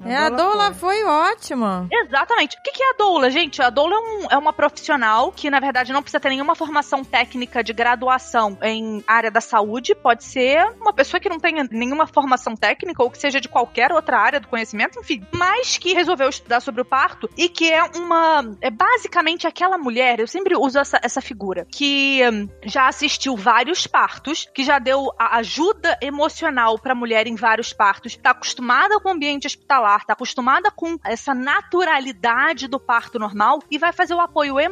É, 0.05 0.15
a 0.15 0.29
doula 0.29 0.73
foi 0.73 1.03
ótima. 1.03 1.87
Exatamente. 1.91 2.57
O 2.57 2.61
que 2.63 2.71
que 2.71 2.83
é 2.83 2.89
a 2.91 2.97
doula, 2.97 3.29
gente? 3.29 3.61
A 3.61 3.69
doula 3.69 3.95
é, 3.95 3.99
um- 3.99 4.27
é 4.31 4.37
uma 4.37 4.53
profissional 4.79 5.31
que, 5.31 5.49
na 5.49 5.59
verdade, 5.59 5.91
não 5.91 6.01
precisa 6.01 6.19
ter 6.19 6.29
nenhuma 6.29 6.55
formação 6.55 7.03
técnica 7.03 7.63
de 7.63 7.73
graduação 7.73 8.57
em 8.61 9.03
área 9.05 9.29
da 9.29 9.41
saúde. 9.41 9.93
Pode 9.93 10.23
ser 10.23 10.63
uma 10.79 10.93
pessoa 10.93 11.19
que 11.19 11.29
não 11.29 11.39
tenha 11.39 11.67
nenhuma 11.69 12.07
formação 12.07 12.55
técnica 12.55 13.03
ou 13.03 13.11
que 13.11 13.17
seja 13.17 13.41
de 13.41 13.49
qualquer 13.49 13.91
outra 13.91 14.17
área 14.17 14.39
do 14.39 14.47
conhecimento, 14.47 14.99
enfim. 14.99 15.25
Mas 15.33 15.77
que 15.77 15.93
resolveu 15.93 16.29
estudar 16.29 16.61
sobre 16.61 16.81
o 16.81 16.85
parto 16.85 17.29
e 17.37 17.49
que 17.49 17.71
é 17.71 17.83
uma... 17.83 18.55
É 18.61 18.69
basicamente 18.69 19.45
aquela 19.45 19.77
mulher, 19.77 20.19
eu 20.19 20.27
sempre 20.27 20.55
uso 20.55 20.79
essa, 20.79 20.99
essa 21.03 21.21
figura, 21.21 21.65
que 21.69 22.21
hum, 22.31 22.47
já 22.63 22.87
assistiu 22.87 23.35
vários 23.35 23.85
partos, 23.85 24.47
que 24.53 24.63
já 24.63 24.79
deu 24.79 25.11
a 25.19 25.37
ajuda 25.37 25.97
emocional 26.01 26.79
pra 26.79 26.95
mulher 26.95 27.27
em 27.27 27.35
vários 27.35 27.73
partos, 27.73 28.15
tá 28.15 28.31
acostumada 28.31 28.99
com 28.99 29.09
o 29.09 29.11
ambiente 29.11 29.47
hospitalar, 29.47 30.05
tá 30.05 30.13
acostumada 30.13 30.71
com 30.71 30.97
essa 31.03 31.33
naturalidade 31.33 32.67
do 32.67 32.79
parto 32.79 33.19
normal 33.19 33.59
e 33.69 33.77
vai 33.77 33.91
fazer 33.91 34.13
o 34.13 34.21
apoio 34.21 34.59
emocional 34.59 34.68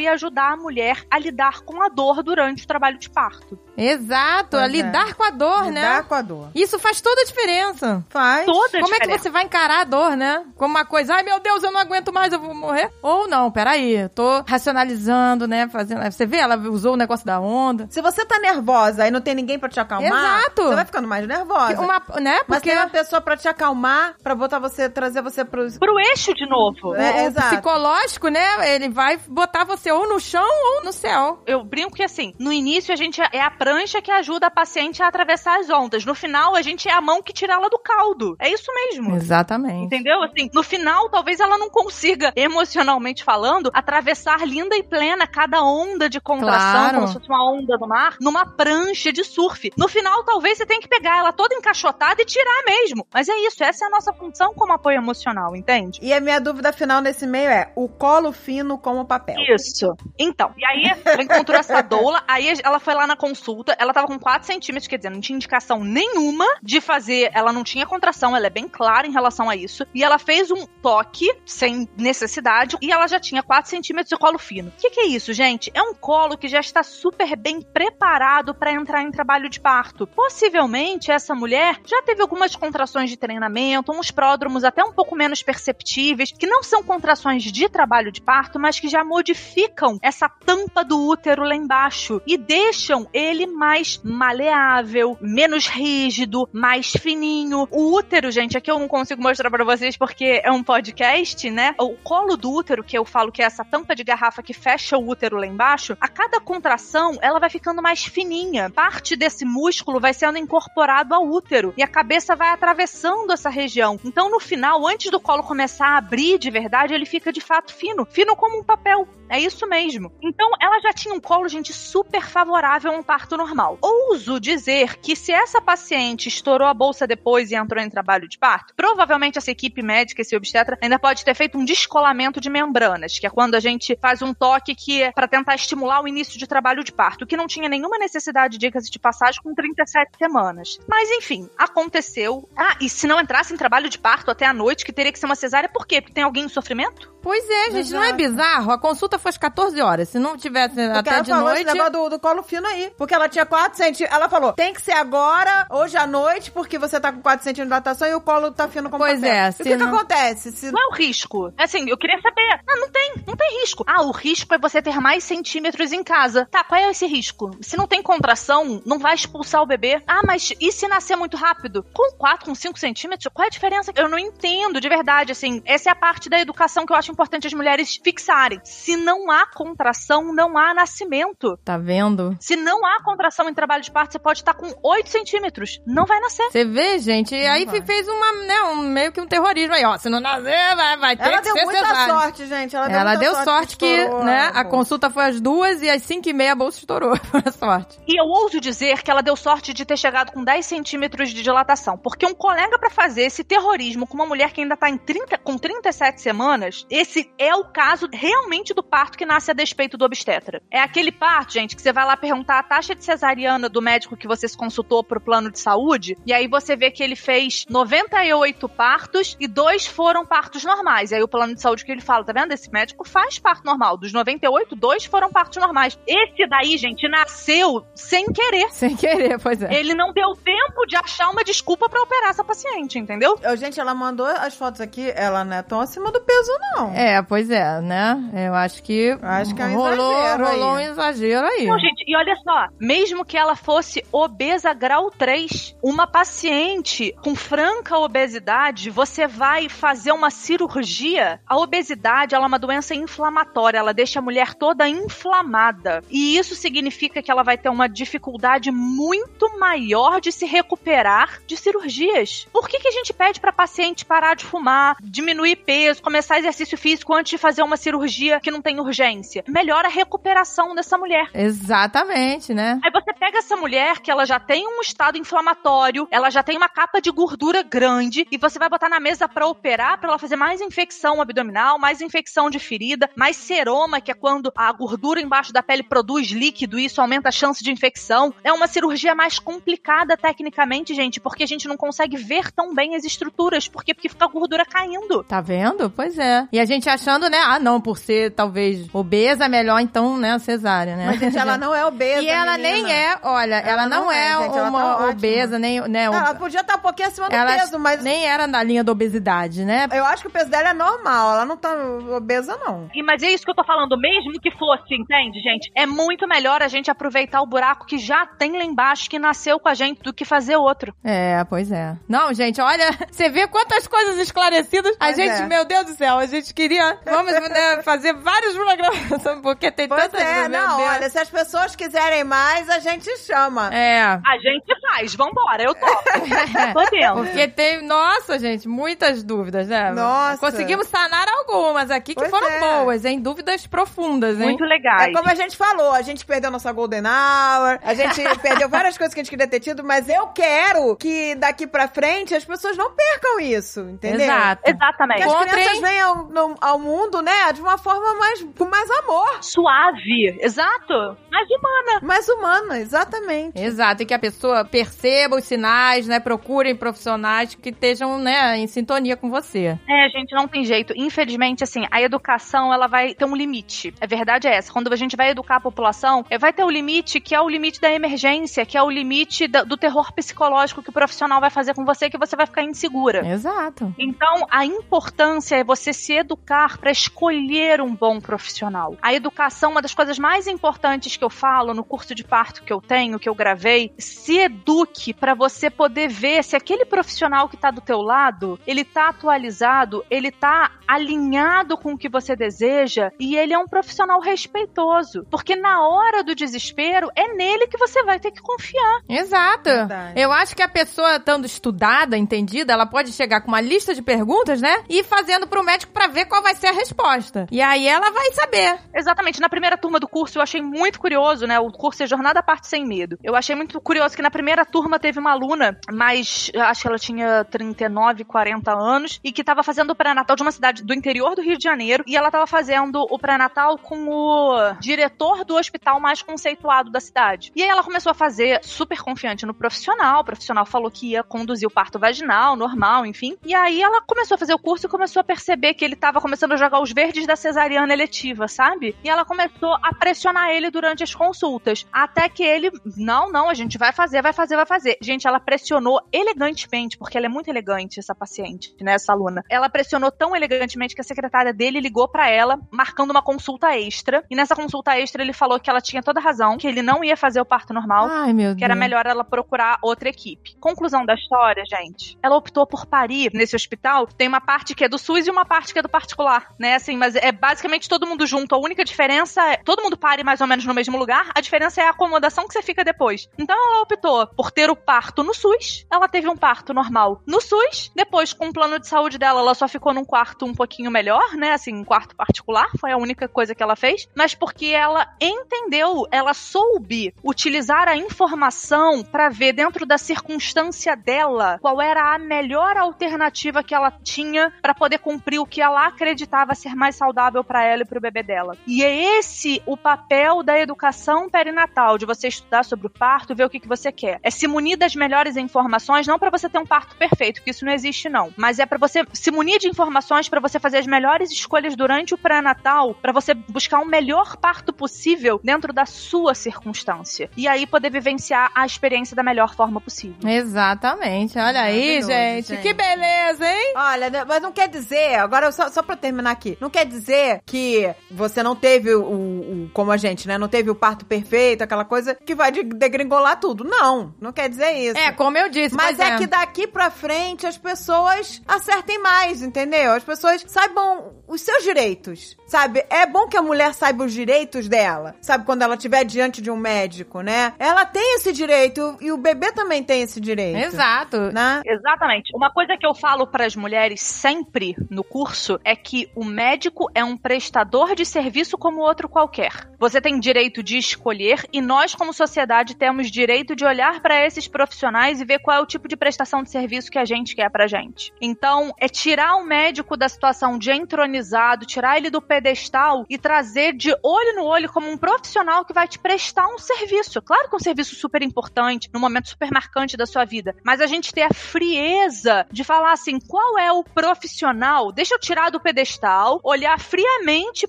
e 0.00 0.08
ajudar 0.08 0.52
a 0.52 0.56
mulher 0.56 1.04
a 1.10 1.18
lidar 1.18 1.60
com 1.62 1.82
a 1.82 1.88
dor 1.88 2.22
durante 2.22 2.64
o 2.64 2.66
trabalho 2.66 2.98
de 2.98 3.08
parto. 3.10 3.58
Exato, 3.76 4.56
a 4.56 4.64
é. 4.64 4.68
lidar 4.68 5.14
com 5.14 5.22
a 5.22 5.30
dor, 5.30 5.66
Lidar 5.66 5.72
né? 5.72 6.02
com 6.02 6.14
a 6.14 6.22
dor. 6.22 6.48
Isso 6.54 6.78
faz 6.78 7.00
toda 7.00 7.20
a 7.20 7.24
diferença. 7.24 8.04
Faz. 8.08 8.46
Toda 8.46 8.78
a 8.78 8.80
Como 8.80 8.94
é 8.94 8.96
que 8.96 9.02
diferença. 9.02 9.22
você 9.24 9.30
vai 9.30 9.44
encarar 9.44 9.80
a 9.82 9.84
dor, 9.84 10.16
né? 10.16 10.44
Como 10.56 10.74
uma 10.74 10.84
coisa, 10.84 11.14
ai 11.14 11.22
meu 11.22 11.38
Deus, 11.40 11.62
eu 11.62 11.70
não 11.70 11.80
aguento 11.80 12.12
mais, 12.12 12.32
eu 12.32 12.40
vou 12.40 12.54
morrer. 12.54 12.90
Ou 13.02 13.28
não, 13.28 13.50
peraí, 13.50 13.96
eu 13.96 14.08
tô 14.08 14.42
racionalizando, 14.46 15.46
né? 15.46 15.68
Fazendo. 15.68 16.02
Você 16.10 16.24
vê, 16.24 16.38
ela 16.38 16.56
usou 16.56 16.94
o 16.94 16.96
negócio 16.96 17.26
da 17.26 17.38
onda. 17.38 17.86
Se 17.90 18.00
você 18.00 18.24
tá 18.24 18.38
nervosa 18.38 19.06
e 19.06 19.10
não 19.10 19.20
tem 19.20 19.34
ninguém 19.34 19.58
pra 19.58 19.68
te 19.68 19.78
acalmar, 19.78 20.40
Exato. 20.40 20.62
você 20.62 20.74
vai 20.74 20.84
ficando 20.84 21.08
mais 21.08 21.26
nervosa. 21.26 21.80
Uma, 21.80 22.02
né? 22.20 22.40
Mas 22.48 22.58
Porque 22.58 22.70
tem 22.70 22.78
uma 22.78 22.88
pessoa 22.88 23.20
pra 23.20 23.36
te 23.36 23.48
acalmar, 23.48 24.14
pra 24.22 24.34
botar 24.34 24.58
você, 24.58 24.88
trazer 24.88 25.22
você 25.22 25.44
pros... 25.44 25.76
Pro 25.78 25.98
eixo 25.98 26.32
de 26.34 26.48
novo. 26.48 26.94
É, 26.94 27.24
o 27.24 27.26
exato. 27.26 27.48
psicológico, 27.48 28.28
né? 28.28 28.74
Ele 28.74 28.88
vai 28.88 29.18
botar 29.28 29.64
você 29.64 29.90
ou 29.90 30.08
no 30.08 30.18
chão 30.20 30.46
ou 30.76 30.84
no 30.84 30.92
céu. 30.92 31.42
Eu 31.46 31.64
brinco 31.64 31.96
que 31.96 32.02
assim, 32.02 32.34
no 32.38 32.52
início 32.52 32.92
a 32.92 32.96
gente 32.96 33.20
é 33.20 33.40
a 33.40 33.50
prancha 33.50 34.00
que 34.02 34.10
ajuda 34.10 34.46
a 34.46 34.50
paciente 34.50 35.02
a 35.02 35.08
atravessar 35.08 35.58
as 35.60 35.70
ondas. 35.70 36.04
No 36.04 36.14
final, 36.14 36.54
a 36.54 36.62
gente 36.62 36.88
é 36.88 36.92
a 36.92 37.00
mão 37.00 37.22
que 37.22 37.32
tira 37.32 37.54
ela 37.54 37.68
do 37.68 37.78
caldo. 37.78 38.36
É 38.38 38.48
isso 38.50 38.70
mesmo. 38.74 39.14
Exatamente. 39.16 39.86
Entendeu? 39.86 40.22
Assim, 40.22 40.48
no 40.52 40.62
final, 40.62 41.08
talvez 41.10 41.40
ela 41.40 41.58
não 41.58 41.68
consiga, 41.70 42.32
emocionalmente 42.36 43.22
falando, 43.24 43.70
atravessar 43.74 44.46
linda 44.46 44.76
e 44.76 44.82
plena 44.82 45.26
cada 45.26 45.62
onda 45.62 46.08
de 46.08 46.20
contração, 46.20 46.56
Claro. 46.90 46.94
como 46.96 47.08
se 47.08 47.14
fosse 47.14 47.28
uma 47.28 47.52
onda 47.52 47.76
do 47.78 47.86
mar, 47.86 48.16
numa 48.20 48.46
prancha 48.46 49.12
de 49.12 49.24
surf. 49.24 49.70
No 49.76 49.88
final, 49.88 50.24
talvez 50.24 50.58
você 50.58 50.66
tenha 50.66 50.80
que 50.80 50.88
pegar 50.88 51.18
ela 51.18 51.32
toda 51.32 51.54
encaixotada 51.54 52.22
e 52.22 52.24
tirar 52.24 52.62
mesmo. 52.64 53.06
Mas 53.12 53.28
é 53.28 53.36
isso, 53.46 53.62
essa 53.62 53.84
é 53.84 53.88
a 53.88 53.90
nossa 53.90 54.12
função 54.12 54.54
como 54.54 54.72
apoio 54.72 54.96
emocional, 54.96 55.54
entende? 55.54 55.98
E 56.02 56.12
a 56.12 56.20
minha 56.20 56.40
dúvida 56.40 56.72
final 56.72 57.00
nesse 57.00 57.26
meio 57.26 57.48
é 57.50 57.70
o 57.76 57.88
colo 57.88 58.32
fino 58.32 58.78
como 58.78 59.04
papel. 59.18 59.36
Isso. 59.54 59.94
Então, 60.18 60.52
e 60.56 60.64
aí 60.64 60.94
ela 61.04 61.22
encontrou 61.22 61.58
essa 61.58 61.82
doula, 61.82 62.22
aí 62.28 62.52
ela 62.62 62.78
foi 62.78 62.94
lá 62.94 63.06
na 63.06 63.16
consulta, 63.16 63.76
ela 63.78 63.92
tava 63.92 64.06
com 64.06 64.18
4 64.18 64.46
centímetros, 64.46 64.86
quer 64.86 64.96
dizer, 64.96 65.10
não 65.10 65.20
tinha 65.20 65.36
indicação 65.36 65.82
nenhuma 65.82 66.46
de 66.62 66.80
fazer, 66.80 67.30
ela 67.32 67.52
não 67.52 67.64
tinha 67.64 67.86
contração, 67.86 68.36
ela 68.36 68.46
é 68.46 68.50
bem 68.50 68.68
clara 68.68 69.06
em 69.06 69.12
relação 69.12 69.48
a 69.48 69.56
isso, 69.56 69.86
e 69.94 70.04
ela 70.04 70.18
fez 70.18 70.50
um 70.50 70.66
toque, 70.82 71.26
sem 71.44 71.88
necessidade, 71.96 72.76
e 72.80 72.92
ela 72.92 73.06
já 73.06 73.18
tinha 73.18 73.42
4 73.42 73.70
centímetros 73.70 74.10
de 74.10 74.16
colo 74.16 74.38
fino. 74.38 74.68
O 74.68 74.80
que, 74.80 74.90
que 74.90 75.00
é 75.00 75.06
isso, 75.06 75.32
gente? 75.32 75.70
É 75.74 75.82
um 75.82 75.94
colo 75.94 76.36
que 76.36 76.48
já 76.48 76.60
está 76.60 76.82
super 76.82 77.36
bem 77.36 77.60
preparado 77.60 78.54
para 78.54 78.72
entrar 78.72 79.02
em 79.02 79.10
trabalho 79.10 79.48
de 79.48 79.60
parto. 79.60 80.06
Possivelmente, 80.06 81.10
essa 81.10 81.34
mulher 81.34 81.80
já 81.84 82.02
teve 82.02 82.22
algumas 82.22 82.54
contrações 82.54 83.10
de 83.10 83.16
treinamento, 83.16 83.92
uns 83.92 84.10
pródromos 84.10 84.64
até 84.64 84.84
um 84.84 84.92
pouco 84.92 85.16
menos 85.16 85.42
perceptíveis, 85.42 86.32
que 86.32 86.46
não 86.46 86.62
são 86.62 86.82
contrações 86.82 87.42
de 87.42 87.68
trabalho 87.68 88.12
de 88.12 88.20
parto, 88.20 88.58
mas 88.58 88.78
que 88.78 88.88
já 88.88 89.04
modificam 89.06 89.98
essa 90.02 90.28
tampa 90.28 90.84
do 90.84 91.00
útero 91.06 91.44
lá 91.44 91.54
embaixo 91.54 92.20
e 92.26 92.36
deixam 92.36 93.08
ele 93.12 93.46
mais 93.46 94.00
maleável, 94.02 95.16
menos 95.20 95.66
rígido, 95.66 96.48
mais 96.52 96.92
fininho. 96.92 97.68
O 97.70 97.94
útero, 97.96 98.30
gente, 98.30 98.58
aqui 98.58 98.70
eu 98.70 98.78
não 98.78 98.88
consigo 98.88 99.22
mostrar 99.22 99.50
pra 99.50 99.64
vocês 99.64 99.96
porque 99.96 100.40
é 100.44 100.50
um 100.50 100.62
podcast, 100.62 101.50
né? 101.50 101.74
O 101.78 101.94
colo 101.96 102.36
do 102.36 102.50
útero, 102.50 102.84
que 102.84 102.98
eu 102.98 103.04
falo 103.04 103.32
que 103.32 103.42
é 103.42 103.46
essa 103.46 103.64
tampa 103.64 103.94
de 103.94 104.04
garrafa 104.04 104.42
que 104.42 104.52
fecha 104.52 104.98
o 104.98 105.08
útero 105.08 105.36
lá 105.36 105.46
embaixo, 105.46 105.96
a 106.00 106.08
cada 106.08 106.40
contração 106.40 107.16
ela 107.20 107.38
vai 107.38 107.48
ficando 107.48 107.80
mais 107.80 108.04
fininha. 108.04 108.70
Parte 108.70 109.16
desse 109.16 109.44
músculo 109.44 110.00
vai 110.00 110.12
sendo 110.12 110.38
incorporado 110.38 111.14
ao 111.14 111.26
útero 111.26 111.72
e 111.76 111.82
a 111.82 111.88
cabeça 111.88 112.34
vai 112.34 112.48
atravessando 112.48 113.32
essa 113.32 113.48
região. 113.48 113.98
Então, 114.04 114.30
no 114.30 114.40
final, 114.40 114.86
antes 114.86 115.10
do 115.10 115.20
colo 115.20 115.42
começar 115.42 115.88
a 115.88 115.98
abrir 115.98 116.38
de 116.38 116.50
verdade, 116.50 116.94
ele 116.94 117.06
fica 117.06 117.32
de 117.32 117.40
fato 117.40 117.72
fino, 117.72 118.04
fino 118.04 118.34
como 118.34 118.60
um 118.60 118.64
papel. 118.64 118.95
É 119.28 119.40
isso 119.40 119.66
mesmo. 119.66 120.12
Então, 120.22 120.48
ela 120.60 120.80
já 120.80 120.92
tinha 120.92 121.14
um 121.14 121.20
colo, 121.20 121.48
gente, 121.48 121.72
super 121.72 122.22
favorável 122.22 122.92
a 122.92 122.94
um 122.94 123.02
parto 123.02 123.36
normal. 123.36 123.78
Ouso 123.82 124.38
dizer 124.38 124.96
que 124.98 125.16
se 125.16 125.32
essa 125.32 125.60
paciente 125.60 126.28
estourou 126.28 126.68
a 126.68 126.74
bolsa 126.74 127.06
depois 127.06 127.50
e 127.50 127.56
entrou 127.56 127.82
em 127.82 127.90
trabalho 127.90 128.28
de 128.28 128.38
parto, 128.38 128.74
provavelmente 128.76 129.38
essa 129.38 129.50
equipe 129.50 129.82
médica, 129.82 130.22
esse 130.22 130.36
obstetra, 130.36 130.78
ainda 130.80 130.98
pode 130.98 131.24
ter 131.24 131.34
feito 131.34 131.58
um 131.58 131.64
descolamento 131.64 132.40
de 132.40 132.48
membranas, 132.48 133.18
que 133.18 133.26
é 133.26 133.30
quando 133.30 133.54
a 133.54 133.60
gente 133.60 133.98
faz 134.00 134.22
um 134.22 134.32
toque 134.32 134.74
que 134.74 135.02
é 135.02 135.12
para 135.12 135.28
tentar 135.28 135.54
estimular 135.54 136.02
o 136.02 136.08
início 136.08 136.38
de 136.38 136.46
trabalho 136.46 136.84
de 136.84 136.92
parto, 136.92 137.26
que 137.26 137.36
não 137.36 137.46
tinha 137.46 137.68
nenhuma 137.68 137.98
necessidade, 137.98 138.58
dicas 138.58 138.88
de 138.88 138.98
passagem, 138.98 139.42
com 139.42 139.54
37 139.54 140.16
semanas. 140.18 140.78
Mas 140.88 141.10
enfim, 141.10 141.48
aconteceu. 141.58 142.48
Ah, 142.56 142.76
e 142.80 142.88
se 142.88 143.06
não 143.06 143.20
entrasse 143.20 143.52
em 143.52 143.56
trabalho 143.56 143.88
de 143.88 143.98
parto 143.98 144.30
até 144.30 144.46
a 144.46 144.52
noite, 144.52 144.84
que 144.84 144.92
teria 144.92 145.12
que 145.12 145.18
ser 145.18 145.26
uma 145.26 145.34
cesárea, 145.34 145.68
por 145.68 145.86
quê? 145.86 146.00
Porque 146.00 146.14
tem 146.14 146.24
alguém 146.24 146.44
em 146.44 146.48
sofrimento? 146.48 147.16
Pois 147.22 147.44
é, 147.50 147.72
gente, 147.72 147.92
não 147.92 148.04
é 148.04 148.10
Exato. 148.10 148.16
bizarro? 148.16 148.72
A 148.76 148.78
consulta 148.78 149.18
foi 149.18 149.30
às 149.30 149.38
14 149.38 149.80
horas. 149.80 150.08
Se 150.08 150.18
não 150.18 150.36
tivesse 150.36 150.74
Porque 150.74 150.98
até 150.98 151.10
ela 151.14 151.20
de 151.22 151.30
falou 151.30 151.44
noite. 151.46 151.62
esse 151.62 151.72
negócio 151.72 151.92
do, 151.92 152.08
do 152.10 152.18
colo 152.20 152.42
fino 152.42 152.66
aí. 152.66 152.92
Porque 152.96 153.14
ela 153.14 153.28
tinha 153.28 153.44
4 153.46 153.76
centímetros. 153.76 154.16
Ela 154.16 154.28
falou, 154.28 154.52
tem 154.52 154.72
que 154.72 154.80
ser 154.82 154.92
agora, 154.92 155.66
hoje 155.70 155.96
à 155.96 156.06
noite, 156.06 156.50
porque 156.50 156.78
você 156.78 157.00
tá 157.00 157.12
com 157.12 157.20
4 157.20 157.42
centímetros 157.44 157.64
de 157.66 157.68
dilatação 157.68 158.08
e 158.08 158.14
o 158.14 158.20
colo 158.20 158.50
tá 158.52 158.68
fino 158.68 158.88
como 158.90 159.02
Pois 159.02 159.20
papel. 159.20 159.34
é, 159.34 159.46
E 159.48 159.50
o 159.50 159.54
que, 159.56 159.64
que 159.64 159.76
não- 159.76 159.88
acontece? 159.94 160.52
Se... 160.52 160.70
Não 160.70 160.80
é 160.82 160.86
o 160.86 160.94
risco. 160.94 161.52
Assim, 161.58 161.88
eu 161.88 161.96
queria 161.96 162.20
saber. 162.20 162.60
Ah, 162.68 162.76
não 162.76 162.88
tem, 162.90 163.14
não 163.26 163.36
tem 163.36 163.60
risco. 163.60 163.84
Ah, 163.86 164.02
o 164.02 164.10
risco 164.10 164.54
é 164.54 164.58
você 164.58 164.80
ter 164.82 165.00
mais 165.00 165.24
centímetros 165.24 165.92
em 165.92 166.02
casa. 166.04 166.46
Tá, 166.50 166.62
qual 166.64 166.80
é 166.80 166.90
esse 166.90 167.06
risco? 167.06 167.50
Se 167.60 167.76
não 167.76 167.86
tem 167.86 168.02
contração, 168.02 168.82
não 168.84 168.98
vai 168.98 169.14
expulsar 169.14 169.62
o 169.62 169.66
bebê. 169.66 170.02
Ah, 170.06 170.20
mas 170.24 170.52
e 170.60 170.70
se 170.72 170.86
nascer 170.86 171.16
muito 171.16 171.36
rápido? 171.36 171.84
Com 171.92 172.12
4, 172.16 172.46
com 172.46 172.54
5 172.54 172.78
centímetros, 172.78 173.30
qual 173.32 173.44
é 173.44 173.48
a 173.48 173.50
diferença? 173.50 173.92
Eu 173.94 174.08
não 174.08 174.18
entendo, 174.18 174.80
de 174.80 174.88
verdade, 174.88 175.32
assim. 175.32 175.62
Essa 175.64 175.90
é 175.90 175.92
a 175.92 175.96
parte 175.96 176.28
da 176.28 176.38
educação 176.38 176.84
que 176.86 176.92
eu 176.92 176.96
acho 176.96 177.10
importante 177.10 177.46
as 177.46 177.52
mulheres 177.54 177.98
fixarem. 178.02 178.60
Se 178.66 178.96
não 178.96 179.30
há 179.30 179.46
contração, 179.46 180.34
não 180.34 180.58
há 180.58 180.74
nascimento. 180.74 181.56
Tá 181.64 181.78
vendo? 181.78 182.36
Se 182.40 182.56
não 182.56 182.84
há 182.84 183.02
contração 183.02 183.48
em 183.48 183.54
trabalho 183.54 183.82
de 183.82 183.90
parto, 183.90 184.12
você 184.12 184.18
pode 184.18 184.40
estar 184.40 184.54
com 184.54 184.74
8 184.82 185.08
centímetros. 185.08 185.80
Não 185.86 186.04
vai 186.04 186.18
nascer. 186.20 186.50
Você 186.50 186.64
vê, 186.64 186.98
gente, 186.98 187.34
e 187.34 187.46
aí 187.46 187.64
vai. 187.64 187.80
fez 187.82 188.08
uma, 188.08 188.32
né, 188.32 188.62
um, 188.64 188.76
meio 188.88 189.12
que 189.12 189.20
um 189.20 189.26
terrorismo 189.26 189.74
aí, 189.74 189.84
ó. 189.84 189.96
Se 189.96 190.08
não 190.08 190.18
nascer, 190.20 190.76
vai, 190.76 190.96
vai 190.96 191.16
ter 191.16 191.24
Ela 191.24 191.38
que 191.38 191.44
deu 191.44 191.54
ser 191.54 191.64
muita 191.64 191.86
cesárea. 191.86 192.14
sorte, 192.14 192.46
gente. 192.46 192.76
Ela 192.76 192.88
deu, 192.88 192.98
Ela 192.98 193.10
muita 193.10 193.24
deu 193.24 193.44
sorte 193.44 193.76
que, 193.76 193.86
estourou, 193.86 194.24
né, 194.24 194.50
a 194.52 194.64
consulta 194.64 195.10
foi 195.10 195.24
às 195.26 195.40
duas 195.40 195.80
e 195.82 195.88
às 195.88 196.02
cinco 196.02 196.28
e 196.28 196.32
meia 196.32 196.52
a 196.52 196.56
bolsa 196.56 196.78
estourou. 196.80 197.16
Foi 197.30 197.42
a 197.44 197.52
sorte. 197.52 197.98
E 198.06 198.20
eu 198.20 198.24
ouso 198.24 198.60
dizer 198.60 199.02
que 199.02 199.10
ela 199.10 199.20
deu 199.22 199.36
sorte 199.36 199.72
de 199.72 199.84
ter 199.84 199.96
chegado 199.96 200.32
com 200.32 200.42
10 200.42 200.64
centímetros 200.64 201.30
de 201.30 201.42
dilatação. 201.42 201.98
Porque 201.98 202.26
um 202.26 202.34
colega 202.34 202.78
pra 202.78 202.90
fazer 202.90 203.22
esse 203.22 203.44
terrorismo 203.44 204.06
com 204.06 204.14
uma 204.14 204.26
mulher 204.26 204.52
que 204.52 204.60
ainda 204.60 204.76
tá 204.76 204.88
em 204.88 204.96
30, 204.96 205.38
com 205.38 205.58
37 205.58 206.20
semanas, 206.20 206.86
esse 206.90 207.30
é 207.38 207.54
o 207.54 207.64
caso 207.64 208.08
realmente 208.12 208.55
do 208.74 208.82
parto 208.82 209.16
que 209.16 209.26
nasce 209.26 209.50
a 209.50 209.54
despeito 209.54 209.96
do 209.96 210.04
obstetra. 210.04 210.62
É 210.70 210.80
aquele 210.80 211.12
parto, 211.12 211.52
gente, 211.52 211.76
que 211.76 211.82
você 211.82 211.92
vai 211.92 212.04
lá 212.04 212.16
perguntar 212.16 212.58
a 212.58 212.62
taxa 212.62 212.94
de 212.94 213.04
cesariana 213.04 213.68
do 213.68 213.82
médico 213.82 214.16
que 214.16 214.26
você 214.26 214.48
se 214.48 214.56
consultou 214.56 215.02
pro 215.02 215.20
plano 215.20 215.50
de 215.50 215.58
saúde, 215.58 216.16
e 216.26 216.32
aí 216.32 216.48
você 216.48 216.76
vê 216.76 216.90
que 216.90 217.02
ele 217.02 217.16
fez 217.16 217.64
98 217.68 218.68
partos 218.68 219.36
e 219.38 219.46
dois 219.46 219.86
foram 219.86 220.24
partos 220.26 220.64
normais. 220.64 221.10
E 221.10 221.14
aí 221.14 221.22
o 221.22 221.28
plano 221.28 221.54
de 221.54 221.60
saúde 221.60 221.84
que 221.84 221.92
ele 221.92 222.00
fala, 222.00 222.24
tá 222.24 222.32
vendo? 222.32 222.52
Esse 222.52 222.70
médico 222.70 223.06
faz 223.06 223.38
parto 223.38 223.64
normal. 223.64 223.96
Dos 223.96 224.12
98, 224.12 224.74
dois 224.76 225.04
foram 225.04 225.30
partos 225.30 225.60
normais. 225.60 225.98
Esse 226.06 226.46
daí, 226.48 226.76
gente, 226.76 227.08
nasceu 227.08 227.84
sem 227.94 228.26
querer. 228.32 228.68
Sem 228.70 228.96
querer, 228.96 229.38
pois 229.38 229.62
é. 229.62 229.74
Ele 229.74 229.94
não 229.94 230.12
deu 230.12 230.34
tempo 230.36 230.86
de 230.86 230.96
achar 230.96 231.30
uma 231.30 231.44
desculpa 231.44 231.88
pra 231.88 232.02
operar 232.02 232.30
essa 232.30 232.44
paciente, 232.44 232.98
entendeu? 232.98 233.38
Gente, 233.56 233.80
ela 233.80 233.94
mandou 233.94 234.26
as 234.26 234.54
fotos 234.54 234.80
aqui, 234.80 235.10
ela 235.14 235.44
não 235.44 235.56
é 235.56 235.62
tão 235.62 235.80
acima 235.80 236.10
do 236.10 236.20
peso, 236.20 236.50
não. 236.74 236.94
É, 236.94 237.22
pois 237.22 237.50
é, 237.50 237.80
né? 237.80 238.45
Eu 238.46 238.54
acho 238.54 238.82
que. 238.82 239.16
Acho 239.22 239.54
que 239.54 239.62
é 239.62 239.66
um 239.66 239.74
rolou, 239.74 240.14
rolou 240.38 240.74
um 240.74 240.78
exagero 240.78 241.46
aí. 241.46 241.66
Não, 241.66 241.78
gente, 241.78 242.04
e 242.06 242.16
olha 242.16 242.36
só, 242.36 242.68
mesmo 242.80 243.24
que 243.24 243.36
ela 243.36 243.56
fosse 243.56 244.04
obesa 244.12 244.72
grau 244.72 245.10
3, 245.10 245.76
uma 245.82 246.06
paciente 246.06 247.14
com 247.22 247.34
franca 247.34 247.98
obesidade, 247.98 248.90
você 248.90 249.26
vai 249.26 249.68
fazer 249.68 250.12
uma 250.12 250.30
cirurgia. 250.30 251.40
A 251.46 251.56
obesidade, 251.56 252.34
ela 252.34 252.44
é 252.44 252.48
uma 252.48 252.58
doença 252.58 252.94
inflamatória, 252.94 253.78
ela 253.78 253.92
deixa 253.92 254.18
a 254.18 254.22
mulher 254.22 254.54
toda 254.54 254.88
inflamada. 254.88 256.02
E 256.10 256.36
isso 256.36 256.54
significa 256.54 257.22
que 257.22 257.30
ela 257.30 257.42
vai 257.42 257.58
ter 257.58 257.68
uma 257.68 257.88
dificuldade 257.88 258.70
muito 258.70 259.58
maior 259.58 260.20
de 260.20 260.32
se 260.32 260.46
recuperar 260.46 261.40
de 261.46 261.56
cirurgias. 261.56 262.46
Por 262.52 262.68
que, 262.68 262.78
que 262.78 262.88
a 262.88 262.92
gente 262.92 263.12
pede 263.12 263.40
pra 263.40 263.52
paciente 263.52 264.04
parar 264.04 264.34
de 264.34 264.44
fumar, 264.44 264.96
diminuir 265.02 265.56
peso, 265.56 266.02
começar 266.02 266.38
exercício 266.38 266.78
físico 266.78 267.14
antes 267.14 267.30
de 267.30 267.38
fazer 267.38 267.62
uma 267.62 267.76
cirurgia 267.76 268.35
que 268.40 268.50
não 268.50 268.62
tem 268.62 268.78
urgência? 268.78 269.42
Melhora 269.48 269.88
a 269.88 269.90
recuperação 269.90 270.74
dessa 270.74 270.96
mulher. 270.96 271.30
Exatamente, 271.34 272.54
né? 272.54 272.78
Aí 272.84 272.90
você 272.90 273.12
pega 273.12 273.38
essa 273.38 273.56
mulher 273.56 274.00
que 274.00 274.10
ela 274.10 274.24
já 274.24 274.38
tem 274.38 274.66
um 274.66 274.80
estado 274.80 275.18
inflamatório, 275.18 276.06
ela 276.10 276.30
já 276.30 276.42
tem 276.42 276.56
uma 276.56 276.68
capa 276.68 277.00
de 277.00 277.10
gordura 277.10 277.62
grande 277.62 278.26
e 278.30 278.38
você 278.38 278.58
vai 278.58 278.68
botar 278.68 278.88
na 278.88 279.00
mesa 279.00 279.28
pra 279.28 279.46
operar 279.46 279.98
pra 279.98 280.10
ela 280.10 280.18
fazer 280.18 280.36
mais 280.36 280.60
infecção 280.60 281.20
abdominal, 281.20 281.78
mais 281.78 282.00
infecção 282.00 282.50
de 282.50 282.58
ferida, 282.58 283.10
mais 283.16 283.36
seroma, 283.36 284.00
que 284.00 284.10
é 284.10 284.14
quando 284.14 284.52
a 284.56 284.70
gordura 284.72 285.20
embaixo 285.20 285.52
da 285.52 285.62
pele 285.62 285.82
produz 285.82 286.28
líquido 286.28 286.78
e 286.78 286.84
isso 286.84 287.00
aumenta 287.00 287.28
a 287.28 287.32
chance 287.32 287.62
de 287.62 287.72
infecção. 287.72 288.32
É 288.44 288.52
uma 288.52 288.66
cirurgia 288.66 289.14
mais 289.14 289.38
complicada 289.38 290.16
tecnicamente, 290.16 290.94
gente, 290.94 291.20
porque 291.20 291.42
a 291.42 291.46
gente 291.46 291.66
não 291.66 291.76
consegue 291.76 292.16
ver 292.16 292.52
tão 292.52 292.74
bem 292.74 292.94
as 292.94 293.04
estruturas, 293.04 293.68
porque 293.68 293.94
porque 293.94 294.08
fica 294.08 294.24
a 294.24 294.28
gordura 294.28 294.64
caindo. 294.64 295.24
Tá 295.24 295.40
vendo? 295.40 295.90
Pois 295.90 296.18
é. 296.18 296.46
E 296.52 296.60
a 296.60 296.64
gente 296.64 296.88
achando, 296.88 297.28
né? 297.28 297.38
Ah, 297.38 297.58
não, 297.58 297.80
por 297.80 297.98
ser 297.98 298.25
talvez 298.30 298.86
obesa, 298.92 299.44
é 299.44 299.48
melhor 299.48 299.80
então, 299.80 300.16
né, 300.16 300.38
cesárea, 300.38 300.96
né? 300.96 301.06
Mas, 301.06 301.18
gente, 301.20 301.38
ela 301.38 301.56
não 301.58 301.74
é 301.74 301.84
obesa, 301.84 302.22
E 302.22 302.28
ela 302.28 302.56
menina. 302.58 302.68
nem 302.82 302.92
é, 302.92 303.18
olha, 303.22 303.56
ela, 303.56 303.86
não, 303.86 304.10
é, 304.10 304.36
gente, 304.42 304.58
ela 304.58 304.68
uma 304.68 304.80
tá 304.96 305.06
obesa, 305.08 305.58
nem, 305.58 305.80
né? 305.88 306.04
Ela 306.04 306.30
ob- 306.30 306.38
podia 306.38 306.60
estar 306.60 306.76
um 306.76 306.80
pouquinho 306.80 307.08
acima 307.08 307.28
do 307.28 307.34
ela 307.34 307.52
peso, 307.56 307.78
mas 307.78 308.02
nem 308.02 308.26
era 308.26 308.46
na 308.46 308.62
linha 308.62 308.82
da 308.84 308.92
obesidade, 308.92 309.64
né? 309.64 309.86
eu 309.92 310.04
acho 310.04 310.22
que 310.22 310.28
o 310.28 310.30
peso 310.30 310.50
dela 310.50 310.70
é 310.70 310.74
normal. 310.74 311.32
Ela 311.32 311.44
não 311.44 311.56
tá 311.56 311.74
obesa, 312.16 312.56
não. 312.56 312.88
E, 312.94 313.02
mas 313.02 313.22
é 313.22 313.30
isso 313.30 313.44
que 313.44 313.50
eu 313.50 313.54
tô 313.54 313.64
falando, 313.64 313.96
mesmo 313.98 314.32
que 314.40 314.50
fosse, 314.52 314.94
entende, 314.94 315.40
gente? 315.40 315.70
É 315.74 315.86
muito 315.86 316.26
melhor 316.28 316.62
a 316.62 316.68
gente 316.68 316.90
aproveitar 316.90 317.40
o 317.40 317.46
buraco 317.46 317.86
que 317.86 317.98
já 317.98 318.26
tem 318.26 318.52
lá 318.52 318.64
embaixo, 318.64 319.08
que 319.08 319.18
nasceu 319.18 319.58
com 319.58 319.68
a 319.68 319.74
gente, 319.74 320.02
do 320.02 320.12
que 320.12 320.24
fazer 320.24 320.56
outro. 320.56 320.94
É, 321.04 321.42
pois 321.44 321.70
é. 321.72 321.96
Não, 322.08 322.32
gente, 322.34 322.60
olha, 322.60 322.90
você 323.10 323.28
vê 323.28 323.46
quantas 323.46 323.86
coisas 323.86 324.18
esclarecidas. 324.18 324.94
A 325.00 325.06
Pois 325.06 325.16
gente, 325.16 325.42
é. 325.42 325.46
meu 325.46 325.64
Deus 325.64 325.86
do 325.86 325.92
céu, 325.94 326.18
a 326.18 326.26
gente 326.26 326.52
queria, 326.52 326.98
vamos 327.04 327.32
né, 327.32 327.82
fazer 327.82 328.15
vários 328.16 328.54
programas, 328.54 329.40
porque 329.42 329.70
tem 329.70 329.88
Pois 329.88 330.02
tantas 330.02 330.20
é, 330.20 330.48
não, 330.48 330.76
Deus. 330.78 330.88
olha, 330.90 331.10
se 331.10 331.18
as 331.18 331.28
pessoas 331.30 331.76
quiserem 331.76 332.24
mais, 332.24 332.68
a 332.68 332.78
gente 332.78 333.16
chama. 333.18 333.72
É. 333.74 334.02
A 334.02 334.38
gente 334.40 334.66
faz, 334.80 335.14
vambora, 335.14 335.62
eu 335.62 335.74
tô. 335.76 335.86
tô 335.86 336.90
dentro. 336.90 337.14
Porque 337.14 337.48
tem, 337.48 337.82
nossa, 337.86 338.38
gente, 338.38 338.68
muitas 338.68 339.22
dúvidas, 339.22 339.68
né? 339.68 339.90
Nossa. 339.92 340.38
Conseguimos 340.38 340.88
sanar 340.88 341.26
algumas 341.28 341.90
aqui 341.90 342.14
que 342.14 342.20
Pois 342.20 342.30
foram 342.30 342.48
é. 342.48 342.58
boas, 342.60 343.04
hein? 343.04 343.20
Dúvidas 343.20 343.66
profundas, 343.66 344.38
hein? 344.38 344.46
Muito 344.46 344.64
legais. 344.64 345.08
É 345.08 345.12
como 345.12 345.28
a 345.28 345.34
gente 345.34 345.56
falou, 345.56 345.92
a 345.92 346.02
gente 346.02 346.24
perdeu 346.24 346.50
nossa 346.50 346.72
Golden 346.72 347.02
Hour, 347.06 347.78
a 347.82 347.94
gente 347.94 348.20
perdeu 348.40 348.68
várias 348.68 348.96
coisas 348.96 349.14
que 349.14 349.20
a 349.20 349.22
gente 349.22 349.30
queria 349.30 349.46
ter 349.46 349.60
tido, 349.60 349.84
mas 349.84 350.08
eu 350.08 350.26
quero 350.28 350.96
que 350.96 351.34
daqui 351.36 351.66
pra 351.66 351.88
frente 351.88 352.34
as 352.34 352.44
pessoas 352.44 352.76
não 352.76 352.92
percam 352.92 353.40
isso, 353.40 353.80
entendeu? 353.80 354.20
Exato. 354.22 354.62
Exatamente. 354.66 355.18
Que 355.18 355.24
as 355.24 355.30
Encontrem- 355.32 355.54
crianças 355.54 355.80
venham 355.80 356.14
no- 356.28 356.56
ao 356.60 356.78
mundo, 356.78 357.22
né, 357.22 357.52
de 357.52 357.60
uma 357.60 357.78
forma 357.78 358.05
mais, 358.14 358.42
com 358.56 358.64
mais 358.66 358.90
amor, 358.90 359.42
Suave, 359.42 360.38
exato. 360.40 361.16
Mais 361.30 361.48
humana. 361.50 362.00
mais 362.02 362.28
humana, 362.28 362.78
exatamente. 362.78 363.60
Exato, 363.60 364.02
e 364.02 364.06
que 364.06 364.14
a 364.14 364.18
pessoa 364.18 364.64
perceba 364.64 365.36
os 365.36 365.44
sinais, 365.44 366.06
né? 366.06 366.20
Procurem 366.20 366.74
profissionais 366.74 367.54
que 367.54 367.70
estejam, 367.70 368.18
né, 368.18 368.58
em 368.58 368.66
sintonia 368.66 369.16
com 369.16 369.30
você. 369.30 369.78
É, 369.88 370.08
gente, 370.10 370.34
não 370.34 370.48
tem 370.48 370.64
jeito. 370.64 370.92
Infelizmente, 370.96 371.62
assim, 371.64 371.84
a 371.90 372.00
educação, 372.00 372.72
ela 372.72 372.86
vai 372.86 373.14
ter 373.14 373.24
um 373.24 373.36
limite. 373.36 373.92
A 374.00 374.06
verdade 374.06 374.46
é 374.48 374.54
essa. 374.56 374.72
Quando 374.72 374.92
a 374.92 374.96
gente 374.96 375.16
vai 375.16 375.30
educar 375.30 375.56
a 375.56 375.60
população, 375.60 376.24
é, 376.30 376.38
vai 376.38 376.52
ter 376.52 376.64
o 376.64 376.70
limite 376.70 377.20
que 377.20 377.34
é 377.34 377.40
o 377.40 377.48
limite 377.48 377.80
da 377.80 377.90
emergência, 377.92 378.64
que 378.64 378.76
é 378.78 378.82
o 378.82 378.90
limite 378.90 379.46
da- 379.48 379.64
do 379.64 379.76
terror 379.76 380.12
psicológico 380.12 380.82
que 380.82 380.90
o 380.90 380.92
profissional 380.92 381.40
vai 381.40 381.50
fazer 381.50 381.74
com 381.74 381.84
você, 381.84 382.08
que 382.10 382.18
você 382.18 382.36
vai 382.36 382.46
ficar 382.46 382.62
insegura. 382.62 383.26
Exato. 383.26 383.94
Então, 383.98 384.46
a 384.50 384.64
importância 384.64 385.56
é 385.56 385.64
você 385.64 385.92
se 385.92 386.14
educar 386.14 386.78
para 386.78 386.90
escolher 386.90 387.80
um 387.80 387.85
bom 387.94 388.20
profissional. 388.20 388.96
A 389.02 389.14
educação, 389.14 389.70
uma 389.70 389.82
das 389.82 389.94
coisas 389.94 390.18
mais 390.18 390.46
importantes 390.46 391.16
que 391.16 391.24
eu 391.24 391.30
falo 391.30 391.74
no 391.74 391.84
curso 391.84 392.14
de 392.14 392.24
parto 392.24 392.62
que 392.62 392.72
eu 392.72 392.80
tenho, 392.80 393.18
que 393.18 393.28
eu 393.28 393.34
gravei, 393.34 393.92
se 393.98 394.38
eduque 394.38 395.12
para 395.12 395.34
você 395.34 395.70
poder 395.70 396.08
ver 396.08 396.42
se 396.42 396.56
aquele 396.56 396.84
profissional 396.84 397.48
que 397.48 397.56
tá 397.56 397.70
do 397.70 397.80
teu 397.80 398.00
lado, 398.00 398.58
ele 398.66 398.84
tá 398.84 399.08
atualizado, 399.08 400.04
ele 400.10 400.30
tá 400.30 400.72
alinhado 400.86 401.76
com 401.76 401.92
o 401.92 401.98
que 401.98 402.08
você 402.08 402.36
deseja 402.36 403.10
e 403.18 403.36
ele 403.36 403.52
é 403.52 403.58
um 403.58 403.66
profissional 403.66 404.20
respeitoso, 404.20 405.26
porque 405.30 405.56
na 405.56 405.86
hora 405.86 406.22
do 406.22 406.34
desespero 406.34 407.10
é 407.14 407.34
nele 407.34 407.66
que 407.66 407.78
você 407.78 408.02
vai 408.02 408.20
ter 408.20 408.30
que 408.30 408.40
confiar. 408.40 409.00
Exato. 409.08 409.64
Verdade. 409.64 410.20
Eu 410.20 410.32
acho 410.32 410.54
que 410.54 410.62
a 410.62 410.68
pessoa, 410.68 411.16
estando 411.16 411.44
estudada, 411.44 412.16
entendida, 412.16 412.72
ela 412.72 412.86
pode 412.86 413.12
chegar 413.12 413.40
com 413.40 413.48
uma 413.48 413.60
lista 413.60 413.94
de 413.94 414.02
perguntas, 414.02 414.60
né? 414.60 414.84
E 414.88 415.00
ir 415.00 415.04
fazendo 415.04 415.46
pro 415.46 415.62
médico 415.62 415.92
pra 415.92 416.06
ver 416.06 416.26
qual 416.26 416.42
vai 416.42 416.54
ser 416.54 416.68
a 416.68 416.72
resposta. 416.72 417.46
E 417.50 417.60
aí 417.60 417.75
ela 417.84 418.12
vai 418.12 418.30
saber. 418.30 418.78
Exatamente. 418.94 419.40
Na 419.40 419.48
primeira 419.48 419.76
turma 419.76 419.98
do 419.98 420.06
curso, 420.06 420.38
eu 420.38 420.42
achei 420.42 420.62
muito 420.62 421.00
curioso, 421.00 421.46
né? 421.46 421.58
O 421.58 421.72
curso 421.72 422.04
é 422.04 422.06
Jornada 422.06 422.38
à 422.38 422.42
Parte 422.42 422.68
Sem 422.68 422.86
Medo. 422.86 423.18
Eu 423.24 423.34
achei 423.34 423.56
muito 423.56 423.80
curioso 423.80 424.14
que 424.14 424.22
na 424.22 424.30
primeira 424.30 424.64
turma 424.64 424.98
teve 425.00 425.18
uma 425.18 425.32
aluna, 425.32 425.78
mas 425.90 426.50
acho 426.54 426.82
que 426.82 426.88
ela 426.88 426.98
tinha 426.98 427.44
39, 427.44 428.24
40 428.24 428.72
anos, 428.72 429.20
e 429.24 429.32
que 429.32 429.42
tava 429.42 429.64
fazendo 429.64 429.90
o 429.90 429.94
pré-natal 429.96 430.36
de 430.36 430.42
uma 430.42 430.52
cidade 430.52 430.84
do 430.84 430.94
interior 430.94 431.34
do 431.34 431.42
Rio 431.42 431.58
de 431.58 431.64
Janeiro, 431.64 432.04
e 432.06 432.16
ela 432.16 432.30
tava 432.30 432.46
fazendo 432.46 433.06
o 433.10 433.18
pré-natal 433.18 433.78
com 433.78 434.08
o 434.08 434.72
diretor 434.78 435.44
do 435.44 435.56
hospital 435.56 435.98
mais 435.98 436.22
conceituado 436.22 436.90
da 436.90 437.00
cidade. 437.00 437.50
E 437.56 437.62
aí 437.62 437.68
ela 437.68 437.82
começou 437.82 438.10
a 438.10 438.14
fazer 438.14 438.60
super 438.62 439.02
confiante 439.02 439.44
no 439.44 439.54
profissional, 439.54 440.20
o 440.20 440.24
profissional 440.24 440.64
falou 440.66 440.90
que 440.90 441.12
ia 441.12 441.22
conduzir 441.22 441.66
o 441.66 441.70
parto 441.70 441.98
vaginal, 441.98 442.54
normal, 442.54 443.04
enfim. 443.06 443.36
E 443.44 443.54
aí 443.54 443.82
ela 443.82 444.00
começou 444.02 444.34
a 444.34 444.38
fazer 444.38 444.54
o 444.54 444.58
curso 444.58 444.86
e 444.86 444.90
começou 444.90 445.20
a 445.20 445.24
perceber 445.24 445.74
que 445.74 445.84
ele 445.84 445.96
tava 445.96 446.20
começando 446.20 446.52
a 446.52 446.56
jogar 446.56 446.80
os 446.80 446.92
verdes 446.92 447.26
da 447.26 447.36
cesariana 447.66 447.92
eletiva, 447.92 448.48
sabe? 448.48 448.96
E 449.02 449.10
ela 449.10 449.24
começou 449.24 449.76
a 449.82 449.92
pressionar 449.94 450.50
ele 450.50 450.70
durante 450.70 451.02
as 451.02 451.14
consultas. 451.14 451.84
Até 451.92 452.28
que 452.28 452.44
ele, 452.44 452.70
não, 452.96 453.30
não, 453.30 453.48
a 453.48 453.54
gente 453.54 453.76
vai 453.76 453.92
fazer, 453.92 454.22
vai 454.22 454.32
fazer, 454.32 454.56
vai 454.56 454.66
fazer. 454.66 454.96
Gente, 455.02 455.26
ela 455.26 455.40
pressionou 455.40 456.00
elegantemente, 456.12 456.96
porque 456.96 457.16
ela 457.16 457.26
é 457.26 457.28
muito 457.28 457.48
elegante, 457.48 457.98
essa 457.98 458.14
paciente, 458.14 458.74
né, 458.80 458.94
essa 458.94 459.12
aluna. 459.12 459.42
Ela 459.50 459.68
pressionou 459.68 460.10
tão 460.10 460.34
elegantemente 460.34 460.94
que 460.94 461.00
a 461.00 461.04
secretária 461.04 461.52
dele 461.52 461.80
ligou 461.80 462.08
pra 462.08 462.30
ela, 462.30 462.58
marcando 462.70 463.10
uma 463.10 463.22
consulta 463.22 463.76
extra. 463.76 464.24
E 464.30 464.36
nessa 464.36 464.54
consulta 464.54 464.96
extra 464.98 465.22
ele 465.22 465.32
falou 465.32 465.58
que 465.58 465.68
ela 465.68 465.80
tinha 465.80 466.02
toda 466.02 466.20
razão, 466.20 466.56
que 466.56 466.66
ele 466.66 466.82
não 466.82 467.02
ia 467.02 467.16
fazer 467.16 467.40
o 467.40 467.44
parto 467.44 467.74
normal. 467.74 468.06
Ai, 468.08 468.32
meu 468.32 468.50
Deus. 468.50 468.58
Que 468.58 468.64
era 468.64 468.74
melhor 468.74 469.06
ela 469.06 469.24
procurar 469.24 469.78
outra 469.82 470.08
equipe. 470.08 470.56
Conclusão 470.60 471.04
da 471.04 471.14
história, 471.14 471.64
gente. 471.68 472.16
Ela 472.22 472.36
optou 472.36 472.66
por 472.66 472.86
parir 472.86 473.30
nesse 473.34 473.56
hospital. 473.56 474.06
Tem 474.06 474.28
uma 474.28 474.40
parte 474.40 474.74
que 474.74 474.84
é 474.84 474.88
do 474.88 474.98
SUS 474.98 475.26
e 475.26 475.30
uma 475.30 475.44
parte 475.44 475.72
que 475.72 475.78
é 475.78 475.82
do 475.82 475.88
particular, 475.88 476.48
né? 476.58 476.74
Assim, 476.74 476.96
mas 476.96 477.16
é 477.16 477.32
basicamente 477.32 477.55
todo 477.88 478.06
mundo 478.06 478.26
junto. 478.26 478.54
A 478.54 478.58
única 478.58 478.84
diferença 478.84 479.42
é 479.42 479.56
todo 479.56 479.82
mundo 479.82 479.96
pare 479.96 480.22
mais 480.22 480.40
ou 480.40 480.46
menos 480.46 480.64
no 480.64 480.74
mesmo 480.74 480.98
lugar. 480.98 481.30
A 481.34 481.40
diferença 481.40 481.80
é 481.80 481.86
a 481.86 481.90
acomodação 481.90 482.46
que 482.46 482.52
você 482.52 482.62
fica 482.62 482.84
depois. 482.84 483.28
Então 483.38 483.56
ela 483.56 483.82
optou 483.82 484.26
por 484.28 484.50
ter 484.50 484.70
o 484.70 484.76
parto 484.76 485.22
no 485.22 485.34
SUS. 485.34 485.86
Ela 485.90 486.08
teve 486.08 486.28
um 486.28 486.36
parto 486.36 486.72
normal 486.72 487.22
no 487.26 487.40
SUS. 487.40 487.90
Depois, 487.94 488.32
com 488.32 488.48
o 488.48 488.52
plano 488.52 488.78
de 488.78 488.88
saúde 488.88 489.18
dela, 489.18 489.40
ela 489.40 489.54
só 489.54 489.68
ficou 489.68 489.92
num 489.92 490.04
quarto 490.04 490.44
um 490.44 490.54
pouquinho 490.54 490.90
melhor, 490.90 491.34
né? 491.34 491.52
Assim, 491.52 491.74
um 491.74 491.84
quarto 491.84 492.14
particular. 492.16 492.68
Foi 492.78 492.92
a 492.92 492.96
única 492.96 493.28
coisa 493.28 493.54
que 493.54 493.62
ela 493.62 493.76
fez. 493.76 494.08
Mas 494.14 494.34
porque 494.34 494.66
ela 494.66 495.06
entendeu, 495.20 496.06
ela 496.10 496.34
soube 496.34 497.14
utilizar 497.22 497.88
a 497.88 497.96
informação 497.96 499.02
para 499.02 499.28
ver 499.28 499.52
dentro 499.52 499.86
da 499.86 499.98
circunstância 499.98 500.96
dela 500.96 501.58
qual 501.60 501.80
era 501.80 502.14
a 502.14 502.18
melhor 502.18 502.76
alternativa 502.76 503.62
que 503.62 503.74
ela 503.74 503.90
tinha 503.90 504.52
para 504.62 504.74
poder 504.74 504.98
cumprir 504.98 505.38
o 505.38 505.46
que 505.46 505.60
ela 505.60 505.86
acreditava 505.86 506.54
ser 506.54 506.74
mais 506.74 506.96
saudável 506.96 507.44
para 507.46 507.64
ela 507.64 507.82
e 507.82 507.84
para 507.84 507.98
o 507.98 508.00
bebê 508.00 508.22
dela. 508.22 508.56
E 508.66 508.82
é 508.84 509.18
esse 509.18 509.62
o 509.64 509.76
papel 509.76 510.42
da 510.42 510.58
educação 510.58 511.30
perinatal, 511.30 511.96
de 511.96 512.04
você 512.04 512.28
estudar 512.28 512.64
sobre 512.64 512.86
o 512.86 512.90
parto, 512.90 513.34
ver 513.34 513.44
o 513.44 513.50
que, 513.50 513.60
que 513.60 513.68
você 513.68 513.90
quer. 513.92 514.18
É 514.22 514.30
se 514.30 514.46
munir 514.46 514.76
das 514.76 514.94
melhores 514.94 515.36
informações, 515.36 516.06
não 516.06 516.18
para 516.18 516.30
você 516.30 516.48
ter 516.48 516.58
um 516.58 516.66
parto 516.66 516.96
perfeito, 516.96 517.42
que 517.42 517.50
isso 517.50 517.64
não 517.64 517.72
existe 517.72 518.08
não, 518.08 518.32
mas 518.36 518.58
é 518.58 518.66
para 518.66 518.78
você 518.78 519.04
se 519.12 519.30
munir 519.30 519.58
de 519.58 519.68
informações 519.68 520.28
para 520.28 520.40
você 520.40 520.58
fazer 520.58 520.78
as 520.78 520.86
melhores 520.86 521.30
escolhas 521.30 521.76
durante 521.76 522.14
o 522.14 522.18
pré-natal, 522.18 522.94
para 522.94 523.12
você 523.12 523.34
buscar 523.34 523.80
o 523.80 523.86
melhor 523.86 524.36
parto 524.36 524.72
possível 524.72 525.40
dentro 525.42 525.72
da 525.72 525.86
sua 525.86 526.34
circunstância. 526.34 527.30
E 527.36 527.46
aí 527.46 527.66
poder 527.66 527.90
vivenciar 527.90 528.50
a 528.54 528.66
experiência 528.66 529.14
da 529.14 529.22
melhor 529.22 529.54
forma 529.54 529.80
possível. 529.80 530.28
Exatamente. 530.28 531.38
Olha 531.38 531.62
aí, 531.62 532.02
gente. 532.02 532.48
gente. 532.48 532.62
Que 532.62 532.72
beleza, 532.72 533.46
hein? 533.46 533.72
Olha, 533.76 534.24
mas 534.26 534.42
não 534.42 534.52
quer 534.52 534.68
dizer, 534.68 535.16
agora 535.16 535.52
só, 535.52 535.68
só 535.68 535.82
pra 535.82 535.96
terminar 535.96 536.30
aqui, 536.30 536.56
não 536.60 536.70
quer 536.70 536.86
dizer 536.86 537.35
que 537.44 537.92
você 538.10 538.42
não 538.42 538.54
teve 538.56 538.94
o, 538.94 539.02
o- 539.02 539.70
como 539.72 539.90
a 539.90 539.96
gente, 539.96 540.26
né? 540.28 540.38
Não 540.38 540.48
teve 540.48 540.70
o 540.70 540.74
parto 540.74 541.04
perfeito, 541.04 541.62
aquela 541.62 541.84
coisa 541.84 542.14
que 542.14 542.34
vai 542.34 542.50
de- 542.52 542.62
degringolar 542.62 543.38
tudo. 543.40 543.64
Não, 543.64 544.14
não 544.20 544.32
quer 544.32 544.48
dizer 544.48 544.72
isso. 544.72 544.98
É, 544.98 545.12
como 545.12 545.36
eu 545.36 545.48
disse. 545.48 545.74
Mas 545.74 545.96
pois 545.96 546.08
é 546.08 546.16
que 546.18 546.26
daqui 546.26 546.66
pra 546.66 546.90
frente 546.90 547.46
as 547.46 547.58
pessoas 547.58 548.40
acertem 548.46 549.00
mais, 549.02 549.42
entendeu? 549.42 549.92
As 549.92 550.04
pessoas 550.04 550.44
saibam 550.46 551.14
os 551.28 551.40
seus 551.40 551.62
direitos, 551.62 552.36
sabe? 552.46 552.84
É 552.88 553.06
bom 553.06 553.26
que 553.26 553.36
a 553.36 553.42
mulher 553.42 553.74
saiba 553.74 554.04
os 554.04 554.12
direitos 554.12 554.68
dela, 554.68 555.14
sabe? 555.20 555.44
Quando 555.44 555.62
ela 555.62 555.74
estiver 555.74 556.04
diante 556.04 556.40
de 556.40 556.50
um 556.50 556.56
médico, 556.56 557.20
né? 557.20 557.52
Ela 557.58 557.84
tem 557.84 558.16
esse 558.16 558.32
direito 558.32 558.96
e 559.00 559.10
o 559.12 559.16
bebê 559.16 559.52
também 559.52 559.82
tem 559.82 560.02
esse 560.02 560.20
direito. 560.20 560.58
Exato. 560.58 561.32
Né? 561.32 561.62
Exatamente. 561.64 562.30
Uma 562.34 562.50
coisa 562.52 562.76
que 562.78 562.86
eu 562.86 562.94
falo 562.94 563.26
para 563.26 563.44
as 563.46 563.56
mulheres 563.56 564.00
sempre 564.02 564.76
no 564.90 565.02
curso 565.04 565.58
é 565.64 565.74
que 565.74 566.08
o 566.14 566.24
médico 566.24 566.88
é 566.94 567.04
um 567.04 567.16
prestador 567.26 567.96
de 567.96 568.06
serviço 568.06 568.56
como 568.56 568.80
outro 568.80 569.08
qualquer. 569.08 569.68
Você 569.80 570.00
tem 570.00 570.20
direito 570.20 570.62
de 570.62 570.78
escolher 570.78 571.44
e 571.52 571.60
nós, 571.60 571.92
como 571.92 572.12
sociedade, 572.12 572.76
temos 572.76 573.10
direito 573.10 573.56
de 573.56 573.64
olhar 573.64 574.00
para 574.00 574.24
esses 574.24 574.46
profissionais 574.46 575.20
e 575.20 575.24
ver 575.24 575.40
qual 575.40 575.58
é 575.58 575.60
o 575.60 575.66
tipo 575.66 575.88
de 575.88 575.96
prestação 575.96 576.44
de 576.44 576.50
serviço 576.52 576.88
que 576.88 577.00
a 577.00 577.04
gente 577.04 577.34
quer 577.34 577.50
pra 577.50 577.66
gente. 577.66 578.12
Então, 578.22 578.72
é 578.78 578.88
tirar 578.88 579.34
o 579.38 579.44
médico 579.44 579.96
da 579.96 580.08
situação 580.08 580.56
de 580.56 580.70
entronizado, 580.70 581.66
tirar 581.66 581.96
ele 581.96 582.10
do 582.10 582.22
pedestal 582.22 583.04
e 583.10 583.18
trazer 583.18 583.72
de 583.72 583.92
olho 584.04 584.36
no 584.36 584.44
olho 584.44 584.72
como 584.72 584.88
um 584.88 584.96
profissional 584.96 585.64
que 585.64 585.74
vai 585.74 585.88
te 585.88 585.98
prestar 585.98 586.46
um 586.46 586.58
serviço. 586.58 587.20
Claro 587.20 587.48
que 587.48 587.56
é 587.56 587.58
um 587.58 587.60
serviço 587.60 587.96
super 587.96 588.22
importante, 588.22 588.88
num 588.94 589.00
momento 589.00 589.30
super 589.30 589.50
marcante 589.50 589.96
da 589.96 590.06
sua 590.06 590.24
vida, 590.24 590.54
mas 590.64 590.80
a 590.80 590.86
gente 590.86 591.12
ter 591.12 591.22
a 591.22 591.34
frieza 591.34 592.46
de 592.52 592.62
falar 592.62 592.92
assim, 592.92 593.18
qual 593.18 593.58
é 593.58 593.72
o 593.72 593.82
profissional? 593.82 594.92
Deixa 594.92 595.16
eu 595.16 595.18
tirar 595.18 595.50
do 595.50 595.58
pedestal, 595.58 596.40
olhar 596.44 596.78
friamente 596.78 597.15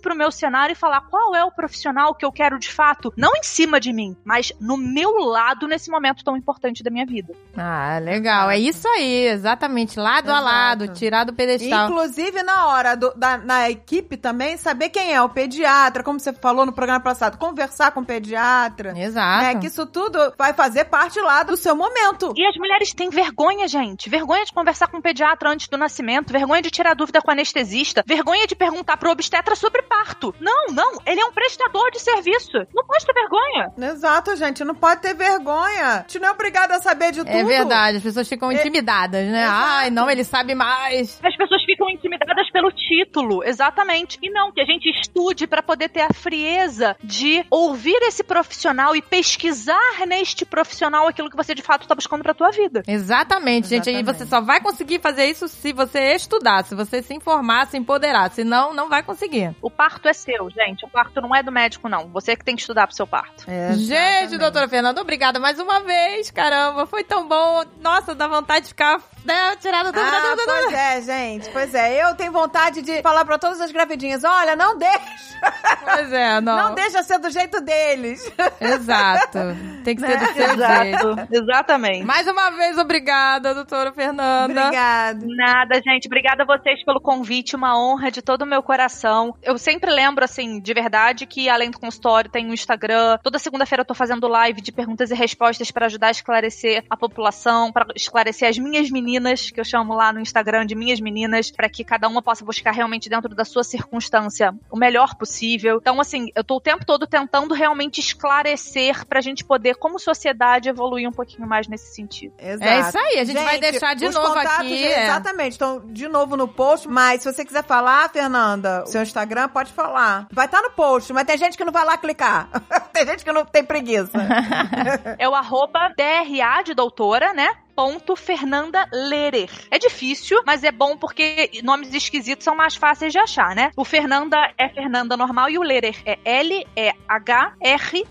pro 0.02 0.16
meu 0.16 0.32
cenário 0.32 0.74
e 0.74 0.76
falar 0.76 1.02
qual 1.02 1.36
é 1.36 1.44
o 1.44 1.52
profissional 1.52 2.14
que 2.16 2.26
eu 2.26 2.32
quero 2.32 2.60
de 2.60 2.72
fato, 2.72 3.14
não 3.18 3.32
em 3.36 3.44
cima 3.44 3.80
de 3.80 3.92
mim, 3.94 4.16
mas 4.24 4.52
no 4.60 4.78
meu 4.78 5.12
lado 5.20 5.68
nesse 5.68 5.90
momento 5.90 6.24
tão 6.24 6.36
importante 6.38 6.84
da 6.84 6.90
minha 6.92 7.06
vida. 7.06 7.34
Ah, 7.56 8.00
legal. 8.02 8.50
É 8.50 8.58
isso 8.60 8.88
aí, 8.88 9.28
exatamente. 9.28 10.00
Lado 10.00 10.30
a 10.30 10.34
Exato. 10.38 10.46
lado, 10.46 10.88
tirar 10.90 11.24
do 11.24 11.34
pedestal. 11.34 11.90
Inclusive, 11.90 12.44
na 12.44 12.68
hora 12.68 12.96
do- 12.96 13.14
da, 13.16 13.38
na 13.38 13.70
equipe 13.70 14.18
também, 14.18 14.58
saber 14.58 14.90
quem 14.90 15.14
é 15.14 15.22
o 15.22 15.30
pediatra, 15.30 16.04
como 16.04 16.20
você 16.20 16.34
falou 16.34 16.66
no 16.66 16.72
programa 16.74 17.00
passado, 17.02 17.38
conversar 17.38 17.92
com 17.92 18.02
o 18.02 18.06
pediatra. 18.06 18.94
Exato. 18.98 19.46
É 19.46 19.56
que 19.56 19.68
isso 19.68 19.86
tudo 19.86 20.34
vai 20.38 20.54
fazer 20.54 20.86
parte 20.86 21.20
lá 21.20 21.44
do 21.44 21.56
seu 21.58 21.76
momento. 21.76 22.34
E 22.36 22.46
as 22.46 22.56
mulheres 22.58 22.94
têm 22.94 23.10
vergonha, 23.10 23.68
gente. 23.68 24.10
Vergonha 24.10 24.46
de 24.46 24.54
conversar 24.54 24.88
com 24.88 24.98
o 24.98 25.02
pediatra 25.02 25.50
antes 25.50 25.68
do 25.68 25.78
nascimento, 25.78 26.32
vergonha 26.32 26.62
de 26.62 26.70
tirar 26.72 26.94
dúvida 26.96 27.22
com 27.22 27.30
o 27.30 27.32
anestesista, 27.32 28.04
vergonha 28.06 28.46
de 28.48 28.56
perguntar 28.56 28.98
pro 28.98 29.12
obstetra 29.12 29.37
sobre 29.56 29.82
parto. 29.82 30.34
Não, 30.40 30.68
não, 30.74 31.00
ele 31.06 31.20
é 31.20 31.26
um 31.26 31.32
prestador 31.32 31.90
de 31.92 32.00
serviço. 32.00 32.58
Não 32.74 32.86
pode 32.86 33.06
ter 33.06 33.14
vergonha. 33.14 33.92
Exato, 33.92 34.36
gente. 34.36 34.64
Não 34.64 34.76
pode 34.76 35.02
ter 35.02 35.14
vergonha. 35.14 35.88
A 35.88 35.98
gente 36.02 36.20
não 36.20 36.30
é 36.30 36.32
obrigada 36.32 36.76
a 36.76 36.80
saber 36.80 37.12
de 37.12 37.20
tudo. 37.20 37.30
É 37.30 37.44
verdade, 37.44 37.98
as 37.98 38.04
pessoas 38.04 38.28
ficam 38.28 38.52
intimidadas, 38.52 39.26
né? 39.28 39.44
Exato. 39.44 39.64
Ai, 39.68 39.90
não, 39.90 40.10
ele 40.10 40.24
sabe 40.24 40.56
mais. 40.56 41.20
As 41.24 41.36
pessoas 41.36 41.64
ficam 41.64 41.90
intimidadas 41.90 42.50
pelo 42.52 42.72
título, 42.72 43.44
exatamente. 43.44 44.18
E 44.22 44.30
não, 44.30 44.52
que 44.52 44.62
a 44.62 44.66
gente 44.66 44.90
estude 44.90 45.48
para 45.48 45.62
poder 45.62 45.90
ter 45.90 46.02
a 46.02 46.14
frieza 46.14 46.96
de 47.04 47.46
ouvir 47.50 47.98
esse 48.04 48.24
profissional 48.24 48.96
e 48.96 49.02
pesquisar 49.02 50.06
neste 50.08 50.46
profissional 50.46 51.08
aquilo 51.08 51.30
que 51.30 51.36
você 51.36 51.54
de 51.54 51.62
fato 51.62 51.88
tá 51.88 51.96
buscando 51.96 52.24
pra 52.24 52.34
tua 52.34 52.52
vida. 52.52 52.84
Exatamente, 52.88 53.68
gente. 53.68 53.90
E 53.90 53.94
Exatamente. 53.94 54.18
você 54.18 54.26
só 54.26 54.42
vai 54.42 54.62
conseguir 54.62 55.00
fazer 55.00 55.26
isso 55.26 55.48
se 55.48 55.74
você 55.74 56.14
estudar, 56.14 56.64
se 56.64 56.76
você 56.76 57.02
se 57.02 57.14
informar, 57.14 57.68
se 57.68 57.78
empoderar. 57.78 58.32
Senão, 58.32 58.74
não 58.74 58.90
vai 58.90 59.04
conseguir. 59.04 59.17
O 59.62 59.70
parto 59.70 60.08
é 60.08 60.14
seu, 60.14 60.50
gente. 60.50 60.86
O 60.86 60.90
parto 60.90 61.20
não 61.22 61.36
é 61.36 61.42
do 61.42 61.52
médico, 61.52 61.90
não. 61.90 62.08
Você 62.10 62.36
que 62.36 62.44
tem 62.46 62.56
que 62.56 62.62
estudar 62.62 62.88
pro 62.88 62.96
seu 62.96 63.08
parto. 63.08 63.46
Gente, 63.46 63.92
Exatamente. 63.92 64.38
doutora 64.38 64.68
Fernanda, 64.68 65.02
obrigada 65.02 65.40
mais 65.40 65.60
uma 65.60 65.80
vez. 65.82 66.30
Caramba, 66.32 66.86
foi 66.86 67.04
tão 67.04 67.28
bom. 67.28 67.64
Nossa, 67.82 68.14
dá 68.14 68.28
vontade 68.28 68.64
de 68.64 68.70
ficar, 68.70 69.02
né, 69.28 69.56
dúvida, 69.56 69.78
Ah, 70.18 70.22
dúvida, 70.22 70.44
pois 70.46 70.62
dúvida. 70.64 70.78
é, 70.80 71.02
gente. 71.02 71.50
Pois 71.50 71.74
é. 71.76 72.04
Eu 72.04 72.16
tenho 72.16 72.32
vontade 72.32 72.82
de 72.82 73.02
falar 73.02 73.26
pra 73.26 73.38
todas 73.38 73.60
as 73.62 73.72
gravidinhas: 73.72 74.24
olha, 74.24 74.56
não 74.56 74.78
deixa. 74.78 75.38
Pois 75.84 76.12
é, 76.14 76.42
não. 76.42 76.56
Não 76.58 76.76
deixa 76.76 77.04
ser 77.04 77.20
do 77.20 77.30
jeito 77.30 77.62
deles. 77.62 78.32
Exato. 78.60 79.40
Tem 79.84 79.96
que 79.96 80.02
ser 80.02 80.18
do 80.18 80.26
seu 80.34 80.48
jeito. 80.58 81.28
Exatamente. 81.32 82.04
Mais 82.06 82.28
uma 82.28 82.50
vez, 82.52 82.78
obrigada, 82.78 83.54
doutora 83.54 83.92
Fernanda. 83.92 84.62
Obrigada. 84.62 85.26
Nada, 85.26 85.76
gente. 85.82 86.08
Obrigada 86.08 86.44
a 86.44 86.46
vocês 86.46 86.84
pelo 86.84 87.00
convite. 87.02 87.56
Uma 87.56 87.78
honra 87.80 88.12
de 88.12 88.22
todo 88.22 88.42
o 88.42 88.46
meu 88.46 88.62
coração. 88.64 89.36
Eu 89.42 89.58
sempre 89.58 89.92
lembro, 89.92 90.24
assim, 90.24 90.60
de 90.60 90.74
verdade, 90.74 91.26
que 91.26 91.50
além 91.50 91.70
do 91.72 91.80
consultório 91.80 92.30
tem 92.30 92.48
um 92.48 92.54
Instagram. 92.54 93.18
Toda 93.24 93.40
segunda-feira 93.40 93.82
eu 93.82 93.86
tô 93.86 93.94
fazendo 93.94 94.28
live 94.28 94.62
de 94.62 94.72
perguntas 94.72 95.12
e 95.12 95.16
respostas 95.16 95.72
para 95.72 95.86
ajudar 95.86 96.08
a 96.08 96.12
esclarecer 96.12 96.84
a 96.90 96.98
população, 96.98 97.72
para 97.72 97.86
esclarecer 97.96 98.50
as 98.50 98.58
minhas 98.58 98.90
meninas, 98.90 99.17
que 99.54 99.60
eu 99.60 99.66
chamo 99.66 99.94
lá 99.94 100.12
no 100.14 100.20
Instagram 100.20 100.66
de 100.66 100.76
minhas 100.76 101.00
meninas, 101.00 101.52
para 101.52 101.70
que 101.70 101.84
cada 101.84 102.08
uma 102.08 102.22
possa 102.22 102.44
buscar 102.46 102.72
realmente 102.72 103.10
dentro 103.10 103.34
da 103.36 103.46
sua 103.46 103.64
circunstância 103.64 104.54
o 104.70 104.78
melhor 104.78 105.16
possível. 105.16 105.78
Então, 105.82 106.00
assim, 106.00 106.28
eu 106.36 106.44
tô 106.44 106.58
o 106.58 106.62
tempo 106.62 106.86
todo 106.86 107.08
tentando 107.08 107.54
realmente 107.54 108.00
esclarecer 108.00 109.06
pra 109.06 109.22
gente 109.22 109.44
poder, 109.44 109.76
como 109.76 110.00
sociedade, 110.00 110.70
evoluir 110.70 111.08
um 111.08 111.12
pouquinho 111.12 111.48
mais 111.48 111.68
nesse 111.68 111.94
sentido. 111.94 112.34
Exato. 112.38 112.64
É 112.64 112.80
isso 112.80 112.98
aí, 112.98 113.20
a 113.20 113.24
gente 113.24 113.44
vai 113.44 113.60
deixar 113.60 113.96
de 113.96 114.06
os 114.06 114.16
novo 114.16 114.28
contatos, 114.28 114.60
aqui, 114.60 114.84
é. 114.86 115.04
Exatamente, 115.06 115.52
estão 115.52 115.82
de 115.88 116.08
novo 116.08 116.36
no 116.38 116.48
post, 116.48 116.88
mas 116.88 117.22
se 117.22 117.32
você 117.32 117.44
quiser 117.44 117.64
falar, 117.64 118.10
Fernanda, 118.10 118.84
o 118.84 118.88
seu 118.88 119.02
Instagram, 119.02 119.50
pode 119.50 119.72
falar. 119.72 120.28
Vai 120.32 120.46
estar 120.46 120.62
no 120.62 120.72
post, 120.72 121.12
mas 121.14 121.26
tem 121.26 121.38
gente 121.38 121.58
que 121.58 121.66
não 121.66 121.74
vai 121.74 121.86
lá 121.86 121.98
clicar. 121.98 122.50
tem 122.94 123.06
gente 123.06 123.24
que 123.24 123.32
não 123.32 123.46
tem 123.46 123.64
preguiça. 123.64 124.18
É 125.20 125.28
o 125.28 125.34
arroba 125.34 125.90
DRA 125.96 126.62
de 126.64 126.74
doutora, 126.74 127.34
né? 127.34 127.50
Ponto 127.78 128.16
Fernanda 128.16 128.88
Lerer. 128.92 129.52
É 129.70 129.78
difícil, 129.78 130.42
mas 130.48 130.64
é 130.64 130.72
bom 130.72 130.98
porque 130.98 131.52
nomes 131.64 131.94
esquisitos 131.94 132.44
são 132.44 132.56
mais 132.56 132.76
fáceis 132.76 133.14
de 133.14 133.20
achar, 133.20 133.54
né? 133.56 133.70
O 133.78 133.86
Fernanda 133.86 134.36
é 134.58 134.68
Fernanda 134.68 135.16
normal 135.16 135.48
e 135.48 135.60
o 135.60 135.62
Lerer 135.62 135.96
é 136.04 136.18
L-E-H-R-E-R. 136.26 138.08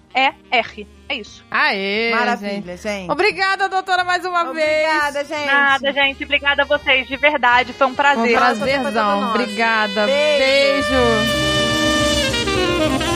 É 1.09 1.15
isso. 1.17 1.45
Aê, 1.51 2.11
gente. 2.11 2.15
Maravilha, 2.17 2.77
gente. 2.77 3.11
Obrigada, 3.11 3.69
doutora, 3.69 4.05
mais 4.05 4.25
uma 4.25 4.53
vez. 4.53 4.87
Obrigada, 4.89 5.25
gente. 5.25 5.47
Nada, 5.47 5.93
gente. 5.93 6.23
Obrigada 6.25 6.63
a 6.63 6.67
vocês, 6.67 7.09
de 7.09 7.17
verdade. 7.17 7.73
Foi 7.73 7.89
um 7.89 7.91
Um 7.91 7.95
prazer. 7.95 8.37
prazerzão. 8.39 9.21
nossa. 9.21 9.39
Obrigada. 9.41 10.07
Beijo. 10.07 10.95
Beijo. 12.79 13.16